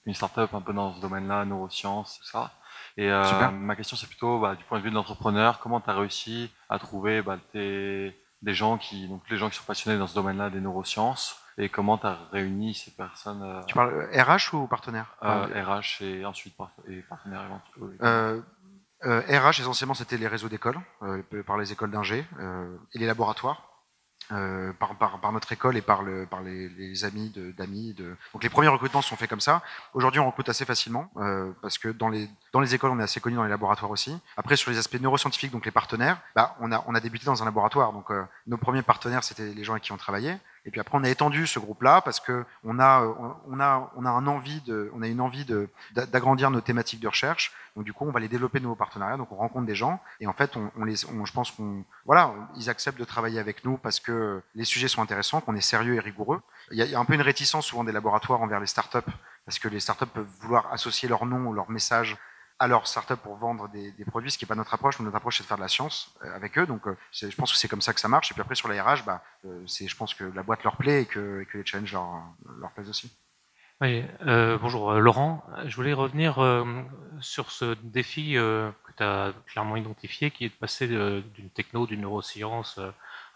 une 0.06 0.14
startup 0.14 0.52
un 0.54 0.60
peu 0.60 0.72
dans 0.72 0.92
ce 0.94 1.00
domaine-là, 1.00 1.44
neurosciences, 1.44 2.18
tout 2.18 2.26
ça. 2.26 2.50
Et 2.96 3.10
euh, 3.10 3.50
ma 3.50 3.76
question 3.76 3.96
c'est 3.96 4.08
plutôt 4.08 4.40
bah, 4.40 4.56
du 4.56 4.64
point 4.64 4.78
de 4.78 4.84
vue 4.84 4.90
de 4.90 4.94
l'entrepreneur, 4.96 5.60
comment 5.60 5.80
tu 5.80 5.88
as 5.90 5.94
réussi 5.94 6.52
à 6.68 6.78
trouver 6.78 7.22
bah, 7.22 7.38
tes- 7.52 8.16
des 8.42 8.54
gens 8.54 8.78
qui, 8.78 9.06
donc 9.06 9.22
les 9.30 9.36
gens 9.36 9.50
qui 9.50 9.56
sont 9.56 9.64
passionnés 9.64 9.98
dans 9.98 10.06
ce 10.06 10.14
domaine-là 10.14 10.50
des 10.50 10.60
neurosciences, 10.60 11.40
et 11.58 11.68
comment 11.68 11.98
tu 11.98 12.06
as 12.06 12.18
réuni 12.32 12.74
ces 12.74 12.90
personnes 12.90 13.42
euh, 13.42 13.60
Tu 13.66 13.74
parles 13.74 14.08
RH 14.12 14.54
ou 14.54 14.66
partenaire? 14.66 15.14
RH 15.46 16.02
et 16.02 16.24
ensuite 16.24 16.56
et 16.88 17.02
euh, 19.04 19.20
RH, 19.30 19.60
essentiellement, 19.60 19.94
c'était 19.94 20.16
les 20.18 20.26
réseaux 20.28 20.48
d'écoles, 20.48 20.78
par 21.46 21.56
les 21.56 21.72
écoles 21.72 21.90
d'ingé 21.90 22.26
et 22.94 22.98
les 22.98 23.06
laboratoires. 23.06 23.69
Euh, 24.32 24.72
par, 24.72 24.94
par, 24.96 25.18
par 25.20 25.32
notre 25.32 25.50
école 25.52 25.76
et 25.76 25.82
par, 25.82 26.02
le, 26.02 26.26
par 26.26 26.40
les, 26.42 26.68
les 26.68 27.04
amis 27.04 27.32
d'amis. 27.56 27.94
De... 27.94 28.16
Donc 28.32 28.42
les 28.42 28.48
premiers 28.48 28.68
recrutements 28.68 29.02
sont 29.02 29.16
faits 29.16 29.30
comme 29.30 29.40
ça. 29.40 29.62
Aujourd'hui, 29.94 30.20
on 30.20 30.26
recrute 30.26 30.48
assez 30.48 30.64
facilement 30.64 31.10
euh, 31.16 31.52
parce 31.62 31.78
que 31.78 31.88
dans 31.88 32.08
les, 32.08 32.28
dans 32.52 32.60
les 32.60 32.74
écoles, 32.74 32.90
on 32.90 32.98
est 33.00 33.02
assez 33.02 33.20
connu 33.20 33.36
dans 33.36 33.44
les 33.44 33.50
laboratoires 33.50 33.90
aussi. 33.90 34.18
Après, 34.36 34.56
sur 34.56 34.70
les 34.70 34.78
aspects 34.78 35.00
neuroscientifiques, 35.00 35.52
donc 35.52 35.64
les 35.64 35.70
partenaires, 35.70 36.20
bah, 36.34 36.56
on, 36.60 36.72
a, 36.72 36.84
on 36.86 36.94
a 36.94 37.00
débuté 37.00 37.26
dans 37.26 37.42
un 37.42 37.44
laboratoire. 37.44 37.92
Donc 37.92 38.10
euh, 38.10 38.24
nos 38.46 38.56
premiers 38.56 38.82
partenaires, 38.82 39.24
c'était 39.24 39.52
les 39.54 39.64
gens 39.64 39.72
avec 39.72 39.84
qui 39.84 39.92
on 39.92 39.96
travaillait. 39.96 40.38
Et 40.66 40.70
puis 40.70 40.80
après, 40.80 40.96
on 40.98 41.04
a 41.04 41.08
étendu 41.08 41.46
ce 41.46 41.58
groupe-là 41.58 42.00
parce 42.02 42.20
que 42.20 42.44
on 42.64 42.78
a, 42.78 43.02
on 43.48 43.60
a, 43.60 43.90
on 43.96 44.04
a 44.04 44.10
un 44.10 44.26
envie 44.26 44.60
de, 44.62 44.90
on 44.94 45.02
a 45.02 45.08
une 45.08 45.20
envie 45.20 45.44
de 45.44 45.68
d'a- 45.94 46.06
d'agrandir 46.06 46.50
nos 46.50 46.60
thématiques 46.60 47.00
de 47.00 47.08
recherche. 47.08 47.52
Donc 47.76 47.84
du 47.84 47.92
coup, 47.92 48.04
on 48.06 48.10
va 48.10 48.20
les 48.20 48.28
développer 48.28 48.58
de 48.58 48.64
nouveaux 48.64 48.76
partenariats. 48.76 49.16
Donc 49.16 49.32
on 49.32 49.36
rencontre 49.36 49.66
des 49.66 49.74
gens 49.74 50.00
et 50.20 50.26
en 50.26 50.32
fait, 50.32 50.56
on, 50.56 50.84
les, 50.84 51.04
on- 51.06 51.24
je 51.24 51.32
pense 51.32 51.50
qu'on, 51.50 51.84
voilà, 52.04 52.34
ils 52.56 52.68
acceptent 52.68 52.98
de 52.98 53.04
travailler 53.04 53.38
avec 53.40 53.64
nous 53.64 53.78
parce 53.78 54.00
que 54.00 54.42
les 54.54 54.64
sujets 54.64 54.88
sont 54.88 55.02
intéressants, 55.02 55.40
qu'on 55.40 55.56
est 55.56 55.60
sérieux 55.60 55.94
et 55.94 56.00
rigoureux. 56.00 56.40
Il 56.72 56.78
y, 56.78 56.82
a, 56.82 56.84
il 56.84 56.90
y 56.90 56.94
a 56.94 56.98
un 57.00 57.04
peu 57.04 57.14
une 57.14 57.22
réticence 57.22 57.66
souvent 57.66 57.84
des 57.84 57.92
laboratoires 57.92 58.42
envers 58.42 58.60
les 58.60 58.66
startups 58.66 58.98
parce 59.46 59.58
que 59.58 59.68
les 59.68 59.80
startups 59.80 60.06
peuvent 60.06 60.28
vouloir 60.40 60.70
associer 60.72 61.08
leur 61.08 61.24
nom 61.26 61.46
ou 61.46 61.52
leur 61.52 61.70
message 61.70 62.16
à 62.60 62.68
leur 62.68 62.86
startup 62.86 63.18
pour 63.18 63.36
vendre 63.36 63.68
des, 63.70 63.92
produits, 64.04 64.30
ce 64.30 64.36
qui 64.36 64.44
n'est 64.44 64.48
pas 64.48 64.54
notre 64.54 64.74
approche. 64.74 65.00
Notre 65.00 65.16
approche, 65.16 65.38
c'est 65.38 65.42
de 65.42 65.48
faire 65.48 65.56
de 65.56 65.62
la 65.62 65.68
science 65.68 66.14
euh, 66.22 66.36
avec 66.36 66.58
eux. 66.58 66.66
Donc, 66.66 66.86
euh, 66.86 66.96
je 67.10 67.34
pense 67.34 67.50
que 67.50 67.58
c'est 67.58 67.68
comme 67.68 67.80
ça 67.80 67.94
que 67.94 68.00
ça 68.00 68.08
marche. 68.08 68.30
Et 68.30 68.34
puis 68.34 68.42
après, 68.42 68.54
sur 68.54 68.68
la 68.68 68.84
RH, 68.84 69.04
bah, 69.06 69.22
euh, 69.46 69.64
je 69.66 69.96
pense 69.96 70.12
que 70.12 70.24
la 70.24 70.42
boîte 70.42 70.62
leur 70.62 70.76
plaît 70.76 71.02
et 71.02 71.06
que, 71.06 71.46
les 71.54 71.64
challenges 71.64 71.92
leur, 71.92 72.70
plaisent 72.72 72.90
aussi. 72.90 73.10
Oui, 73.80 74.04
bonjour 74.60 74.92
Laurent. 74.92 75.42
Je 75.64 75.74
voulais 75.74 75.94
revenir 75.94 76.34
sur 77.20 77.50
ce 77.50 77.74
défi 77.82 78.34
que 78.34 78.72
tu 78.94 79.02
as 79.02 79.32
clairement 79.46 79.76
identifié, 79.76 80.30
qui 80.30 80.44
est 80.44 80.50
de 80.50 80.54
passer 80.54 80.86
d'une 80.86 81.48
techno, 81.48 81.86
d'une 81.86 82.02
neuroscience 82.02 82.78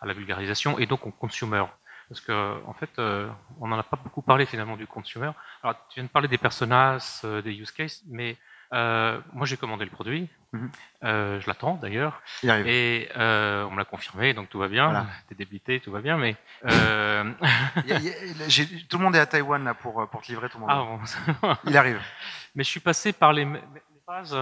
à 0.03 0.07
la 0.07 0.13
vulgarisation 0.13 0.79
et 0.79 0.85
donc 0.85 1.07
au 1.07 1.11
consumer. 1.11 1.65
Parce 2.11 2.21
que 2.21 2.63
en 2.67 2.75
fait, 2.75 2.91
on 2.99 3.69
n'en 3.69 3.79
a 3.79 3.83
pas 3.83 3.97
beaucoup 3.97 4.21
parlé 4.21 4.45
finalement 4.45 4.77
du 4.77 4.87
consumer. 4.87 5.31
Alors, 5.63 5.77
tu 5.89 5.95
viens 5.95 6.05
de 6.05 6.11
parler 6.11 6.29
des 6.29 6.37
personas, 6.37 7.23
des 7.43 7.55
use 7.55 7.73
cases, 7.73 8.03
mais 8.07 8.37
euh, 8.75 9.19
moi 9.33 9.47
j'ai 9.47 9.57
commandé 9.57 9.85
le 9.87 9.91
produit. 9.91 10.29
Mhm. 10.53 10.71
Euh, 11.05 11.41
je 11.41 11.47
l'attends 11.47 11.75
d'ailleurs. 11.81 12.21
Il 12.43 12.51
arrive. 12.51 12.67
Et 12.67 13.09
euh, 13.17 13.65
on 13.65 13.71
me 13.71 13.79
l'a 13.79 13.85
confirmé, 13.85 14.35
donc 14.35 14.49
tout 14.51 14.59
va 14.59 14.69
bien. 14.69 14.85
Voilà. 14.87 15.07
T'es 15.29 15.35
débité, 15.35 15.81
tout 15.81 15.91
va 15.93 16.01
bien, 16.01 16.17
mais 16.19 16.37
Il 16.65 16.69
y 16.69 17.93
a- 17.93 17.99
il 17.99 18.05
y 18.05 18.43
a- 18.43 18.49
j'ai- 18.49 18.67
tout 18.87 18.99
le 18.99 19.05
monde 19.05 19.17
est 19.17 19.21
à 19.21 19.27
Taïwan 19.27 19.65
là, 19.65 19.75
pour, 19.75 20.07
pour 20.11 20.21
te 20.23 20.29
livrer 20.29 20.49
ton 20.51 20.59
ah 20.69 20.77
mandat. 20.77 20.99
bon, 21.43 21.57
Il 21.67 21.77
arrive. 21.77 22.01
Mais 22.55 22.63
je 22.65 22.69
suis 22.69 22.81
passé 22.81 23.13
par 23.13 23.33
les, 23.33 23.45
les 23.45 23.61
phases 24.07 24.37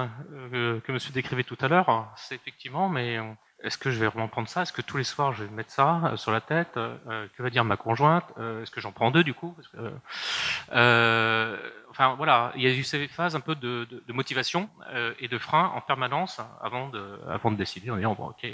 que 0.53 0.93
monsieur 0.93 1.13
décrivait 1.13 1.45
tout 1.45 1.57
à 1.63 1.69
l'heure. 1.69 2.13
C'est 2.17 2.35
effectivement, 2.35 2.91
mais 2.91 3.19
est-ce 3.65 3.79
que 3.79 3.91
je 3.91 3.99
vais 3.99 4.07
vraiment 4.07 4.29
prendre 4.29 4.49
ça? 4.51 4.63
Est-ce 4.63 4.73
que 4.75 4.83
tous 4.83 4.99
les 4.99 5.05
soirs 5.05 5.33
je 5.33 5.45
vais 5.45 5.51
mettre 5.51 5.71
ça 5.71 6.13
sur 6.17 6.31
la 6.31 6.43
tête? 6.43 6.75
Que 6.75 7.43
va 7.43 7.49
dire 7.49 7.65
ma 7.65 7.79
conjointe? 7.79 8.25
Est-ce 8.61 8.71
que 8.71 8.83
j'en 8.83 8.93
prends 8.93 9.11
deux 9.11 9.25
du 9.25 9.33
coup? 9.33 9.55
Parce 9.57 9.69
que, 9.69 9.79
Enfin 11.93 12.15
voilà, 12.17 12.53
il 12.57 12.63
y 12.63 12.67
a 12.67 12.71
eu 12.71 12.83
ces 12.83 13.07
phases 13.07 13.37
un 13.37 13.41
peu 13.41 13.55
de, 13.55 13.87
de, 13.91 14.03
de 14.07 14.13
motivation 14.15 14.71
euh, 14.95 15.13
et 15.21 15.29
de 15.29 15.37
frein 15.37 15.71
en 15.77 15.83
permanence 15.83 16.41
avant 16.63 16.89
de, 16.89 17.21
avant 17.29 17.51
de 17.51 17.57
décider 17.57 17.91
en 17.91 17.97
disant 17.97 18.15
bon 18.15 18.29
ok, 18.29 18.47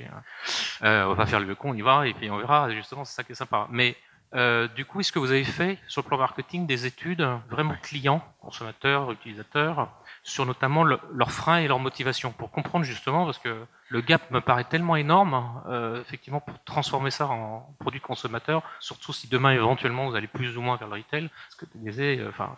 euh, 0.83 1.05
on 1.05 1.15
va 1.15 1.25
faire 1.25 1.39
le 1.39 1.55
con, 1.55 1.71
on 1.71 1.75
y 1.75 1.83
va 1.83 2.09
et 2.09 2.15
puis 2.15 2.29
on 2.31 2.37
verra. 2.37 2.69
Justement, 2.73 3.05
c'est 3.05 3.15
ça 3.15 3.23
qui 3.23 3.31
est 3.31 3.37
sympa. 3.37 3.69
Mais 3.71 3.97
euh, 4.35 4.69
du 4.69 4.85
coup, 4.85 5.01
est-ce 5.01 5.11
que 5.13 5.19
vous 5.19 5.31
avez 5.31 5.45
fait 5.45 5.79
sur 5.89 6.03
le 6.03 6.07
plan 6.07 6.19
marketing 6.19 6.67
des 6.67 6.85
études 6.87 7.27
vraiment 7.49 7.75
clients, 7.83 8.23
consommateurs, 8.41 9.11
utilisateurs, 9.11 9.89
sur 10.23 10.45
notamment 10.45 10.85
le- 10.85 11.01
leurs 11.15 11.33
freins 11.33 11.59
et 11.59 11.69
leurs 11.69 11.79
motivations 11.79 12.31
pour 12.33 12.51
comprendre 12.51 12.85
justement, 12.85 13.25
parce 13.25 13.39
que 13.39 13.65
le 13.89 14.01
gap 14.03 14.31
me 14.31 14.41
paraît 14.41 14.65
tellement 14.65 14.97
énorme, 14.97 15.63
euh, 15.69 16.01
effectivement, 16.03 16.41
pour 16.41 16.63
transformer 16.65 17.11
ça 17.11 17.27
en 17.27 17.75
produit 17.81 18.01
consommateur, 18.01 18.63
surtout 18.81 19.13
si 19.15 19.29
demain 19.29 19.53
éventuellement 19.53 20.09
vous 20.11 20.15
allez 20.17 20.27
plus 20.27 20.59
ou 20.59 20.61
moins 20.61 20.77
vers 20.77 20.89
le 20.89 20.97
retail, 20.97 21.31
ce 21.51 21.57
que 21.57 21.65
tu 21.65 21.79
disais, 21.79 22.19
euh, 22.19 22.29
enfin, 22.29 22.55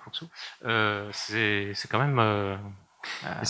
euh, 0.65 1.09
c'est 1.13 1.73
c'est 1.75 1.89
quand 1.89 2.01
même. 2.01 2.19
Euh, 3.25 3.45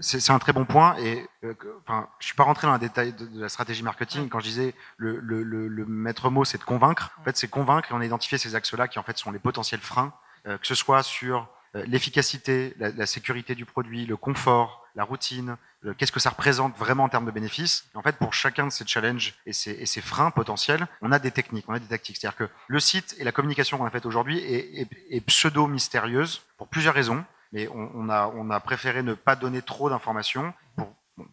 c'est- 0.00 0.30
un 0.30 0.38
très 0.38 0.52
bon 0.52 0.64
point. 0.64 0.96
Et 0.98 1.26
euh, 1.44 1.54
enfin, 1.86 2.08
je 2.20 2.26
suis 2.26 2.34
pas 2.36 2.44
rentré 2.44 2.66
dans 2.66 2.72
le 2.74 2.78
détail 2.78 3.12
de, 3.12 3.26
de 3.26 3.40
la 3.40 3.48
stratégie 3.48 3.82
marketing. 3.82 4.28
Quand 4.28 4.40
je 4.40 4.44
disais 4.46 4.74
le, 4.96 5.18
le, 5.20 5.42
le, 5.42 5.68
le 5.68 5.86
maître 5.86 6.30
mot, 6.30 6.44
c'est 6.44 6.58
de 6.58 6.64
convaincre. 6.64 7.10
En 7.20 7.24
fait, 7.24 7.36
c'est 7.36 7.48
convaincre 7.48 7.90
et 7.90 7.94
on 7.94 8.00
a 8.00 8.04
identifié 8.04 8.38
ces 8.38 8.54
axes-là 8.54 8.88
qui 8.88 8.98
en 8.98 9.02
fait 9.02 9.18
sont 9.18 9.30
les 9.30 9.38
potentiels 9.38 9.80
freins, 9.80 10.12
euh, 10.46 10.58
que 10.58 10.66
ce 10.66 10.74
soit 10.74 11.02
sur 11.02 11.48
euh, 11.76 11.84
l'efficacité, 11.86 12.74
la, 12.78 12.90
la 12.90 13.06
sécurité 13.06 13.54
du 13.54 13.64
produit, 13.64 14.06
le 14.06 14.16
confort, 14.16 14.84
la 14.96 15.04
routine, 15.04 15.56
le- 15.82 15.94
qu'est-ce 15.94 16.10
que 16.10 16.18
ça 16.18 16.30
représente 16.30 16.76
vraiment 16.76 17.04
en 17.04 17.08
termes 17.08 17.26
de 17.26 17.30
bénéfices. 17.30 17.84
Et 17.94 17.96
en 17.96 18.02
fait, 18.02 18.16
pour 18.16 18.34
chacun 18.34 18.66
de 18.66 18.72
ces 18.72 18.84
challenges 18.86 19.34
et 19.46 19.52
ces, 19.52 19.70
et 19.72 19.86
ces 19.86 20.00
freins 20.00 20.32
potentiels, 20.32 20.88
on 21.00 21.12
a 21.12 21.18
des 21.20 21.30
techniques, 21.30 21.66
on 21.68 21.74
a 21.74 21.78
des 21.78 21.86
tactiques. 21.86 22.16
C'est-à-dire 22.20 22.36
que 22.36 22.48
le 22.66 22.80
site 22.80 23.14
et 23.18 23.24
la 23.24 23.30
communication 23.32 23.78
qu'on 23.78 23.86
a 23.86 23.90
faite 23.90 24.04
aujourd'hui 24.06 24.40
est, 24.40 24.80
est, 24.82 24.88
est 25.10 25.20
pseudo-mystérieuse 25.20 26.42
pour 26.58 26.66
plusieurs 26.68 26.94
raisons 26.94 27.24
mais 27.52 27.68
on, 27.68 28.08
a, 28.08 28.28
on 28.28 28.50
a 28.50 28.60
préféré 28.60 29.02
ne 29.02 29.14
pas 29.14 29.36
donner 29.36 29.62
trop 29.62 29.90
d'informations 29.90 30.52
pour, 30.76 30.88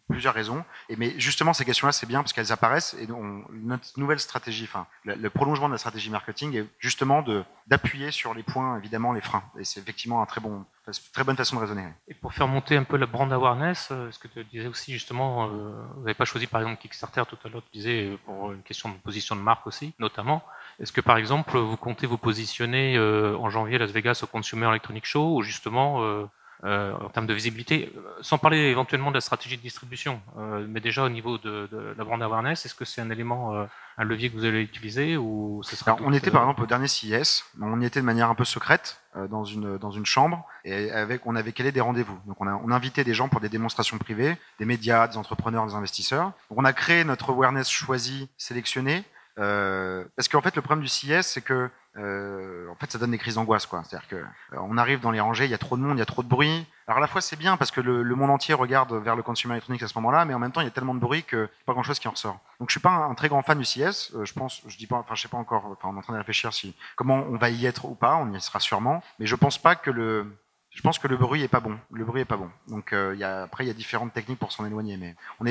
plusieurs 0.08 0.34
raisons. 0.34 0.64
Et 0.88 0.96
mais 0.96 1.18
justement, 1.18 1.52
ces 1.52 1.64
questions-là, 1.64 1.92
c'est 1.92 2.06
bien 2.06 2.20
parce 2.20 2.32
qu'elles 2.32 2.52
apparaissent 2.52 2.94
et 3.00 3.06
notre 3.52 3.98
nouvelle 3.98 4.20
stratégie, 4.20 4.64
enfin, 4.64 4.86
le, 5.04 5.28
prolongement 5.30 5.68
de 5.68 5.74
la 5.74 5.78
stratégie 5.78 6.10
marketing 6.10 6.56
est 6.56 6.66
justement 6.78 7.24
d'appuyer 7.66 8.10
sur 8.10 8.34
les 8.34 8.42
points, 8.42 8.78
évidemment, 8.78 9.12
les 9.12 9.20
freins. 9.20 9.44
Et 9.58 9.64
c'est 9.64 9.80
effectivement 9.80 10.22
un 10.22 10.26
très 10.26 10.40
bon, 10.40 10.64
très 11.12 11.24
bonne 11.24 11.36
façon 11.36 11.56
de 11.56 11.60
raisonner. 11.60 11.86
Et 12.08 12.14
pour 12.14 12.32
faire 12.32 12.48
monter 12.48 12.76
un 12.76 12.84
peu 12.84 12.96
la 12.96 13.06
brand 13.06 13.32
awareness, 13.32 13.88
euh, 13.90 14.10
ce 14.10 14.18
que 14.18 14.28
tu 14.28 14.44
disais 14.44 14.66
aussi 14.66 14.92
justement, 14.92 15.46
euh, 15.46 15.72
vous 15.94 16.00
n'avez 16.02 16.14
pas 16.14 16.24
choisi 16.24 16.46
par 16.46 16.60
exemple 16.60 16.80
Kickstarter 16.80 17.22
tout 17.28 17.38
à 17.44 17.48
l'heure, 17.48 17.62
tu 17.70 17.78
disais 17.78 18.04
euh, 18.04 18.16
pour 18.24 18.52
une 18.52 18.62
question 18.62 18.88
de 18.88 18.94
position 18.94 19.36
de 19.36 19.40
marque 19.40 19.66
aussi, 19.66 19.94
notamment. 19.98 20.42
Est-ce 20.80 20.92
que 20.92 21.00
par 21.00 21.16
exemple 21.16 21.58
vous 21.58 21.76
comptez 21.76 22.06
vous 22.06 22.18
positionner 22.18 22.96
euh, 22.96 23.36
en 23.36 23.50
janvier 23.50 23.76
à 23.76 23.78
Las 23.78 23.90
Vegas 23.90 24.20
au 24.22 24.26
Consumer 24.26 24.66
Electronic 24.68 25.04
Show 25.04 25.36
ou 25.36 25.42
justement 25.42 26.02
euh, 26.02 26.24
euh, 26.64 26.92
en 26.92 27.08
termes 27.08 27.26
de 27.26 27.34
visibilité, 27.34 27.92
sans 28.20 28.36
parler 28.36 28.58
éventuellement 28.58 29.10
de 29.10 29.14
la 29.14 29.20
stratégie 29.20 29.56
de 29.56 29.62
distribution, 29.62 30.20
euh, 30.38 30.66
mais 30.68 30.80
déjà 30.80 31.04
au 31.04 31.08
niveau 31.08 31.38
de, 31.38 31.68
de 31.70 31.94
la 31.96 32.04
brand 32.04 32.20
awareness, 32.20 32.66
est-ce 32.66 32.74
que 32.74 32.84
c'est 32.84 33.00
un 33.00 33.10
élément, 33.10 33.54
euh, 33.54 33.64
un 33.96 34.02
levier 34.02 34.28
que 34.28 34.36
vous 34.36 34.44
allez 34.44 34.62
utiliser 34.62 35.16
ou 35.16 35.60
ce 35.62 35.76
sera 35.76 35.92
Alors, 35.92 36.04
On 36.04 36.12
était 36.12 36.32
par 36.32 36.42
exemple 36.42 36.62
au 36.62 36.66
dernier 36.66 36.88
CIS, 36.88 37.44
on 37.60 37.80
y 37.80 37.86
était 37.86 38.00
de 38.00 38.04
manière 38.04 38.28
un 38.28 38.34
peu 38.34 38.44
secrète 38.44 39.00
euh, 39.14 39.28
dans 39.28 39.44
une 39.44 39.78
dans 39.78 39.92
une 39.92 40.04
chambre 40.04 40.44
et 40.64 40.90
avec 40.90 41.26
on 41.26 41.36
avait 41.36 41.52
calé 41.52 41.70
des 41.70 41.80
rendez-vous. 41.80 42.18
Donc 42.26 42.40
on 42.40 42.48
a 42.48 42.60
on 42.64 42.72
a 42.72 42.74
invité 42.74 43.04
des 43.04 43.14
gens 43.14 43.28
pour 43.28 43.40
des 43.40 43.48
démonstrations 43.48 43.98
privées, 43.98 44.36
des 44.58 44.64
médias, 44.64 45.06
des 45.06 45.16
entrepreneurs, 45.16 45.64
des 45.64 45.74
investisseurs. 45.74 46.32
Donc, 46.50 46.58
on 46.58 46.64
a 46.64 46.72
créé 46.72 47.04
notre 47.04 47.30
awareness 47.30 47.68
choisi, 47.68 48.28
sélectionné. 48.36 49.04
Euh, 49.38 50.04
parce 50.16 50.28
qu'en 50.28 50.40
fait, 50.40 50.56
le 50.56 50.62
problème 50.62 50.82
du 50.82 50.88
CIS, 50.88 51.22
c'est 51.22 51.42
que 51.42 51.70
euh, 51.98 52.68
en 52.68 52.74
fait, 52.76 52.90
ça 52.90 52.98
donne 52.98 53.10
des 53.10 53.18
crises 53.18 53.34
d'angoisse. 53.34 53.68
C'est-à-dire 53.70 54.08
que 54.08 54.16
euh, 54.16 54.58
on 54.60 54.78
arrive 54.78 55.00
dans 55.00 55.10
les 55.10 55.20
rangées, 55.20 55.44
il 55.44 55.50
y 55.50 55.54
a 55.54 55.58
trop 55.58 55.76
de 55.76 55.82
monde, 55.82 55.96
il 55.96 56.00
y 56.00 56.02
a 56.02 56.06
trop 56.06 56.22
de 56.22 56.28
bruit. 56.28 56.66
Alors 56.86 56.98
à 56.98 57.00
la 57.00 57.06
fois, 57.06 57.20
c'est 57.20 57.36
bien 57.36 57.56
parce 57.56 57.70
que 57.70 57.80
le, 57.80 58.02
monde 58.14 58.30
entier 58.30 58.54
regarde 58.54 58.94
vers 58.94 59.16
le 59.16 59.22
consumer 59.22 59.54
électronique 59.54 59.82
à 59.82 59.88
ce 59.88 59.94
moment-là, 59.98 60.24
mais 60.24 60.34
en 60.34 60.38
même 60.38 60.52
temps, 60.52 60.60
il 60.60 60.64
y 60.64 60.68
a 60.68 60.70
tellement 60.72 60.94
de 60.94 61.00
bruit 61.00 61.24
que 61.24 61.48
pas 61.66 61.72
grand-chose 61.72 61.98
qui 61.98 62.08
en 62.08 62.12
ressort. 62.12 62.40
Donc, 62.60 62.70
je 62.70 62.72
suis 62.72 62.80
pas 62.80 62.90
un, 62.90 63.14
très 63.14 63.28
grand 63.28 63.42
fan 63.42 63.58
du 63.58 63.64
CIS. 63.64 64.12
Euh, 64.14 64.24
je 64.24 64.32
pense, 64.32 64.62
je 64.66 64.76
dis 64.76 64.86
pas, 64.86 64.96
enfin, 64.96 65.14
je 65.14 65.22
sais 65.22 65.28
pas 65.28 65.38
encore. 65.38 65.66
Enfin, 65.66 65.88
on 65.88 65.96
est 65.96 65.98
en 65.98 66.02
train 66.02 66.12
de 66.12 66.18
réfléchir 66.18 66.52
si 66.52 66.74
comment 66.96 67.24
on 67.28 67.36
va 67.36 67.50
y 67.50 67.66
être 67.66 67.84
ou 67.84 67.94
pas. 67.94 68.16
On 68.16 68.32
y 68.32 68.40
sera 68.40 68.60
sûrement, 68.60 69.02
mais 69.18 69.26
je 69.26 69.36
pense 69.36 69.58
pas 69.58 69.74
que 69.74 69.90
le 69.90 70.26
je 70.70 70.82
pense 70.82 70.98
que 70.98 71.08
le 71.08 71.16
bruit 71.16 71.42
est 71.42 71.48
pas 71.48 71.60
bon. 71.60 71.76
Le 71.90 72.04
bruit 72.04 72.22
est 72.22 72.26
pas 72.26 72.36
bon. 72.36 72.50
Donc 72.68 72.92
après, 72.92 73.64
il 73.64 73.66
y 73.66 73.70
a 73.70 73.74
différentes 73.74 74.12
techniques 74.12 74.38
pour 74.38 74.52
s'en 74.52 74.64
éloigner, 74.64 74.96
mais 74.96 75.16
on, 75.40 75.46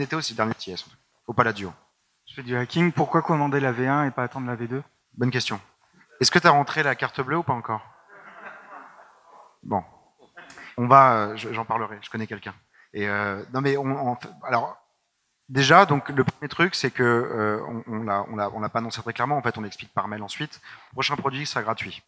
était 0.00 0.16
aussi 0.16 0.34
dernier 0.34 0.52
TS 0.54 0.84
au 1.26 1.32
Palladio. 1.32 1.72
Je 2.28 2.34
fais 2.34 2.42
du 2.42 2.56
hacking. 2.56 2.92
Pourquoi 2.92 3.22
commander 3.22 3.60
la 3.60 3.72
V1 3.72 4.08
et 4.08 4.10
pas 4.10 4.24
attendre 4.24 4.46
la 4.46 4.56
V2 4.56 4.82
Bonne 5.16 5.30
question. 5.30 5.60
Est-ce 6.20 6.30
que 6.30 6.38
tu 6.38 6.46
as 6.46 6.50
rentré 6.50 6.82
la 6.82 6.94
carte 6.94 7.20
bleue 7.20 7.38
ou 7.38 7.42
pas 7.42 7.52
encore? 7.52 7.82
Bon, 9.62 9.82
on 10.76 10.86
va, 10.86 11.34
j'en 11.36 11.64
parlerai. 11.64 11.98
Je 12.02 12.10
connais 12.10 12.26
quelqu'un. 12.26 12.54
Et 12.92 13.08
euh, 13.08 13.42
alors 14.44 14.76
déjà 15.48 15.86
donc 15.86 16.08
le 16.08 16.24
premier 16.24 16.48
truc 16.48 16.74
c'est 16.74 16.90
que 16.90 17.02
euh, 17.02 17.60
on, 17.68 17.84
on 17.86 18.04
l'a 18.04 18.50
on 18.52 18.60
l'a 18.60 18.68
pas 18.68 18.78
annoncé 18.78 19.02
très 19.02 19.12
clairement. 19.12 19.36
En 19.36 19.42
fait, 19.42 19.58
on 19.58 19.64
explique 19.64 19.92
par 19.92 20.08
mail 20.08 20.22
ensuite. 20.22 20.60
Prochain 20.92 21.16
produit 21.16 21.46
sera 21.46 21.62
gratuit. 21.62 22.02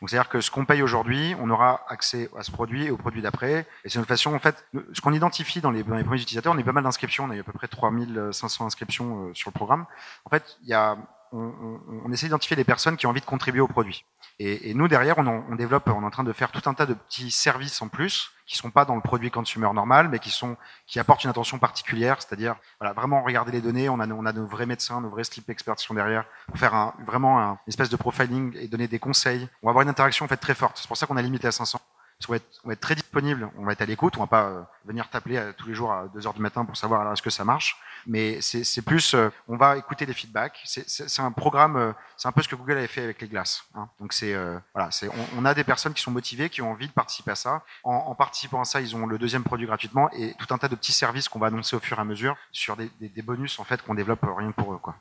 Donc 0.00 0.10
c'est-à-dire 0.10 0.28
que 0.28 0.40
ce 0.40 0.50
qu'on 0.50 0.64
paye 0.64 0.82
aujourd'hui, 0.82 1.34
on 1.40 1.50
aura 1.50 1.84
accès 1.88 2.30
à 2.36 2.42
ce 2.42 2.50
produit 2.50 2.86
et 2.86 2.90
au 2.90 2.96
produit 2.96 3.22
d'après. 3.22 3.66
Et 3.84 3.88
c'est 3.88 3.98
une 3.98 4.04
façon, 4.04 4.34
en 4.34 4.38
fait, 4.38 4.64
ce 4.92 5.00
qu'on 5.00 5.12
identifie 5.12 5.60
dans 5.60 5.70
les, 5.70 5.82
dans 5.82 5.96
les 5.96 6.04
premiers 6.04 6.20
utilisateurs, 6.20 6.52
on 6.54 6.58
a 6.58 6.62
pas 6.62 6.72
mal 6.72 6.84
d'inscriptions, 6.84 7.24
on 7.24 7.30
a 7.30 7.36
eu 7.36 7.40
à 7.40 7.44
peu 7.44 7.52
près 7.52 7.68
3500 7.68 8.66
inscriptions 8.66 9.28
euh, 9.28 9.34
sur 9.34 9.50
le 9.50 9.54
programme. 9.54 9.86
En 10.24 10.30
fait, 10.30 10.56
il 10.62 10.68
y 10.68 10.74
a, 10.74 10.96
on, 11.34 11.52
on, 11.60 12.02
on 12.06 12.12
essaie 12.12 12.26
d'identifier 12.26 12.56
des 12.56 12.64
personnes 12.64 12.96
qui 12.96 13.06
ont 13.06 13.10
envie 13.10 13.20
de 13.20 13.26
contribuer 13.26 13.60
au 13.60 13.66
produit. 13.66 14.04
Et, 14.38 14.70
et 14.70 14.74
nous, 14.74 14.88
derrière, 14.88 15.18
on, 15.18 15.26
on, 15.26 15.54
développe, 15.54 15.88
on 15.88 16.02
est 16.02 16.06
en 16.06 16.10
train 16.10 16.24
de 16.24 16.32
faire 16.32 16.52
tout 16.52 16.68
un 16.68 16.74
tas 16.74 16.86
de 16.86 16.94
petits 16.94 17.30
services 17.30 17.82
en 17.82 17.88
plus 17.88 18.30
qui 18.46 18.56
sont 18.56 18.70
pas 18.70 18.84
dans 18.84 18.94
le 18.94 19.00
produit 19.00 19.30
consumer 19.30 19.72
normal, 19.72 20.08
mais 20.08 20.18
qui 20.18 20.30
sont 20.30 20.56
qui 20.86 21.00
apportent 21.00 21.24
une 21.24 21.30
attention 21.30 21.58
particulière, 21.58 22.20
c'est-à-dire 22.20 22.56
voilà 22.78 22.92
vraiment 22.92 23.22
regarder 23.22 23.52
les 23.52 23.60
données. 23.60 23.88
On 23.88 24.00
a 24.00 24.06
on 24.08 24.26
a 24.26 24.32
nos 24.32 24.46
vrais 24.46 24.66
médecins, 24.66 25.00
nos 25.00 25.08
vrais 25.08 25.24
sleep 25.24 25.48
experts 25.48 25.76
qui 25.76 25.86
sont 25.86 25.94
derrière 25.94 26.24
pour 26.46 26.58
faire 26.58 26.74
un, 26.74 26.94
vraiment 27.06 27.40
un, 27.40 27.50
une 27.52 27.68
espèce 27.68 27.88
de 27.88 27.96
profiling 27.96 28.54
et 28.56 28.68
donner 28.68 28.86
des 28.86 28.98
conseils. 28.98 29.48
On 29.62 29.68
va 29.68 29.70
avoir 29.70 29.82
une 29.82 29.88
interaction 29.88 30.26
en 30.26 30.28
fait 30.28 30.36
très 30.36 30.54
forte. 30.54 30.78
C'est 30.78 30.88
pour 30.88 30.96
ça 30.96 31.06
qu'on 31.06 31.16
a 31.16 31.22
limité 31.22 31.46
à 31.48 31.52
500. 31.52 31.80
Qu'on 32.24 32.32
va, 32.32 32.36
être, 32.36 32.60
on 32.64 32.68
va 32.68 32.72
être 32.72 32.80
très 32.80 32.94
disponible, 32.94 33.50
on 33.58 33.64
va 33.64 33.72
être 33.72 33.82
à 33.82 33.86
l'écoute, 33.86 34.16
on 34.16 34.20
va 34.20 34.26
pas 34.26 34.44
euh, 34.44 34.62
venir 34.86 35.10
t'appeler 35.10 35.36
euh, 35.36 35.52
tous 35.52 35.68
les 35.68 35.74
jours 35.74 35.92
à 35.92 36.08
2 36.08 36.26
heures 36.26 36.32
du 36.32 36.40
matin 36.40 36.64
pour 36.64 36.76
savoir 36.76 37.02
alors 37.02 37.12
est-ce 37.12 37.22
que 37.22 37.28
ça 37.28 37.44
marche. 37.44 37.76
Mais 38.06 38.40
c'est 38.40 38.82
plus, 38.82 39.14
euh, 39.14 39.30
on 39.48 39.56
va 39.56 39.76
écouter 39.76 40.06
les 40.06 40.14
feedbacks. 40.14 40.60
C'est 40.64 41.20
un 41.20 41.32
programme, 41.32 41.94
c'est 42.16 42.28
un 42.28 42.32
peu 42.32 42.42
ce 42.42 42.48
que 42.48 42.54
Google 42.54 42.78
avait 42.78 42.86
fait 42.86 43.02
avec 43.02 43.20
les 43.20 43.28
glaces. 43.28 43.64
Hein. 43.74 43.88
Donc 44.00 44.12
c'est 44.12 44.34
voilà, 44.74 44.90
on, 45.04 45.40
on, 45.40 45.44
a 45.44 45.54
des 45.54 45.64
personnes 45.64 45.94
qui 45.94 46.02
sont 46.02 46.10
motivées, 46.10 46.50
qui 46.50 46.62
ont 46.62 46.70
envie 46.70 46.88
de 46.88 46.92
participer 46.92 47.32
à 47.32 47.34
ça. 47.34 47.62
En, 47.82 47.94
en, 47.94 48.14
participant 48.14 48.60
à 48.60 48.64
ça, 48.64 48.80
ils 48.80 48.94
ont 48.94 49.06
le 49.06 49.18
deuxième 49.18 49.42
produit 49.42 49.66
gratuitement 49.66 50.10
et 50.12 50.34
tout 50.38 50.52
un 50.52 50.58
tas 50.58 50.68
de 50.68 50.76
petits 50.76 50.92
services 50.92 51.28
qu'on 51.28 51.38
va 51.38 51.46
annoncer 51.48 51.76
au 51.76 51.80
fur 51.80 51.98
et 51.98 52.00
à 52.00 52.04
mesure 52.04 52.36
sur 52.52 52.76
des, 52.76 52.90
des, 53.00 53.08
des 53.08 53.22
bonus 53.22 53.58
en 53.58 53.64
fait 53.64 53.82
qu'on 53.82 53.94
développe 53.94 54.24
rien 54.36 54.50
que 54.52 54.56
pour 54.56 54.72
eux 54.72 54.78
quoi. 54.78 54.96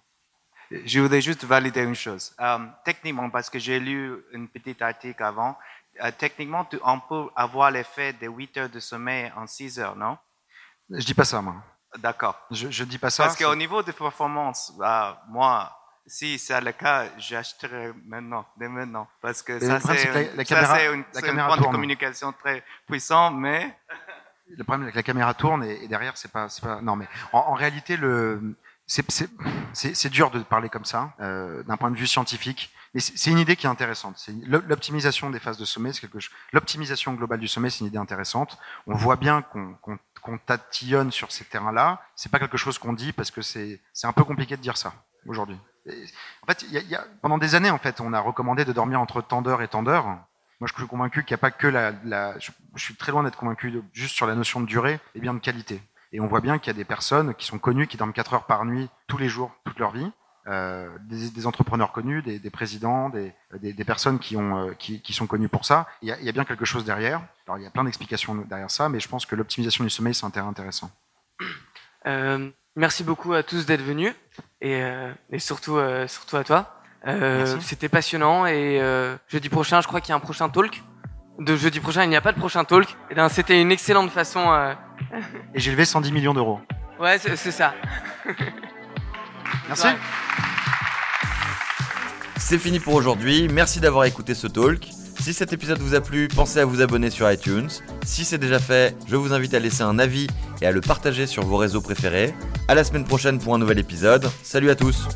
Je 0.86 1.00
voudrais 1.00 1.22
juste 1.22 1.44
valider 1.44 1.82
une 1.82 1.96
chose. 1.96 2.34
Um, 2.40 2.72
techniquement, 2.84 3.30
parce 3.30 3.50
que 3.50 3.60
j'ai 3.60 3.80
lu 3.80 4.24
une 4.32 4.48
petite 4.48 4.82
article 4.82 5.24
avant, 5.24 5.58
euh, 6.04 6.12
techniquement, 6.18 6.66
tu, 6.66 6.80
on 6.84 7.00
peut 7.00 7.30
avoir 7.36 7.72
l'effet 7.72 8.14
de 8.14 8.28
8 8.28 8.58
heures 8.58 8.70
de 8.70 8.80
sommeil 8.80 9.32
en 9.36 9.46
6 9.46 9.80
heures, 9.80 9.96
non? 9.96 10.18
Je 10.90 11.06
dis 11.06 11.14
pas 11.14 11.26
ça, 11.26 11.42
moi. 11.42 11.56
D'accord. 11.98 12.40
Je, 12.50 12.70
je 12.70 12.84
dis 12.84 12.98
pas 12.98 13.10
ça. 13.10 13.26
Parce 13.26 13.38
qu'au 13.38 13.56
niveau 13.56 13.84
de 13.84 13.92
performance, 13.92 14.74
bah, 14.78 15.22
moi, 15.30 15.72
si 16.08 16.40
c'est 16.40 16.60
le 16.60 16.72
cas, 16.72 17.06
j'achèterai 17.18 17.94
maintenant, 18.06 18.46
dès 18.58 18.68
maintenant. 18.68 19.08
Parce 19.22 19.44
que 19.44 19.60
ça, 19.60 19.80
c'est 19.80 20.36
la 20.36 20.44
caméra, 20.44 20.76
ça, 20.76 20.92
une, 20.92 21.04
la 21.14 21.22
caméra 21.22 21.56
une 21.56 21.64
de 21.64 21.68
communication 21.68 22.34
très 22.34 22.64
puissant, 22.88 23.32
mais. 23.32 23.78
Le 24.48 24.64
problème, 24.64 24.88
c'est 24.88 24.92
que 24.92 24.98
la 24.98 25.04
caméra 25.04 25.34
tourne 25.34 25.64
et, 25.64 25.84
et 25.84 25.88
derrière, 25.88 26.18
c'est 26.18 26.32
pas, 26.32 26.48
pas. 26.62 26.82
Non, 26.82 26.96
mais 26.96 27.08
en, 27.32 27.40
en 27.40 27.54
réalité, 27.54 27.96
le 27.96 28.56
c'est 28.86 30.10
dur 30.10 30.32
de 30.32 30.40
parler 30.40 30.70
comme 30.70 30.86
ça, 30.86 31.14
euh, 31.20 31.64
d'un 31.64 31.78
point 31.78 31.92
de 31.92 31.96
vue 31.96 32.08
scientifique, 32.08 32.72
mais 32.94 33.00
c'est 33.00 33.32
une 33.32 33.40
idée 33.40 33.56
qui 33.56 33.66
est 33.66 33.70
intéressante. 33.70 34.24
L'optimisation 34.46 35.30
des 35.30 35.40
phases 35.40 35.58
de 35.58 35.66
sommeil, 35.66 35.94
c'est 35.94 36.02
quelque 36.02 36.20
chose. 36.20 36.34
L'optimisation 36.52 37.14
globale 37.14 37.40
du 37.40 37.48
sommeil, 37.48 37.72
c'est 37.72 37.80
une 37.80 37.88
idée 37.88 37.98
intéressante. 37.98 38.58
On 38.86 38.96
voit 38.96 39.16
bien 39.16 39.42
qu'on 39.42 39.76
qu 39.84 39.98
qu 40.24 40.40
tatillonne 40.46 41.12
sur 41.12 41.32
ces 41.32 41.46
terrains-là. 41.46 42.02
C'est 42.16 42.32
pas 42.32 42.40
quelque 42.40 42.58
chose 42.58 42.78
qu'on 42.78 42.94
dit 42.94 43.12
parce 43.12 43.32
que 43.32 43.42
c'est 43.42 43.80
un 44.04 44.14
peu 44.14 44.24
compliqué 44.24 44.58
de 44.58 44.62
dire 44.62 44.78
ça 44.78 44.94
aujourd'hui. 45.26 45.58
En 45.88 46.46
fait, 46.48 46.64
y 46.70 46.78
a, 46.78 46.82
y 46.82 46.96
a, 46.96 47.06
pendant 47.22 47.38
des 47.38 47.56
années, 47.56 47.72
en 47.72 47.80
fait, 47.80 48.00
on 48.00 48.14
a 48.14 48.20
recommandé 48.20 48.64
de 48.64 48.72
dormir 48.72 49.02
entre 49.02 49.22
tant 49.22 49.42
d'heures 49.42 49.62
et 49.62 49.68
tant 49.68 49.84
d'heures. 49.84 50.06
Moi, 50.06 50.68
je 50.68 50.74
suis 50.74 50.88
convaincu 50.88 51.24
qu'il 51.24 51.34
n'y 51.34 51.40
a 51.40 51.42
pas 51.42 51.52
que 51.52 51.68
la. 51.68 51.92
la 52.06 52.40
je, 52.40 52.52
suis 52.78 52.96
très 52.96 53.12
loin 53.12 53.24
d'être 53.24 53.38
convaincu 53.38 53.74
juste 53.92 54.16
sur 54.16 54.28
la 54.28 54.36
notion 54.36 54.62
de 54.62 54.66
durée 54.66 55.00
et 55.16 55.20
bien 55.20 55.34
de 55.34 55.40
qualité. 55.40 55.82
Et 56.14 56.20
on 56.20 56.28
voit 56.28 56.42
bien 56.42 56.60
qu'il 56.60 56.68
y 56.68 56.76
a 56.76 56.78
des 56.78 56.86
personnes 56.86 57.34
qui 57.34 57.46
sont 57.46 57.58
connues, 57.58 57.88
qui 57.88 57.98
dorment 57.98 58.14
4 58.14 58.36
heures 58.36 58.46
par 58.46 58.66
nuit 58.66 58.88
tous 59.08 59.18
les 59.18 59.28
jours, 59.28 59.52
toute 59.66 59.80
leur 59.80 59.92
vie. 59.92 60.10
Euh, 60.46 60.90
des, 61.06 61.30
des, 61.30 61.48
entrepreneurs 61.48 61.94
connus, 61.94 62.22
des, 62.22 62.38
des 62.38 62.50
présidents, 62.50 63.08
des, 63.08 63.34
des, 63.62 63.86
personnes 63.86 64.20
qui, 64.20 64.36
ont, 64.36 64.68
euh, 64.68 64.74
qui, 64.74 65.00
qui, 65.00 65.14
sont 65.14 65.26
connues 65.26 65.48
pour 65.48 65.64
ça. 65.64 65.88
Il 66.02 66.10
y, 66.10 66.12
a, 66.12 66.20
il 66.20 66.26
y, 66.26 66.30
a, 66.30 66.34
bien 66.34 66.44
quelque 66.44 66.66
chose 66.66 66.84
derrière. 66.84 67.22
Alors 67.48 67.58
il 67.60 67.64
y 67.64 67.66
a 67.66 67.70
plein 67.70 67.86
d'explications 67.86 68.36
derrière 68.36 68.70
ça, 68.70 68.90
mais 68.90 69.00
je 69.00 69.08
pense 69.08 69.26
que 69.26 69.38
l'optimisation 69.38 69.86
du 69.86 69.90
sommeil, 69.90 70.14
c'est 70.14 70.26
un 70.26 70.32
terrain 70.32 70.50
intéressant. 70.50 70.92
Euh, 72.06 72.50
merci 72.76 73.06
beaucoup 73.06 73.32
à 73.32 73.42
tous 73.42 73.66
d'être 73.66 73.82
venus 73.82 74.14
et, 74.60 74.84
et 75.32 75.40
surtout, 75.40 75.80
surtout 76.08 76.36
à 76.36 76.44
toi. 76.44 76.82
C'était 77.62 77.88
passionnant 77.88 78.46
et 78.46 78.82
jeudi 79.30 79.48
prochain, 79.48 79.80
je 79.80 79.88
crois 79.88 80.02
qu'il 80.02 80.10
y 80.10 80.12
a 80.12 80.18
un 80.18 80.20
prochain 80.20 80.50
talk. 80.50 80.84
De 81.40 81.56
jeudi 81.56 81.80
prochain, 81.80 82.04
il 82.04 82.10
n'y 82.10 82.16
a 82.16 82.22
pas 82.22 82.32
de 82.32 82.40
prochain 82.40 82.64
talk. 82.64 82.88
Et 83.10 83.16
ben, 83.16 83.30
c'était 83.30 83.62
une 83.62 83.72
excellente 83.72 84.12
façon. 84.12 84.46
Et 85.54 85.60
j'ai 85.60 85.72
levé 85.72 85.86
110 85.86 86.12
millions 86.12 86.34
d'euros. 86.34 86.60
Ouais, 87.00 87.18
c'est 87.18 87.52
ça. 87.52 87.74
Merci. 89.68 89.88
C'est 92.38 92.60
fini 92.60 92.80
pour 92.80 92.94
aujourd'hui. 92.94 93.48
Merci 93.52 93.80
d'avoir 93.80 94.06
écouté 94.06 94.34
ce 94.34 94.48
talk. 94.48 94.90
Si 95.20 95.34
cet 95.34 95.54
épisode 95.54 95.80
vous 95.80 95.96
a 95.96 96.02
plu, 96.02 96.28
pensez 96.28 96.60
à 96.60 96.66
vous 96.66 96.82
abonner 96.82 97.10
sur 97.10 97.32
iTunes. 97.32 97.70
Si 98.04 98.26
c'est 98.26 98.38
déjà 98.38 98.60
fait, 98.60 98.96
je 99.08 99.16
vous 99.16 99.34
invite 99.34 99.54
à 99.54 99.60
laisser 99.60 99.84
un 99.84 99.98
avis 99.98 100.28
et 100.62 100.66
à 100.66 100.72
le 100.72 100.82
partager 100.82 101.28
sur 101.28 101.46
vos 101.46 101.58
réseaux 101.58 101.82
préférés. 101.82 102.34
À 102.68 102.76
la 102.76 102.84
semaine 102.84 103.06
prochaine 103.06 103.40
pour 103.40 103.56
un 103.56 103.58
nouvel 103.58 103.80
épisode. 103.80 104.30
Salut 104.44 104.70
à 104.70 104.76
tous. 104.76 105.08